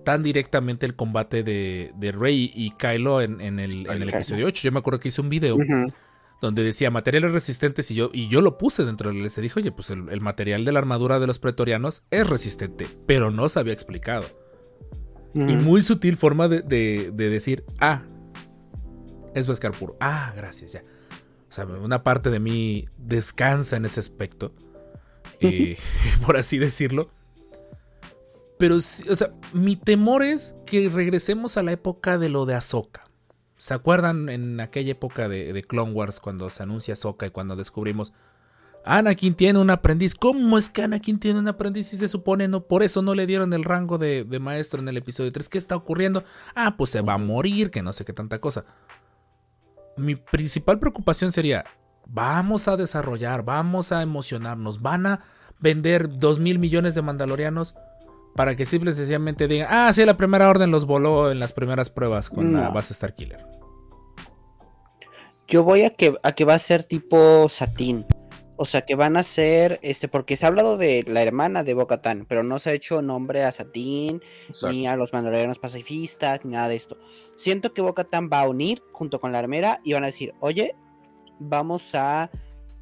tan 0.04 0.24
directamente 0.24 0.86
el 0.86 0.96
combate 0.96 1.44
de, 1.44 1.92
de 1.96 2.12
Rey 2.12 2.52
y 2.54 2.72
Kylo 2.72 3.22
en, 3.22 3.40
en 3.42 3.60
el, 3.60 3.86
en 3.88 3.92
el 3.92 4.00
Kylo. 4.06 4.18
episodio 4.18 4.48
8. 4.48 4.62
Yo 4.64 4.72
me 4.72 4.80
acuerdo 4.80 5.00
que 5.00 5.10
hice 5.10 5.22
un 5.22 5.30
video 5.30 5.58
donde 6.42 6.64
decía 6.64 6.90
materiales 6.90 7.32
resistentes 7.32 7.92
y 7.92 7.96
yo, 7.96 8.10
y 8.12 8.28
yo 8.28 8.42
lo 8.42 8.58
puse 8.58 8.84
dentro 8.84 9.12
del 9.14 9.30
Se 9.30 9.42
Dije, 9.42 9.60
oye, 9.60 9.72
pues 9.72 9.92
el, 9.92 10.10
el 10.10 10.22
material 10.22 10.66
de 10.66 10.72
la 10.72 10.80
armadura 10.80 11.20
de 11.20 11.28
los 11.28 11.38
pretorianos 11.38 12.04
es 12.10 12.28
resistente, 12.28 12.88
pero 13.06 13.30
no 13.30 13.48
se 13.48 13.60
había 13.60 13.74
explicado. 13.74 14.26
Y 15.34 15.56
muy 15.56 15.82
sutil 15.84 16.18
forma 16.18 16.48
de, 16.50 16.62
de- 16.62 17.12
de 17.14 17.30
decir, 17.30 17.64
ah, 17.80 18.04
es 19.34 19.48
Beskar 19.48 19.72
puro. 19.72 19.96
Ah, 20.02 20.34
gracias, 20.36 20.74
ya. 20.74 20.82
O 21.50 21.54
sea, 21.54 21.66
una 21.66 22.04
parte 22.04 22.30
de 22.30 22.40
mí 22.40 22.86
descansa 22.98 23.78
en 23.78 23.86
ese 23.86 24.00
aspecto, 24.00 24.54
eh, 25.40 25.78
por 26.26 26.38
así 26.38 26.58
decirlo. 26.58 27.12
Pero, 28.62 28.76
o 28.76 28.80
sea, 28.80 29.34
mi 29.54 29.76
temor 29.76 30.22
es 30.22 30.56
que 30.68 30.88
regresemos 30.88 31.58
a 31.58 31.64
la 31.64 31.72
época 31.72 32.20
de 32.20 32.30
lo 32.30 32.46
de 32.46 32.54
Ahsoka. 32.54 33.06
¿Se 33.58 33.74
acuerdan 33.74 34.30
en 34.30 34.60
aquella 34.60 34.92
época 34.92 35.28
de, 35.28 35.52
de 35.52 35.64
Clone 35.64 35.94
Wars 35.94 36.20
cuando 36.20 36.48
se 36.52 36.62
anuncia 36.62 36.94
Ahsoka 36.94 37.26
y 37.26 37.32
cuando 37.32 37.56
descubrimos 37.56 38.14
Anakin 38.86 39.34
tiene 39.34 39.58
un 39.58 39.72
aprendiz? 39.72 40.14
¿Cómo 40.14 40.60
es 40.60 40.70
que 40.70 40.84
Anakin 40.84 41.20
tiene 41.20 41.40
un 41.40 41.48
aprendiz 41.48 41.88
si 41.88 41.98
se 41.98 42.08
supone 42.08 42.48
no? 42.48 42.68
Por 42.68 42.84
eso 42.84 43.02
no 43.02 43.16
le 43.16 43.26
dieron 43.26 43.52
el 43.54 43.64
rango 43.64 43.98
de, 43.98 44.26
de 44.26 44.38
maestro 44.38 44.80
en 44.80 44.90
el 44.90 44.98
episodio 44.98 45.32
3. 45.32 45.50
¿Qué 45.50 45.58
está 45.58 45.76
ocurriendo? 45.76 46.24
Ah, 46.54 46.76
pues 46.78 46.92
se 46.92 47.02
va 47.02 47.14
a 47.14 47.18
morir, 47.18 47.72
que 47.72 47.82
no 47.82 47.94
sé 47.94 48.06
qué 48.06 48.14
tanta 48.14 48.38
cosa. 48.38 48.66
Mi 49.98 50.18
principal 50.18 50.78
preocupación 50.78 51.32
sería, 51.32 51.66
vamos 52.06 52.68
a 52.68 52.78
desarrollar, 52.78 53.44
vamos 53.44 53.92
a 53.92 54.04
emocionarnos, 54.04 54.84
van 54.84 55.08
a 55.08 55.22
vender 55.60 56.20
2 56.20 56.38
mil 56.38 56.60
millones 56.60 56.94
de 56.94 57.02
mandalorianos 57.02 57.74
para 58.36 58.56
que 58.56 58.66
simple 58.66 58.92
y 58.92 58.94
sencillamente 58.94 59.48
digan, 59.48 59.68
ah, 59.70 59.92
sí, 59.94 60.06
la 60.06 60.18
primera 60.18 60.50
orden 60.50 60.72
los 60.72 60.86
voló 60.86 61.32
en 61.32 61.40
las 61.40 61.54
primeras 61.54 61.90
pruebas 61.90 62.30
con 62.30 62.54
la 62.54 62.70
base 62.70 62.94
Star 62.94 63.14
Killer. 63.14 63.46
Yo 65.48 65.64
voy 65.64 65.84
a 65.84 65.90
que, 65.90 66.16
a 66.24 66.32
que 66.32 66.46
va 66.46 66.54
a 66.54 66.60
ser 66.60 66.86
tipo 66.86 67.50
Satín. 67.50 68.06
O 68.56 68.66
sea, 68.66 68.82
que 68.82 68.96
van 68.96 69.18
a 69.18 69.24
ser, 69.24 69.80
este, 69.82 70.08
porque 70.08 70.38
se 70.38 70.46
ha 70.46 70.50
hablado 70.50 70.78
de 70.78 71.04
la 71.08 71.24
hermana 71.24 71.64
de 71.64 71.74
Bocatán, 71.74 72.26
pero 72.30 72.44
no 72.44 72.60
se 72.60 72.70
ha 72.70 72.74
hecho 72.74 73.02
nombre 73.02 73.44
a 73.44 73.52
Satín, 73.52 74.22
Exacto. 74.48 74.72
ni 74.72 74.88
a 74.88 74.96
los 74.96 75.14
mandalorianos 75.14 75.58
pacifistas, 75.58 76.46
ni 76.46 76.52
nada 76.52 76.70
de 76.70 76.76
esto. 76.76 76.98
Siento 77.36 77.74
que 77.74 77.82
Bocatán 77.82 78.30
va 78.32 78.42
a 78.42 78.48
unir 78.48 78.84
junto 78.92 79.20
con 79.20 79.32
la 79.32 79.40
armera 79.40 79.82
y 79.84 79.94
van 79.94 80.04
a 80.04 80.08
decir, 80.08 80.36
oye, 80.42 80.76
vamos 81.40 81.96
a, 81.96 82.30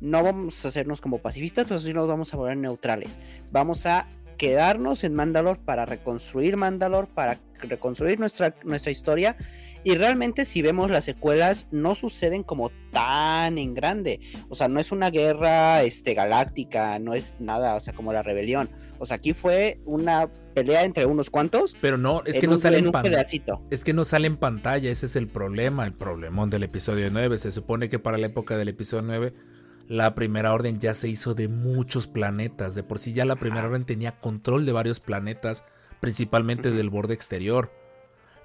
no 0.02 0.22
vamos 0.22 0.66
a 0.66 0.68
hacernos 0.68 1.00
como 1.00 1.20
pacifistas, 1.20 1.66
pero 1.66 1.80
sí 1.80 1.94
nos 1.94 2.08
vamos 2.08 2.34
a 2.34 2.38
volver 2.38 2.58
neutrales. 2.58 3.18
Vamos 3.52 3.86
a 3.86 4.10
quedarnos 4.40 5.04
en 5.04 5.14
Mandalor 5.14 5.60
para 5.60 5.86
reconstruir 5.86 6.58
Mandalor, 6.58 7.08
para 7.08 7.40
reconstruir 7.62 8.20
nuestra, 8.20 8.56
nuestra 8.64 8.90
historia. 8.90 9.36
Y 9.84 9.96
realmente 9.96 10.44
si 10.46 10.62
vemos 10.62 10.90
las 10.92 11.06
secuelas 11.06 11.68
no 11.72 11.94
suceden 11.94 12.44
como 12.44 12.70
tan 12.92 13.58
en 13.58 13.74
grande. 13.74 14.20
O 14.50 14.56
sea, 14.56 14.68
no 14.68 14.80
es 14.80 14.92
una 14.92 15.10
guerra 15.10 15.84
este, 15.84 16.14
galáctica, 16.14 17.00
no 17.00 17.14
es 17.14 17.36
nada, 17.40 17.76
o 17.76 17.80
sea, 17.80 17.94
como 17.94 18.12
la 18.12 18.24
rebelión. 18.24 18.70
O 18.98 19.06
sea, 19.06 19.18
aquí 19.18 19.34
fue 19.34 19.80
una 19.86 20.30
pelea 20.54 20.84
entre 20.84 21.06
unos 21.06 21.30
cuantos. 21.30 21.78
Pero 21.80 21.98
no, 21.98 22.24
es 22.26 22.40
que 22.40 22.48
no 22.48 22.54
un- 22.54 22.58
sale 22.58 22.80
en 22.80 22.86
en 22.88 22.92
pantalla. 22.92 23.26
Es 23.70 23.84
que 23.84 23.94
no 23.94 24.04
sale 24.04 24.28
en 24.28 24.38
pantalla, 24.38 24.90
ese 24.90 25.06
es 25.06 25.16
el 25.16 25.28
problema, 25.28 25.86
el 25.86 25.94
problemón 25.94 26.50
del 26.50 26.64
episodio 26.64 27.10
9. 27.12 27.38
Se 27.38 27.52
supone 27.52 27.90
que 27.90 28.00
para 28.00 28.18
la 28.18 28.28
época 28.28 28.58
del 28.58 28.70
episodio 28.70 29.04
9, 29.04 29.34
la 29.90 30.16
primera 30.16 30.54
orden 30.54 30.80
ya 30.80 30.94
se 30.94 31.10
hizo 31.10 31.34
de 31.34 31.48
muchos 31.50 32.08
planetas. 32.08 32.76
De 32.76 32.84
por 32.84 33.00
sí 33.00 33.12
ya 33.12 33.26
la 33.26 33.36
primera 33.36 33.68
orden 33.68 33.84
tenía 33.86 34.20
control 34.20 34.66
de 34.66 34.72
varios 34.72 35.00
planetas, 35.02 35.66
principalmente 36.00 36.72
del 36.72 36.90
borde 36.90 37.16
exterior. 37.16 37.72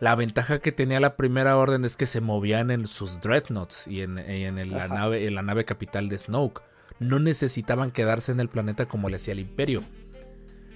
La 0.00 0.16
ventaja 0.16 0.58
que 0.58 0.72
tenía 0.72 0.98
la 1.00 1.16
primera 1.16 1.56
orden 1.56 1.84
es 1.84 1.96
que 1.96 2.06
se 2.06 2.20
movían 2.20 2.70
en 2.70 2.86
sus 2.88 3.20
dreadnoughts 3.20 3.86
y 3.86 4.00
en, 4.00 4.18
y 4.18 4.44
en 4.44 4.58
el- 4.58 4.70
la, 4.72 4.88
nave, 4.88 5.26
en 5.26 5.34
la 5.34 5.42
nave 5.42 5.64
capital 5.64 6.08
de 6.08 6.18
Snoke. 6.18 6.62
No 6.98 7.18
necesitaban 7.18 7.90
quedarse 7.90 8.32
en 8.32 8.40
el 8.40 8.48
planeta 8.48 8.86
como 8.86 9.08
le 9.10 9.16
hacía 9.16 9.32
el 9.32 9.40
imperio. 9.40 9.82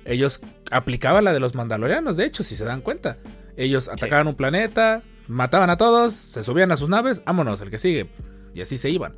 Ellos 0.05 0.41
aplicaban 0.71 1.25
la 1.25 1.33
de 1.33 1.41
los 1.41 1.55
mandalorianos, 1.55 2.17
de 2.17 2.25
hecho, 2.27 2.43
si 2.43 2.57
se 2.57 2.65
dan 2.65 2.81
cuenta. 2.81 3.19
Ellos 3.57 3.89
atacaban 3.89 4.29
un 4.29 4.35
planeta, 4.35 5.03
mataban 5.27 5.71
a 5.71 5.77
todos, 5.77 6.15
se 6.15 6.43
subían 6.43 6.73
a 6.73 6.77
sus 6.77 6.89
naves, 6.89 7.23
vámonos, 7.25 7.61
el 7.61 7.71
que 7.71 7.79
sigue. 7.79 8.11
Y 8.55 8.61
así 8.61 8.77
se 8.77 8.91
iban. 8.91 9.17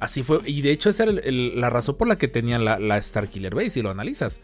Así 0.00 0.22
fue. 0.22 0.40
Y 0.44 0.62
de 0.62 0.70
hecho, 0.72 0.88
esa 0.90 1.04
era 1.04 1.12
el- 1.12 1.18
el- 1.20 1.60
la 1.60 1.70
razón 1.70 1.96
por 1.96 2.06
la 2.08 2.16
que 2.18 2.28
tenían 2.28 2.64
la, 2.64 2.78
la 2.78 3.00
Starkiller 3.00 3.54
Base, 3.54 3.70
si 3.70 3.82
lo 3.82 3.90
analizas. 3.90 4.40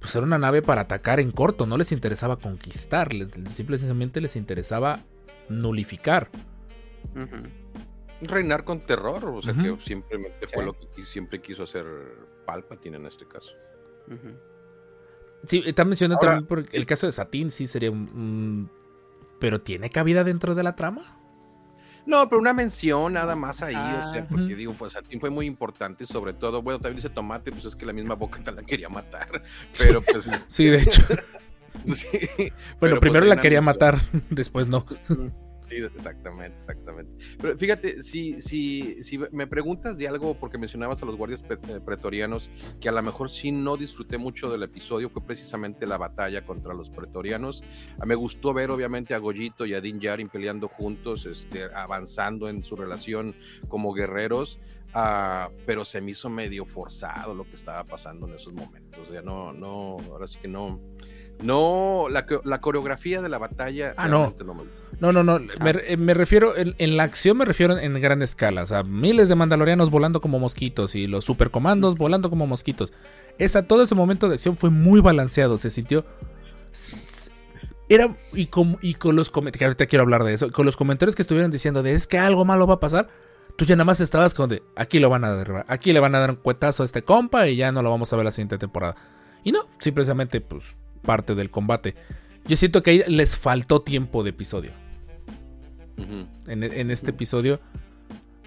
Pues 0.00 0.14
era 0.14 0.24
una 0.24 0.38
nave 0.38 0.62
para 0.62 0.82
atacar 0.82 1.20
en 1.20 1.30
corto, 1.30 1.66
no 1.66 1.76
les 1.76 1.92
interesaba 1.92 2.36
conquistar, 2.36 3.12
les- 3.14 3.28
simplemente 3.50 4.20
les 4.20 4.36
interesaba 4.36 5.04
nulificar. 5.48 6.30
Reinar 8.22 8.64
con 8.64 8.80
terror, 8.80 9.24
o 9.26 9.42
sea 9.42 9.52
que 9.54 9.76
simplemente 9.82 10.46
fue 10.48 10.64
lo 10.64 10.74
que 10.78 11.02
siempre 11.04 11.40
quiso 11.40 11.64
hacer 11.64 11.84
Palpatine 12.46 12.96
en 12.96 13.06
este 13.06 13.26
caso. 13.26 13.52
Sí, 15.44 15.62
está 15.66 15.84
mencionando 15.84 16.16
Ahora- 16.20 16.38
también 16.40 16.48
por 16.48 16.74
el 16.74 16.86
caso 16.86 17.06
de 17.06 17.12
Satín, 17.12 17.50
sí 17.50 17.66
sería 17.66 17.90
un, 17.90 18.08
un- 18.14 18.70
Pero 19.38 19.60
¿tiene 19.60 19.90
cabida 19.90 20.24
dentro 20.24 20.54
de 20.54 20.62
la 20.62 20.74
trama? 20.76 21.20
No, 22.06 22.28
pero 22.28 22.40
una 22.40 22.52
mención 22.52 23.12
nada 23.12 23.34
más 23.36 23.62
ahí, 23.62 23.74
o 23.74 24.02
sea, 24.12 24.22
Ah. 24.22 24.26
porque 24.30 24.54
digo, 24.54 24.72
pues 24.74 24.92
Satín 24.92 25.20
fue 25.20 25.28
muy 25.30 25.44
importante, 25.46 26.06
sobre 26.06 26.32
todo, 26.32 26.62
bueno, 26.62 26.78
también 26.78 26.96
dice 26.96 27.10
Tomate, 27.10 27.50
pues 27.52 27.64
es 27.64 27.74
que 27.76 27.84
la 27.84 27.92
misma 27.92 28.14
boca 28.14 28.40
te 28.42 28.52
la 28.52 28.62
quería 28.62 28.88
matar, 28.88 29.42
pero 29.78 30.00
pues 30.00 30.28
Sí, 30.46 30.66
de 30.66 30.82
hecho. 30.82 31.02
Sí, 31.84 32.06
Bueno, 32.80 32.96
pero, 32.96 33.00
primero 33.00 33.26
pues, 33.26 33.36
la 33.36 33.42
quería 33.42 33.60
matar, 33.60 33.98
después 34.30 34.66
no. 34.66 34.86
Exactamente, 35.70 36.56
exactamente. 36.56 37.12
Pero 37.40 37.56
fíjate, 37.58 38.02
si, 38.02 38.40
si, 38.40 39.02
si 39.02 39.18
me 39.32 39.46
preguntas 39.46 39.96
de 39.98 40.08
algo, 40.08 40.34
porque 40.38 40.58
mencionabas 40.58 41.02
a 41.02 41.06
los 41.06 41.16
guardias 41.16 41.44
eh, 41.48 41.80
pretorianos, 41.84 42.50
que 42.80 42.88
a 42.88 42.92
lo 42.92 43.02
mejor 43.02 43.30
sí 43.30 43.50
no 43.52 43.76
disfruté 43.76 44.18
mucho 44.18 44.50
del 44.50 44.62
episodio, 44.62 45.10
fue 45.10 45.22
precisamente 45.22 45.86
la 45.86 45.98
batalla 45.98 46.44
contra 46.44 46.74
los 46.74 46.90
pretorianos. 46.90 47.64
Ah, 47.98 48.06
Me 48.06 48.14
gustó 48.14 48.54
ver 48.54 48.70
obviamente 48.70 49.14
a 49.14 49.18
Goyito 49.18 49.66
y 49.66 49.74
a 49.74 49.80
Din 49.80 49.98
Djarin 49.98 50.28
peleando 50.28 50.68
juntos, 50.68 51.26
este, 51.26 51.64
avanzando 51.74 52.48
en 52.48 52.62
su 52.62 52.76
relación 52.76 53.34
como 53.68 53.92
guerreros, 53.92 54.60
ah, 54.94 55.50
pero 55.66 55.84
se 55.84 56.00
me 56.00 56.12
hizo 56.12 56.30
medio 56.30 56.64
forzado 56.64 57.34
lo 57.34 57.44
que 57.44 57.54
estaba 57.54 57.84
pasando 57.84 58.26
en 58.28 58.34
esos 58.34 58.52
momentos. 58.54 59.08
O 59.08 59.10
sea, 59.10 59.22
no, 59.22 59.52
no, 59.52 59.96
ahora 60.10 60.26
sí 60.26 60.38
que 60.40 60.48
no. 60.48 60.80
No, 61.42 62.06
la, 62.10 62.24
la 62.44 62.60
coreografía 62.62 63.20
de 63.20 63.28
la 63.28 63.36
batalla 63.36 63.92
Ah, 63.98 64.08
no. 64.08 64.18
realmente 64.18 64.44
no 64.44 64.54
me 64.54 64.62
No, 64.98 65.12
no, 65.12 65.22
no. 65.22 65.40
Me, 65.60 65.70
eh, 65.70 65.96
me 65.96 66.14
refiero, 66.14 66.56
en, 66.56 66.74
en 66.78 66.96
la 66.96 67.02
acción 67.02 67.36
me 67.36 67.44
refiero 67.44 67.76
en 67.78 68.00
gran 68.00 68.22
escala. 68.22 68.62
O 68.62 68.66
sea, 68.66 68.82
miles 68.82 69.28
de 69.28 69.34
mandalorianos 69.34 69.90
volando 69.90 70.20
como 70.20 70.38
mosquitos 70.38 70.94
y 70.94 71.06
los 71.06 71.24
supercomandos 71.24 71.96
volando 71.96 72.30
como 72.30 72.46
mosquitos. 72.46 72.92
Esa, 73.38 73.66
todo 73.66 73.82
ese 73.82 73.94
momento 73.94 74.28
de 74.28 74.34
acción 74.34 74.56
fue 74.56 74.70
muy 74.70 75.00
balanceado. 75.00 75.58
Se 75.58 75.68
sintió. 75.68 76.06
Era. 77.88 78.16
Y 78.32 78.46
con, 78.46 78.78
y 78.80 78.94
con 78.94 79.16
los 79.16 79.30
comentarios. 79.30 79.68
Ahorita 79.68 79.86
quiero 79.86 80.02
hablar 80.02 80.24
de 80.24 80.32
eso. 80.32 80.50
Con 80.50 80.64
los 80.64 80.76
comentarios 80.76 81.14
que 81.14 81.22
estuvieron 81.22 81.50
diciendo 81.50 81.82
de 81.82 81.92
es 81.92 82.06
que 82.06 82.18
algo 82.18 82.44
malo 82.46 82.66
va 82.66 82.74
a 82.74 82.80
pasar. 82.80 83.08
Tú 83.56 83.64
ya 83.64 83.76
nada 83.76 83.84
más 83.84 84.00
estabas 84.00 84.34
con 84.34 84.48
de 84.48 84.62
aquí 84.76 84.98
lo 84.98 85.10
van 85.10 85.24
a 85.24 85.34
derribar. 85.34 85.66
Aquí 85.68 85.92
le 85.92 86.00
van 86.00 86.14
a 86.14 86.20
dar 86.20 86.30
un 86.30 86.36
cuetazo 86.36 86.82
a 86.82 86.84
este 86.86 87.02
compa 87.02 87.48
y 87.48 87.56
ya 87.56 87.72
no 87.72 87.82
lo 87.82 87.90
vamos 87.90 88.12
a 88.12 88.16
ver 88.16 88.24
la 88.24 88.30
siguiente 88.30 88.58
temporada. 88.58 88.96
Y 89.44 89.52
no, 89.52 89.60
simplemente, 89.78 90.40
pues, 90.40 90.76
parte 91.02 91.34
del 91.34 91.50
combate. 91.50 91.94
Yo 92.46 92.56
siento 92.56 92.82
que 92.82 92.90
ahí 92.90 93.04
les 93.06 93.36
faltó 93.36 93.80
tiempo 93.80 94.22
de 94.22 94.30
episodio 94.30 94.72
En, 95.96 96.62
en 96.62 96.90
este 96.90 97.10
episodio. 97.10 97.60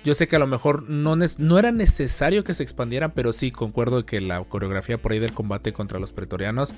Yo 0.04 0.14
sé 0.14 0.28
que 0.28 0.38
a 0.38 0.40
lo 0.40 0.48
mejor 0.48 0.90
no, 0.90 1.16
no 1.16 1.60
era 1.60 1.72
necesario 1.72 2.44
que 2.44 2.54
se 2.54 2.64
expandieran, 2.64 3.12
pero 3.12 3.34
sí 3.34 3.52
concuerdo 3.52 4.06
que 4.06 4.22
la 4.22 4.42
coreografía 4.44 5.02
por 5.02 5.12
ahí 5.12 5.20
del 5.20 5.34
combate 5.34 5.74
contra 5.74 6.00
los 6.00 6.14
pretorianos, 6.14 6.74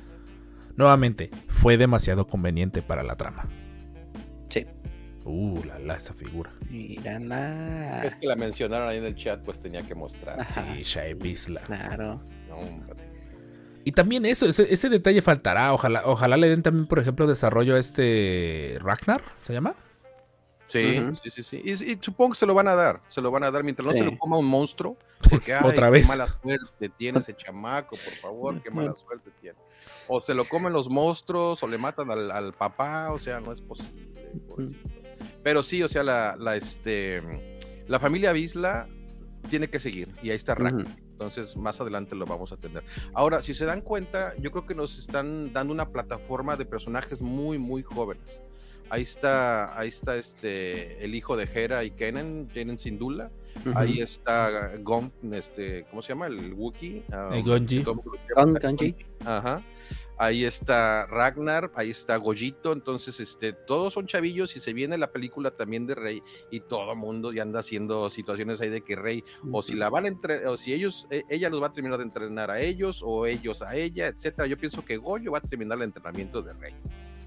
nuevamente, 0.76 1.30
fue 1.48 1.78
demasiado 1.78 2.26
conveniente 2.26 2.82
para 2.82 3.04
la 3.04 3.16
trama. 3.18 3.48
Sí. 4.50 4.66
Uh, 5.24 5.64
la, 5.66 5.78
la, 5.78 5.98
esa 5.98 6.16
figura. 6.16 6.52
Mírala. 6.68 8.02
Es 8.04 8.16
que 8.16 8.26
la 8.26 8.36
mencionaron 8.36 8.90
ahí 8.90 8.98
en 8.98 9.06
el 9.06 9.16
chat, 9.16 9.40
pues 9.44 9.60
tenía 9.60 9.84
que 9.84 9.94
mostrar. 9.94 10.42
Ajá. 10.42 10.66
Sí, 10.74 10.82
Shai 10.82 11.14
Bisla. 11.14 11.62
Claro. 11.62 12.24
No. 12.50 12.58
Y 13.84 13.92
también 13.92 14.26
eso, 14.26 14.48
ese, 14.48 14.74
ese 14.74 14.90
detalle 14.90 15.22
faltará. 15.22 15.74
Ojalá, 15.74 16.02
ojalá 16.06 16.38
le 16.38 16.50
den 16.50 16.64
también, 16.64 16.88
por 16.88 16.98
ejemplo, 16.98 17.28
desarrollo 17.28 17.76
a 17.76 17.80
este 17.80 18.80
Ragnar, 18.82 19.22
¿se 19.44 19.54
llama? 19.54 19.76
Sí, 20.72 21.02
sí, 21.24 21.30
sí, 21.32 21.44
sí. 21.44 21.62
Y, 21.64 21.72
y 21.94 21.98
supongo 22.02 22.32
que 22.34 22.40
se 22.40 22.46
lo 22.46 22.54
van 22.54 22.68
a 22.68 22.76
dar. 22.76 23.02
Se 23.08 23.22
lo 23.22 23.30
van 23.32 23.44
a 23.44 23.52
dar 23.52 23.64
mientras 23.64 23.86
no 23.86 23.92
Sí. 23.94 24.00
se 24.00 24.06
lo 24.06 24.18
coma 24.18 24.38
un 24.38 24.46
monstruo. 24.46 24.98
Porque, 25.30 25.54
ay, 25.54 25.62
Otra 25.70 25.88
qué 25.88 25.92
vez. 25.92 26.08
mala 26.08 26.28
suerte 26.28 26.90
tiene 26.98 27.20
ese 27.20 27.36
chamaco, 27.36 27.96
por 27.96 28.14
favor, 28.14 28.62
qué 28.62 28.72
mala 28.72 28.94
suerte 28.96 29.30
tiene. 29.42 29.58
O 30.08 30.22
se 30.22 30.34
lo 30.34 30.46
comen 30.46 30.74
los 30.74 30.90
monstruos, 30.90 31.62
o 31.64 31.68
le 31.68 31.78
matan 31.78 32.10
al, 32.12 32.32
al 32.32 32.54
papá, 32.54 33.12
o 33.12 33.20
sea, 33.20 33.40
no 33.40 33.52
es 33.52 33.62
posible. 33.62 34.12
Pero 35.44 35.64
sí, 35.64 35.82
o 35.84 35.88
sea, 35.90 36.04
la, 36.04 36.36
la, 36.38 36.56
este, 36.56 37.22
la 37.88 38.00
familia 38.00 38.32
Bisla 38.32 38.88
tiene 39.50 39.70
que 39.70 39.80
seguir. 39.80 40.10
Y 40.22 40.30
ahí 40.30 40.36
está. 40.36 40.54
Ujú. 40.54 40.86
Entonces, 41.12 41.56
más 41.56 41.80
adelante 41.82 42.16
lo 42.16 42.26
vamos 42.26 42.52
a 42.52 42.58
tener. 42.58 42.84
Ahora, 43.14 43.42
si 43.42 43.54
se 43.54 43.66
dan 43.66 43.82
cuenta, 43.82 44.34
yo 44.40 44.52
creo 44.52 44.66
que 44.66 44.74
nos 44.76 44.98
están 44.98 45.54
dando 45.54 45.74
una 45.74 45.90
plataforma 45.90 46.56
de 46.58 46.66
personajes 46.66 47.22
muy, 47.22 47.58
muy 47.60 47.84
jóvenes. 47.84 48.42
Ahí 48.92 49.04
está, 49.04 49.80
ahí 49.80 49.88
está 49.88 50.18
este, 50.18 51.04
el 51.04 51.16
hijo 51.16 51.38
de 51.38 51.46
Hera 51.54 51.84
y 51.86 51.92
Kenan, 51.92 52.50
Jenen 52.54 52.78
Sindula. 52.78 53.32
Ahí 53.76 54.02
está 54.02 54.72
Gon, 54.82 55.12
este, 55.32 55.86
¿cómo 55.90 56.02
se 56.02 56.10
llama? 56.10 56.28
El 56.28 56.54
Wookiee. 56.54 57.04
ah, 57.12 57.30
El 57.34 57.44
Gonji. 57.44 57.84
Gon- 57.84 58.02
Gon- 58.36 58.58
Gonji. 58.62 58.96
Ajá. 59.26 59.62
Ahí 60.18 60.44
está 60.46 61.06
Ragnar, 61.08 61.72
ahí 61.74 61.90
está 61.90 62.16
Goyito, 62.18 62.74
entonces 62.74 63.20
este, 63.20 63.54
todos 63.54 63.94
son 63.94 64.06
chavillos 64.06 64.56
y 64.56 64.60
se 64.60 64.72
viene 64.72 64.98
la 64.98 65.12
película 65.12 65.50
también 65.52 65.88
de 65.88 65.96
Rey 65.96 66.22
y 66.52 66.60
todo 66.60 66.92
el 66.92 66.98
mundo 66.98 67.32
ya 67.34 67.42
anda 67.42 67.62
haciendo 67.62 68.08
situaciones 68.12 68.62
ahí 68.62 68.70
de 68.70 68.82
que 68.82 68.96
Rey 68.96 69.24
o 69.52 69.64
si 69.64 69.74
la 69.74 69.90
van 69.90 70.06
a 70.06 70.10
entre 70.10 70.46
o 70.48 70.58
si 70.58 70.74
ellos 70.74 71.08
e- 71.10 71.24
ella 71.28 71.50
los 71.50 71.60
va 71.64 71.68
a 71.68 71.74
terminar 71.74 71.98
de 71.98 72.04
entrenar 72.04 72.52
a 72.52 72.60
ellos 72.62 73.02
o 73.04 73.26
ellos 73.26 73.64
a 73.64 73.76
ella, 73.76 74.08
etcétera. 74.08 74.48
Yo 74.48 74.58
pienso 74.60 74.86
que 74.86 74.98
Goyo 74.98 75.32
va 75.32 75.40
a 75.40 75.42
terminar 75.42 75.78
el 75.80 75.86
entrenamiento 75.86 76.42
de 76.44 76.54
Rey. 76.54 76.74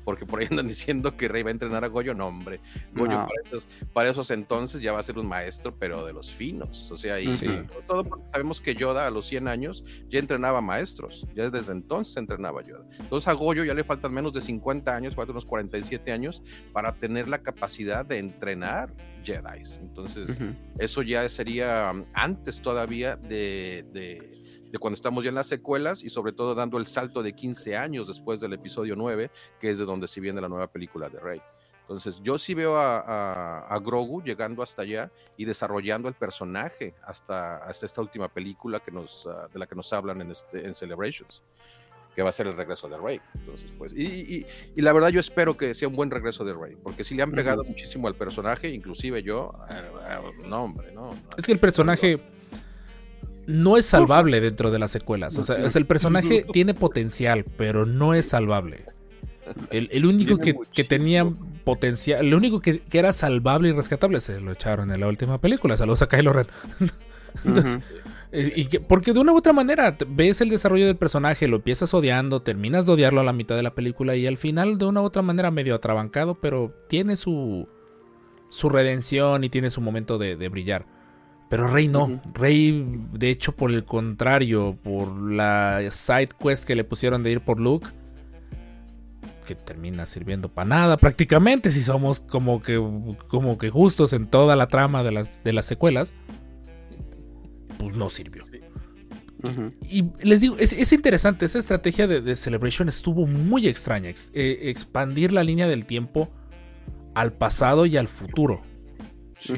Porque 0.04 0.26
por 0.26 0.40
ahí 0.40 0.48
andan 0.50 0.68
diciendo 0.68 1.16
que 1.16 1.28
Rey 1.28 1.42
va 1.42 1.48
a 1.48 1.52
entrenar 1.52 1.84
a 1.84 1.88
Goyo, 1.88 2.14
no, 2.14 2.26
hombre. 2.26 2.60
Goyo 2.94 3.12
No. 3.12 3.26
para, 3.26 3.40
esos, 3.46 3.66
para 3.92 4.10
esos 4.10 4.30
entonces 4.30 4.82
ya 4.82 4.92
va 4.92 5.00
a 5.00 5.02
ser 5.02 5.18
un 5.18 5.26
maestro, 5.26 5.74
pero 5.78 6.04
de 6.04 6.12
los 6.12 6.30
finos. 6.32 6.90
O 6.92 6.96
sea, 6.96 7.18
y 7.20 7.34
Sí. 7.36 7.48
todo 7.88 8.04
porque 8.04 8.24
sabemos 8.32 8.60
que 8.60 8.74
Yoda 8.74 9.06
a 9.06 9.10
los 9.10 9.26
100 9.26 9.48
años 9.48 9.84
ya 10.08 10.18
entrenaba 10.18 10.60
maestros, 10.60 11.26
ya 11.34 11.48
desde 11.50 11.72
entonces 11.72 12.16
entrenaba 12.16 12.62
Yoda. 12.62 12.86
Entonces 13.00 13.28
a 13.28 13.32
Goyo 13.32 13.64
ya 13.64 13.74
le 13.74 13.84
faltan 13.84 14.12
menos 14.12 14.32
de 14.32 14.40
50 14.40 14.94
años, 14.94 15.14
faltan 15.14 15.32
unos 15.32 15.46
47 15.46 16.12
años 16.12 16.42
para 16.72 16.94
tener 16.94 17.28
la 17.28 17.38
capacidad 17.42 18.04
de 18.04 18.18
entrenar 18.18 18.92
Jedi. 19.24 19.62
Entonces, 19.80 20.38
eso 20.78 21.00
ya 21.00 21.26
sería 21.30 21.90
um, 21.94 22.04
antes 22.12 22.60
todavía 22.60 23.16
de, 23.16 23.86
de- 23.92 24.43
de 24.74 24.78
cuando 24.80 24.96
estamos 24.96 25.22
ya 25.22 25.28
en 25.28 25.36
las 25.36 25.46
secuelas 25.46 26.02
y 26.02 26.08
sobre 26.08 26.32
todo 26.32 26.52
dando 26.52 26.78
el 26.78 26.86
salto 26.86 27.22
de 27.22 27.32
15 27.32 27.76
años 27.76 28.08
después 28.08 28.40
del 28.40 28.54
episodio 28.54 28.96
9, 28.96 29.30
que 29.60 29.70
es 29.70 29.78
de 29.78 29.84
donde 29.84 30.08
se 30.08 30.20
viene 30.20 30.40
la 30.40 30.48
nueva 30.48 30.66
película 30.66 31.08
de 31.08 31.20
Rey. 31.20 31.40
Entonces, 31.82 32.20
yo 32.24 32.38
sí 32.38 32.54
veo 32.54 32.76
a, 32.76 32.98
a- 32.98 33.58
a 33.68 33.78
Grogu 33.78 34.20
llegando 34.24 34.64
hasta 34.64 34.82
allá 34.82 35.12
y 35.36 35.44
desarrollando 35.44 36.08
el 36.08 36.14
personaje 36.14 36.92
hasta, 37.06 37.58
hasta 37.58 37.86
esta 37.86 38.00
última 38.00 38.26
película 38.28 38.80
que 38.80 38.90
nos, 38.90 39.28
ah, 39.28 39.46
de 39.52 39.60
la 39.60 39.66
que 39.68 39.76
nos 39.76 39.92
hablan 39.92 40.20
en, 40.22 40.32
este, 40.32 40.66
en 40.66 40.74
Celebrations, 40.74 41.44
que 42.16 42.22
va 42.22 42.30
a 42.30 42.32
ser 42.32 42.48
el 42.48 42.56
regreso 42.56 42.88
de 42.88 42.96
Rey. 42.96 43.20
Entonces, 43.36 43.70
pues, 43.78 43.92
y, 43.94 44.02
y- 44.02 44.46
y 44.74 44.82
la 44.82 44.92
verdad 44.92 45.10
yo 45.10 45.20
espero 45.20 45.56
que 45.56 45.72
sea 45.74 45.86
un 45.86 45.94
buen 45.94 46.10
regreso 46.10 46.42
de 46.44 46.52
Rey, 46.52 46.74
porque 46.82 47.04
sí 47.04 47.14
le 47.14 47.22
han 47.22 47.30
pegado 47.30 47.62
muchísimo 47.62 48.08
al 48.08 48.16
personaje, 48.16 48.70
inclusive 48.70 49.22
yo, 49.22 49.52
eh, 49.70 49.74
eh, 50.08 50.18
no 50.48 50.64
hombre, 50.64 50.90
no. 50.90 51.14
no. 51.14 51.20
Es 51.36 51.46
que 51.46 51.52
el 51.52 51.60
personaje 51.60 52.18
no 53.46 53.76
es 53.76 53.86
salvable 53.86 54.40
dentro 54.40 54.70
de 54.70 54.78
las 54.78 54.90
secuelas. 54.90 55.36
O 55.38 55.42
sea, 55.42 55.56
o 55.64 55.68
sea, 55.68 55.78
el 55.80 55.86
personaje 55.86 56.44
tiene 56.52 56.74
potencial, 56.74 57.44
pero 57.56 57.86
no 57.86 58.14
es 58.14 58.28
salvable. 58.28 58.84
El, 59.70 59.88
el 59.92 60.06
único 60.06 60.38
que, 60.38 60.54
que 60.72 60.84
tenía 60.84 61.26
potencial, 61.64 62.24
el 62.24 62.34
único 62.34 62.60
que, 62.60 62.80
que 62.80 62.98
era 62.98 63.12
salvable 63.12 63.68
y 63.68 63.72
rescatable 63.72 64.20
se 64.20 64.40
lo 64.40 64.52
echaron 64.52 64.90
en 64.90 65.00
la 65.00 65.08
última 65.08 65.38
película. 65.38 65.76
Saludos 65.76 66.02
a 66.02 66.08
Kylo 66.08 66.32
Ren. 66.32 66.46
Entonces, 67.44 67.80
eh, 68.32 68.52
y 68.56 68.66
que- 68.66 68.80
porque 68.80 69.12
de 69.12 69.20
una 69.20 69.32
u 69.32 69.36
otra 69.36 69.52
manera 69.52 69.96
ves 70.08 70.40
el 70.40 70.48
desarrollo 70.48 70.86
del 70.86 70.96
personaje, 70.96 71.46
lo 71.48 71.56
empiezas 71.56 71.92
odiando, 71.94 72.42
terminas 72.42 72.86
de 72.86 72.92
odiarlo 72.92 73.20
a 73.20 73.24
la 73.24 73.32
mitad 73.32 73.56
de 73.56 73.62
la 73.62 73.74
película 73.74 74.16
y 74.16 74.26
al 74.26 74.36
final 74.38 74.78
de 74.78 74.86
una 74.86 75.02
u 75.02 75.04
otra 75.04 75.22
manera 75.22 75.50
medio 75.50 75.74
atrabancado, 75.74 76.36
pero 76.36 76.72
tiene 76.88 77.16
su, 77.16 77.68
su 78.50 78.68
redención 78.70 79.44
y 79.44 79.50
tiene 79.50 79.70
su 79.70 79.80
momento 79.80 80.16
de, 80.16 80.36
de 80.36 80.48
brillar. 80.48 80.86
Pero 81.54 81.68
Rey 81.68 81.86
no. 81.86 82.20
Rey 82.34 82.98
de 83.12 83.30
hecho 83.30 83.52
por 83.54 83.70
el 83.70 83.84
contrario, 83.84 84.76
por 84.82 85.16
la 85.30 85.80
side 85.92 86.30
quest 86.36 86.64
que 86.64 86.74
le 86.74 86.82
pusieron 86.82 87.22
de 87.22 87.30
ir 87.30 87.42
por 87.42 87.60
Luke, 87.60 87.90
que 89.46 89.54
termina 89.54 90.04
sirviendo 90.06 90.48
para 90.48 90.68
nada 90.68 90.96
prácticamente 90.96 91.70
si 91.70 91.84
somos 91.84 92.18
como 92.18 92.60
que, 92.60 92.74
como 93.28 93.56
que 93.56 93.70
justos 93.70 94.12
en 94.14 94.26
toda 94.26 94.56
la 94.56 94.66
trama 94.66 95.04
de 95.04 95.12
las, 95.12 95.44
de 95.44 95.52
las 95.52 95.64
secuelas, 95.66 96.12
pues 97.78 97.94
no 97.94 98.10
sirvió. 98.10 98.42
Y 99.88 100.06
les 100.26 100.40
digo, 100.40 100.56
es, 100.58 100.72
es 100.72 100.92
interesante, 100.92 101.44
esa 101.44 101.60
estrategia 101.60 102.08
de, 102.08 102.20
de 102.20 102.34
Celebration 102.34 102.88
estuvo 102.88 103.28
muy 103.28 103.68
extraña. 103.68 104.08
ex- 104.08 104.32
eh, 104.34 104.58
expandir 104.70 105.30
la 105.30 105.44
línea 105.44 105.68
del 105.68 105.86
tiempo 105.86 106.30
al 107.14 107.32
pasado 107.32 107.86
y 107.86 107.96
al 107.96 108.08
futuro. 108.08 108.60
Sí. 109.38 109.54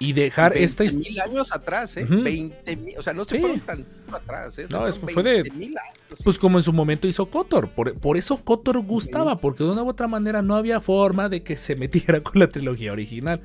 Y 0.00 0.12
dejar 0.12 0.56
esta 0.56 0.84
20 0.84 0.98
his- 1.00 1.08
mil 1.08 1.20
años 1.20 1.50
atrás, 1.52 1.96
¿eh? 1.96 2.04
20 2.04 2.76
mil, 2.76 2.96
o 2.98 3.02
sea, 3.02 3.12
no 3.12 3.24
se 3.24 3.34
Sí. 3.36 3.40
fueron 3.40 3.60
tantito 3.60 4.14
atrás, 4.16 4.56
¿eh? 4.58 4.66
No, 4.70 4.86
es- 4.86 4.98
fue 4.98 5.22
de- 5.22 5.42
20,000 5.42 5.76
años. 5.76 6.20
Pues 6.22 6.38
como 6.38 6.58
en 6.58 6.62
su 6.62 6.72
momento 6.72 7.08
hizo 7.08 7.26
Kotor. 7.26 7.68
Por, 7.70 7.94
por 7.98 8.16
eso 8.16 8.36
Kotor 8.44 8.80
gustaba, 8.84 9.38
porque 9.40 9.64
de 9.64 9.70
una 9.70 9.82
u 9.82 9.88
otra 9.88 10.06
manera 10.06 10.40
no 10.40 10.54
había 10.56 10.80
forma 10.80 11.28
de 11.28 11.42
que 11.42 11.56
se 11.56 11.74
metiera 12.14 12.20
con 12.22 12.38
la 12.40 12.46
trilogía 12.48 12.92
original. 12.92 13.40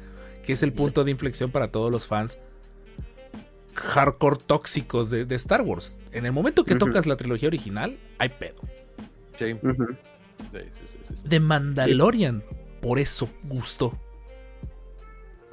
Que 0.46 0.54
es 0.54 0.62
el 0.64 0.74
punto 0.74 1.04
de 1.06 1.12
inflexión 1.12 1.52
para 1.52 1.72
todos 1.72 1.90
los 1.90 2.06
fans 2.06 2.38
hardcore 3.76 4.38
tóxicos 4.46 5.10
de, 5.10 5.26
de 5.26 5.36
Star 5.36 5.62
Wars. 5.62 6.00
En 6.12 6.26
el 6.26 6.32
momento 6.32 6.64
que 6.64 6.76
tocas 6.76 7.06
la 7.06 7.16
trilogía 7.16 7.48
original, 7.48 7.98
hay 8.20 8.30
pedo. 8.30 8.62
Sí, 9.40 9.54
Ujú. 9.54 9.88
sí, 9.88 9.96
sí, 10.52 10.60
sí, 10.60 10.86
sí, 11.08 11.16
sí. 11.24 11.28
De 11.28 11.40
Mandalorian, 11.40 12.44
por 12.82 13.00
eso 13.00 13.30
gustó. 13.44 13.98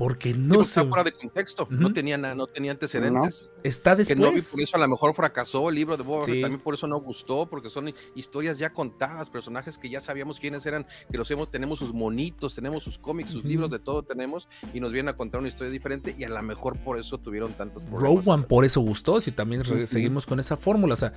Porque 0.01 0.33
Sí, 0.33 0.39
no 0.39 0.55
porque 0.55 0.65
se... 0.65 0.81
está 0.81 0.89
fuera 0.89 1.05
de 1.05 1.13
contexto, 1.13 1.69
no 1.69 1.93
tenía 1.93 2.17
na- 2.17 2.35
no 2.35 2.47
tenía 2.47 2.73
antecedentes. 2.73 3.53
Está 3.63 3.95
Que 3.99 4.15
no 4.17 4.31
vi, 4.31 4.37
después. 4.37 4.51
por 4.53 4.61
eso 4.63 4.77
a 4.79 4.81
lo 4.81 4.89
mejor 4.89 5.15
fracasó 5.15 5.69
el 5.69 5.75
libro 5.75 5.95
de 5.99 6.03
Boba 6.03 6.23
Fett, 6.25 6.37
Sí. 6.37 6.41
también 6.41 6.63
por 6.63 6.73
eso 6.73 6.87
no 6.87 6.99
gustó, 7.03 7.45
porque 7.51 7.69
son 7.69 7.93
historias 8.15 8.57
ya 8.57 8.73
contadas, 8.73 9.29
personajes 9.29 9.77
que 9.77 9.91
ya 9.91 10.01
sabíamos 10.01 10.41
quiénes 10.41 10.65
eran, 10.65 10.87
que 11.13 11.19
los 11.19 11.31
hemos, 11.31 11.51
tenemos 11.51 11.79
sus 11.81 11.93
monitos, 11.93 12.55
tenemos 12.55 12.83
sus 12.83 12.97
cómics, 12.99 13.29
sus 13.31 13.45
libros, 13.45 13.69
de 13.71 13.79
todo 13.79 14.03
tenemos, 14.03 14.49
y 14.73 14.81
nos 14.81 14.91
vienen 14.91 15.11
a 15.11 15.17
contar 15.19 15.39
una 15.41 15.49
historia 15.49 15.71
diferente, 15.71 16.15
y 16.19 16.25
a 16.25 16.31
lo 16.31 16.43
mejor 16.43 16.79
por 16.79 16.99
eso 16.99 17.19
tuvieron 17.19 17.53
tantos 17.53 17.83
problemas. 17.83 18.27
One 18.27 18.43
por 18.45 18.65
eso 18.65 18.81
gustó, 18.81 19.21
si 19.21 19.33
también 19.33 19.63
seguimos 19.87 20.25
con 20.25 20.41
esa 20.41 20.57
fórmula, 20.57 20.95
o 20.95 20.97
sea, 20.97 21.13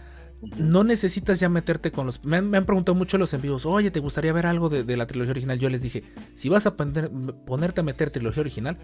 no 0.58 0.84
necesitas 0.84 1.40
ya 1.40 1.50
meterte 1.50 1.92
con 1.92 2.06
los... 2.06 2.24
Me 2.26 2.38
han, 2.38 2.50
me 2.50 2.58
han 2.58 2.66
preguntado 2.66 2.96
mucho 2.96 3.18
los 3.18 3.34
envíos, 3.34 3.66
oye, 3.66 3.92
¿te 3.92 4.00
gustaría 4.00 4.34
ver 4.34 4.46
algo 4.46 4.70
de, 4.70 4.84
de 4.84 4.98
la 4.98 5.08
trilogía 5.08 5.32
original? 5.32 5.60
Yo 5.60 5.70
les 5.70 5.82
dije, 5.82 6.04
si 6.34 6.50
vas 6.50 6.66
a 6.68 6.76
poner- 6.78 7.12
ponerte 7.46 7.82
a 7.82 7.84
meter 7.84 8.10
trilogía 8.10 8.42
original, 8.42 8.78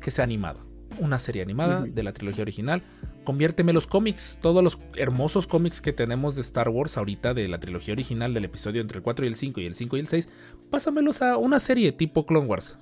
que 0.00 0.10
sea 0.10 0.24
animada. 0.24 0.60
Una 1.00 1.18
serie 1.18 1.42
animada 1.42 1.80
de 1.80 2.02
la 2.04 2.12
trilogía 2.12 2.42
original. 2.42 2.82
Conviérteme 3.24 3.72
los 3.72 3.86
cómics, 3.88 4.38
todos 4.40 4.62
los 4.62 4.78
hermosos 4.94 5.46
cómics 5.48 5.80
que 5.80 5.92
tenemos 5.92 6.36
de 6.36 6.42
Star 6.42 6.68
Wars 6.68 6.96
ahorita 6.96 7.34
de 7.34 7.48
la 7.48 7.58
trilogía 7.58 7.94
original 7.94 8.32
del 8.32 8.44
episodio 8.44 8.80
entre 8.80 8.98
el 8.98 9.02
4 9.02 9.24
y 9.24 9.28
el 9.28 9.34
5 9.34 9.60
y 9.60 9.66
el 9.66 9.74
5 9.74 9.96
y 9.96 10.00
el 10.00 10.06
6, 10.06 10.28
pásamelos 10.70 11.20
a 11.22 11.36
una 11.38 11.58
serie 11.58 11.90
tipo 11.90 12.26
Clone 12.26 12.46
Wars. 12.46 12.78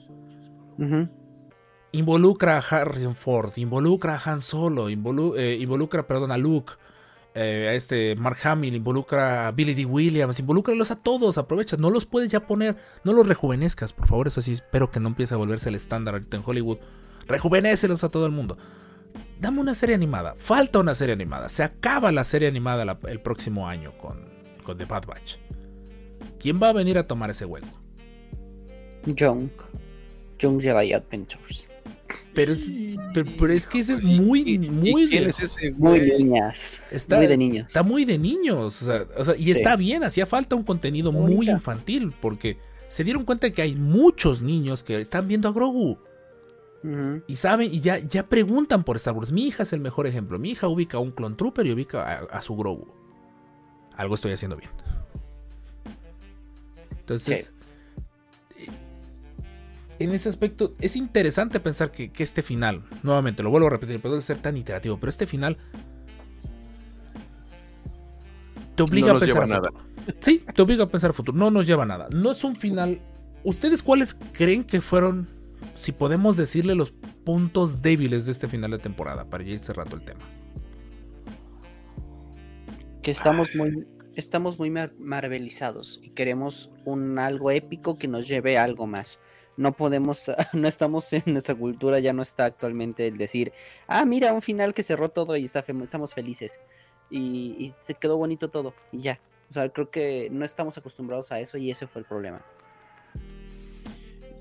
Involucra 1.93 2.57
a 2.57 2.61
Harrison 2.61 3.15
Ford, 3.15 3.53
involucra 3.57 4.17
a 4.17 4.31
Han 4.31 4.41
Solo, 4.41 4.89
involu- 4.89 5.35
eh, 5.37 5.59
involucra, 5.61 6.07
perdón, 6.07 6.33
a 6.33 6.39
Luke, 6.39 6.73
eh, 7.35 7.69
a 7.71 7.75
este 7.75 8.15
Mark 8.17 8.39
Hamill, 8.45 8.75
involucra 8.75 9.49
a 9.49 9.53
Billy 9.53 9.75
D. 9.75 9.85
Williams, 9.85 10.39
involúcralos 10.39 10.91
a 10.91 10.97
todos, 10.97 11.39
aprovecha, 11.39 11.77
no 11.77 11.91
los 11.91 12.07
puedes 12.07 12.31
ya 12.31 12.47
poner, 12.47 12.77
no 13.05 13.13
los 13.13 13.27
rejuvenezcas, 13.27 13.93
por 13.93 14.07
favor, 14.07 14.27
eso 14.29 14.43
sí, 14.43 14.53
espero 14.53 14.91
que 14.91 15.01
no 15.01 15.09
empiece 15.09 15.35
a 15.35 15.39
volverse 15.39 15.69
el 15.69 15.75
estándar 15.75 16.15
ahorita 16.15 16.37
en 16.37 16.43
Hollywood, 16.45 16.79
rejuvenécelos 17.27 18.05
a 18.05 18.11
todo 18.11 18.27
el 18.27 18.33
mundo. 18.33 18.59
Dame 19.41 19.61
una 19.61 19.75
serie 19.75 19.95
animada, 19.95 20.35
falta 20.37 20.79
una 20.79 20.95
serie 20.95 21.15
animada, 21.15 21.49
se 21.49 21.63
acaba 21.63 22.13
la 22.13 22.25
serie 22.25 22.49
animada 22.49 22.99
el 23.09 23.21
próximo 23.21 23.69
año 23.69 23.97
con, 23.99 24.29
con 24.63 24.77
The 24.77 24.85
Bad 24.85 25.07
Batch. 25.07 25.37
¿Quién 26.39 26.61
va 26.63 26.69
a 26.69 26.73
venir 26.73 26.99
a 26.99 27.07
tomar 27.07 27.31
ese 27.31 27.45
hueco? 27.45 27.69
Junk. 29.19 29.53
Junk 30.41 30.61
Jedi 30.61 30.93
Adventures. 30.93 31.69
Pero 32.35 32.53
es, 32.53 32.73
pero, 33.15 33.31
pero 33.39 33.53
es 33.53 33.67
que 33.67 33.79
ese 33.79 33.93
es 33.95 34.03
muy, 34.03 34.41
¿Y- 34.43 34.55
y 34.55 34.59
muy 34.71 35.05
es 35.15 35.39
ese 35.41 35.71
Muy 35.73 35.99
güey? 36.01 36.25
niñas. 36.25 36.81
Está, 36.91 37.17
muy 37.17 37.27
de 37.27 37.37
niños. 37.37 37.67
Está 37.67 37.83
muy 37.83 38.05
de 38.05 38.19
niños. 38.19 38.83
O 38.83 38.85
sea, 38.87 39.07
o 39.17 39.25
sea, 39.25 39.37
y 39.37 39.45
Sí. 39.45 39.51
está 39.53 39.77
bien, 39.77 40.03
hacía 40.05 40.27
falta 40.27 40.57
un 40.57 40.63
contenido 40.63 41.13
muy 41.13 41.49
infantil. 41.51 42.13
Porque 42.21 42.57
se 42.89 43.05
dieron 43.05 43.25
cuenta 43.25 43.51
que 43.51 43.63
hay 43.63 43.75
muchos 43.75 44.43
niños 44.43 44.83
que 44.83 45.01
están 45.01 45.29
viendo 45.29 45.49
a 45.49 45.53
Grogu. 45.53 45.99
Y 47.29 47.37
saben, 47.37 47.73
y 47.73 47.81
ya, 47.81 47.99
ya 48.01 48.27
preguntan 48.29 48.83
por 48.83 48.97
Star 48.97 49.15
Wars. 49.15 49.31
Mi 49.31 49.47
hija 49.47 49.63
es 49.63 49.73
el 49.73 49.79
mejor 49.81 50.07
ejemplo. 50.09 50.39
Mi 50.41 50.51
hija 50.51 50.67
ubica 50.67 50.97
a 50.97 51.01
un 51.01 51.13
Clone 51.13 51.37
Trooper 51.37 51.65
y 51.67 51.73
ubica 51.73 52.03
a, 52.03 52.25
a 52.39 52.43
su 52.43 52.57
Grogu. 52.57 52.89
Algo 53.97 54.15
estoy 54.17 54.33
haciendo 54.33 54.57
bien. 54.57 54.71
Entonces, 56.99 57.53
en 60.03 60.13
ese 60.13 60.29
aspecto, 60.29 60.75
es 60.81 60.97
interesante 60.97 61.61
pensar 61.61 61.91
que, 61.91 62.11
que 62.11 62.23
este 62.23 62.43
final, 62.43 62.83
nuevamente 63.03 63.43
lo 63.43 63.51
vuelvo 63.51 63.69
a 63.69 63.71
repetir, 63.71 64.01
puede 64.01 64.21
ser 64.23 64.39
tan 64.39 64.57
iterativo, 64.57 64.99
pero 64.99 65.11
este 65.11 65.27
final 65.27 65.57
te 68.75 68.83
obliga 68.83 69.09
No 69.09 69.11
a 69.11 69.15
nos 69.15 69.21
pensar 69.21 69.47
lleva 69.47 69.55
a 69.55 69.59
a 69.59 69.61
nada. 69.61 69.71
Sí, 70.21 70.45
te 70.55 70.63
obliga 70.63 70.85
a 70.85 70.89
pensar 70.89 71.11
a 71.11 71.13
futuro. 71.13 71.37
No 71.39 71.51
nos 71.51 71.67
lleva 71.67 71.85
a 71.85 71.87
nada. 71.87 72.09
No 72.11 72.33
es 72.33 72.43
un 72.43 72.57
final. 72.57 73.01
¿Ustedes 73.45 73.83
cuáles 73.83 74.15
creen 74.33 74.65
que 74.65 74.81
fueron, 74.81 75.29
si 75.75 75.93
podemos 75.93 76.37
decirle, 76.37 76.75
los 76.75 76.91
puntos 76.91 77.83
débiles 77.83 78.27
de 78.27 78.33
este 78.33 78.49
final 78.49 78.73
de 78.73 78.79
temporada? 78.79 79.25
Para 79.27 79.45
ir 79.45 79.61
cerrando 79.61 79.95
el 79.95 80.03
tema. 80.03 80.21
Que 83.03 83.11
estamos 83.13 83.55
muy, 83.55 83.87
estamos 84.17 84.59
muy 84.59 84.71
mar- 84.71 84.95
marvelizados 84.99 86.01
y 86.03 86.11
queremos 86.11 86.71
un 86.85 87.19
algo 87.19 87.51
épico 87.53 87.97
que 87.99 88.09
nos 88.09 88.27
lleve 88.27 88.59
a 88.59 88.65
algo 88.65 88.87
más. 88.87 89.21
No 89.57 89.73
podemos, 89.73 90.31
no 90.53 90.69
estamos 90.69 91.13
en 91.13 91.23
nuestra 91.27 91.55
cultura, 91.55 91.99
ya 91.99 92.13
no 92.13 92.23
está 92.23 92.47
actualmente 92.47 93.07
el 93.07 93.17
decir, 93.17 93.53
ah, 93.87 94.05
mira, 94.05 94.33
un 94.33 94.43
final 94.43 94.75
que 94.75 94.83
cerró 94.83 95.09
todo 95.09 95.37
y 95.37 95.45
está 95.45 95.65
estamos 95.83 96.15
felices. 96.15 96.61
Y, 97.11 97.57
y 97.59 97.75
se 97.85 97.95
quedó 97.95 98.17
bonito 98.17 98.49
todo, 98.49 98.75
y 98.91 99.01
ya. 99.01 99.21
O 99.51 99.53
sea, 99.53 99.69
creo 99.69 99.91
que 99.91 100.29
no 100.31 100.47
estamos 100.47 100.79
acostumbrados 100.79 101.31
a 101.31 101.41
eso 101.41 101.59
y 101.59 101.71
ese 101.71 101.87
fue 101.87 102.01
el 102.01 102.07
problema. 102.07 102.43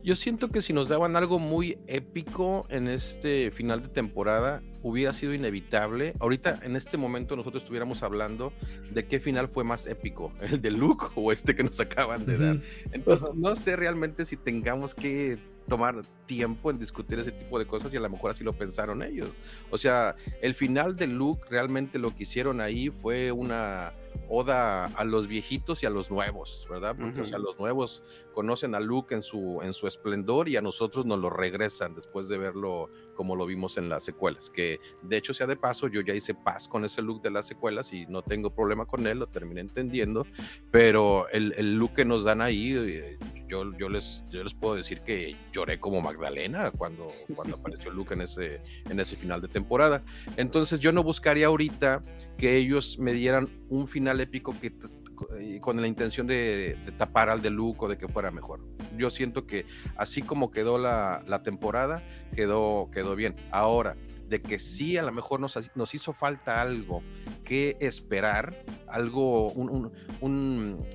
Yo 0.03 0.15
siento 0.15 0.49
que 0.49 0.61
si 0.61 0.73
nos 0.73 0.87
daban 0.87 1.15
algo 1.15 1.37
muy 1.37 1.77
épico 1.87 2.65
en 2.69 2.87
este 2.87 3.51
final 3.51 3.83
de 3.83 3.87
temporada, 3.89 4.63
hubiera 4.81 5.13
sido 5.13 5.33
inevitable. 5.33 6.13
Ahorita, 6.19 6.59
en 6.63 6.75
este 6.75 6.97
momento, 6.97 7.35
nosotros 7.35 7.63
estuviéramos 7.63 8.01
hablando 8.01 8.51
de 8.91 9.05
qué 9.05 9.19
final 9.19 9.47
fue 9.47 9.63
más 9.63 9.85
épico, 9.85 10.33
el 10.41 10.61
de 10.61 10.71
Luke 10.71 11.05
o 11.15 11.31
este 11.31 11.53
que 11.55 11.63
nos 11.63 11.79
acaban 11.79 12.25
de 12.25 12.37
dar. 12.37 12.61
Entonces, 12.91 13.29
no 13.35 13.55
sé 13.55 13.75
realmente 13.75 14.25
si 14.25 14.37
tengamos 14.37 14.95
que 14.95 15.37
tomar 15.71 16.01
tiempo 16.25 16.69
en 16.69 16.77
discutir 16.77 17.17
ese 17.17 17.31
tipo 17.31 17.57
de 17.57 17.65
cosas 17.65 17.93
y 17.93 17.95
a 17.95 18.01
lo 18.01 18.09
mejor 18.09 18.31
así 18.31 18.43
lo 18.43 18.51
pensaron 18.51 19.01
ellos. 19.01 19.29
O 19.69 19.77
sea, 19.77 20.17
el 20.41 20.53
final 20.53 20.97
de 20.97 21.07
Luke 21.07 21.47
realmente 21.49 21.97
lo 21.97 22.13
que 22.13 22.23
hicieron 22.23 22.59
ahí 22.59 22.89
fue 22.89 23.31
una 23.31 23.93
oda 24.27 24.85
a 24.85 25.05
los 25.05 25.27
viejitos 25.27 25.81
y 25.83 25.85
a 25.85 25.89
los 25.89 26.11
nuevos, 26.11 26.67
¿verdad? 26.69 26.95
Porque 26.99 27.21
o 27.21 27.25
sea, 27.25 27.37
los 27.37 27.57
nuevos 27.57 28.03
conocen 28.33 28.75
a 28.75 28.81
Luke 28.81 29.15
en 29.15 29.21
su, 29.21 29.61
en 29.61 29.71
su 29.71 29.87
esplendor 29.87 30.49
y 30.49 30.57
a 30.57 30.61
nosotros 30.61 31.05
nos 31.05 31.19
lo 31.19 31.29
regresan 31.29 31.95
después 31.95 32.27
de 32.27 32.37
verlo 32.37 32.89
como 33.15 33.35
lo 33.35 33.45
vimos 33.45 33.77
en 33.77 33.87
las 33.87 34.03
secuelas, 34.03 34.49
que 34.49 34.79
de 35.03 35.17
hecho 35.17 35.33
sea 35.33 35.47
de 35.47 35.55
paso, 35.55 35.87
yo 35.87 36.01
ya 36.01 36.13
hice 36.13 36.33
paz 36.33 36.67
con 36.67 36.83
ese 36.85 37.01
look 37.01 37.21
de 37.21 37.29
las 37.29 37.45
secuelas 37.45 37.93
y 37.93 38.05
no 38.07 38.23
tengo 38.23 38.53
problema 38.53 38.85
con 38.85 39.05
él, 39.05 39.19
lo 39.19 39.27
terminé 39.27 39.61
entendiendo, 39.61 40.25
pero 40.71 41.29
el, 41.29 41.53
el 41.57 41.75
look 41.75 41.93
que 41.93 42.05
nos 42.05 42.23
dan 42.23 42.41
ahí, 42.41 42.75
eh, 42.75 43.19
yo, 43.51 43.77
yo, 43.77 43.89
les, 43.89 44.23
yo 44.29 44.43
les 44.43 44.53
puedo 44.53 44.75
decir 44.75 45.01
que 45.01 45.35
lloré 45.51 45.77
como 45.77 46.01
Magdalena 46.01 46.71
cuando, 46.71 47.11
cuando 47.35 47.57
apareció 47.57 47.91
Luke 47.91 48.13
en 48.13 48.21
ese, 48.21 48.61
en 48.89 48.97
ese 48.99 49.17
final 49.17 49.41
de 49.41 49.49
temporada. 49.49 50.01
Entonces 50.37 50.79
yo 50.79 50.93
no 50.93 51.03
buscaría 51.03 51.47
ahorita 51.47 52.01
que 52.37 52.55
ellos 52.55 52.97
me 52.97 53.11
dieran 53.11 53.49
un 53.69 53.87
final 53.87 54.21
épico 54.21 54.55
que 54.59 54.73
eh, 55.37 55.59
con 55.61 55.79
la 55.81 55.87
intención 55.87 56.25
de, 56.27 56.77
tapar 56.97 57.29
al 57.29 57.41
de 57.41 57.49
Luke 57.49 57.79
o 57.81 57.87
de 57.89 57.97
que 57.97 58.07
fuera 58.07 58.31
mejor. 58.31 58.61
Yo 58.97 59.09
siento 59.09 59.45
que 59.45 59.65
así 59.97 60.21
como 60.21 60.49
quedó 60.49 60.77
la, 60.77 61.21
la 61.27 61.43
temporada, 61.43 62.01
quedó, 62.33 62.89
quedó 62.91 63.15
bien. 63.17 63.35
Ahora, 63.51 63.97
de 64.29 64.41
que 64.41 64.59
sí 64.59 64.95
a 64.97 65.03
lo 65.03 65.11
mejor 65.11 65.41
nos, 65.41 65.59
nos 65.75 65.93
hizo 65.93 66.13
falta 66.13 66.61
algo 66.61 67.03
que 67.43 67.75
esperar, 67.81 68.63
algo, 68.87 69.51
un, 69.51 69.69
un- 69.69 69.91
un- 70.21 70.85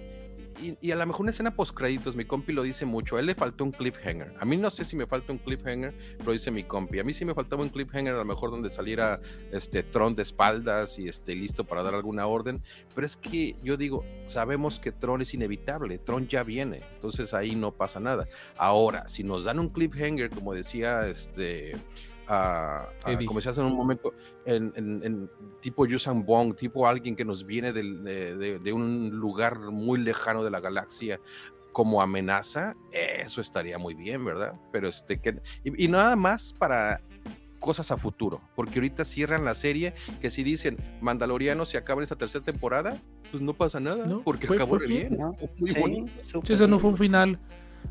y, 0.61 0.77
y 0.81 0.91
a 0.91 0.97
lo 0.97 1.07
mejor 1.07 1.23
una 1.23 1.31
escena 1.31 1.55
post 1.55 1.77
créditos, 1.77 2.17
mi 2.17 2.25
compi 2.25 2.53
lo 2.53 2.63
dice 2.63 2.85
mucho, 2.85 3.17
a 3.17 3.21
él 3.21 3.27
le 3.27 3.35
faltó 3.35 3.65
un 3.65 3.73
cliffhanger. 3.73 4.35
A 4.39 4.45
mí 4.45 4.57
no 4.57 4.71
sé 4.71 4.85
si 4.85 4.97
me 4.97 5.07
falta 5.07 5.33
un 5.33 5.39
cliffhanger, 5.39 5.95
pero 6.19 6.33
dice 6.33 6.51
mi 6.51 6.65
compi. 6.65 6.99
A 6.99 7.05
mí 7.05 7.15
sí 7.15 7.25
me 7.25 7.35
faltaba 7.35 7.63
un 7.63 7.69
cliffhanger, 7.69 8.15
a 8.15 8.19
lo 8.19 8.25
mejor 8.25 8.51
donde 8.51 8.71
saliera 8.71 9.21
este 9.53 9.83
Tron 9.83 10.15
de 10.15 10.23
espaldas 10.23 10.99
y 10.99 11.09
este 11.09 11.35
listo 11.35 11.65
para 11.65 11.83
dar 11.83 11.95
alguna 11.95 12.27
orden. 12.27 12.63
Pero 12.95 13.07
es 13.07 13.17
que 13.17 13.57
yo 13.63 13.77
digo, 13.77 14.05
sabemos 14.27 14.81
que 14.81 14.93
Tron 14.93 15.23
es 15.23 15.35
inevitable, 15.35 15.99
Tron 15.99 16.29
ya 16.29 16.43
viene, 16.43 16.83
entonces 16.95 17.35
ahí 17.35 17.55
no 17.55 17.73
pasa 17.73 18.01
nada. 18.01 18.29
Ahora, 18.57 19.09
si 19.09 19.25
nos 19.25 19.45
dan 19.45 19.59
un 19.59 19.69
cliffhanger, 19.69 20.31
como 20.31 20.55
decía 20.55 21.07
este. 21.07 21.77
Ah, 22.29 22.89
Eddie. 23.07 23.27
como 23.27 23.39
decías 23.41 23.59
en 23.59 23.65
un 23.65 23.75
momento, 23.77 24.13
en, 24.45 24.73
en- 24.77 25.03
en 25.05 25.31
tipo 25.61 25.87
Yusan 25.87 26.25
Bong, 26.25 26.55
tipo 26.57 26.87
alguien 26.87 27.15
que 27.17 27.25
nos 27.25 27.45
viene 27.47 27.73
del- 27.73 28.03
de, 28.05 28.37
de- 28.37 28.59
de 28.59 28.73
un 28.73 29.11
lugar 29.11 29.59
muy 29.59 30.01
lejano 30.01 30.43
de 30.45 30.51
la 30.51 30.61
galaxia 30.61 31.21
como 31.73 32.01
amenaza, 32.01 32.75
eso 32.93 33.41
estaría 33.43 33.77
muy 33.79 33.95
bien, 33.95 34.25
¿verdad? 34.25 34.55
Pero 34.73 34.89
este 34.89 35.21
que 35.21 35.41
y, 35.63 35.85
y 35.85 35.89
nada 35.89 36.17
más 36.17 36.53
para 36.55 37.03
cosas 37.61 37.91
a 37.91 37.97
futuro, 37.97 38.41
porque 38.55 38.79
ahorita 38.79 39.05
cierran 39.05 39.45
la 39.45 39.55
serie 39.55 39.93
que 40.21 40.31
si 40.31 40.43
dicen 40.43 40.77
Mandaloriano 41.01 41.67
se 41.67 41.77
acaba 41.79 42.01
en 42.01 42.05
esta 42.05 42.17
tercera 42.17 42.45
temporada, 42.45 43.01
pues 43.31 43.43
no 43.43 43.53
pasa 43.55 43.81
nada, 43.81 44.07
No, 44.07 44.23
porque 44.23 44.47
fue- 44.47 44.57
acabó 44.57 44.71
fue 44.77 44.79
re 44.81 44.87
bien, 44.87 45.09
bien. 45.11 45.21
¿no? 45.21 45.37
muy 45.59 45.69
Sí, 45.69 45.81
bonito. 45.81 46.13
Sí, 46.45 46.53
eso 46.53 46.67
no 46.69 46.79
fue 46.79 46.91
un 46.91 46.97
final. 46.97 47.39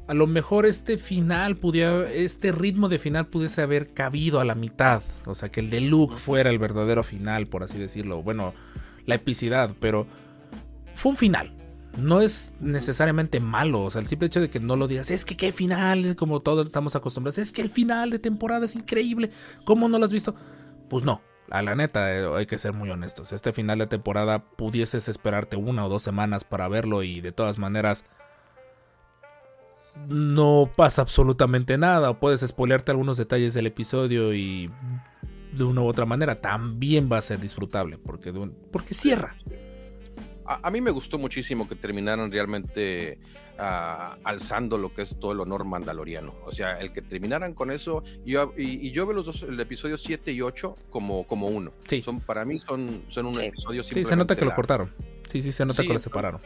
A 0.08 0.14
lo 0.14 0.28
mejor 0.28 0.68
este 0.68 0.98
final 1.00 1.56
pudiera, 1.56 2.12
este 2.12 2.52
ritmo 2.52 2.90
de 2.90 3.00
final 3.00 3.26
pudiese 3.26 3.64
haber 3.64 3.94
cabido 3.94 4.40
a 4.40 4.46
la 4.46 4.54
mitad. 4.54 5.02
O 5.26 5.34
sea, 5.34 5.50
que 5.50 5.62
el 5.62 5.72
de 5.72 5.82
Luke 5.82 6.18
fuera 6.18 6.52
el 6.52 6.60
verdadero 6.60 7.04
final, 7.04 7.48
por 7.48 7.64
así 7.64 7.80
decirlo. 7.80 8.22
Bueno, 8.22 8.54
la 9.08 9.16
epicidad, 9.16 9.72
pero 9.80 10.06
fue 10.94 11.12
un 11.12 11.18
final. 11.18 11.54
No 11.98 12.22
es 12.22 12.54
necesariamente 12.60 13.40
malo. 13.40 13.84
O 13.84 13.90
sea, 13.90 14.02
el 14.02 14.08
simple 14.08 14.28
hecho 14.28 14.42
de 14.42 14.50
que 14.50 14.60
no 14.60 14.76
lo 14.76 14.88
digas, 14.88 15.10
es 15.10 15.26
que 15.26 15.38
qué 15.38 15.52
final, 15.52 16.16
como 16.16 16.40
todos 16.40 16.68
estamos 16.68 16.96
acostumbrados. 16.96 17.40
Es 17.40 17.52
que 17.52 17.64
el 17.64 17.70
final 17.70 18.12
de 18.12 18.20
temporada 18.20 18.66
es 18.66 18.76
increíble. 18.76 19.32
¿Cómo 19.64 19.90
no 19.90 19.98
lo 19.98 20.06
has 20.06 20.14
visto? 20.14 20.36
Pues 20.88 21.04
no. 21.04 21.22
A 21.50 21.62
la 21.62 21.76
neta, 21.76 22.14
eh, 22.14 22.28
hay 22.36 22.46
que 22.46 22.58
ser 22.58 22.74
muy 22.74 22.92
honestos. 22.92 23.32
Este 23.32 23.54
final 23.54 23.80
de 23.80 23.88
temporada 23.88 24.44
pudieses 24.44 25.08
esperarte 25.08 25.58
una 25.58 25.86
o 25.86 25.90
dos 25.90 26.04
semanas 26.04 26.44
para 26.44 26.68
verlo 26.68 27.02
y 27.02 27.22
de 27.22 27.32
todas 27.32 27.58
maneras 27.58 28.06
no 30.08 30.70
pasa 30.76 31.02
absolutamente 31.02 31.78
nada. 31.78 32.10
O 32.12 32.20
puedes 32.20 32.42
spoilearte 32.42 32.92
algunos 32.92 33.18
detalles 33.18 33.54
del 33.54 33.68
episodio 33.68 34.34
y 34.34 34.70
de 35.54 35.64
una 35.64 35.82
u 35.82 35.86
otra 35.88 36.06
manera 36.06 36.42
también 36.42 37.10
va 37.12 37.18
a 37.18 37.22
ser 37.22 37.40
disfrutable. 37.40 37.98
Porque, 37.98 38.32
de 38.32 38.40
un- 38.40 38.56
porque 38.72 38.94
cierra. 38.94 39.36
A, 40.46 40.68
a 40.68 40.72
mí 40.72 40.80
me 40.82 40.92
gustó 40.92 41.18
muchísimo 41.18 41.68
que 41.68 41.76
terminaran 41.76 42.32
realmente 42.32 43.18
ah, 43.58 44.18
alzando 44.26 44.78
lo 44.78 44.94
que 44.94 45.02
es 45.04 45.18
todo 45.18 45.32
el 45.32 45.40
honor 45.40 45.64
mandaloriano. 45.64 46.36
O 46.46 46.52
sea, 46.52 46.78
el 46.82 46.92
que 46.92 47.02
terminaran 47.02 47.54
con 47.54 47.72
eso. 47.72 48.04
Y, 48.26 48.32
yo- 48.34 48.54
y- 48.58 48.86
y 48.88 48.92
yo 48.92 49.08
veo 49.08 49.16
los 49.16 49.26
dos, 49.26 49.44
el 49.44 49.58
episodio 49.60 49.98
7 49.98 50.34
y 50.34 50.42
8 50.42 50.76
como, 50.90 51.26
como 51.26 51.48
uno. 51.48 51.72
Sí. 51.88 52.02
Son, 52.02 52.20
para 52.20 52.44
mí 52.46 52.60
son, 52.60 53.04
son 53.08 53.28
un 53.28 53.36
Sí. 53.36 53.44
episodio 53.44 53.82
Sí, 53.82 54.04
se 54.06 54.16
nota 54.18 54.36
que 54.36 54.44
lo 54.46 54.54
cortaron. 54.54 54.92
Sí, 55.28 55.42
sí, 55.42 55.52
se 55.54 55.66
nota 55.66 55.82
Sí, 55.82 55.88
que 55.88 55.94
lo 55.94 56.00
separaron. 56.00 56.42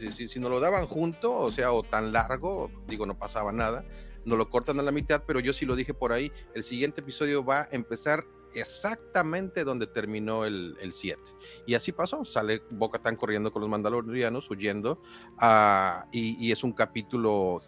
Si, 0.00 0.12
si, 0.12 0.28
si 0.28 0.40
lo 0.40 0.60
daban 0.60 0.86
junto, 0.86 1.36
o 1.36 1.52
sea, 1.52 1.72
o 1.72 1.82
tan 1.82 2.12
largo, 2.12 2.70
digo, 2.88 3.04
no 3.04 3.18
pasaba 3.18 3.52
nada, 3.52 3.84
nos 4.24 4.38
lo 4.38 4.48
cortan 4.48 4.80
a 4.80 4.82
la 4.82 4.92
mitad, 4.92 5.24
pero 5.26 5.40
yo 5.40 5.52
sí 5.52 5.66
lo 5.66 5.76
dije 5.76 5.92
por 5.94 6.12
ahí, 6.12 6.32
el 6.54 6.62
siguiente 6.62 7.02
episodio 7.02 7.44
va 7.44 7.62
a 7.62 7.68
empezar 7.70 8.24
exactamente 8.54 9.62
donde 9.62 9.86
terminó 9.86 10.44
el 10.44 10.90
7. 10.90 11.20
Y 11.66 11.74
así 11.74 11.92
pasó, 11.92 12.24
sale 12.24 12.62
Boca 12.70 12.98
Tan 12.98 13.16
corriendo 13.16 13.52
con 13.52 13.60
los 13.60 13.70
mandalorianos, 13.70 14.50
huyendo, 14.50 15.00
ah, 15.38 16.06
y, 16.10 16.44
y 16.44 16.50
es 16.50 16.64
un 16.64 16.72
capítulo 16.72 17.62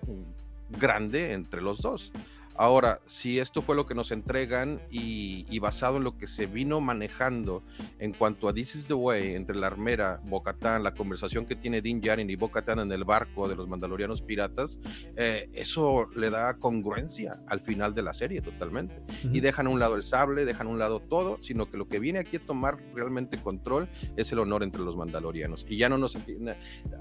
grande 0.71 1.33
entre 1.33 1.61
los 1.61 1.83
dos. 1.83 2.13
Ahora, 2.55 3.01
si 3.07 3.39
esto 3.39 3.63
fue 3.63 3.77
lo 3.77 3.87
que 3.87 3.95
nos 3.95 4.13
entregan 4.13 4.81
y, 4.91 5.47
y 5.49 5.59
basado 5.59 5.97
en 5.97 6.05
lo 6.05 6.17
que 6.17 6.27
se 6.27 6.47
vino 6.47 6.81
manejando 6.81 7.63
en 7.99 8.13
cuanto 8.13 8.49
a 8.49 8.55
This 8.55 8.77
is 8.77 8.87
the 8.87 8.95
Way, 8.95 9.35
entre 9.35 9.57
la 9.57 9.69
armera, 9.69 10.21
Bocatán, 10.25 10.83
la 10.83 10.95
conversación 10.95 11.47
que 11.47 11.57
tiene 11.57 11.81
Din 11.81 12.01
Djarin 12.01 12.29
y 12.29 12.37
Bocatán 12.37 12.81
en 12.81 12.93
el 12.93 13.05
barco 13.05 13.49
de 13.49 13.57
los 13.57 13.69
mandalorianos 13.69 14.23
piratas, 14.23 14.79
eh, 15.17 15.49
eso 15.53 16.09
le 16.15 16.31
da 16.31 16.59
congruencia 16.59 17.41
al 17.47 17.61
final 17.61 17.95
de 17.95 18.03
la 18.03 18.13
serie 18.13 18.41
totalmente. 18.41 19.03
Y 19.25 19.41
dejan 19.41 19.67
a 19.67 19.71
un 19.71 19.81
lado 19.81 19.97
el 19.97 20.03
sable, 20.03 20.45
dejan 20.45 20.67
a 20.67 20.71
un 20.71 20.79
lado 20.79 21.01
todo, 21.01 21.39
sino 21.43 21.71
que 21.71 21.77
lo 21.77 21.89
que 21.89 21.99
viene 21.99 22.19
aquí 22.19 22.37
a 22.37 22.41
tomar 22.45 22.79
realmente 22.95 23.41
control 23.41 23.89
es 24.17 24.33
el 24.33 24.39
honor 24.39 24.63
entre 24.63 24.83
los 24.83 24.97
mandalorianos. 24.97 25.67
Y 25.69 25.77
ya 25.77 25.89
no 25.89 25.99
nos... 25.99 26.19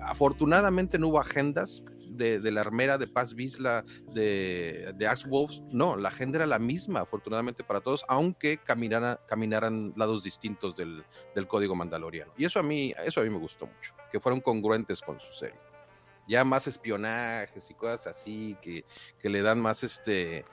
Afortunadamente 0.02 0.98
no 0.98 1.10
hubo 1.10 1.20
agendas 1.20 1.84
de, 2.18 2.52
la 2.52 2.62
armera 2.62 2.98
de 2.98 3.08
Paz 3.08 3.34
Vizla, 3.34 3.86
de, 4.14 4.94
de 4.96 5.08
Axe 5.08 5.28
Wolves, 5.28 5.62
no, 5.72 5.96
la 5.96 6.10
agenda 6.10 6.38
era 6.38 6.46
la 6.46 6.60
misma, 6.60 7.02
afortunadamente 7.02 7.64
para 7.64 7.82
todos, 7.82 8.06
aunque 8.08 8.58
caminara, 8.58 9.20
caminaran 9.28 9.94
lados 9.96 10.24
distintos 10.24 10.76
del, 10.76 11.04
del 11.36 11.48
código 11.48 11.76
mandaloriano. 11.76 12.34
Y 12.38 12.46
eso 12.46 12.60
a, 12.60 12.64
mí, 12.64 12.94
eso 13.06 13.22
a 13.22 13.24
mí 13.24 13.30
me 13.30 13.40
gustó 13.40 13.68
mucho, 13.68 13.94
que 14.12 14.20
fueron 14.20 14.42
congruentes 14.42 15.02
con 15.02 15.20
su 15.20 15.32
serie. 15.32 15.60
Ya 16.28 16.44
más 16.44 16.68
espionajes 16.68 17.70
y 17.70 17.74
cosas 17.74 18.08
así, 18.08 18.56
que, 18.62 18.86
que 19.20 19.30
le 19.30 19.42
dan 19.42 19.60
más 19.60 19.84
este... 19.84 20.46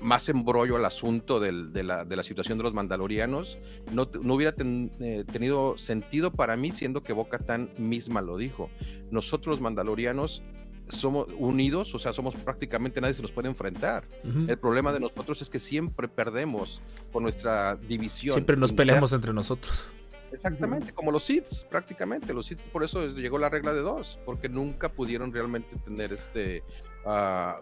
más 0.00 0.28
embrollo 0.28 0.76
al 0.76 0.84
asunto 0.84 1.38
del- 1.38 1.72
de, 1.72 1.84
la, 1.84 2.04
de 2.04 2.16
la 2.16 2.22
situación 2.24 2.58
de 2.58 2.64
los 2.64 2.74
mandalorianos, 2.74 3.58
no, 3.92 4.08
no 4.20 4.34
hubiera 4.34 4.52
ten- 4.52 4.90
eh, 5.00 5.24
tenido 5.30 5.78
sentido 5.78 6.32
para 6.32 6.56
mí, 6.56 6.72
siendo 6.72 7.02
que 7.04 7.12
Boca 7.12 7.38
Tan 7.38 7.70
misma 7.78 8.20
lo 8.20 8.36
dijo. 8.36 8.68
Nosotros 9.12 9.54
los 9.56 9.60
mandalorianos 9.60 10.42
somos 10.88 11.28
unidos, 11.38 11.94
o 11.94 11.98
sea, 12.00 12.12
somos 12.12 12.34
prácticamente 12.34 13.00
nadie 13.00 13.14
se 13.14 13.22
nos 13.22 13.30
puede 13.30 13.48
enfrentar. 13.48 14.04
El 14.48 14.58
problema 14.58 14.92
de 14.92 14.98
nosotros 15.00 15.40
es 15.40 15.48
que 15.48 15.60
siempre 15.60 16.08
perdemos 16.08 16.82
por 17.12 17.22
nuestra 17.22 17.76
división. 17.76 18.34
Siempre 18.34 18.56
nos 18.56 18.72
peleamos 18.72 19.12
entre 19.12 19.32
nosotros. 19.32 19.86
Exactamente, 20.32 20.92
como 20.92 21.12
los 21.12 21.22
Sith, 21.22 21.46
prácticamente. 21.70 22.34
Los 22.34 22.46
Sith, 22.46 22.58
por 22.72 22.82
eso 22.82 23.06
es- 23.06 23.14
llegó 23.14 23.38
la 23.38 23.48
regla 23.50 23.72
de 23.72 23.80
dos, 23.82 24.18
porque 24.26 24.48
nunca 24.48 24.88
pudieron 24.90 25.32
realmente 25.32 25.76
tener 25.84 26.12
este. 26.14 26.64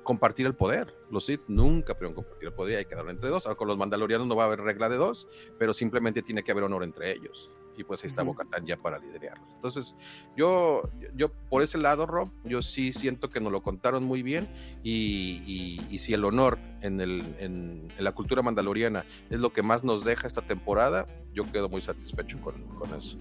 Compartir 0.03 0.47
el 0.47 0.55
poder. 0.55 0.95
Los 1.11 1.27
Sith 1.27 1.43
nunca 1.49 1.95
pudieron 1.95 2.15
compartir 2.15 2.49
el 2.49 2.55
poder 2.55 2.73
y 2.73 2.77
hay 2.77 2.85
que 2.85 2.95
darlo 2.95 3.11
entre 3.11 3.29
dos. 3.31 3.47
Ahora 3.47 3.57
con 3.57 3.69
los 3.69 3.79
Mandalorianos 3.79 4.27
no 4.27 4.37
va 4.37 4.45
a 4.45 4.47
haber 4.47 4.61
regla 4.61 4.89
de 4.89 4.97
dos, 4.97 5.29
pero 5.59 5.73
simplemente 5.75 6.23
tiene 6.23 6.43
que 6.43 6.53
haber 6.53 6.65
honor 6.65 6.85
entre 6.85 7.13
ellos. 7.13 7.51
Y 7.77 7.85
pues 7.85 8.03
ahí 8.03 8.09
está 8.09 8.23
Ujú. 8.23 8.33
Bocatán 8.33 8.67
ya 8.67 8.77
para 8.77 8.99
liderarlos. 8.99 9.49
Entonces, 9.55 9.95
yo, 10.37 10.83
yo 11.15 11.31
por 11.49 11.63
ese 11.63 11.79
lado, 11.79 12.05
Rob, 12.05 12.31
yo 12.45 12.61
sí 12.61 12.93
siento 12.93 13.31
que 13.31 13.41
nos 13.41 13.51
lo 13.53 13.63
contaron 13.63 14.05
muy 14.05 14.23
bien. 14.23 14.49
Y, 14.83 15.43
y- 15.47 15.87
y 15.89 15.99
si 15.99 16.13
el 16.13 16.25
honor 16.27 16.59
en, 16.83 17.01
el, 17.01 17.21
en, 17.39 17.89
en 17.97 18.05
la 18.05 18.13
cultura 18.13 18.43
mandaloriana 18.43 19.07
es 19.31 19.41
lo 19.41 19.53
que 19.55 19.63
más 19.63 19.83
nos 19.85 20.05
deja 20.05 20.27
esta 20.27 20.43
temporada, 20.43 21.07
yo 21.33 21.51
quedo 21.51 21.71
muy 21.71 21.81
satisfecho 21.81 22.39
con, 22.43 22.61
con 22.77 22.93
eso. 22.95 23.17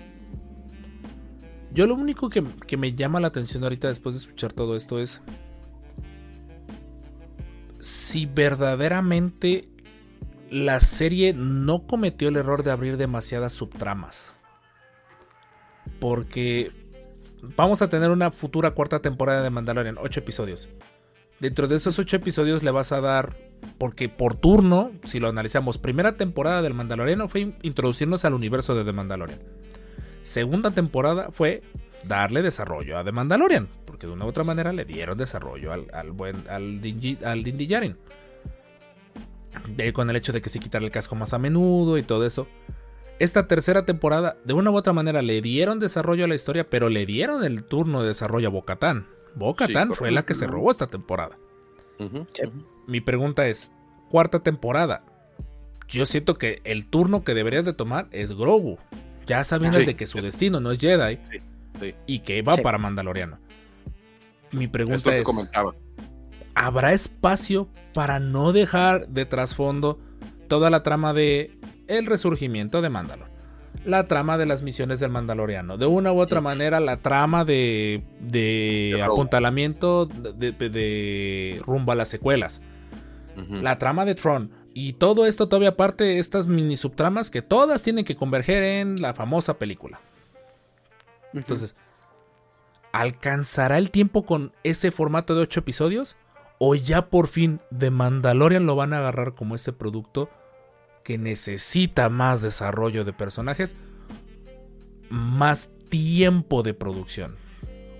Yo 1.71 1.85
lo 1.87 1.93
único 1.93 2.29
que, 2.29 2.43
que 2.67 2.75
me 2.75 2.91
llama 2.93 3.19
la 3.19 3.27
atención 3.27 3.63
ahorita 3.63 3.87
después 3.87 4.15
de 4.15 4.19
escuchar 4.19 4.51
todo 4.51 4.75
esto 4.75 4.99
es 4.99 5.21
si 7.79 8.25
verdaderamente 8.25 9.67
la 10.49 10.79
serie 10.79 11.33
no 11.33 11.85
cometió 11.85 12.29
el 12.29 12.37
error 12.37 12.63
de 12.63 12.71
abrir 12.71 12.97
demasiadas 12.97 13.53
subtramas. 13.53 14.35
Porque 15.99 16.71
vamos 17.41 17.81
a 17.81 17.89
tener 17.89 18.11
una 18.11 18.31
futura 18.31 18.71
cuarta 18.71 19.01
temporada 19.01 19.43
de 19.43 19.49
Mandalorian, 19.49 19.97
ocho 19.99 20.19
episodios. 20.19 20.69
Dentro 21.39 21.67
de 21.67 21.75
esos 21.77 21.97
ocho 21.99 22.17
episodios 22.17 22.63
le 22.63 22.71
vas 22.71 22.91
a 22.91 22.99
dar, 22.99 23.37
porque 23.77 24.09
por 24.09 24.35
turno, 24.35 24.91
si 25.05 25.19
lo 25.19 25.29
analizamos, 25.29 25.77
primera 25.77 26.17
temporada 26.17 26.61
del 26.61 26.73
Mandaloriano 26.73 27.29
fue 27.29 27.53
introducirnos 27.61 28.25
al 28.25 28.33
universo 28.33 28.75
de 28.75 28.83
The 28.83 28.91
Mandalorian. 28.91 29.39
Segunda 30.23 30.71
temporada 30.71 31.29
fue 31.31 31.63
darle 32.05 32.41
desarrollo 32.41 32.97
a 32.97 33.03
The 33.03 33.11
Mandalorian, 33.11 33.67
porque 33.85 34.07
de 34.07 34.13
una 34.13 34.25
u 34.25 34.29
otra 34.29 34.43
manera 34.43 34.71
le 34.73 34.85
dieron 34.85 35.17
desarrollo 35.17 35.71
al, 35.73 35.87
al 35.93 36.11
buen 36.11 36.47
al 36.49 36.81
Din, 36.81 36.99
Dji- 37.01 37.23
al 37.23 37.43
Din 37.43 37.57
Djarin. 37.57 37.97
De- 39.75 39.93
con 39.93 40.09
el 40.09 40.15
hecho 40.15 40.31
de 40.31 40.41
que 40.41 40.49
se 40.49 40.59
quitara 40.59 40.85
el 40.85 40.91
casco 40.91 41.15
más 41.15 41.33
a 41.33 41.39
menudo 41.39 41.97
y 41.97 42.03
todo 42.03 42.25
eso. 42.25 42.47
Esta 43.19 43.47
tercera 43.47 43.85
temporada, 43.85 44.37
de 44.45 44.53
una 44.53 44.71
u 44.71 44.75
otra 44.77 44.93
manera, 44.93 45.21
le 45.21 45.41
dieron 45.41 45.79
desarrollo 45.79 46.23
a 46.25 46.27
la 46.27 46.35
historia, 46.35 46.69
pero 46.69 46.87
le 46.89 47.05
dieron 47.05 47.43
el 47.43 47.63
turno 47.63 48.01
de 48.01 48.07
desarrollo 48.09 48.47
a 48.47 48.51
Bocatán. 48.51 49.07
Bocatán 49.35 49.89
Sí, 49.89 49.95
fue 49.95 50.11
la 50.11 50.23
que 50.25 50.33
se 50.33 50.47
robó 50.47 50.71
esta 50.71 50.87
temporada. 50.87 51.37
Mi 52.87 53.01
pregunta 53.01 53.47
es: 53.47 53.71
cuarta 54.09 54.39
temporada. 54.39 55.03
Yo 55.89 56.05
siento 56.05 56.35
que 56.37 56.61
el 56.63 56.85
turno 56.85 57.23
que 57.23 57.33
deberías 57.33 57.65
de 57.65 57.73
tomar 57.73 58.07
es 58.11 58.31
Grogu. 58.31 58.77
Ya 59.25 59.43
sabiendo 59.43 59.79
Sí, 59.79 59.85
de 59.85 59.95
que 59.95 60.07
su 60.07 60.19
es- 60.19 60.25
destino 60.25 60.59
no 60.59 60.71
es 60.71 60.79
Jedi 60.79 61.19
sí. 61.31 61.41
Y 62.07 62.19
que 62.19 62.41
va 62.41 62.55
Sí. 62.55 62.61
para 62.61 62.77
Mandaloriano. 62.77 63.39
Mi 64.51 64.67
pregunta 64.67 65.15
es: 65.15 65.23
comentaba. 65.23 65.73
¿habrá 66.55 66.91
espacio 66.93 67.69
para 67.93 68.19
no 68.19 68.51
dejar 68.51 69.07
de 69.07 69.25
trasfondo 69.25 69.99
toda 70.47 70.69
la 70.69 70.83
trama 70.83 71.13
de 71.13 71.57
el 71.87 72.05
resurgimiento 72.05 72.81
de 72.81 72.89
Mandalor? 72.89 73.29
La 73.85 74.05
trama 74.05 74.37
de 74.37 74.45
las 74.45 74.61
misiones 74.61 74.99
del 74.99 75.11
Mandaloriano. 75.11 75.77
De 75.77 75.85
una 75.85 76.11
u 76.11 76.19
otra 76.19 76.41
manera, 76.41 76.79
la 76.81 76.97
trama 76.97 77.45
de, 77.45 78.03
de 78.19 79.01
apuntalamiento 79.03 80.05
de, 80.05 80.51
de- 80.51 80.69
de 80.69 81.61
rumbo 81.65 81.91
a 81.91 81.95
las 81.95 82.09
secuelas. 82.09 82.61
La 83.61 83.77
trama 83.77 84.03
de 84.03 84.15
Tron. 84.15 84.51
Y 84.73 84.93
todo 84.93 85.25
esto 85.25 85.47
todavía 85.47 85.69
aparte 85.69 86.03
de 86.03 86.19
estas 86.19 86.47
mini 86.47 86.75
subtramas 86.75 87.31
que 87.31 87.41
todas 87.41 87.83
tienen 87.83 88.03
que 88.03 88.15
converger 88.15 88.63
en 88.63 89.01
la 89.01 89.13
famosa 89.13 89.57
película. 89.57 90.01
Entonces, 91.33 91.75
¿alcanzará 92.91 93.77
el 93.77 93.91
tiempo 93.91 94.25
con 94.25 94.53
ese 94.63 94.91
formato 94.91 95.35
de 95.35 95.41
8 95.41 95.59
episodios? 95.61 96.15
¿O 96.57 96.75
ya 96.75 97.09
por 97.09 97.27
fin 97.27 97.61
de 97.71 97.89
Mandalorian 97.89 98.65
lo 98.65 98.75
van 98.75 98.93
a 98.93 98.97
agarrar 98.97 99.33
como 99.33 99.55
ese 99.55 99.71
producto 99.71 100.29
que 101.03 101.17
necesita 101.17 102.09
más 102.09 102.41
desarrollo 102.41 103.05
de 103.05 103.13
personajes? 103.13 103.75
Más 105.09 105.71
tiempo 105.89 106.63
de 106.63 106.73
producción. 106.73 107.37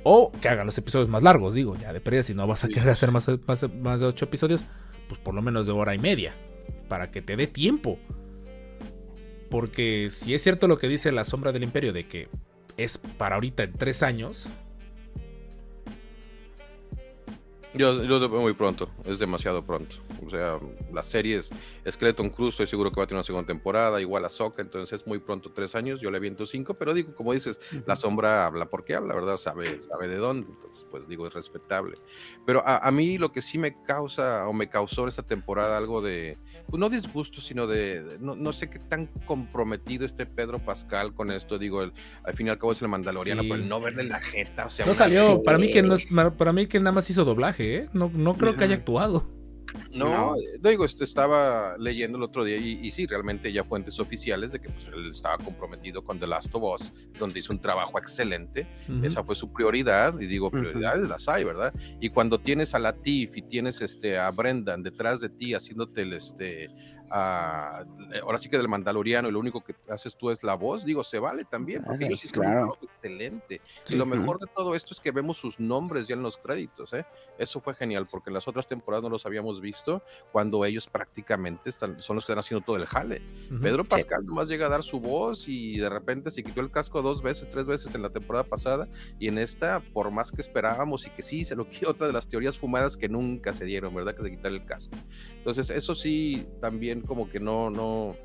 O 0.04 0.32
que 0.32 0.50
hagan 0.50 0.66
los 0.66 0.78
episodios 0.78 1.10
más 1.10 1.24
largos, 1.24 1.54
digo, 1.54 1.76
ya 1.78 1.94
de 1.94 2.02
pérdida, 2.02 2.24
si 2.24 2.34
no 2.34 2.48
vas 2.48 2.64
a 2.64 2.70
querer 2.70 2.90
hacer 2.90 3.12
más, 3.12 3.30
más, 3.48 3.66
más 3.74 4.00
de 4.00 4.08
8 4.08 4.26
episodios, 4.26 4.66
pues 5.08 5.20
por 5.22 5.34
lo 5.34 5.42
menos 5.42 5.66
de 5.66 5.74
hora 5.74 5.96
y 5.96 6.00
media, 6.00 6.34
para 6.88 7.12
que 7.12 7.22
te 7.22 7.36
dé 7.36 7.48
tiempo. 7.48 8.00
Porque 9.50 10.10
si 10.12 10.34
es 10.34 10.44
cierto 10.44 10.68
lo 10.68 10.78
que 10.78 10.88
dice 10.88 11.12
la 11.12 11.26
sombra 11.26 11.52
del 11.52 11.64
imperio 11.64 11.94
de 11.94 12.08
que 12.08 12.30
es 12.84 12.98
para 12.98 13.36
ahorita 13.36 13.64
en 13.64 13.74
3 13.74 14.04
años, 14.04 14.50
Yo, 17.74 18.04
yo 18.04 18.20
lo 18.20 18.30
veo 18.30 18.42
muy 18.42 18.54
pronto, 18.54 18.90
es 19.06 19.20
demasiado 19.20 19.64
pronto. 19.64 19.98
O 20.26 20.30
sea, 20.30 20.60
las 20.94 21.06
series 21.06 21.50
Skeleton 21.90 22.30
Cruz, 22.30 22.50
estoy 22.56 22.68
seguro 22.68 22.92
que 22.92 22.98
va 23.00 23.04
a 23.06 23.08
tener 23.08 23.18
una 23.20 23.24
segunda 23.24 23.48
temporada, 23.48 24.00
igual 24.02 24.26
a 24.26 24.30
Soca, 24.30 24.62
entonces 24.62 25.00
es 25.02 25.08
muy 25.08 25.20
pronto 25.20 25.52
tres 25.52 25.76
años, 25.76 26.02
yo 26.02 26.12
le 26.12 26.18
aviento 26.18 26.46
cinco, 26.46 26.74
pero 26.74 26.94
digo, 26.94 27.14
como 27.16 27.34
dices, 27.34 27.60
la 27.86 27.96
sombra 27.96 28.46
habla 28.46 28.70
porque 28.70 28.96
habla, 28.96 29.14
¿verdad? 29.16 29.38
Sabe, 29.38 29.82
sabe 29.82 30.08
de 30.08 30.18
dónde, 30.18 30.48
entonces, 30.52 30.86
pues 30.92 31.08
digo, 31.08 31.26
es 31.28 31.34
respetable. 31.34 31.98
Pero 32.46 32.62
a, 32.66 32.78
a 32.78 32.92
mí 32.92 33.18
lo 33.18 33.32
que 33.32 33.42
sí 33.42 33.58
me 33.58 33.82
causa 33.84 34.48
o 34.48 34.54
me 34.54 34.70
causó 34.70 35.04
en 35.04 35.10
esta 35.10 35.24
temporada 35.24 35.78
algo 35.78 36.02
de, 36.02 36.38
pues 36.68 36.80
no 36.80 36.90
disgusto, 36.90 37.42
sino 37.42 37.66
de, 37.68 38.18
no, 38.20 38.36
no 38.36 38.52
sé 38.54 38.70
qué 38.70 38.80
tan 38.80 39.08
comprometido 39.26 40.06
esté 40.06 40.26
Pedro 40.26 40.60
Pascal 40.60 41.14
con 41.14 41.32
esto, 41.32 41.58
digo, 41.58 41.82
el- 41.84 41.94
al 42.24 42.34
fin 42.34 42.48
y 42.48 42.50
al 42.50 42.58
cabo 42.58 42.72
es 42.74 42.82
el 42.82 42.88
mandaloriano, 42.90 43.42
Sí. 43.44 43.50
pero 43.50 43.62
el 43.64 43.70
no 43.70 43.80
verle 43.82 44.04
la 44.04 44.20
jeta, 44.20 44.66
o 44.66 44.70
sea, 44.70 44.86
No 44.86 44.94
salió, 44.94 45.24
Sí. 45.24 45.42
para 45.46 45.58
mí 45.58 45.72
que 45.72 45.82
no 45.82 45.96
para 46.38 46.54
mí 46.54 46.68
que 46.68 46.80
nada 46.80 46.92
más 46.92 47.10
hizo 47.10 47.24
doblaje, 47.26 47.76
¿eh? 47.78 47.90
No, 47.94 48.12
no 48.14 48.38
creo 48.38 48.56
que 48.56 48.64
haya 48.66 48.76
actuado. 48.76 49.39
No, 49.92 50.36
No. 50.36 50.70
digo, 50.70 50.86
estaba 50.86 51.76
leyendo 51.78 52.18
el 52.18 52.24
otro 52.24 52.44
día 52.44 52.58
y, 52.58 52.80
y 52.82 52.92
sí, 52.92 53.06
realmente 53.06 53.52
ya 53.52 53.64
fuentes 53.64 54.00
oficiales 54.00 54.52
de 54.52 54.60
que 54.60 54.70
pues, 54.70 54.88
él 54.88 55.10
estaba 55.10 55.38
comprometido 55.38 56.04
con 56.04 56.20
The 56.20 56.28
Last 56.28 56.54
of 56.56 56.64
Us, 56.82 56.92
donde 57.18 57.40
hizo 57.40 57.54
un 57.54 57.60
trabajo 57.62 57.98
excelente. 58.00 58.68
Esa 59.04 59.24
fue 59.24 59.36
su 59.36 59.52
prioridad, 59.52 60.20
y 60.20 60.26
digo, 60.28 60.50
prioridades 60.52 61.08
las 61.08 61.28
hay, 61.28 61.44
¿verdad? 61.44 61.74
Y 62.00 62.10
cuando 62.10 62.40
tienes 62.40 62.74
a 62.74 62.80
Latif 62.80 63.36
y 63.38 63.42
tienes 63.42 63.82
este, 63.82 64.18
a 64.18 64.30
Brendan 64.32 64.84
detrás 64.84 65.20
de 65.22 65.30
ti 65.30 65.54
haciéndote 65.54 66.02
el, 66.02 66.14
este, 66.14 66.70
a- 67.12 67.86
ahora 68.24 68.38
sí 68.38 68.50
que 68.50 68.58
del 68.58 68.68
Mandaloriano 68.68 69.28
y 69.30 69.32
lo 69.32 69.40
único 69.40 69.64
que 69.64 69.76
haces 69.90 70.16
tú 70.16 70.30
es 70.32 70.44
la 70.44 70.56
voz, 70.56 70.86
digo, 70.86 71.04
se 71.04 71.20
vale 71.20 71.46
también, 71.46 71.84
porque 71.84 72.06
ellos 72.06 72.24
hicieron 72.26 72.46
un 72.48 72.58
trabajo 72.58 72.78
excelente. 72.82 73.62
Sí. 73.84 73.96
y 73.96 73.98
lo 73.98 74.06
mejor 74.06 74.40
de 74.40 74.48
todo 74.48 74.76
esto 74.76 74.94
es 74.94 75.00
que 75.00 75.12
vemos 75.12 75.38
sus 75.38 75.60
nombres 75.60 76.08
ya 76.08 76.16
en 76.16 76.22
los 76.22 76.38
créditos, 76.38 76.94
¿eh? 76.94 77.06
Eso 77.38 77.60
fue 77.60 77.74
genial, 77.74 78.08
porque 78.10 78.30
en 78.30 78.34
las 78.36 78.48
otras 78.48 78.68
temporadas 78.68 79.04
no 79.04 79.10
los 79.10 79.26
habíamos 79.26 79.62
visto 79.62 80.04
cuando 80.32 80.64
ellos 80.66 80.88
prácticamente 80.88 81.70
están, 81.70 82.00
son 82.00 82.16
los 82.16 82.26
que 82.26 82.32
están 82.32 82.40
haciendo 82.40 82.66
todo 82.66 82.76
el 82.76 82.86
jale. 82.86 83.22
Pedro 83.62 83.84
Pascal 83.84 84.26
nomás 84.26 84.48
llega 84.48 84.66
a 84.66 84.70
dar 84.70 84.84
su 84.84 85.00
voz 85.00 85.48
y 85.48 85.78
de 85.78 85.90
repente 85.90 86.32
se 86.32 86.44
quitó 86.44 86.62
el 86.62 86.72
casco 86.72 87.02
dos 87.02 87.22
veces, 87.22 87.50
tres 87.50 87.66
veces 87.66 87.96
en 87.96 88.02
la 88.02 88.10
temporada 88.10 88.44
pasada 88.46 88.88
y 89.20 89.28
en 89.28 89.38
esta, 89.38 89.80
por 89.80 90.12
más 90.12 90.32
que 90.32 90.42
esperábamos 90.42 91.08
y 91.08 91.10
que 91.10 91.22
sí, 91.22 91.44
se 91.46 91.56
lo 91.56 91.66
quiero, 91.68 91.90
otra 91.92 92.08
de 92.08 92.14
las 92.14 92.28
teorías 92.28 92.58
fumadas 92.58 92.98
que 92.98 93.10
nunca 93.10 93.54
se 93.54 93.66
dieron, 93.66 93.94
¿verdad? 93.96 94.16
Que 94.16 94.24
se 94.24 94.32
quitar 94.32 94.52
el 94.52 94.66
casco. 94.66 94.96
Entonces, 95.38 95.70
eso 95.70 95.96
sí, 95.96 96.46
también 96.62 96.99
como 97.02 97.30
que 97.30 97.40
no, 97.40 97.70
no, 97.70 98.16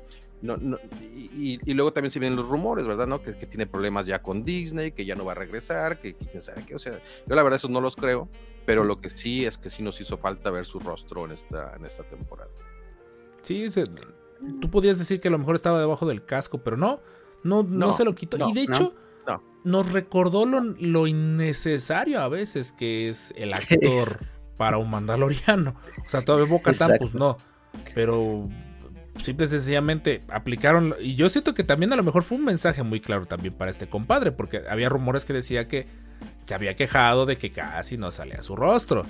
no, 0.41 0.57
no- 0.57 0.77
y, 1.01 1.29
y- 1.33 1.59
y 1.65 1.73
luego 1.73 1.93
también 1.93 2.11
se 2.11 2.19
vienen 2.19 2.35
los 2.37 2.47
rumores, 2.47 2.85
¿verdad? 2.87 3.07
¿No? 3.07 3.21
Que, 3.21 3.37
que 3.37 3.45
tiene 3.45 3.65
problemas 3.67 4.05
ya 4.05 4.21
con 4.21 4.43
Disney, 4.43 4.91
que 4.91 5.05
ya 5.05 5.15
no 5.15 5.25
va 5.25 5.31
a 5.33 5.35
regresar, 5.35 5.99
que, 5.99 6.13
que 6.15 6.25
quién 6.25 6.41
sabe 6.41 6.63
qué, 6.65 6.75
o 6.75 6.79
sea, 6.79 6.93
yo 7.25 7.35
la 7.35 7.43
verdad 7.43 7.57
esos 7.57 7.69
no 7.71 7.81
los 7.81 7.95
creo, 7.95 8.27
pero 8.65 8.83
lo 8.83 8.99
que 8.99 9.09
sí 9.09 9.45
es 9.45 9.57
que 9.57 9.69
sí 9.69 9.83
nos 9.83 9.99
hizo 10.01 10.17
falta 10.17 10.49
ver 10.51 10.65
su 10.65 10.79
rostro 10.79 11.25
en 11.25 11.31
esta, 11.31 11.75
en 11.75 11.85
esta 11.85 12.03
temporada. 12.03 12.49
Sí, 13.41 13.69
se- 13.69 13.85
tú 14.59 14.69
podías 14.69 14.99
decir 14.99 15.19
que 15.19 15.27
a 15.27 15.31
lo 15.31 15.37
mejor 15.39 15.55
estaba 15.55 15.79
debajo 15.79 16.05
del 16.07 16.25
casco, 16.25 16.57
pero 16.59 16.77
no, 16.77 16.99
no, 17.43 17.63
no, 17.63 17.87
No, 17.87 17.93
se 17.93 18.03
lo 18.03 18.13
quitó. 18.15 18.37
no, 18.37 18.49
y 18.49 18.53
de 18.53 18.65
no, 18.67 18.73
hecho, 18.75 18.95
no. 19.27 19.41
nos 19.63 19.91
recordó 19.91 20.45
lo, 20.45 20.61
lo 20.61 21.07
innecesario 21.07 22.21
a 22.21 22.27
veces 22.27 22.71
que 22.71 23.07
es 23.09 23.33
el 23.37 23.53
actor 23.53 24.19
para 24.57 24.77
un 24.77 24.89
mandaloriano. 24.89 25.75
O 26.05 26.09
sea, 26.09 26.23
todavía 26.23 26.49
Boca 26.49 26.71
pues 26.97 27.13
no. 27.13 27.37
Pero 27.93 28.49
simple 29.21 29.45
y 29.45 29.49
sencillamente 29.49 30.23
aplicaron. 30.29 30.95
Y 30.99 31.15
yo 31.15 31.29
siento 31.29 31.53
que 31.53 31.63
también 31.63 31.93
a 31.93 31.95
lo 31.95 32.03
mejor 32.03 32.23
fue 32.23 32.37
un 32.37 32.45
mensaje 32.45 32.83
muy 32.83 32.99
claro 32.99 33.25
también 33.25 33.53
para 33.53 33.71
este 33.71 33.87
compadre, 33.87 34.31
porque 34.31 34.63
había 34.69 34.89
rumores 34.89 35.25
que 35.25 35.33
decía 35.33 35.67
que 35.67 35.87
se 36.45 36.53
había 36.53 36.75
quejado 36.75 37.25
de 37.25 37.37
que 37.37 37.51
casi 37.51 37.97
no 37.97 38.11
salía 38.11 38.41
su 38.41 38.55
rostro. 38.55 39.05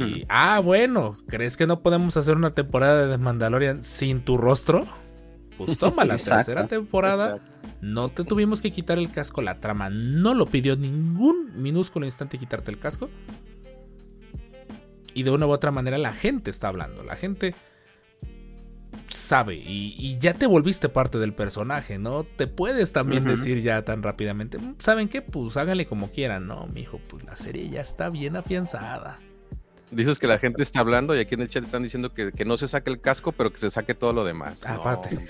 Y, 0.00 0.24
ah, 0.28 0.58
bueno, 0.58 1.16
¿crees 1.28 1.56
que 1.56 1.66
no 1.66 1.82
podemos 1.82 2.16
hacer 2.16 2.36
una 2.36 2.52
temporada 2.52 3.06
de 3.06 3.12
The 3.12 3.18
Mandalorian 3.22 3.84
sin 3.84 4.22
tu 4.22 4.36
rostro? 4.36 4.86
Pues 5.56 5.78
toma 5.78 6.04
la 6.04 6.14
Exacto. 6.14 6.46
tercera 6.46 6.66
temporada. 6.66 7.36
Exacto. 7.36 7.68
No 7.80 8.08
te 8.08 8.24
tuvimos 8.24 8.60
que 8.60 8.72
quitar 8.72 8.98
el 8.98 9.12
casco. 9.12 9.40
La 9.40 9.60
trama 9.60 9.88
no 9.88 10.34
lo 10.34 10.46
pidió 10.46 10.76
ningún 10.76 11.52
minúsculo 11.62 12.06
instante 12.06 12.38
quitarte 12.38 12.72
el 12.72 12.78
casco. 12.80 13.08
Y 15.14 15.22
de 15.22 15.30
una 15.30 15.46
u 15.46 15.50
otra 15.50 15.70
manera 15.70 15.96
la 15.98 16.12
gente 16.12 16.50
está 16.50 16.68
hablando. 16.68 17.04
La 17.04 17.14
gente 17.14 17.54
sabe. 19.08 19.54
Y, 19.56 19.94
y 19.98 20.18
ya 20.18 20.34
te 20.34 20.46
volviste 20.46 20.88
parte 20.88 21.18
del 21.18 21.32
personaje, 21.34 21.98
¿no? 21.98 22.24
Te 22.24 22.46
puedes 22.46 22.92
también 22.92 23.24
decir 23.24 23.62
ya 23.62 23.84
tan 23.84 24.02
rápidamente. 24.02 24.58
"Mm, 24.58 24.76
¿Saben 24.78 25.08
qué? 25.08 25.22
Pues 25.22 25.56
háganle 25.56 25.86
como 25.86 26.10
quieran. 26.10 26.46
No, 26.46 26.66
mijo, 26.66 27.00
pues 27.08 27.24
la 27.24 27.36
serie 27.36 27.68
ya 27.68 27.80
está 27.80 28.10
bien 28.10 28.36
afianzada. 28.36 29.20
Dices 29.90 30.18
que 30.18 30.26
la 30.26 30.38
gente 30.38 30.62
está 30.62 30.80
hablando 30.80 31.16
y 31.16 31.20
aquí 31.20 31.34
en 31.34 31.40
el 31.40 31.48
chat 31.48 31.64
están 31.64 31.82
diciendo 31.82 32.12
que, 32.12 32.32
que 32.32 32.44
no 32.44 32.56
se 32.58 32.68
saque 32.68 32.90
el 32.90 33.00
casco, 33.00 33.32
pero 33.32 33.50
que 33.50 33.58
se 33.58 33.70
saque 33.70 33.94
todo 33.94 34.12
lo 34.12 34.22
demás. 34.24 34.62
No, 34.66 34.74
Aparte. 34.74 35.18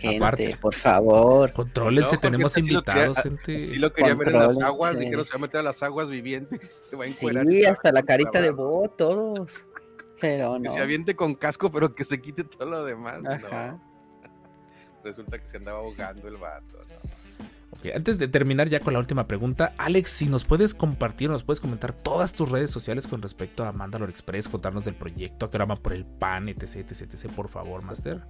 Gente, 0.00 0.16
aparte. 0.16 0.56
por 0.58 0.74
favor. 0.74 1.50
No, 1.50 1.54
porque 1.54 2.16
tenemos 2.22 2.56
este 2.56 2.62
sí 2.62 2.70
lo 2.70 2.82
quería- 2.82 3.04
invitados, 3.06 3.18
gente. 3.22 3.60
Sí 3.60 3.76
lo 3.78 3.92
quería 3.92 4.14
ver 4.14 4.28
en 4.28 4.34
las 4.34 4.46
Contrólense. 4.46 4.64
aguas, 4.64 4.98
dijeron 4.98 5.24
se 5.26 5.30
va 5.32 5.36
a 5.36 5.40
meter 5.40 5.60
a 5.60 5.62
las 5.62 5.82
aguas 5.82 6.08
vivientes, 6.08 6.80
se 6.90 6.96
va 6.96 7.04
a 7.04 7.08
Sí, 7.08 7.64
hasta 7.66 7.92
la 7.92 8.02
carita 8.02 8.40
de. 8.40 8.50
Bo, 8.50 8.88
todos. 8.96 9.66
Pero 10.20 10.60
Que 10.62 10.70
se 10.70 10.80
aviente 10.80 11.16
con 11.16 11.34
casco, 11.34 11.70
pero 11.70 11.94
que 11.94 12.04
se 12.04 12.20
quite 12.20 12.44
todo 12.44 12.68
lo 12.68 12.84
demás. 12.84 13.22
no. 13.22 13.80
Resulta 15.04 15.38
que 15.38 15.48
se 15.48 15.56
andaba 15.56 15.78
ahogando 15.78 16.28
el 16.28 16.36
vato. 16.36 16.78
¿no? 16.88 17.10
Ok, 17.70 17.86
antes 17.94 18.18
de 18.18 18.28
terminar 18.28 18.68
ya 18.68 18.80
con 18.80 18.92
la 18.92 18.98
última 18.98 19.26
pregunta, 19.26 19.72
Alex, 19.78 20.10
si 20.10 20.26
nos 20.26 20.44
puedes 20.44 20.74
compartir, 20.74 21.30
nos 21.30 21.44
puedes 21.44 21.60
comentar 21.60 21.92
todas 21.92 22.32
tus 22.32 22.50
redes 22.50 22.70
sociales 22.70 23.06
con 23.06 23.22
respecto 23.22 23.64
a 23.64 23.72
Mandalore 23.72 24.10
Express, 24.10 24.48
contarnos 24.48 24.84
del 24.84 24.94
proyecto, 24.94 25.46
a 25.46 25.50
qué 25.50 25.56
hora 25.56 25.64
van 25.64 25.78
por 25.78 25.92
el 25.94 26.04
pan, 26.04 26.48
etc, 26.48 26.76
etc, 26.76 27.02
etc, 27.02 27.30
por 27.34 27.48
favor, 27.48 27.82
Master. 27.82 28.22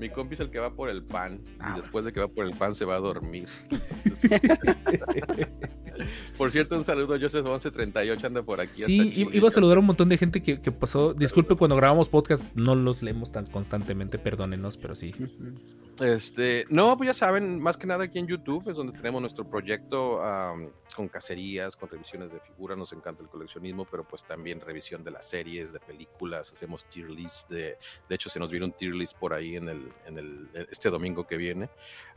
Mi 0.00 0.08
compi 0.08 0.32
es 0.32 0.40
el 0.40 0.50
que 0.50 0.58
va 0.58 0.72
por 0.72 0.88
el 0.88 1.02
pan. 1.02 1.42
Ah, 1.58 1.74
y 1.76 1.82
después 1.82 2.06
de 2.06 2.12
que 2.12 2.20
va 2.20 2.28
por 2.28 2.46
el 2.46 2.56
pan 2.56 2.74
se 2.74 2.86
va 2.86 2.96
a 2.96 3.00
dormir. 3.00 3.46
por 6.38 6.50
cierto, 6.50 6.78
un 6.78 6.86
saludo 6.86 7.14
a 7.14 7.20
Joseph 7.20 7.44
1138, 7.44 8.26
anda 8.26 8.42
por 8.42 8.62
aquí. 8.62 8.82
Sí, 8.82 9.12
Chile, 9.12 9.30
iba 9.34 9.48
a 9.48 9.50
saludar 9.50 9.76
a 9.76 9.80
un 9.80 9.86
montón 9.86 10.08
de 10.08 10.16
gente 10.16 10.42
que, 10.42 10.62
que 10.62 10.72
pasó. 10.72 11.12
Disculpe 11.12 11.54
cuando 11.54 11.76
grabamos 11.76 12.08
podcast, 12.08 12.46
no 12.54 12.74
los 12.74 13.02
leemos 13.02 13.30
tan 13.30 13.44
constantemente, 13.44 14.18
perdónenos, 14.18 14.78
pero 14.78 14.94
sí. 14.94 15.14
Este, 16.00 16.64
no, 16.70 16.96
pues 16.96 17.08
ya 17.08 17.14
saben, 17.14 17.60
más 17.60 17.76
que 17.76 17.86
nada 17.86 18.04
aquí 18.04 18.18
en 18.18 18.26
YouTube 18.26 18.68
es 18.70 18.76
donde 18.76 18.96
tenemos 18.96 19.20
nuestro 19.20 19.44
proyecto 19.48 20.22
con 20.96 21.08
cacerías, 21.08 21.76
con 21.76 21.90
revisiones 21.90 22.32
de 22.32 22.40
figuras, 22.40 22.78
nos 22.78 22.92
encanta 22.92 23.22
el 23.22 23.28
coleccionismo, 23.28 23.84
pero 23.84 24.04
pues 24.08 24.24
también 24.24 24.60
revisión 24.60 25.04
de 25.04 25.10
las 25.10 25.28
series, 25.28 25.72
de 25.72 25.80
películas, 25.80 26.50
hacemos 26.52 26.86
tier 26.86 27.10
list 27.10 27.50
de, 27.50 27.76
de 28.08 28.14
hecho 28.14 28.30
se 28.30 28.38
nos 28.38 28.50
viene 28.50 28.66
un 28.66 28.72
tier 28.72 28.94
list 28.94 29.16
por 29.18 29.34
ahí 29.34 29.56
en 29.56 29.68
el, 29.68 29.92
en 30.06 30.18
el, 30.18 30.48
este 30.70 30.88
domingo 30.88 31.26
que 31.26 31.36
viene, 31.36 31.68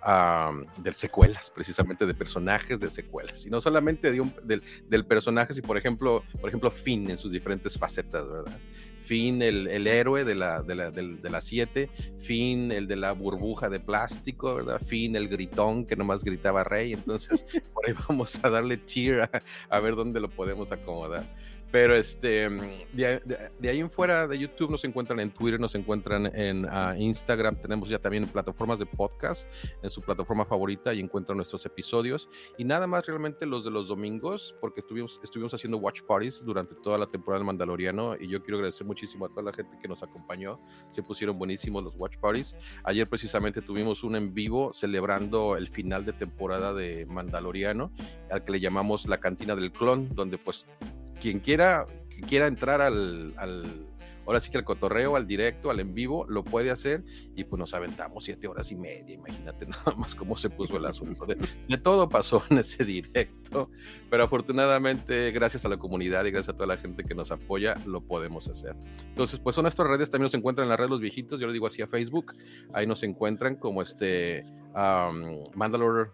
am, 0.02 0.66
de 0.78 0.94
secuelas, 0.94 1.52
precisamente 1.52 2.06
de 2.06 2.14
personajes 2.14 2.80
de 2.80 2.90
secuelas, 2.90 3.46
y 3.46 3.50
no 3.50 3.60
solamente 3.60 4.12
de 4.12 4.22
un, 4.22 4.34
del, 4.44 4.64
del 4.88 5.06
personaje, 5.06 5.54
si 5.54 5.62
por 5.62 5.78
ejemplo, 5.78 6.24
por 6.40 6.50
ejemplo 6.50 6.72
Finn 6.72 7.10
en 7.10 7.18
sus 7.18 7.32
diferentes 7.32 7.78
facetas, 7.78 8.30
¿verdad? 8.30 8.58
Finn, 9.06 9.42
el, 9.42 9.68
el 9.68 9.88
héroe 9.88 10.24
de 10.24 10.36
la 10.36 10.64
7, 10.64 10.68
de 10.68 10.76
la, 10.76 10.92
de 10.92 11.30
la 11.30 11.42
siete, 11.42 11.90
Finn, 12.20 12.72
el 12.72 12.88
de 12.88 12.96
la 12.96 13.12
burbuja 13.12 13.70
de 13.70 13.80
plástico, 13.80 14.56
¿verdad? 14.56 14.82
Finn, 14.86 15.16
el 15.16 15.28
gritón 15.28 15.86
que 15.86 15.96
nomás 15.96 16.24
gritaba 16.24 16.64
rey. 16.64 16.94
Entonces, 16.94 17.46
por 17.74 17.88
ahí 17.88 17.96
vamos 18.08 18.40
a 18.44 18.50
darle 18.50 18.78
tier 18.78 19.22
a, 19.22 19.30
a 19.70 19.80
ver 19.80 19.96
dónde 19.96 20.20
lo 20.20 20.30
podemos 20.30 20.72
acomodar. 20.72 21.26
Pero 21.74 21.96
este, 21.96 22.48
de, 22.94 23.20
de- 23.26 23.50
de 23.60 23.70
ahí 23.70 23.80
en 23.80 23.90
fuera 23.90 24.28
de 24.28 24.38
YouTube 24.38 24.70
nos 24.70 24.84
encuentran 24.84 25.20
en 25.20 25.32
Twitter, 25.32 25.60
nos 25.60 25.74
encuentran 25.74 26.28
en 26.36 26.68
ah, 26.70 26.94
Instagram, 26.96 27.56
tenemos 27.60 27.90
ya 27.90 27.98
también 27.98 28.28
plataformas 28.28 28.78
de 28.78 28.86
podcast 28.86 29.50
en 29.82 29.90
su 29.90 30.00
plataforma 30.04 30.46
favorita 30.46 30.94
y 30.94 31.00
encuentran 31.00 31.36
nuestros 31.36 31.66
episodios. 31.66 32.30
Y 32.60 32.64
nada 32.64 32.86
más 32.86 33.08
realmente 33.08 33.48
los 33.48 33.64
de 33.64 33.72
los 33.72 33.88
domingos, 33.88 34.56
porque 34.62 34.82
estuvimos, 34.82 35.20
estuvimos 35.24 35.52
haciendo 35.56 35.80
watch 35.80 36.02
parties 36.08 36.46
durante 36.46 36.76
toda 36.76 37.00
la 37.00 37.08
temporada 37.08 37.40
del 37.40 37.48
Mandaloriano 37.48 38.18
y 38.20 38.28
yo 38.28 38.44
quiero 38.44 38.58
agradecer 38.58 38.86
muchísimo 38.86 39.26
a 39.26 39.30
toda 39.30 39.42
la 39.42 39.54
gente 39.54 39.76
que 39.82 39.88
nos 39.88 40.04
acompañó. 40.04 40.60
Se 40.92 41.02
pusieron 41.02 41.40
buenísimos 41.40 41.84
los 41.84 41.96
watch 41.96 42.18
parties. 42.20 42.56
Ayer 42.84 43.10
precisamente 43.10 43.64
tuvimos 43.64 44.04
un 44.04 44.16
en 44.16 44.36
vivo 44.36 44.72
celebrando 44.76 45.58
el 45.58 45.68
final 45.70 46.06
de 46.06 46.14
temporada 46.14 46.72
de 46.72 47.08
Mandaloriano, 47.08 47.92
al 48.30 48.44
que 48.44 48.52
le 48.52 48.60
llamamos 48.60 49.08
la 49.08 49.18
cantina 49.20 49.56
del 49.56 49.72
clon, 49.72 50.14
donde 50.14 50.38
pues 50.38 50.68
quien 51.22 51.40
quiera, 51.40 51.88
que 52.10 52.22
quiera 52.22 52.48
entrar 52.48 52.82
al, 52.82 53.34
al- 53.38 53.88
ahora 54.26 54.40
sí 54.40 54.50
que 54.50 54.58
al 54.58 54.64
cotorreo, 54.64 55.16
al 55.16 55.28
directo, 55.28 55.70
al 55.70 55.80
en 55.80 55.94
vivo, 55.94 56.26
lo 56.30 56.44
puede 56.44 56.72
hacer 56.72 57.04
y 57.36 57.44
pues 57.44 57.60
nos 57.60 57.74
aventamos 57.74 58.24
siete 58.24 58.48
horas 58.48 58.72
y 58.72 58.76
media, 58.76 59.16
imagínate 59.16 59.66
nada 59.68 59.94
más 59.98 60.16
cómo 60.16 60.38
se 60.38 60.50
puso 60.50 60.78
el 60.78 60.86
asunto. 60.86 61.26
De, 61.26 61.36
todo 61.78 62.08
pasó 62.08 62.42
en 62.50 62.60
ese 62.60 62.86
directo, 62.86 63.70
pero 64.10 64.24
afortunadamente 64.24 65.32
gracias 65.32 65.66
a 65.66 65.70
la 65.70 65.78
comunidad 65.78 66.24
y 66.26 66.32
gracias 66.32 66.54
a 66.54 66.58
toda 66.58 66.68
la 66.68 66.78
gente 66.78 67.04
que 67.04 67.16
nos 67.16 67.32
apoya, 67.32 67.76
lo 67.86 68.02
podemos 68.02 68.48
hacer. 68.48 68.76
Entonces, 69.10 69.40
pues 69.40 69.56
son 69.56 69.64
nuestras 69.64 69.88
redes, 69.90 70.10
también 70.10 70.26
nos 70.26 70.34
encuentran 70.34 70.66
en 70.66 70.70
la 70.70 70.78
red 70.78 70.88
Los 70.88 71.02
Viejitos, 71.02 71.40
yo 71.40 71.48
le 71.48 71.54
digo 71.54 71.68
así 71.68 71.82
a 71.82 71.88
Facebook, 71.88 72.34
ahí 72.74 72.88
nos 72.88 73.04
encuentran 73.04 73.56
como 73.56 73.82
este 73.82 74.46
um, 74.74 75.44
Mandalore 75.56 76.12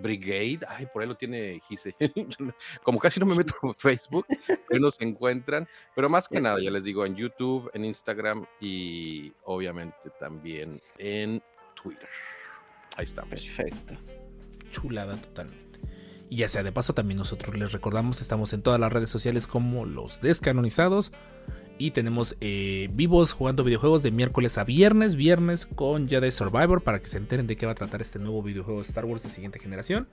Brigade, 0.00 0.60
ay, 0.68 0.86
por 0.92 1.02
ahí 1.02 1.08
lo 1.08 1.16
tiene 1.16 1.60
Gise. 1.68 1.94
Como 2.82 2.98
casi 2.98 3.20
no 3.20 3.26
me 3.26 3.34
meto 3.34 3.54
en 3.62 3.74
Facebook, 3.74 4.26
ahí 4.70 4.80
nos 4.80 5.00
encuentran. 5.00 5.68
Pero 5.94 6.08
más 6.08 6.28
que 6.28 6.36
Ya 6.36 6.40
nada, 6.40 6.60
ya 6.62 6.70
les 6.70 6.84
digo, 6.84 7.04
en 7.06 7.16
YouTube, 7.16 7.70
en 7.74 7.84
Instagram 7.84 8.46
y 8.60 9.32
obviamente 9.44 10.10
también 10.18 10.80
en 10.98 11.42
Twitter. 11.80 12.08
Ahí 12.96 13.04
estamos. 13.04 13.30
Perfecto. 13.30 13.94
chulada 14.70 15.16
totalmente. 15.16 15.80
Y 16.28 16.36
ya 16.36 16.48
sea 16.48 16.62
de 16.62 16.70
paso, 16.70 16.94
también 16.94 17.18
nosotros 17.18 17.56
les 17.56 17.72
recordamos, 17.72 18.20
estamos 18.20 18.52
en 18.52 18.62
todas 18.62 18.78
las 18.78 18.92
redes 18.92 19.10
sociales 19.10 19.48
como 19.48 19.84
los 19.84 20.20
descanonizados. 20.20 21.10
Y 21.80 21.92
tenemos 21.92 22.36
eh, 22.42 22.90
vivos 22.92 23.32
jugando 23.32 23.64
videojuegos 23.64 24.02
de 24.02 24.10
miércoles 24.10 24.58
a 24.58 24.64
viernes, 24.64 25.14
viernes 25.14 25.64
con 25.64 26.10
Jedi 26.10 26.30
Survivor 26.30 26.82
para 26.82 27.00
que 27.00 27.06
se 27.06 27.16
enteren 27.16 27.46
de 27.46 27.56
qué 27.56 27.64
va 27.64 27.72
a 27.72 27.74
tratar 27.74 28.02
este 28.02 28.18
nuevo 28.18 28.42
videojuego 28.42 28.80
de 28.80 28.86
Star 28.86 29.06
Wars 29.06 29.22
de 29.22 29.30
siguiente 29.30 29.58
generación. 29.58 30.06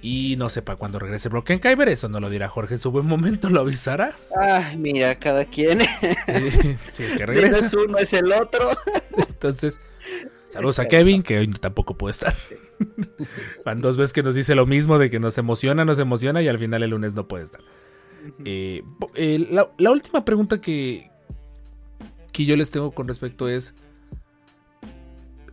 Y 0.00 0.36
no 0.38 0.48
sepa 0.48 0.76
cuándo 0.76 0.98
regrese 0.98 1.28
Broken 1.28 1.58
Kyber, 1.58 1.90
eso 1.90 2.08
no 2.08 2.20
lo 2.20 2.30
dirá 2.30 2.48
Jorge 2.48 2.72
en 2.74 2.80
su 2.80 2.90
buen 2.90 3.04
momento, 3.04 3.50
lo 3.50 3.60
avisará. 3.60 4.14
Ay, 4.34 4.78
mira, 4.78 5.18
cada 5.18 5.44
quien. 5.44 5.80
Eh, 6.26 6.78
si 6.90 7.04
es 7.04 7.12
que 7.12 7.18
Si 7.18 7.18
no 7.18 7.26
regresa. 7.26 7.66
es 7.66 7.74
uno, 7.74 7.98
es 7.98 8.14
el 8.14 8.32
otro. 8.32 8.70
Entonces, 9.28 9.82
saludos 10.48 10.78
a. 10.78 10.88
Kevin, 10.88 11.22
que 11.22 11.36
hoy 11.36 11.48
tampoco 11.48 11.98
puede 11.98 12.12
estar. 12.12 12.34
Van 13.66 13.82
dos 13.82 13.98
veces 13.98 14.14
que 14.14 14.22
nos 14.22 14.34
dice 14.34 14.54
lo 14.54 14.64
mismo 14.64 14.98
de 14.98 15.10
que 15.10 15.20
nos 15.20 15.36
emociona, 15.36 15.84
nos 15.84 15.98
emociona 15.98 16.40
y 16.40 16.48
al 16.48 16.58
final 16.58 16.82
el 16.82 16.90
lunes 16.90 17.12
no 17.12 17.28
puede 17.28 17.44
estar. 17.44 17.60
Eh, 18.44 18.82
eh, 19.14 19.46
la, 19.50 19.68
la 19.78 19.90
última 19.90 20.24
pregunta 20.24 20.60
que, 20.60 21.10
que 22.32 22.44
yo 22.44 22.56
les 22.56 22.70
tengo 22.70 22.90
con 22.92 23.08
respecto 23.08 23.48
es, 23.48 23.74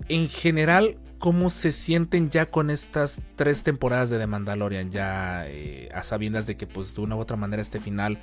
en 0.09 0.29
general, 0.29 0.97
¿cómo 1.17 1.49
se 1.49 1.71
sienten 1.71 2.29
ya 2.29 2.49
con 2.49 2.69
estas 2.69 3.21
tres 3.35 3.63
temporadas 3.63 4.09
de 4.09 4.19
The 4.19 4.27
Mandalorian? 4.27 4.91
Ya 4.91 5.47
eh, 5.47 5.89
a 5.93 6.03
sabiendas 6.03 6.47
de 6.47 6.57
que 6.57 6.67
pues 6.67 6.95
de 6.95 7.01
una 7.01 7.15
u 7.15 7.19
otra 7.19 7.37
manera 7.37 7.61
este 7.61 7.79
final 7.79 8.19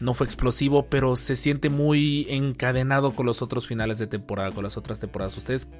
no 0.00 0.14
fue 0.14 0.26
explosivo, 0.26 0.86
pero 0.86 1.14
se 1.14 1.36
siente 1.36 1.68
muy 1.68 2.26
encadenado 2.28 3.14
con 3.14 3.26
los 3.26 3.42
otros 3.42 3.66
finales 3.66 3.98
de 3.98 4.06
temporada, 4.06 4.50
con 4.52 4.64
las 4.64 4.76
otras 4.76 4.98
temporadas. 4.98 5.36
¿Ustedes 5.36 5.70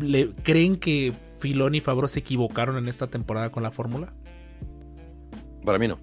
le, 0.00 0.30
creen 0.42 0.76
que 0.76 1.12
Filoni 1.38 1.78
y 1.78 1.80
Favreau 1.80 2.08
se 2.08 2.20
equivocaron 2.20 2.76
en 2.78 2.88
esta 2.88 3.06
temporada 3.06 3.52
con 3.52 3.62
la 3.62 3.70
fórmula? 3.70 4.14
Para 5.64 5.78
mí 5.78 5.86
no. 5.86 5.98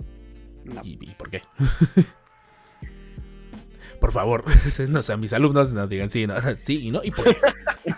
No. 0.66 0.82
¿Y, 0.84 0.98
y 1.02 1.16
por 1.16 1.30
qué? 1.30 1.44
por 4.00 4.12
favor, 4.12 4.44
no 4.90 5.02
sean 5.02 5.20
mis 5.20 5.34
alumnos, 5.34 5.74
no 5.74 5.88
digan 5.88 6.10
sí, 6.10 6.28
no, 6.28 6.36
sí 6.58 6.88
y 6.88 6.92
no, 6.92 7.04
y 7.04 7.12
por 7.12 7.26
qué. 7.26 7.38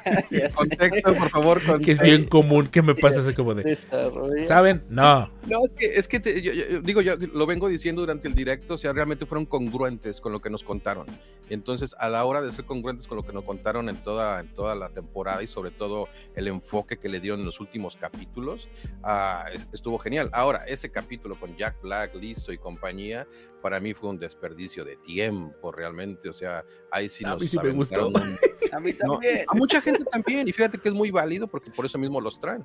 Contexto, 0.55 1.13
por 1.15 1.29
favor. 1.29 1.79
Que 1.84 1.91
es 1.91 2.01
bien 2.01 2.25
común 2.25 2.67
que 2.67 2.81
me 2.81 2.95
pase 2.95 3.19
así 3.19 3.34
como 3.34 3.53
de, 3.53 3.63
Desarrolla. 3.63 4.45
¿saben? 4.45 4.84
No. 4.89 5.29
No, 5.45 5.63
es 5.65 5.73
que, 5.73 5.85
es 5.95 6.07
que 6.07 6.19
te- 6.19 6.41
yo- 6.41 6.53
yo- 6.53 6.81
digo, 6.81 7.01
yo 7.01 7.15
lo 7.17 7.45
vengo 7.45 7.67
diciendo 7.69 8.01
durante 8.01 8.27
el 8.27 8.35
directo, 8.35 8.73
o 8.75 8.77
sea, 8.77 8.93
realmente 8.93 9.25
fueron 9.25 9.45
congruentes 9.45 10.19
con 10.21 10.31
lo 10.31 10.41
que 10.41 10.49
nos 10.49 10.63
contaron. 10.63 11.07
Entonces, 11.49 11.95
a 11.99 12.09
la 12.09 12.25
hora 12.25 12.41
de 12.41 12.51
ser 12.51 12.65
congruentes 12.65 13.07
con 13.07 13.15
lo 13.15 13.25
que 13.25 13.31
nos 13.31 13.45
contaron 13.45 13.88
en 13.88 14.03
toda, 14.03 14.41
en 14.41 14.53
toda 14.53 14.75
la 14.75 14.89
temporada 14.89 15.41
y 15.41 15.47
sobre 15.47 15.71
todo 15.71 16.09
el 16.35 16.47
enfoque 16.49 16.97
que 16.97 17.07
le 17.07 17.21
dieron 17.21 17.39
en 17.39 17.45
los 17.45 17.61
últimos 17.61 17.95
capítulos, 17.95 18.67
ah, 19.03 19.45
es- 19.53 19.65
estuvo 19.71 19.97
genial. 19.97 20.29
Ahora, 20.34 20.65
ese 20.67 20.89
capítulo 20.91 21.35
con 21.39 21.55
Jack 21.55 21.81
Black, 21.81 22.13
Lizzo 22.15 22.51
y 22.51 22.57
compañía, 22.57 23.25
para 23.68 23.81
mí 23.81 23.94
fue 23.94 24.10
un 24.11 24.18
desperdicio 24.18 24.85
de 24.85 24.95
tiempo, 24.95 25.73
realmente. 25.73 26.30
O 26.30 26.34
sea, 26.34 26.64
ahí 26.89 27.10
sí 27.10 27.26
A 27.26 27.31
nos 27.31 27.41
mí 27.41 27.48
sí 27.49 27.57
me 27.61 27.72
gustó. 27.72 28.07
un- 28.07 28.14
A 28.72 28.80
mí 28.80 28.94
No, 29.03 29.11
también. 29.15 29.39
a 29.45 29.53
mucha 29.56 29.81
gente 29.81 30.06
también, 30.06 30.48
y 30.48 30.53
fíjate 30.53 30.77
que 30.77 30.88
es 30.88 30.95
muy 30.95 31.11
válido 31.11 31.48
porque 31.48 31.69
por 31.69 31.85
eso 31.85 31.98
mismo 31.98 32.22
los 32.22 32.39
traen. 32.39 32.64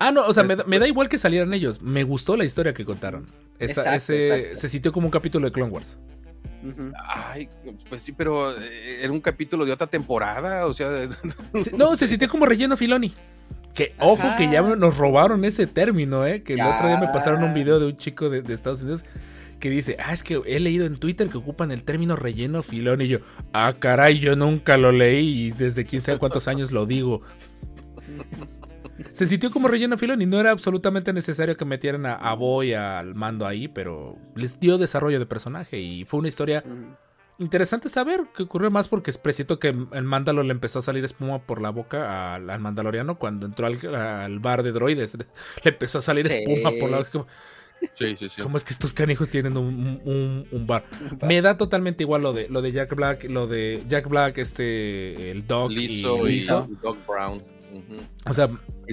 Ah, 0.00 0.10
no, 0.10 0.26
o 0.26 0.32
sea, 0.32 0.42
me, 0.42 0.56
da- 0.56 0.64
me 0.64 0.80
da 0.80 0.88
igual 0.88 1.08
que 1.08 1.16
salieran 1.16 1.54
ellos. 1.54 1.80
Me 1.80 2.02
gustó 2.02 2.36
la 2.36 2.44
historia 2.44 2.74
que 2.74 2.84
contaron. 2.84 3.26
Esa- 3.60 3.82
Exacto, 3.82 3.96
ese 3.96 4.26
exacto. 4.38 4.60
se 4.62 4.68
sintió 4.68 4.90
como 4.92 5.06
un 5.06 5.12
capítulo 5.12 5.46
de 5.46 5.52
Clone 5.52 5.70
Wars. 5.70 5.96
Ay, 7.06 7.48
pues 7.88 8.02
sí, 8.02 8.10
pero 8.10 8.60
eh, 8.60 9.02
era 9.04 9.12
un 9.12 9.20
capítulo 9.20 9.64
de 9.64 9.70
otra 9.70 9.86
temporada, 9.86 10.66
o 10.66 10.74
sea, 10.74 10.88
Se- 11.62 11.76
No, 11.76 11.94
se 11.94 12.08
sintió 12.08 12.28
como 12.28 12.46
relleno 12.46 12.76
Filoni. 12.76 13.14
Que 13.74 13.94
ojo 14.00 14.26
que 14.36 14.50
ya 14.50 14.60
nos 14.62 14.96
robaron 14.98 15.44
ese 15.44 15.68
término, 15.68 16.26
¿eh? 16.26 16.42
Que 16.42 16.54
el 16.54 16.58
Ya. 16.58 16.74
otro 16.74 16.88
día 16.88 16.98
me 16.98 17.06
pasaron 17.06 17.44
un 17.44 17.54
video 17.54 17.78
de 17.78 17.86
un 17.86 17.96
chico 17.96 18.28
de, 18.28 18.42
de 18.42 18.52
Estados 18.52 18.82
Unidos 18.82 19.04
que 19.60 19.70
dice, 19.70 19.96
ah, 20.00 20.12
es 20.12 20.24
que 20.24 20.40
he 20.46 20.58
leído 20.58 20.86
en 20.86 20.96
Twitter 20.96 21.28
que 21.28 21.38
ocupan 21.38 21.70
el 21.70 21.84
término 21.84 22.16
relleno 22.16 22.62
Filoni. 22.64 23.04
Y 23.04 23.08
yo, 23.08 23.18
ah, 23.52 23.74
caray, 23.78 24.18
yo 24.18 24.34
nunca 24.34 24.76
lo 24.76 24.90
leí 24.90 25.46
y 25.46 25.50
desde 25.52 25.84
quién 25.84 26.02
sabe 26.02 26.18
cuántos 26.18 26.48
años 26.48 26.72
lo 26.72 26.86
digo. 26.86 27.22
Se 29.12 29.26
sintió 29.26 29.50
como 29.50 29.68
relleno 29.68 29.96
Filoni, 29.96 30.26
no 30.26 30.38
era 30.40 30.50
absolutamente 30.50 31.12
necesario 31.12 31.56
que 31.56 31.64
metieran 31.64 32.04
a, 32.06 32.14
a 32.14 32.34
Boy 32.34 32.74
al 32.74 33.14
mando 33.14 33.46
ahí, 33.46 33.68
pero 33.68 34.18
les 34.34 34.60
dio 34.60 34.78
desarrollo 34.78 35.18
de 35.18 35.26
personaje 35.26 35.78
y 35.78 36.04
fue 36.04 36.18
una 36.20 36.28
historia. 36.28 36.64
Interesante 37.38 37.88
saber 37.88 38.24
qué 38.36 38.42
ocurrió 38.42 38.70
más 38.70 38.88
porque 38.88 39.10
es 39.10 39.16
preciso 39.16 39.58
que 39.58 39.68
el 39.68 40.02
Mándalo 40.04 40.42
le 40.42 40.52
empezó 40.52 40.80
a 40.80 40.82
salir 40.82 41.02
espuma 41.04 41.38
por 41.38 41.62
la 41.62 41.70
boca 41.70 42.34
al, 42.34 42.50
al 42.50 42.60
Mandaloriano 42.60 43.18
cuando 43.18 43.46
entró 43.46 43.66
al, 43.66 43.94
al 43.94 44.38
bar 44.40 44.62
de 44.62 44.72
droides. 44.72 45.16
Le 45.16 45.70
empezó 45.70 45.98
a 45.98 46.02
salir 46.02 46.28
Sí. 46.28 46.34
espuma 46.36 46.70
por 46.78 46.90
la 46.90 46.98
boca. 46.98 47.26
Sí, 47.94 48.16
sí, 48.18 48.28
sí. 48.28 48.42
¿Cómo 48.42 48.56
es 48.56 48.64
que 48.64 48.72
estos 48.72 48.92
canijos 48.94 49.28
tienen 49.30 49.56
un, 49.56 50.00
un- 50.04 50.46
un 50.50 50.66
bar? 50.66 50.84
Me 51.22 51.40
da 51.42 51.56
totalmente 51.56 52.02
igual 52.04 52.22
lo 52.22 52.32
de, 52.32 52.48
lo 52.48 52.62
de 52.62 52.72
Jack 52.72 52.94
Black, 52.94 53.24
lo 53.30 53.46
de 53.46 53.82
Jack 53.88 54.08
Black, 54.08 54.38
este, 54.38 55.30
el 55.30 55.46
Doc 55.46 55.70
Lizzo 55.70 56.26
y 56.26 56.30
y, 56.30 56.32
Lizzo. 56.36 56.68
Doc 56.82 56.98
Brown. 57.06 57.42
O 58.26 58.34
sea, 58.34 58.48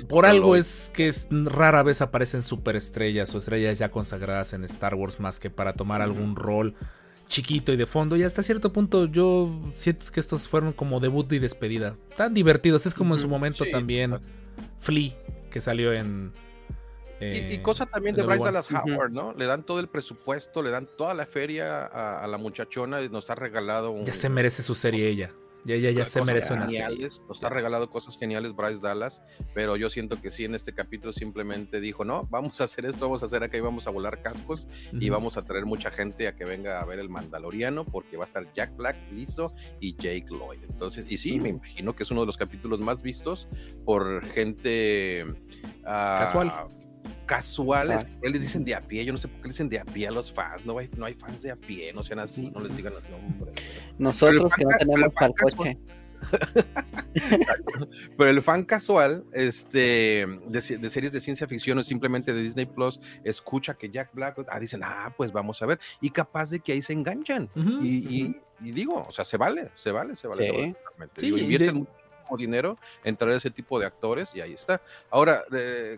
por 0.08 0.26
algo 0.28 0.56
es 0.56 0.92
que 0.94 1.08
es 1.08 1.28
rara 1.32 1.82
vez 1.84 2.02
aparecen 2.02 2.44
superestrellas 2.44 3.34
o 3.34 3.40
estrellas 3.40 3.80
ya 3.80 3.90
consagradas 3.90 4.54
en 4.54 4.64
Star 4.66 4.94
Wars 4.96 5.20
más 5.20 5.40
que 5.40 5.50
para 5.50 5.74
tomar 5.74 6.02
algún 6.04 6.36
rol 6.36 6.76
chiquito 7.28 7.74
y 7.74 7.76
de 7.76 7.88
fondo. 7.88 8.16
Y 8.16 8.24
hasta 8.24 8.44
cierto 8.44 8.72
punto 8.72 9.06
yo 9.06 9.60
siento 9.74 10.06
que 10.14 10.20
estos 10.20 10.48
fueron 10.48 10.74
como 10.74 11.00
debut 11.00 11.32
y 11.34 11.40
despedida. 11.40 11.96
Tan 12.16 12.34
divertidos. 12.36 12.86
Es 12.86 12.94
como 12.94 13.16
en 13.16 13.22
su 13.22 13.28
momento 13.28 13.64
Sí. 13.66 13.72
también 13.72 14.20
Flea, 14.80 15.12
que 15.50 15.60
salió 15.60 15.92
en... 15.94 16.32
Y, 17.20 17.26
eh, 17.26 17.54
y 17.54 17.58
cosa 17.60 17.86
también 17.86 18.16
de 18.16 18.24
Bryce. 18.24 18.44
Dallas. 18.44 18.70
Howard, 18.72 19.12
¿no? 19.12 19.34
Le 19.34 19.46
dan 19.46 19.64
todo 19.64 19.80
el 19.80 19.88
presupuesto, 19.88 20.62
le 20.62 20.72
dan 20.72 20.88
toda 20.98 21.14
la 21.14 21.26
feria 21.26 21.86
a, 21.86 22.24
a 22.24 22.28
la 22.28 22.38
muchachona 22.38 23.02
y 23.02 23.10
nos 23.10 23.30
ha 23.30 23.36
regalado 23.36 23.92
un, 23.92 24.06
Ya 24.06 24.14
se 24.14 24.30
merece 24.30 24.62
su 24.62 24.76
serie 24.76 25.08
ella. 25.08 25.32
Ya, 25.68 25.76
ya, 25.76 25.92
ya 25.92 26.06
se 26.06 26.24
merece 26.24 26.54
una 26.54 26.70
serie. 26.70 26.86
geniales, 26.88 27.22
Nos 27.28 27.44
ha 27.44 27.50
regalado 27.50 27.90
cosas 27.90 28.18
geniales 28.18 28.56
Bryce 28.56 28.80
Dallas, 28.80 29.22
pero 29.54 29.76
yo 29.76 29.90
siento 29.90 30.22
que 30.22 30.32
sí 30.32 30.46
en 30.46 30.56
este 30.56 30.74
capítulo 30.74 31.12
simplemente 31.12 31.82
dijo, 31.82 32.06
no, 32.06 32.26
vamos 32.30 32.62
a 32.62 32.64
hacer 32.64 32.86
esto, 32.86 33.06
vamos 33.06 33.22
a 33.22 33.26
hacer 33.26 33.44
acá 33.44 33.58
y 33.58 33.60
vamos 33.60 33.86
a 33.86 33.90
volar 33.90 34.22
cascos 34.22 34.68
y 34.94 35.10
vamos 35.10 35.36
a 35.36 35.44
traer 35.44 35.66
mucha 35.66 35.92
gente 35.92 36.30
a 36.30 36.36
que 36.38 36.46
venga 36.46 36.80
a 36.80 36.86
ver 36.86 37.00
el 37.00 37.10
Mandaloriano 37.10 37.84
porque 37.84 38.16
va 38.16 38.24
a 38.24 38.28
estar 38.28 38.54
Jack 38.54 38.78
Black, 38.78 38.96
Lizzo 39.12 39.54
y 39.82 39.96
Jake 39.98 40.28
Lloyd. 40.30 40.64
Entonces, 40.70 41.06
y 41.10 41.18
sí, 41.18 41.38
me 41.38 41.50
imagino 41.50 41.94
que 41.94 42.04
es 42.04 42.12
uno 42.12 42.22
de 42.22 42.28
los 42.28 42.38
capítulos 42.38 42.80
más 42.80 43.02
vistos 43.02 43.50
por 43.84 44.26
gente 44.28 45.26
ah, 45.86 46.18
Casual. 46.20 46.87
Casuales, 47.26 48.06
él 48.22 48.32
les 48.34 48.42
dicen 48.42 48.64
de 48.64 48.76
a 48.76 48.82
pie, 48.82 49.04
yo 49.06 49.12
no 49.14 49.18
sé 49.20 49.28
por 49.28 49.38
qué 49.38 49.44
le 49.44 49.50
dicen 49.50 49.70
de 49.70 49.80
a 49.80 49.86
pie 49.86 50.08
a 50.08 50.12
los 50.12 50.32
fans, 50.32 50.66
no 50.66 50.78
hay, 50.78 50.90
no 50.96 51.06
hay 51.06 51.14
fans 51.14 51.42
de 51.42 51.52
a 51.52 51.56
pie, 51.56 51.92
no 51.94 52.04
sean 52.04 52.20
así, 52.20 52.50
no 52.52 52.60
les 52.62 52.76
digan 52.76 52.94
los 52.94 53.04
nombres. 53.10 53.56
Nosotros 53.98 54.54
que 54.56 54.64
no 54.64 54.70
tenemos 54.78 55.14
fan 55.14 55.34
palcoche. 55.34 55.78
Pero 58.18 58.30
el 58.30 58.42
fan 58.42 58.64
casual 58.64 59.24
este, 59.34 60.26
de, 60.48 60.62
se- 60.62 60.78
de 60.78 60.90
series 60.90 61.12
de 61.12 61.22
ciencia 61.22 61.48
ficción 61.48 61.78
o 61.78 61.84
simplemente 61.84 62.34
de 62.34 62.42
Disney 62.42 62.66
Plus 62.66 63.00
escucha 63.24 63.76
que 63.76 63.90
Jack 63.90 64.14
Black, 64.14 64.38
ah, 64.50 64.60
dicen, 64.60 64.82
ah, 64.84 65.14
pues 65.16 65.32
vamos 65.32 65.62
a 65.62 65.66
ver, 65.66 65.80
y 66.02 66.10
capaz 66.10 66.50
de 66.50 66.60
que 66.60 66.72
ahí 66.74 66.82
se 66.82 66.94
enganchan. 66.94 67.50
Y, 67.56 67.98
y- 68.24 68.42
y 68.60 68.72
digo, 68.72 69.04
o 69.08 69.12
sea, 69.14 69.24
se 69.24 69.38
vale, 69.38 69.70
se 69.76 69.92
vale, 69.92 70.16
se 70.16 70.28
vale. 70.28 70.48
Se. 70.48 70.76
Sí, 71.22 71.28
y 71.28 71.40
invierten 71.42 71.68
de- 71.68 71.74
muchísimo 71.82 72.38
dinero 72.38 72.78
en 73.04 73.16
traer 73.16 73.38
ese 73.38 73.52
tipo 73.52 73.80
de 73.80 73.86
actores 73.86 74.32
y 74.34 74.42
ahí 74.42 74.54
está. 74.54 74.82
Ahora, 75.12 75.44
eh, 75.54 75.98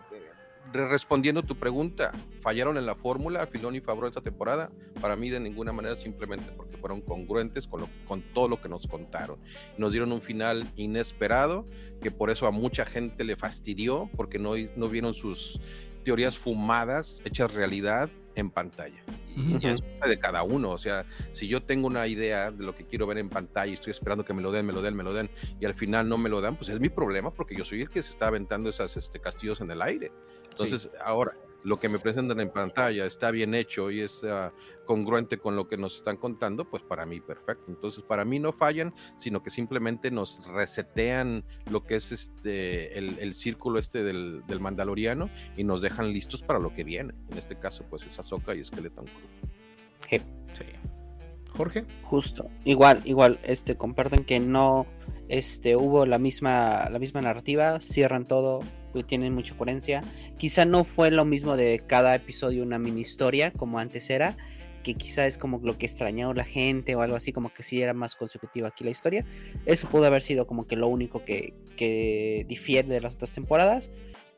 respondiendo 0.72 1.42
tu 1.42 1.56
pregunta, 1.56 2.12
¿fallaron 2.42 2.76
en 2.76 2.86
la 2.86 2.94
fórmula 2.94 3.46
Filón 3.46 3.74
y 3.74 3.80
Favreau 3.80 4.08
esta 4.08 4.20
temporada? 4.20 4.70
Para 5.00 5.16
mí 5.16 5.28
de 5.30 5.40
ninguna 5.40 5.72
manera, 5.72 5.96
simplemente 5.96 6.52
porque 6.56 6.76
fueron 6.76 7.00
congruentes 7.00 7.66
con, 7.66 7.80
lo- 7.80 7.88
con 8.06 8.20
todo 8.20 8.48
lo 8.48 8.60
que 8.60 8.68
nos 8.68 8.86
contaron. 8.86 9.38
Nos 9.78 9.92
dieron 9.92 10.12
un 10.12 10.20
final 10.22 10.70
inesperado, 10.76 11.66
que 12.00 12.10
por 12.10 12.30
eso 12.30 12.46
a 12.46 12.50
mucha 12.50 12.84
gente 12.86 13.24
le 13.24 13.36
fastidió, 13.36 14.08
porque 14.16 14.38
no, 14.38 14.52
no 14.76 14.88
vieron 14.88 15.12
sus 15.14 15.60
teorías 16.04 16.38
fumadas 16.38 17.20
hechas 17.24 17.52
realidad 17.52 18.08
en 18.36 18.50
pantalla. 18.50 19.02
Y 19.36 19.66
es 19.66 19.82
de 20.06 20.18
cada 20.18 20.42
uno, 20.44 20.70
o 20.70 20.78
sea, 20.78 21.04
si 21.32 21.46
yo 21.48 21.62
tengo 21.62 21.86
una 21.86 22.06
idea 22.06 22.50
de 22.50 22.64
lo 22.64 22.74
que 22.74 22.86
quiero 22.86 23.06
ver 23.06 23.18
en 23.18 23.28
pantalla 23.28 23.70
y 23.70 23.74
estoy 23.74 23.90
esperando 23.90 24.24
que 24.24 24.32
me 24.34 24.40
lo 24.42 24.50
den, 24.52 24.66
me 24.66 24.72
lo 24.72 24.82
den, 24.82 24.94
me 24.96 25.02
lo 25.02 25.12
den, 25.12 25.30
y 25.60 25.66
al 25.66 25.74
final 25.74 26.08
no 26.08 26.16
me 26.16 26.28
lo 26.28 26.40
dan, 26.40 26.56
pues 26.56 26.68
es 26.70 26.80
mi 26.80 26.88
problema 26.88 27.32
porque 27.32 27.56
yo 27.56 27.64
soy 27.64 27.82
el 27.82 27.90
que 27.90 28.02
se 28.02 28.10
está 28.12 28.28
aventando 28.28 28.70
esos 28.70 28.96
este, 28.96 29.20
castillos 29.20 29.60
en 29.60 29.70
el 29.70 29.82
aire. 29.82 30.10
Entonces, 30.50 30.90
ahora, 31.02 31.36
lo 31.62 31.78
que 31.78 31.88
me 31.88 31.98
presentan 31.98 32.40
en 32.40 32.50
pantalla 32.50 33.04
está 33.04 33.30
bien 33.30 33.54
hecho 33.54 33.90
y 33.90 34.00
es 34.00 34.24
ah, 34.24 34.52
congruente 34.86 35.38
con 35.38 35.56
lo 35.56 35.68
que 35.68 35.76
nos 35.76 35.96
están 35.96 36.16
contando, 36.16 36.68
pues 36.68 36.82
para 36.82 37.06
mí 37.06 37.20
perfecto. 37.20 37.64
Entonces, 37.68 38.02
para 38.02 38.24
mí 38.24 38.38
no 38.38 38.52
fallan, 38.52 38.94
sino 39.16 39.42
que 39.42 39.50
simplemente 39.50 40.10
nos 40.10 40.46
resetean 40.48 41.44
lo 41.70 41.84
que 41.84 41.96
es 41.96 42.12
este 42.12 42.98
el, 42.98 43.18
el 43.18 43.34
círculo 43.34 43.78
este 43.78 44.02
del, 44.02 44.42
del 44.46 44.60
Mandaloriano 44.60 45.30
y 45.56 45.64
nos 45.64 45.82
dejan 45.82 46.12
listos 46.12 46.42
para 46.42 46.58
lo 46.58 46.74
que 46.74 46.84
viene. 46.84 47.14
En 47.30 47.38
este 47.38 47.58
caso, 47.58 47.84
pues 47.88 48.04
es 48.04 48.18
Ahsoka 48.18 48.54
y 48.54 48.64
Skeleton 48.64 49.04
Crew. 49.06 49.50
Sí. 50.08 50.20
Jorge. 51.56 51.84
Justo, 52.02 52.48
igual, 52.64 53.02
igual, 53.04 53.38
este, 53.42 53.76
comparten 53.76 54.24
que 54.24 54.40
no, 54.40 54.86
este, 55.28 55.76
hubo 55.76 56.06
la 56.06 56.18
misma, 56.18 56.88
la 56.90 56.98
misma 56.98 57.20
narrativa, 57.20 57.80
cierran 57.80 58.26
todo, 58.26 58.60
tienen 59.06 59.34
mucha 59.34 59.56
coherencia. 59.56 60.02
Quizá 60.38 60.64
no 60.64 60.84
fue 60.84 61.10
lo 61.10 61.24
mismo 61.24 61.56
de 61.56 61.82
cada 61.86 62.14
episodio 62.14 62.62
una 62.62 62.78
mini 62.78 63.00
historia 63.00 63.52
como 63.52 63.78
antes 63.78 64.10
era, 64.10 64.36
que 64.82 64.94
quizá 64.94 65.26
es 65.26 65.38
como 65.38 65.60
lo 65.62 65.76
que 65.78 65.86
extrañó 65.86 66.32
la 66.34 66.44
gente 66.44 66.94
o 66.94 67.02
algo 67.02 67.16
así, 67.16 67.32
como 67.32 67.52
que 67.52 67.62
sí 67.62 67.82
era 67.82 67.94
más 67.94 68.14
consecutiva 68.14 68.68
aquí 68.68 68.84
la 68.84 68.90
historia. 68.90 69.24
Eso 69.66 69.88
pudo 69.88 70.06
haber 70.06 70.22
sido 70.22 70.46
como 70.46 70.66
que 70.66 70.76
lo 70.76 70.88
único 70.88 71.24
que, 71.24 71.54
que 71.76 72.44
difiere 72.48 72.88
de 72.88 73.00
las 73.00 73.14
otras 73.14 73.32
temporadas, 73.32 73.90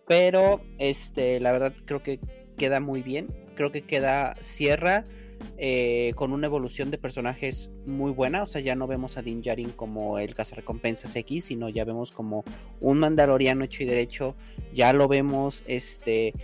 pero 0.07 0.61
este, 0.79 1.41
la 1.41 1.53
verdad 1.53 1.75
creo 1.85 2.03
que 2.03 2.21
queda 2.57 2.81
muy 2.81 3.03
bien, 3.03 3.29
creo 3.55 3.73
que 3.73 3.83
queda, 3.83 4.35
cierra 4.41 5.07
eh, 5.57 6.13
con 6.17 6.33
una 6.33 6.47
evolución 6.47 6.91
de 6.91 6.99
personajes 6.99 7.71
muy 7.87 8.11
buena. 8.11 8.43
O 8.43 8.47
sea, 8.47 8.61
ya 8.61 8.75
no 8.75 8.87
vemos 8.87 9.17
a 9.17 9.23
Din 9.23 9.43
Djarin 9.43 9.71
como 9.71 10.19
el 10.19 10.35
cazarrecompensas 10.35 11.15
X, 11.17 11.47
sino 11.47 11.69
ya 11.69 11.85
vemos 11.85 12.13
como 12.13 12.45
un 12.81 12.99
mandaloriano 12.99 13.65
hecho 13.65 13.83
y 13.83 13.87
derecho. 13.87 14.35
Ya 14.73 14.93
lo 14.93 15.09
vemos 15.09 15.63
este 15.67 16.35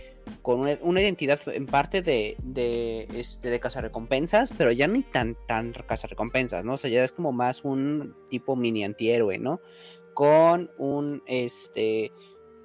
con 0.41 0.59
una, 0.59 1.01
identidad 1.01 1.39
en 1.47 1.65
parte 1.65 2.01
de, 2.01 2.35
de, 2.43 3.07
este, 3.13 3.49
de 3.49 3.59
cazarrecompensas, 3.59 4.53
pero 4.57 4.71
ya 4.71 4.87
ni 4.87 5.03
tan, 5.03 5.35
tan 5.47 5.73
cazarrecompensas, 5.73 6.63
¿no? 6.63 6.73
O 6.73 6.77
sea, 6.77 6.89
ya 6.89 7.03
es 7.03 7.11
como 7.11 7.31
más 7.31 7.63
un 7.63 8.15
tipo 8.29 8.55
mini 8.55 8.83
antihéroe, 8.83 9.37
¿no? 9.37 9.59
Con 10.13 10.71
un, 10.77 11.23
este, 11.25 12.11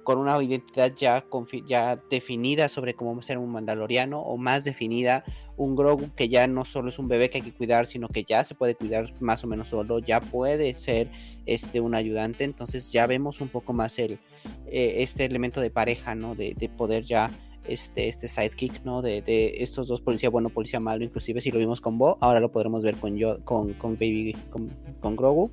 con 0.05 0.19
una 0.19 0.41
identidad 0.41 0.93
ya, 0.95 1.25
ya 1.65 1.97
definida 2.09 2.69
sobre 2.69 2.93
cómo 2.93 3.21
ser 3.21 3.39
un 3.39 3.51
mandaloriano 3.51 4.21
o 4.21 4.37
más 4.37 4.63
definida, 4.63 5.25
un 5.57 5.75
Grogu 5.75 6.13
que 6.15 6.29
ya 6.29 6.47
no 6.47 6.63
solo 6.63 6.89
es 6.89 6.99
un 6.99 7.07
bebé 7.07 7.29
que 7.29 7.39
hay 7.39 7.43
que 7.43 7.53
cuidar, 7.53 7.87
sino 7.87 8.07
que 8.07 8.23
ya 8.23 8.43
se 8.43 8.55
puede 8.55 8.75
cuidar 8.75 9.13
más 9.19 9.43
o 9.43 9.47
menos 9.47 9.69
solo, 9.69 9.99
ya 9.99 10.21
puede 10.21 10.73
ser 10.75 11.09
este 11.45 11.81
un 11.81 11.95
ayudante, 11.95 12.43
entonces 12.43 12.91
ya 12.91 13.07
vemos 13.07 13.41
un 13.41 13.49
poco 13.49 13.73
más 13.73 13.97
el 13.99 14.19
eh, 14.67 14.97
este 14.97 15.25
elemento 15.25 15.59
de 15.59 15.71
pareja, 15.71 16.13
¿no? 16.13 16.35
De, 16.35 16.53
de 16.55 16.69
poder 16.69 17.03
ya 17.03 17.31
este, 17.67 18.07
este 18.07 18.27
sidekick, 18.27 18.85
¿no? 18.85 19.01
De, 19.01 19.23
de, 19.23 19.55
estos 19.57 19.87
dos 19.87 20.01
policía 20.01 20.29
bueno, 20.29 20.49
policía 20.49 20.79
malo, 20.79 21.03
inclusive 21.03 21.41
si 21.41 21.49
lo 21.49 21.57
vimos 21.57 21.81
con 21.81 21.97
Bo, 21.97 22.19
ahora 22.21 22.39
lo 22.39 22.51
podremos 22.51 22.83
ver 22.83 22.95
con 22.97 23.17
yo, 23.17 23.43
con, 23.43 23.73
con 23.73 23.93
Baby, 23.95 24.35
con, 24.51 24.69
con 25.01 25.15
Grogu. 25.15 25.49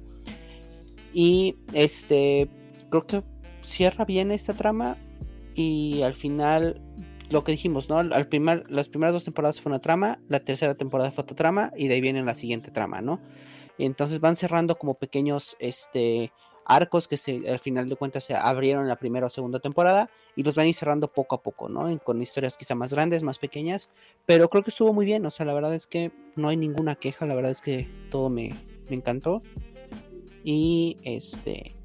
Y 1.15 1.57
este, 1.73 2.49
creo 2.91 3.07
que 3.07 3.23
cierra 3.63 4.05
bien 4.05 4.31
esta 4.31 4.55
trama 4.55 4.97
y 5.55 6.03
al 6.03 6.15
final 6.15 6.81
lo 7.31 7.45
que 7.45 7.53
dijimos, 7.53 7.89
¿no? 7.89 7.99
Al 7.99 8.29
primer, 8.29 8.71
las 8.71 8.89
primeras 8.89 9.15
dos 9.15 9.25
temporadas 9.25 9.61
fue 9.61 9.71
una 9.71 9.81
trama, 9.81 10.21
la 10.29 10.41
tercera 10.41 10.75
temporada 10.75 11.11
fue 11.11 11.23
otra 11.23 11.37
trama 11.37 11.73
y 11.77 11.89
de 11.89 11.95
ahí 11.95 12.01
viene 12.01 12.23
la 12.23 12.35
siguiente 12.35 12.71
trama, 12.71 13.01
¿no? 13.01 13.21
Y 13.79 13.87
entonces 13.87 14.21
van 14.21 14.37
cerrando 14.37 14.77
como 14.77 14.95
pequeños 14.95 15.57
este, 15.59 16.31
arcos 16.67 17.09
que 17.09 17.17
al 17.49 17.59
final 17.59 17.89
de 17.89 17.97
cuentas 17.97 18.25
se 18.25 18.35
abrieron 18.35 18.83
en 18.83 18.89
la 18.89 18.97
primera 18.97 19.27
o 19.27 19.31
segunda 19.31 19.61
temporada 19.61 20.11
y 20.37 20.43
los 20.43 20.55
van 20.55 20.67
a 20.67 20.69
ir 20.69 20.75
cerrando 20.75 21.09
poco 21.09 21.37
a 21.37 21.43
poco, 21.43 21.69
¿no? 21.69 21.99
Con 22.01 22.21
historias 22.23 22.57
quizá 22.57 22.75
más 22.75 22.93
grandes, 22.93 23.23
más 23.23 23.39
pequeñas, 23.39 23.91
pero 24.27 24.49
creo 24.49 24.63
que 24.63 24.71
estuvo 24.71 24.93
muy 24.93 25.07
bien, 25.07 25.25
o 25.25 25.31
sea, 25.31 25.47
la 25.47 25.55
verdad 25.55 25.75
es 25.75 25.87
que 25.87 26.13
no 26.37 26.49
hay 26.49 26.57
ninguna 26.57 26.97
queja, 26.97 27.27
la 27.27 27.35
verdad 27.35 27.51
es 27.51 27.63
que 27.63 27.89
todo 28.11 28.29
me, 28.29 28.55
me 28.89 28.97
encantó. 28.97 29.43
Y 30.45 30.99
este, 31.05 31.77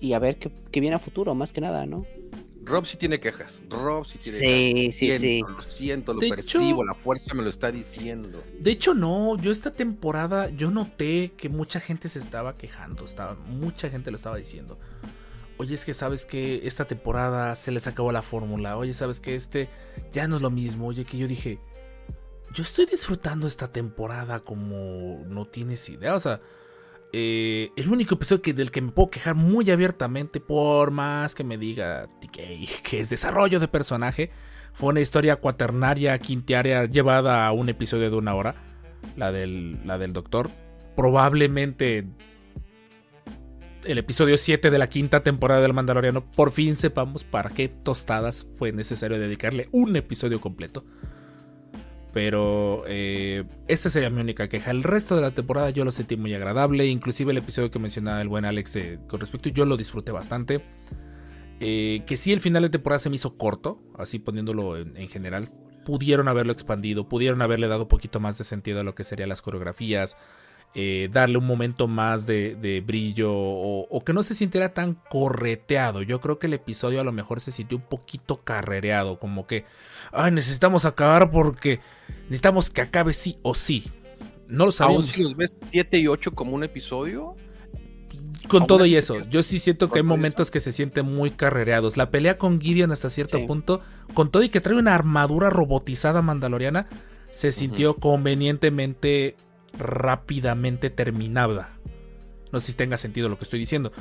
y 0.00 0.12
a 0.12 0.18
ver 0.18 0.38
qué, 0.38 0.50
qué, 0.70 0.80
viene 0.80 0.96
a 0.96 0.98
futuro, 0.98 1.34
más 1.34 1.52
que 1.52 1.60
nada, 1.60 1.86
¿no? 1.86 2.06
Rob 2.64 2.84
sí 2.84 2.96
tiene 2.98 3.18
quejas. 3.18 3.62
Rob 3.70 4.04
sí 4.04 4.18
tiene 4.18 4.38
sí, 4.38 4.44
quejas. 4.44 4.60
Sí, 4.60 4.92
siento, 4.92 5.18
sí, 5.20 5.40
Lo 5.56 5.62
siento, 5.70 6.14
lo 6.14 6.20
De 6.20 6.28
percibo, 6.28 6.64
hecho- 6.64 6.84
la 6.84 6.94
fuerza 6.94 7.34
me 7.34 7.42
lo 7.42 7.48
está 7.50 7.72
diciendo. 7.72 8.42
De 8.60 8.70
hecho, 8.70 8.92
no, 8.94 9.38
yo 9.38 9.50
esta 9.50 9.72
temporada, 9.74 10.50
yo 10.50 10.70
noté 10.70 11.32
que 11.36 11.48
mucha 11.48 11.80
gente 11.80 12.08
se 12.10 12.18
estaba 12.18 12.56
quejando, 12.56 13.04
estaba, 13.04 13.34
mucha 13.34 13.88
gente 13.88 14.10
lo 14.10 14.16
estaba 14.16 14.36
diciendo. 14.36 14.78
Oye, 15.56 15.74
es 15.74 15.84
que 15.84 15.94
sabes 15.94 16.24
que 16.26 16.60
esta 16.66 16.84
temporada 16.84 17.54
se 17.56 17.72
les 17.72 17.86
acabó 17.86 18.12
la 18.12 18.22
fórmula. 18.22 18.76
Oye, 18.76 18.94
sabes 18.94 19.18
que 19.18 19.34
este 19.34 19.68
ya 20.12 20.28
no 20.28 20.36
es 20.36 20.42
lo 20.42 20.50
mismo. 20.50 20.86
Oye, 20.86 21.04
que 21.04 21.18
yo 21.18 21.26
dije, 21.26 21.58
yo 22.54 22.62
estoy 22.62 22.86
disfrutando 22.86 23.46
esta 23.46 23.68
temporada 23.68 24.40
como 24.40 25.24
no 25.26 25.46
tienes 25.46 25.88
idea. 25.88 26.14
O 26.14 26.20
sea, 26.20 26.40
eh, 27.12 27.70
el 27.76 27.88
único 27.88 28.14
episodio 28.16 28.42
que, 28.42 28.52
del 28.52 28.70
que 28.70 28.80
me 28.80 28.92
puedo 28.92 29.10
quejar 29.10 29.34
muy 29.34 29.70
abiertamente, 29.70 30.40
por 30.40 30.90
más 30.90 31.34
que 31.34 31.44
me 31.44 31.58
diga 31.58 32.08
TK, 32.20 32.82
que 32.82 33.00
es 33.00 33.10
desarrollo 33.10 33.60
de 33.60 33.68
personaje, 33.68 34.30
fue 34.72 34.90
una 34.90 35.00
historia 35.00 35.36
cuaternaria, 35.36 36.18
quintearia, 36.18 36.84
llevada 36.84 37.46
a 37.46 37.52
un 37.52 37.68
episodio 37.68 38.10
de 38.10 38.16
una 38.16 38.34
hora, 38.34 38.54
la 39.16 39.32
del, 39.32 39.86
la 39.86 39.98
del 39.98 40.12
doctor. 40.12 40.50
Probablemente 40.94 42.06
el 43.84 43.98
episodio 43.98 44.36
7 44.36 44.70
de 44.70 44.78
la 44.78 44.88
quinta 44.88 45.22
temporada 45.22 45.60
del 45.60 45.72
Mandaloriano, 45.72 46.30
por 46.30 46.50
fin 46.50 46.76
sepamos 46.76 47.24
para 47.24 47.50
qué 47.50 47.68
tostadas 47.68 48.46
fue 48.58 48.72
necesario 48.72 49.18
dedicarle 49.18 49.68
un 49.72 49.96
episodio 49.96 50.40
completo. 50.40 50.84
Pero 52.18 52.82
eh, 52.88 53.44
esta 53.68 53.90
sería 53.90 54.10
mi 54.10 54.20
única 54.20 54.48
queja. 54.48 54.72
El 54.72 54.82
resto 54.82 55.14
de 55.14 55.22
la 55.22 55.30
temporada 55.30 55.70
yo 55.70 55.84
lo 55.84 55.92
sentí 55.92 56.16
muy 56.16 56.34
agradable. 56.34 56.84
Inclusive 56.88 57.30
el 57.30 57.38
episodio 57.38 57.70
que 57.70 57.78
mencionaba 57.78 58.20
el 58.20 58.26
buen 58.26 58.44
Alex 58.44 58.76
con 59.06 59.20
respecto, 59.20 59.50
yo 59.50 59.64
lo 59.64 59.76
disfruté 59.76 60.10
bastante. 60.10 60.60
Eh, 61.60 62.02
que 62.08 62.16
sí, 62.16 62.32
el 62.32 62.40
final 62.40 62.64
de 62.64 62.70
temporada 62.70 62.98
se 62.98 63.08
me 63.08 63.14
hizo 63.14 63.38
corto, 63.38 63.80
así 63.96 64.18
poniéndolo 64.18 64.78
en, 64.78 64.96
en 64.96 65.08
general. 65.08 65.46
Pudieron 65.84 66.26
haberlo 66.26 66.50
expandido, 66.50 67.08
pudieron 67.08 67.40
haberle 67.40 67.68
dado 67.68 67.82
un 67.82 67.88
poquito 67.88 68.18
más 68.18 68.36
de 68.36 68.42
sentido 68.42 68.80
a 68.80 68.82
lo 68.82 68.96
que 68.96 69.04
serían 69.04 69.28
las 69.28 69.40
coreografías, 69.40 70.18
eh, 70.74 71.08
darle 71.12 71.38
un 71.38 71.46
momento 71.46 71.88
más 71.88 72.26
de, 72.26 72.54
de 72.56 72.80
brillo 72.80 73.32
o, 73.32 73.86
o 73.88 74.04
que 74.04 74.12
no 74.12 74.22
se 74.22 74.34
sintiera 74.34 74.74
tan 74.74 74.94
correteado. 75.10 76.02
Yo 76.02 76.20
creo 76.20 76.38
que 76.38 76.46
el 76.46 76.54
episodio 76.54 77.00
a 77.00 77.04
lo 77.04 77.12
mejor 77.12 77.40
se 77.40 77.52
sintió 77.52 77.78
un 77.78 77.84
poquito 77.84 78.42
carrereado, 78.44 79.18
como 79.18 79.46
que, 79.46 79.64
ay, 80.12 80.30
necesitamos 80.32 80.84
acabar 80.86 81.30
porque 81.30 81.80
necesitamos 82.24 82.70
que 82.70 82.82
acabe 82.82 83.12
sí 83.12 83.38
o 83.42 83.54
sí. 83.54 83.90
No 84.46 84.66
lo 84.66 84.72
Aún 84.80 85.02
sabemos. 85.02 85.06
si 85.06 85.22
los 85.22 85.36
ves 85.36 85.56
7 85.62 85.98
y 85.98 86.08
8 86.08 86.34
como 86.34 86.54
un 86.54 86.64
episodio, 86.64 87.38
Con 88.48 88.66
todo 88.66 88.86
y 88.86 88.96
eso, 88.96 89.20
yo 89.28 89.42
sí 89.42 89.58
siento 89.58 89.90
que 89.90 89.98
hay 89.98 90.04
momentos 90.04 90.50
que 90.50 90.60
se 90.60 90.72
sienten 90.72 91.04
muy 91.06 91.32
carrereados. 91.32 91.96
La 91.98 92.10
pelea 92.10 92.38
con 92.38 92.60
Gideon 92.60 92.92
hasta 92.92 93.10
cierto 93.10 93.36
Sí. 93.36 93.46
punto, 93.46 93.82
con 94.14 94.30
todo 94.30 94.42
y 94.42 94.48
que 94.48 94.60
trae 94.62 94.76
una 94.78 94.94
armadura 94.94 95.50
robotizada 95.50 96.22
mandaloriana, 96.22 96.88
se 97.30 97.52
sintió 97.52 97.98
convenientemente 97.98 99.36
rápidamente 99.76 100.90
terminada. 100.90 101.76
No 102.52 102.60
sé 102.60 102.72
si 102.72 102.76
tenga 102.76 102.96
sentido 102.96 103.28
lo 103.28 103.36
que 103.38 103.44
estoy 103.44 103.58
diciendo. 103.58 103.92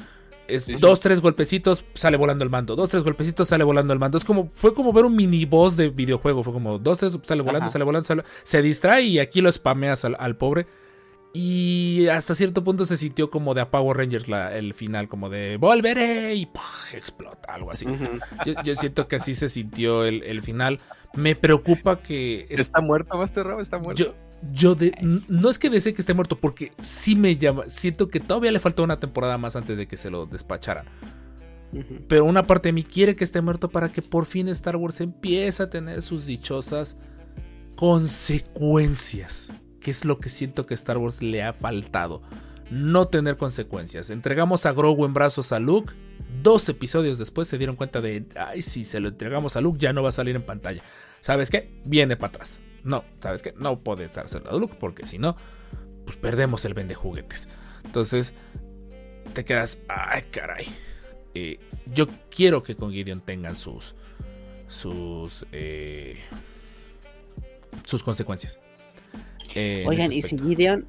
Es 0.48 0.64
Sí, 0.64 0.76
sí. 0.76 0.80
dos, 0.80 1.02
tres 1.02 1.20
golpecitos, 1.20 1.84
sale 1.94 2.16
volando 2.16 2.46
el 2.46 2.50
mando. 2.50 2.76
Dos, 2.78 2.90
tres 2.90 3.04
golpecitos, 3.04 3.50
sale 3.50 3.66
volando 3.66 3.92
el 3.92 4.00
mando. 4.00 4.18
Es 4.18 4.24
como, 4.24 4.50
fue 4.56 4.74
como 4.74 4.94
ver 4.94 5.04
un 5.04 5.16
mini 5.16 5.44
boss 5.44 5.76
de 5.76 5.90
videojuego. 5.90 6.44
Fue 6.44 6.54
como 6.54 6.80
dos, 6.80 7.00
tres, 7.00 7.18
sale 7.24 7.42
volando, 7.42 7.66
Ajá. 7.66 7.70
sale 7.72 7.84
volando, 7.84 8.06
sale- 8.06 8.24
se 8.44 8.62
distrae 8.62 9.04
y 9.04 9.20
aquí 9.20 9.42
lo 9.42 9.52
spameas 9.52 10.06
al, 10.06 10.16
al 10.20 10.38
pobre. 10.38 10.66
Y 11.34 12.08
hasta 12.08 12.34
cierto 12.34 12.64
punto 12.64 12.86
se 12.86 12.96
sintió 12.96 13.30
como 13.30 13.54
de 13.54 13.62
a 13.62 13.70
Power 13.70 13.98
Rangers 13.98 14.30
la- 14.30 14.56
el 14.58 14.74
final, 14.74 15.10
como 15.10 15.30
de 15.30 15.58
volveré 15.58 16.34
y 16.36 16.48
explota, 16.94 17.54
algo 17.54 17.70
así. 17.72 17.86
Yo, 18.46 18.54
yo 18.64 18.76
siento 18.76 19.08
que 19.10 19.18
así 19.18 19.36
se 19.36 19.50
sintió 19.50 20.06
el, 20.06 20.24
el 20.24 20.42
final. 20.42 20.80
Me 21.14 21.36
preocupa 21.36 22.00
que... 22.02 22.48
es- 22.50 22.62
¿está 22.62 22.80
muerto, 22.80 23.18
Master 23.18 23.46
Rob? 23.46 23.60
¿Está 23.60 23.78
muerto? 23.78 24.02
yo, 24.02 24.16
yo 24.54 24.76
de- 24.76 24.94
no 25.28 25.50
es 25.50 25.60
que 25.60 25.70
desee 25.70 25.94
que 25.94 26.02
esté 26.02 26.14
muerto, 26.14 26.38
porque 26.40 26.72
sí 26.80 27.16
me 27.16 27.38
llama. 27.38 27.64
Siento 27.68 28.08
que 28.10 28.20
todavía 28.20 28.52
le 28.52 28.60
falta 28.60 28.84
una 28.84 29.00
temporada 29.00 29.38
más 29.38 29.56
antes 29.56 29.78
de 29.78 29.88
que 29.88 29.98
se 29.98 30.10
lo 30.10 30.26
despacharan. 30.26 30.86
Pero 32.08 32.24
una 32.26 32.48
parte 32.48 32.70
de 32.70 32.74
mí 32.74 32.84
quiere 32.84 33.16
que 33.16 33.24
esté 33.26 33.42
muerto 33.42 33.70
para 33.70 33.92
que 33.92 34.02
por 34.02 34.26
fin 34.26 34.48
Star 34.48 34.78
Wars 34.78 35.02
empiece 35.02 35.62
a 35.64 35.70
tener 35.70 36.02
sus 36.02 36.26
dichosas 36.26 36.98
consecuencias. 37.76 39.52
Que 39.82 39.92
es 39.92 40.06
lo 40.06 40.20
que 40.20 40.30
siento 40.30 40.66
que 40.66 40.74
Star 40.74 40.98
Wars 40.98 41.22
le 41.22 41.44
ha 41.44 41.54
faltado. 41.54 42.22
No 42.72 43.08
tener 43.08 43.38
consecuencias. 43.38 44.10
Entregamos 44.10 44.66
a 44.66 44.72
Grogu 44.74 45.06
en 45.06 45.14
brazos 45.14 45.52
a 45.52 45.60
Luke. 45.60 45.94
Dos 46.44 46.68
episodios 46.70 47.18
después 47.18 47.48
se 47.48 47.58
dieron 47.58 47.76
cuenta 47.76 48.02
de, 48.02 48.26
ay, 48.36 48.62
si 48.62 48.84
se 48.84 49.00
lo 49.00 49.10
entregamos 49.10 49.56
a 49.56 49.62
Luke 49.62 49.80
ya 49.80 49.94
no 49.94 50.04
va 50.04 50.10
a 50.10 50.14
salir 50.14 50.36
en 50.36 50.46
pantalla. 50.46 50.84
¿Sabes 51.22 51.50
qué? 51.50 51.80
Viene 51.86 52.18
para 52.18 52.30
atrás. 52.30 52.60
No, 52.88 53.04
¿sabes 53.22 53.44
qué? 53.44 53.54
No 53.58 53.84
puedes 53.84 54.16
dárselo 54.16 54.50
a 54.50 54.58
Luke 54.58 54.78
porque 54.80 55.06
si 55.06 55.18
no, 55.18 55.36
pues 56.06 56.18
perdemos 56.18 56.64
el 56.64 56.74
vende 56.74 56.96
juguetes. 56.96 57.50
Entonces, 57.84 58.34
te 59.34 59.44
quedas, 59.44 59.80
ay, 59.90 60.24
caray. 60.32 60.66
Eh, 61.36 61.60
yo 61.94 62.08
quiero 62.30 62.64
que 62.64 62.76
con 62.76 62.92
Gideon 62.94 63.20
tengan 63.20 63.58
sus, 63.58 63.94
sus 64.70 65.46
eh, 65.52 66.18
sus 67.84 68.04
consecuencias. 68.04 68.58
Eh, 69.54 69.84
Oigan, 69.86 70.14
y 70.14 70.22
si. 70.22 70.38
Gideon, 70.38 70.88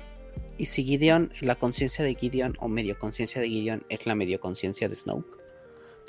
y 0.57 0.66
si 0.66 0.85
Gideon, 0.85 1.33
la 1.41 1.57
conciencia 1.57 2.05
de 2.05 2.15
Gideon 2.15 2.57
o 2.61 2.69
medio 2.69 2.97
conciencia 2.97 3.41
de 3.41 3.49
Gideon 3.49 3.85
es 3.89 4.07
la 4.07 4.15
medio 4.15 4.41
conciencia 4.41 4.89
de 4.89 4.95
Snoke. 4.95 5.38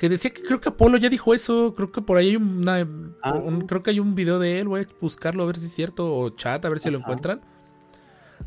Que 0.00 0.08
decía 0.08 0.30
que 0.32 0.40
creo 0.42 0.62
que 0.62 0.70
Apolo 0.70 0.96
ya 0.96 1.10
dijo 1.10 1.34
eso. 1.34 1.74
Creo 1.74 1.92
que 1.92 2.00
por 2.00 2.16
ahí 2.16 2.30
hay 2.30 2.36
una, 2.36 2.88
Ah. 3.22 3.34
un- 3.34 3.66
creo 3.66 3.82
que 3.82 3.90
hay 3.90 4.00
un 4.00 4.14
video 4.14 4.38
de 4.38 4.58
él. 4.58 4.66
Voy 4.68 4.80
a 4.80 4.86
buscarlo 4.98 5.42
a 5.42 5.46
ver 5.46 5.58
si 5.58 5.66
es 5.66 5.72
cierto. 5.74 6.16
O 6.16 6.30
chat, 6.30 6.64
a 6.64 6.70
ver 6.70 6.78
si 6.78 6.88
lo 6.90 6.96
encuentran. 6.98 7.42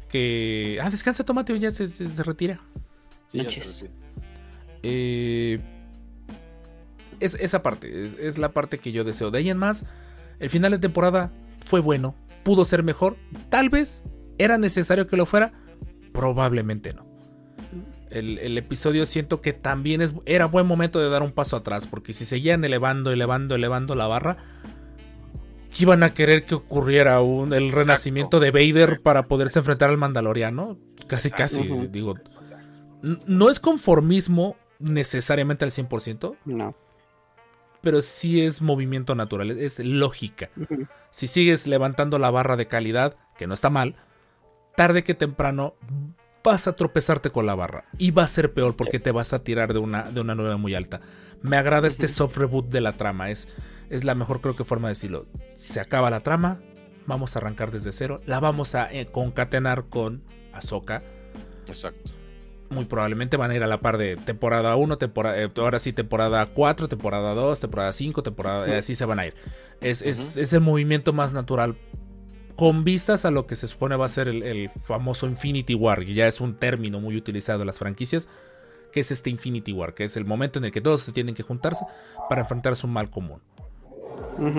Que. 0.10 0.80
Ah, 0.82 0.90
descansa, 0.90 1.24
tómate, 1.24 1.58
ya 1.60 1.70
se, 1.72 1.88
se- 1.88 2.08
se 2.08 2.24
retira. 2.24 2.60
Sí, 3.32 3.46
sí. 3.62 3.86
Eh, 4.82 5.60
es 7.20 7.36
esa 7.40 7.62
parte. 7.62 8.08
Es, 8.08 8.18
es 8.20 8.38
la 8.40 8.50
parte 8.50 8.80
que 8.80 8.92
yo 8.92 9.04
deseo. 9.04 9.30
De 9.30 9.38
ahí 9.38 9.50
en 9.52 9.58
más, 9.60 9.86
el 10.40 10.50
final 10.50 10.72
de 10.72 10.80
temporada 10.80 11.32
fue 11.68 11.82
bueno. 11.82 12.16
Pudo 12.44 12.66
ser 12.66 12.82
mejor. 12.82 13.16
Tal 13.50 13.70
vez 13.70 14.04
era 14.40 14.58
necesario 14.58 15.06
que 15.06 15.18
lo 15.18 15.28
fuera. 15.28 15.54
Probablemente 16.14 16.94
no. 16.94 17.06
El, 18.14 18.38
el 18.40 18.58
episodio 18.58 19.06
siento 19.06 19.42
que 19.42 19.54
también 19.54 20.02
es, 20.02 20.14
era 20.26 20.46
buen 20.46 20.66
momento 20.68 21.00
de 21.00 21.10
dar 21.10 21.24
un 21.24 21.32
paso 21.32 21.58
atrás. 21.58 21.88
Porque 21.88 22.14
si 22.14 22.26
seguían 22.26 22.64
elevando, 22.64 23.12
elevando, 23.12 23.56
elevando 23.56 23.96
la 23.96 24.08
barra. 24.08 24.38
Iban 25.80 26.04
a 26.04 26.14
querer 26.14 26.46
que 26.46 26.54
ocurriera 26.54 27.20
un, 27.22 27.52
el 27.52 27.64
Exacto. 27.64 27.80
renacimiento 27.80 28.40
de 28.40 28.52
Vader 28.52 28.76
Exacto. 28.90 29.04
para 29.04 29.24
poderse 29.24 29.60
enfrentar 29.60 29.90
al 29.90 29.98
Mandaloriano. 29.98 30.78
Casi, 31.08 31.30
Exacto. 31.30 31.64
casi. 31.66 31.88
Digo, 31.88 32.16
No 33.26 33.50
es 33.50 33.60
conformismo 33.60 34.56
necesariamente 34.80 35.66
al 35.66 35.72
100%, 35.72 36.36
No. 36.46 36.76
pero 37.82 38.02
sí 38.02 38.42
es 38.42 38.62
movimiento 38.62 39.16
natural, 39.16 39.50
es 39.52 39.80
lógica. 39.80 40.50
Si 41.10 41.26
sigues 41.28 41.66
levantando 41.68 42.20
la 42.20 42.30
barra 42.32 42.56
de 42.56 42.68
calidad, 42.68 43.16
que 43.38 43.48
no 43.48 43.54
está 43.56 43.70
mal, 43.72 43.96
tarde 44.76 45.04
que 45.04 45.14
temprano 45.16 45.74
vas 46.44 46.68
a 46.68 46.76
tropezarte 46.76 47.30
con 47.30 47.46
la 47.46 47.56
barra 47.56 47.86
y 47.98 48.12
va 48.12 48.24
a 48.24 48.28
ser 48.28 48.54
peor 48.54 48.76
porque 48.76 49.00
te 49.00 49.12
vas 49.12 49.34
a 49.34 49.44
tirar 49.44 49.74
de 49.74 49.80
una, 49.80 50.04
de 50.12 50.22
una 50.22 50.36
nube 50.36 50.56
muy 50.58 50.76
alta. 50.76 51.02
Me 51.42 51.58
agrada 51.58 51.88
este 51.88 52.08
soft 52.08 52.38
reboot 52.38 52.70
de 52.70 52.82
la 52.82 52.94
trama, 52.98 53.30
es, 53.30 53.48
es 53.90 54.04
la 54.04 54.16
mejor 54.16 54.42
creo 54.42 54.56
que 54.56 54.64
forma 54.64 54.88
de 54.88 54.92
decirlo. 54.94 55.26
Se 55.56 55.80
acaba 55.80 56.10
la 56.10 56.20
trama, 56.22 56.62
vamos 57.06 57.36
a 57.36 57.40
arrancar 57.40 57.72
desde 57.72 57.92
cero, 57.92 58.22
la 58.26 58.40
vamos 58.40 58.76
a 58.76 58.92
eh, 58.94 59.08
concatenar 59.12 59.86
con 59.86 60.24
Ahsoka 60.54 61.04
Exacto. 61.68 62.12
muy 62.70 62.86
probablemente 62.86 63.38
van 63.38 63.52
a 63.52 63.56
ir 63.56 63.64
a 63.64 63.68
la 63.68 63.80
par 63.82 63.98
de 63.98 64.16
temporada 64.18 64.76
1, 64.76 64.98
temporada, 64.98 65.42
eh, 65.42 65.50
ahora 65.58 65.80
sí, 65.80 65.94
temporada 65.94 66.46
4, 66.48 66.88
temporada 66.90 67.34
2, 67.34 67.60
temporada 67.60 67.92
5, 67.92 68.24
temporada. 68.24 68.78
así 68.78 68.96
se 68.96 69.06
van 69.06 69.20
a 69.20 69.26
ir. 69.28 69.34
Es, 69.82 70.02
es- 70.02 70.38
es 70.38 70.54
el 70.54 70.62
movimiento 70.62 71.12
más 71.14 71.34
natural. 71.34 71.76
Con 72.56 72.84
vistas 72.84 73.26
a 73.26 73.32
lo 73.32 73.48
que 73.48 73.56
se 73.56 73.68
supone 73.68 73.96
va 73.96 74.06
a 74.06 74.10
ser 74.10 74.28
el, 74.28 74.44
el 74.44 74.70
famoso 74.70 75.26
Infinity 75.28 75.74
War, 75.76 76.06
que 76.06 76.14
ya 76.14 76.28
es 76.28 76.40
un 76.40 76.56
término 76.56 77.00
muy 77.00 77.18
utilizado 77.18 77.62
en 77.62 77.68
las 77.68 77.80
franquicias, 77.80 78.28
que 78.92 79.00
es 79.00 79.12
este 79.12 79.30
Infinity 79.30 79.74
War, 79.74 79.94
que 79.96 80.04
es 80.04 80.16
el 80.16 80.26
momento 80.26 80.60
en 80.60 80.66
el 80.66 80.72
que 80.72 80.82
todos 80.82 81.02
se 81.02 81.12
tienen 81.12 81.36
que 81.36 81.44
juntarse 81.44 81.86
para 82.30 82.42
enfrentarse 82.42 82.86
a 82.86 82.88
un 82.88 82.94
mal 82.94 83.10
común. 83.10 83.42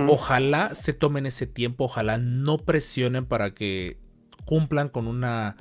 Ojalá 0.08 0.74
se 0.74 0.92
tomen 0.92 1.26
ese 1.26 1.46
tiempo, 1.46 1.84
ojalá 1.84 2.18
no 2.18 2.58
presionen 2.58 3.26
para 3.26 3.54
que 3.54 3.98
cumplan 4.44 4.88
con 4.88 5.06
una 5.06 5.56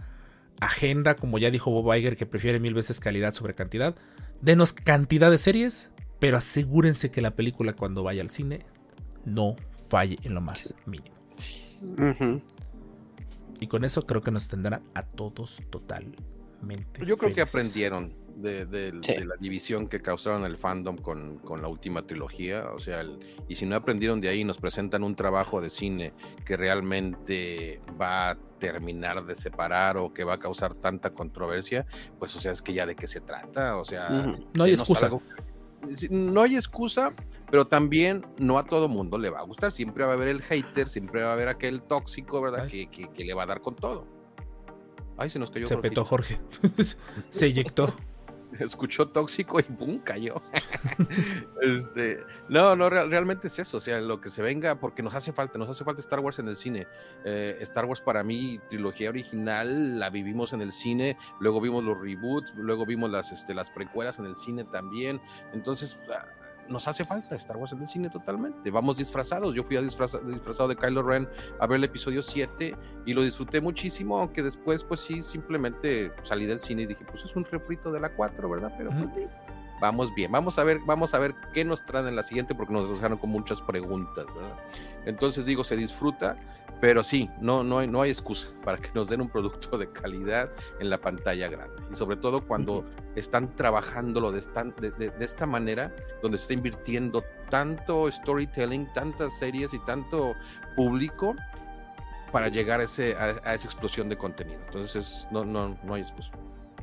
agenda, 0.60 1.16
como 1.16 1.38
ya 1.38 1.52
dijo 1.52 1.72
Bob 1.72 1.94
Iger, 1.94 2.16
que 2.16 2.26
prefiere 2.26 2.60
mil 2.60 2.74
veces 2.74 3.00
calidad 3.00 3.34
sobre 3.34 3.56
cantidad. 3.56 3.96
Denos 4.42 4.74
cantidad 4.74 5.32
de 5.32 5.38
series, 5.38 5.92
pero 6.20 6.38
asegúrense 6.38 7.12
que 7.12 7.22
la 7.22 7.32
película 7.32 7.74
cuando 7.74 8.04
vaya 8.04 8.22
al 8.22 8.30
cine 8.30 8.66
no 9.26 9.56
falle 9.88 10.18
en 10.24 10.34
lo 10.34 10.42
más 10.42 10.74
mínimo. 10.86 11.16
Y 13.60 13.68
con 13.68 13.84
eso 13.86 14.06
creo 14.06 14.22
que 14.22 14.32
nos 14.32 14.48
tendrán 14.48 14.82
a 14.94 15.04
todos 15.04 15.62
totalmente. 15.70 17.06
Yo 17.06 17.18
creo 17.18 17.34
que 17.34 17.42
aprendieron 17.42 18.14
de, 18.36 18.66
de- 18.66 18.94
Sí. 19.02 19.14
de 19.14 19.26
la 19.26 19.36
división 19.40 19.88
que 19.88 20.00
causaron 20.00 20.44
el 20.44 20.58
fandom 20.58 20.98
con, 20.98 21.38
con 21.40 21.62
la 21.62 21.68
última 21.68 22.06
trilogía. 22.08 22.72
O 22.74 22.80
sea, 22.80 23.02
el- 23.02 23.20
y 23.48 23.56
si 23.56 23.66
no 23.66 23.76
aprendieron 23.76 24.20
de 24.22 24.30
ahí, 24.30 24.44
nos 24.44 24.58
presentan 24.58 25.04
un 25.04 25.16
trabajo 25.16 25.62
de 25.62 25.70
cine 25.70 26.14
que 26.46 26.58
realmente 26.58 27.80
va 28.00 28.32
a 28.32 28.38
terminar 28.60 29.26
de 29.26 29.36
separar 29.36 29.98
o 29.98 30.14
que 30.14 30.24
va 30.24 30.34
a 30.36 30.40
causar 30.40 30.74
tanta 30.74 31.12
controversia, 31.12 31.86
pues 32.18 32.36
o 32.36 32.40
sea, 32.40 32.52
es 32.54 32.62
que 32.62 32.74
ya 32.74 32.86
de 32.86 32.96
qué 32.96 33.08
se 33.08 33.22
trata. 33.22 33.78
O 33.78 33.86
sea. 33.86 34.10
No 34.56 34.64
hay 34.64 34.72
excusa. 34.72 35.06
algo- 35.08 35.22
No 36.10 36.42
hay 36.42 36.56
excusa, 36.56 37.14
pero 37.54 37.68
también 37.68 38.26
no 38.40 38.58
a 38.58 38.66
todo 38.66 38.88
mundo 38.88 39.20
le 39.20 39.30
va 39.30 39.38
a 39.38 39.44
gustar. 39.44 39.72
Siempre 39.72 40.04
va 40.04 40.10
a 40.10 40.14
haber 40.16 40.28
el 40.28 40.42
hater, 40.42 40.90
siempre 40.90 41.22
va 41.22 41.30
a 41.30 41.34
haber 41.34 41.50
aquel 41.50 41.84
tóxico, 41.84 42.42
¿verdad? 42.42 42.68
Que, 42.68 42.88
que- 42.90 43.10
que 43.12 43.24
le 43.24 43.36
va 43.36 43.44
a 43.44 43.46
dar 43.46 43.62
con 43.62 43.76
todo. 43.76 44.08
Ay, 45.18 45.30
se 45.30 45.38
nos 45.38 45.52
cayó. 45.52 45.68
Se 45.68 45.76
Jorge. 45.76 45.90
petó 45.90 46.04
Jorge. 46.04 46.40
se 47.30 47.46
eyectó. 47.46 47.94
escuchó 48.60 49.08
tóxico 49.10 49.60
y 49.60 49.64
¡pum! 49.64 50.00
cayó. 50.00 50.42
este, 51.62 52.22
no, 52.50 52.76
no, 52.76 52.90
real- 52.90 53.12
realmente 53.12 53.50
es 53.50 53.60
eso, 53.60 53.78
o 53.78 53.80
sea, 53.80 54.00
lo 54.02 54.20
que 54.20 54.30
se 54.30 54.42
venga, 54.42 54.80
porque 54.80 55.04
nos 55.04 55.14
hace 55.14 55.32
falta, 55.32 55.60
nos 55.60 55.70
hace 55.70 55.84
falta 55.84 56.02
Star 56.02 56.22
Wars 56.22 56.40
en 56.40 56.48
el 56.48 56.56
cine. 56.56 56.88
Eh, 57.24 57.58
Star 57.62 57.86
Wars 57.86 58.02
para 58.02 58.24
mí, 58.24 58.60
trilogía 58.70 59.10
original, 59.10 60.00
la 60.00 60.10
vivimos 60.10 60.54
en 60.54 60.62
el 60.62 60.72
cine, 60.72 61.18
luego 61.40 61.62
vimos 61.62 61.84
los 61.84 62.00
reboots, 62.00 62.54
luego 62.56 62.86
vimos 62.86 63.12
las, 63.12 63.32
este, 63.32 63.54
las 63.54 63.70
precuelas 63.70 64.18
en 64.20 64.26
el 64.26 64.36
cine 64.36 64.64
también, 64.66 65.22
entonces 65.54 65.98
ah, 66.12 66.26
nos 66.70 66.88
hace 66.88 67.04
falta 67.06 67.36
Star 67.36 67.58
Wars 67.58 67.74
en 67.74 67.82
el 67.82 67.88
cine 67.88 68.10
totalmente. 68.10 68.72
Vamos 68.72 68.98
disfrazados, 68.98 69.54
yo 69.54 69.64
fui 69.64 69.76
a 69.78 69.82
disfraza- 69.82 70.20
disfrazado 70.20 70.70
de 70.70 70.76
Kylo 70.76 71.04
Ren 71.04 71.28
a 71.60 71.68
ver 71.68 71.78
el 71.78 71.84
episodio 71.84 72.22
7 72.22 72.76
y 73.06 73.14
lo 73.14 73.22
disfruté 73.24 73.62
muchísimo, 73.62 74.18
aunque 74.18 74.42
después 74.42 74.84
pues 74.84 75.00
sí, 75.02 75.22
simplemente 75.22 76.12
salí 76.24 76.46
del 76.46 76.60
cine 76.60 76.84
y 76.84 76.86
dije, 76.86 77.06
pues 77.10 77.24
es 77.26 77.36
un 77.36 77.46
refrito 77.46 77.92
de 77.92 78.00
la 78.00 78.10
4, 78.10 78.50
¿verdad? 78.50 78.74
Pero 78.78 78.90
pues 78.92 79.10
sí, 79.16 79.26
vamos 79.82 80.14
bien, 80.16 80.32
vamos 80.32 80.58
a 80.58 80.64
ver, 80.64 80.80
vamos 80.86 81.14
a 81.14 81.20
ver 81.20 81.34
qué 81.54 81.66
nos 81.66 81.84
traen 81.86 82.08
en 82.08 82.16
la 82.16 82.24
siguiente 82.24 82.56
porque 82.56 82.72
nos 82.74 82.90
dejaron 82.90 83.18
con 83.18 83.30
muchas 83.30 83.62
preguntas, 83.62 84.26
¿verdad? 84.34 84.58
Entonces 85.06 85.46
digo, 85.46 85.64
se 85.64 85.76
disfruta, 85.76 86.38
pero 86.84 87.02
sí, 87.02 87.30
no, 87.40 87.64
no, 87.64 87.80
hay, 87.80 87.88
no 87.88 88.02
hay 88.02 88.10
excusa 88.12 88.50
para 88.62 88.78
que 88.78 88.90
nos 88.94 89.08
den 89.08 89.22
un 89.22 89.30
producto 89.30 89.78
de 89.78 89.90
calidad 89.90 90.50
en 90.82 90.90
la 90.90 90.98
pantalla 91.00 91.48
grande. 91.48 91.82
Y 91.90 91.96
sobre 91.96 92.18
todo 92.18 92.46
cuando 92.46 92.84
están 93.16 93.56
trabajándolo 93.56 94.34
de, 94.34 94.42
estan- 94.42 94.76
de- 94.76 94.92
de- 94.92 95.12
de 95.12 95.24
esta 95.24 95.46
manera, 95.46 95.96
donde 96.22 96.38
se 96.38 96.42
está 96.42 96.54
invirtiendo 96.56 97.24
tanto 97.50 98.12
storytelling, 98.12 98.92
tantas 98.92 99.40
series 99.40 99.74
y 99.74 99.80
tanto 99.86 100.34
público 100.76 101.38
para 102.34 102.50
llegar 102.50 102.82
a, 102.82 102.84
ese, 102.84 103.16
a, 103.16 103.28
a 103.46 103.54
esa 103.54 103.66
explosión 103.70 104.10
de 104.10 104.18
contenido. 104.18 104.60
Entonces, 104.66 105.26
no, 105.32 105.46
no, 105.46 105.78
no 105.86 105.94
hay 105.94 106.02
excusa. 106.02 106.32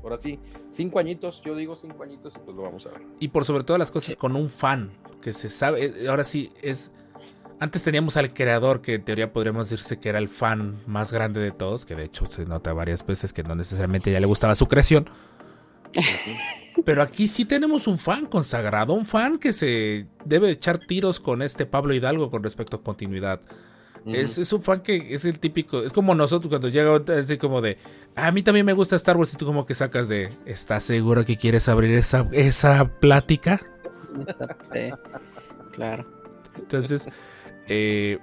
Ahora 0.03 0.17
sí, 0.17 0.41
cinco 0.71 0.99
añitos, 0.99 1.43
yo 1.45 1.55
digo 1.55 1.77
cinco 1.77 2.03
añitos 2.05 2.33
y 2.37 2.39
pues 2.39 2.57
lo 2.57 2.63
vamos 2.63 2.87
a 2.87 2.89
ver. 2.89 3.03
Y 3.19 3.29
por 3.29 3.45
sobre 3.45 3.65
todas 3.65 3.79
las 3.79 3.91
cosas, 3.91 4.17
con 4.17 4.35
un 4.35 4.49
fan 4.49 4.93
que 5.21 5.35
se 5.35 5.51
sabe. 5.51 5.85
eh, 6.05 6.09
Ahora 6.09 6.25
sí, 6.25 6.51
es. 6.63 6.91
Antes 7.61 7.85
teníamos 7.85 8.17
al 8.17 8.33
creador, 8.33 8.81
que 8.81 8.95
en 8.95 9.05
teoría 9.05 9.35
podríamos 9.35 9.69
decirse 9.69 10.01
que 10.01 10.09
era 10.09 10.19
el 10.19 10.29
fan 10.29 10.81
más 10.87 11.13
grande 11.13 11.41
de 11.41 11.51
todos, 11.51 11.85
que 11.85 11.95
de 11.95 12.05
hecho 12.05 12.25
se 12.25 12.47
nota 12.47 12.73
varias 12.73 13.05
veces 13.05 13.35
que 13.35 13.43
no 13.43 13.55
necesariamente 13.55 14.11
ya 14.11 14.19
le 14.19 14.27
gustaba 14.27 14.55
su 14.55 14.67
creación. 14.67 15.11
Pero 16.87 17.03
aquí 17.03 17.27
sí 17.27 17.45
tenemos 17.45 17.87
un 17.87 17.99
fan 17.99 18.25
consagrado, 18.25 18.95
un 18.95 19.05
fan 19.05 19.39
que 19.39 19.53
se 19.53 20.07
debe 20.25 20.51
echar 20.51 20.79
tiros 20.79 21.21
con 21.21 21.43
este 21.43 21.67
Pablo 21.67 21.93
Hidalgo 21.93 22.31
con 22.31 22.43
respecto 22.43 22.79
a 22.79 22.83
continuidad. 22.83 23.43
Es, 24.07 24.39
es 24.39 24.51
un 24.55 24.63
fan 24.63 24.81
que 24.81 25.15
es 25.15 25.27
el 25.27 25.39
típico, 25.39 25.83
es 25.83 25.93
como 25.93 26.15
nosotros 26.15 26.49
cuando 26.49 26.69
llega 26.69 26.97
así 27.21 27.37
como 27.37 27.61
de, 27.61 27.77
a 28.17 28.31
mí 28.31 28.43
también 28.43 28.65
me 28.65 28.73
gusta 28.73 28.97
Star 28.97 29.19
Wars 29.19 29.35
y 29.35 29.37
tú 29.37 29.45
como 29.45 29.67
que 29.67 29.75
sacas 29.75 30.09
de, 30.09 30.31
¿estás 30.47 30.85
seguro 30.85 31.27
que 31.27 31.37
quieres 31.37 31.69
abrir 31.69 31.91
esa, 31.91 32.27
esa 32.33 32.87
plática? 33.01 33.61
Sí, 34.65 34.91
claro. 35.73 36.05
Entonces, 36.57 37.09
eh, 37.71 38.19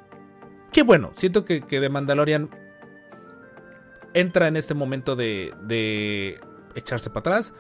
qué 0.74 0.84
bueno, 0.84 1.11
siento 1.15 1.45
que, 1.45 1.61
que 1.61 1.80
The 1.80 1.88
Mandalorian 1.88 2.49
entra 4.14 4.49
en 4.49 4.57
este 4.57 4.74
momento 4.74 5.15
de, 5.15 5.53
de 5.64 6.38
echarse 6.76 7.10
para 7.10 7.22
atrás 7.22 7.53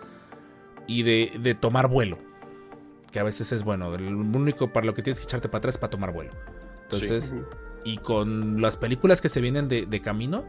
y 0.85 1.03
de, 1.03 1.31
de 1.39 1.55
tomar 1.55 1.87
vuelo. 1.87 2.17
Que 3.11 3.19
a 3.19 3.23
veces 3.23 3.53
es 3.53 3.63
bueno. 3.63 3.95
El 3.95 4.13
único 4.13 4.73
para 4.73 4.85
lo 4.85 4.93
que 4.93 5.01
tienes 5.01 5.19
que 5.19 5.23
echarte 5.23 5.47
para 5.47 5.59
atrás 5.59 5.75
es 5.75 5.79
para 5.79 5.91
tomar 5.91 6.11
vuelo. 6.11 6.31
Entonces, 6.83 7.33
y 7.85 7.97
con 7.97 8.61
las 8.61 8.75
películas 8.75 9.21
que 9.21 9.29
se 9.29 9.39
vienen 9.39 9.69
de, 9.69 9.85
de 9.85 10.01
camino, 10.01 10.43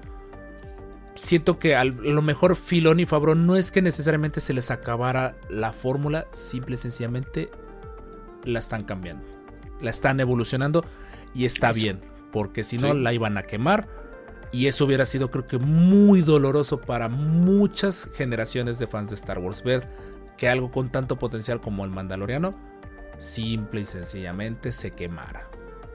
siento 1.15 1.61
que 1.61 1.77
a 1.77 1.85
lo 1.85 2.21
mejor 2.21 2.57
Filón 2.57 2.99
y 2.99 3.07
Fabro 3.07 3.37
no 3.37 3.55
es 3.55 3.71
que 3.71 3.81
necesariamente 3.81 4.41
se 4.41 4.55
les 4.55 4.73
acabara 4.73 5.37
la 5.49 5.73
fórmula, 5.73 6.27
simple 6.33 6.75
y 6.75 6.79
sencillamente 6.79 7.49
la 8.45 8.59
están 8.59 8.83
cambiando, 8.83 9.25
la 9.81 9.91
están 9.91 10.19
evolucionando 10.19 10.85
y 11.35 11.45
está 11.45 11.71
Eso. 11.71 11.81
bien, 11.81 12.01
porque 12.33 12.65
si 12.65 12.79
no 12.79 12.93
Sí. 12.93 12.99
la 13.01 13.13
iban 13.13 13.37
a 13.39 13.43
quemar 13.43 13.89
y 14.53 14.67
eso 14.67 14.85
hubiera 14.87 15.05
sido 15.07 15.31
creo 15.31 15.47
que 15.47 15.59
muy 15.59 16.23
doloroso 16.23 16.81
para 16.81 17.09
muchas 17.09 18.11
generaciones 18.15 18.79
de 18.79 18.87
fans 18.87 19.09
de 19.11 19.15
Star 19.15 19.39
Wars 19.39 19.63
ver 19.63 19.87
que 20.37 20.49
algo 20.49 20.71
con 20.71 20.91
tanto 20.91 21.19
potencial 21.19 21.61
como 21.61 21.85
el 21.85 21.91
Mandaloriano 21.91 22.55
simple 23.19 23.81
y 23.83 23.85
sencillamente 23.87 24.73
se 24.73 24.93
quemara. 24.93 25.49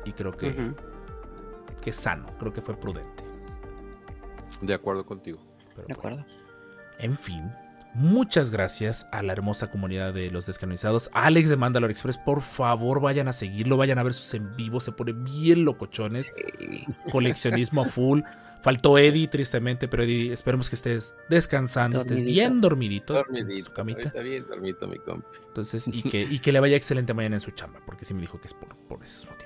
y 0.05 0.11
creo 0.11 0.35
que, 0.35 0.53
que 1.81 1.89
es 1.91 1.95
sano, 1.95 2.26
creo 2.38 2.51
que 2.51 2.61
fue 2.61 2.76
prudente. 2.77 3.23
De 4.61 4.73
acuerdo 4.73 5.05
contigo. 5.05 5.39
Pero 5.76 5.88
De 5.88 5.93
bueno. 5.95 6.18
acuerdo. 6.23 6.26
En 6.99 7.18
fin, 7.18 7.41
muchas 7.94 8.49
gracias 8.52 9.07
a 9.11 9.24
la 9.24 9.34
hermosa 9.34 9.70
comunidad 9.72 10.14
de 10.14 10.32
los 10.32 10.45
descanonizados. 10.45 11.10
Alex 11.14 11.49
de 11.49 11.57
Mandalore 11.57 11.91
Express, 11.91 12.18
por 12.18 12.41
favor 12.41 13.02
vayan 13.02 13.28
a 13.28 13.34
seguirlo, 13.34 13.78
vayan 13.78 13.99
a 13.99 14.03
ver 14.03 14.14
sus 14.14 14.34
en 14.34 14.56
vivo, 14.56 14.80
se 14.80 14.91
pone 14.91 15.14
bien 15.14 15.65
locochones. 15.65 16.34
Sí. 16.60 16.86
Coleccionismo 17.11 17.82
a 17.84 17.86
full. 17.86 18.22
Faltó 18.61 18.98
Eddie, 18.98 19.28
tristemente, 19.28 19.90
pero 19.90 20.03
Eddie, 20.03 20.32
esperemos 20.32 20.70
que 20.70 20.76
estés 20.76 21.15
descansando, 21.30 21.98
estés 21.98 22.24
bien 22.24 22.61
dormidito, 22.61 23.14
en 23.18 23.24
Dormidito. 23.36 23.65
su 23.70 23.74
camita. 23.74 24.02
Está 24.07 24.22
bien 24.22 24.45
dormidito, 24.48 24.88
mi 24.88 24.99
compi. 24.99 25.28
Entonces, 25.49 25.86
y 25.90 26.02
que, 26.02 26.22
y 26.22 26.40
que 26.40 26.53
le 26.53 26.61
vaya 26.61 26.78
excelente 26.78 27.14
mañana 27.14 27.36
en 27.36 27.41
su 27.41 27.52
chamba, 27.52 27.82
porque 27.86 28.06
sí 28.06 28.14
me 28.14 28.22
dijo 28.22 28.40
que 28.40 28.48
es 28.48 28.53
por, 28.53 28.74
por 28.88 29.03
esos 29.03 29.30
motivos. 29.30 29.43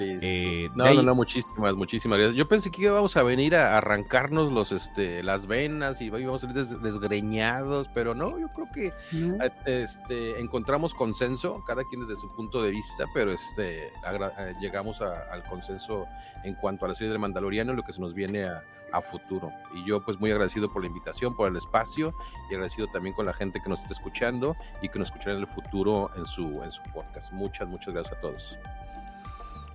Sí, 0.00 0.18
Eh, 0.22 0.68
sí. 0.68 0.72
No, 0.74 0.94
no, 0.94 1.02
no, 1.02 1.14
muchísimas, 1.14 1.74
muchísimas 1.74 2.18
gracias. 2.18 2.36
Yo 2.36 2.48
pensé 2.48 2.70
que 2.70 2.82
íbamos 2.82 3.16
a 3.18 3.22
venir 3.22 3.54
a 3.54 3.76
arrancarnos 3.76 4.50
los, 4.50 4.72
este, 4.72 5.22
las 5.22 5.46
venas 5.46 6.00
y 6.00 6.06
íbamos 6.06 6.42
a 6.42 6.46
salir 6.48 6.56
des- 6.64 6.82
desgreñados, 6.82 7.88
pero 7.92 8.14
no, 8.14 8.38
yo 8.38 8.48
creo 8.48 8.68
que 8.72 8.92
¿No? 9.12 9.44
eh, 9.44 9.50
este, 9.66 10.40
encontramos 10.40 10.94
consenso, 10.94 11.62
cada 11.66 11.84
quien 11.84 12.06
desde 12.06 12.18
su 12.20 12.30
punto 12.34 12.62
de 12.62 12.70
vista, 12.70 13.04
pero 13.12 13.30
este, 13.32 13.92
agra- 14.02 14.32
eh, 14.38 14.54
llegamos 14.60 15.02
a- 15.02 15.30
al 15.32 15.44
consenso 15.44 16.06
en 16.44 16.54
cuanto 16.54 16.86
a 16.86 16.88
la 16.88 16.94
serie 16.94 17.10
del 17.10 17.18
Mandaloriano 17.18 17.72
y 17.72 17.76
lo 17.76 17.82
que 17.82 17.92
se 17.92 18.00
nos 18.00 18.14
viene 18.14 18.44
a, 18.44 18.62
a 18.92 19.02
futuro. 19.02 19.52
Y 19.74 19.84
yo 19.86 20.02
pues 20.02 20.18
muy 20.18 20.30
agradecido 20.32 20.72
por 20.72 20.80
la 20.82 20.88
invitación, 20.88 21.36
por 21.36 21.48
el 21.50 21.56
espacio 21.56 22.14
y 22.50 22.54
agradecido 22.54 22.86
también 22.88 23.14
con 23.14 23.26
la 23.26 23.34
gente 23.34 23.60
que 23.62 23.68
nos 23.68 23.80
está 23.82 23.92
escuchando 23.92 24.56
y 24.80 24.88
que 24.88 24.98
nos 24.98 25.08
escuchará 25.08 25.34
en 25.36 25.42
el 25.42 25.46
futuro 25.46 26.08
en 26.16 26.24
su, 26.24 26.62
en 26.62 26.72
su 26.72 26.82
podcast. 26.84 27.30
Muchas, 27.32 27.68
muchas 27.68 27.92
gracias 27.92 28.16
a 28.16 28.20
todos. 28.22 28.58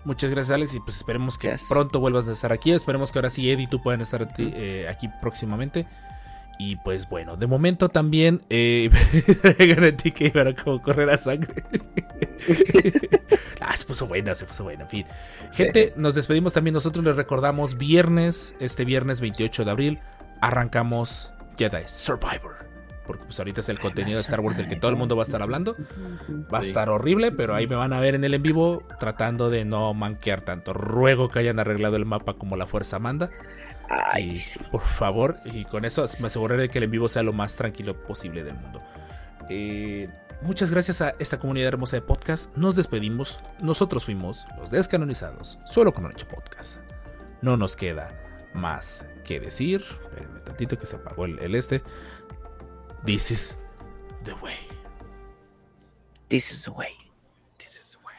Muchas 0.06 0.30
gracias, 0.30 0.56
Alex, 0.56 0.76
y 0.76 0.80
pues 0.80 0.98
esperemos 0.98 1.38
que 1.40 1.56
pronto 1.68 2.00
vuelvas 2.00 2.28
a 2.28 2.32
estar 2.32 2.54
aquí. 2.54 2.72
Esperemos 2.72 3.12
que 3.12 3.18
ahora 3.18 3.32
sí 3.32 3.50
Eddie 3.50 3.64
y 3.64 3.68
tú 3.68 3.82
puedan 3.82 4.02
estar 4.02 4.28
eh, 4.38 4.88
aquí 4.88 5.10
próximamente. 5.20 5.88
Y 6.58 6.78
pues 6.78 7.10
bueno, 7.10 7.36
de 7.36 7.48
momento 7.48 7.90
también 7.90 8.42
eh, 8.50 8.90
garantí 9.60 10.12
que 10.12 10.28
iba 10.28 10.44
a 10.44 10.56
como 10.56 10.82
correr 10.82 11.10
a 11.10 11.18
sangre. 11.18 11.54
ah, 13.60 13.76
se 13.76 13.86
puso 13.86 14.08
buena, 14.08 14.36
se 14.36 14.46
puso 14.46 14.64
buena, 14.64 14.84
en 14.84 14.90
fin. 14.90 15.06
Gente, 15.54 15.94
nos 15.98 16.16
despedimos 16.16 16.54
también. 16.54 16.76
Nosotros 16.76 17.04
les 17.04 17.16
recordamos 17.16 17.78
viernes, 17.78 18.56
este 18.60 18.86
viernes 18.86 19.22
28 19.22 19.66
de 19.66 19.72
abril, 19.72 20.00
arrancamos 20.40 21.34
Jedi 21.58 21.84
Survivor. 21.88 22.65
Porque 23.06 23.26
pues 23.26 23.40
ahorita 23.40 23.62
es 23.62 23.70
el 23.70 23.80
contenido 23.80 24.18
de 24.18 24.22
Star 24.22 24.40
Wars 24.40 24.58
del 24.58 24.68
que 24.68 24.76
todo 24.76 24.90
el 24.90 24.98
mundo 24.98 25.16
va 25.16 25.24
a 25.24 25.26
estar 25.26 25.42
hablando. 25.42 25.76
Va 26.54 26.60
a 26.60 26.62
estar 26.62 26.90
horrible, 26.90 27.32
pero 27.32 27.56
ahí 27.56 27.68
me 27.68 27.76
van 27.76 27.94
a 27.94 28.00
ver 28.00 28.16
en 28.16 28.24
el 28.24 28.34
en 28.34 28.44
vivo 28.44 28.84
tratando 29.00 29.50
de 29.50 29.66
no 29.66 29.94
manquear 29.94 30.42
tanto. 30.42 30.74
Ruego 30.74 31.30
que 31.30 31.40
hayan 31.40 31.60
arreglado 31.60 31.96
el 31.96 32.06
mapa 32.06 32.34
como 32.34 32.58
la 32.58 32.68
fuerza 32.68 33.00
manda. 33.00 33.30
Ay, 33.90 34.30
Y, 34.30 34.38
sí. 34.40 34.60
Por 34.72 34.82
favor, 34.82 35.38
y 35.46 35.66
con 35.66 35.86
eso 35.86 36.04
me 36.20 36.28
aseguraré 36.28 36.64
de 36.64 36.70
que 36.70 36.80
el 36.80 36.86
en 36.86 36.92
vivo 36.92 37.08
sea 37.08 37.24
lo 37.24 37.34
más 37.34 37.56
tranquilo 37.56 38.02
posible 38.04 38.44
del 38.44 38.56
mundo. 38.56 38.82
Eh, 39.50 40.10
muchas 40.42 40.72
gracias 40.72 41.02
a 41.02 41.16
esta 41.20 41.38
comunidad 41.38 41.68
hermosa 41.68 41.98
de 41.98 42.02
podcast. 42.02 42.56
Nos 42.58 42.76
despedimos. 42.76 43.38
Nosotros 43.62 44.06
fuimos 44.06 44.48
los 44.58 44.72
descanonizados, 44.72 45.60
solo 45.66 45.94
con 45.94 46.06
un 46.06 46.12
hecho 46.12 46.28
podcast. 46.28 46.80
No 47.42 47.58
nos 47.58 47.76
queda 47.76 48.10
más 48.54 49.06
que 49.24 49.40
decir. 49.40 49.84
Espérenme 50.04 50.40
tantito 50.40 50.80
que 50.80 50.86
se 50.86 50.96
apagó 50.96 51.26
el, 51.26 51.40
el 51.40 51.56
este. 51.56 51.82
This 53.06 53.30
is 53.30 53.58
the 54.24 54.36
way. 54.38 54.58
This 56.28 56.52
is 56.52 56.66
the 56.66 56.72
way. 56.72 56.92
This 57.60 57.76
is 57.78 57.92
the 57.92 58.00
way. 58.00 58.16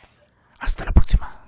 Hasta 0.58 0.84
la 0.84 0.92
próxima. 0.92 1.45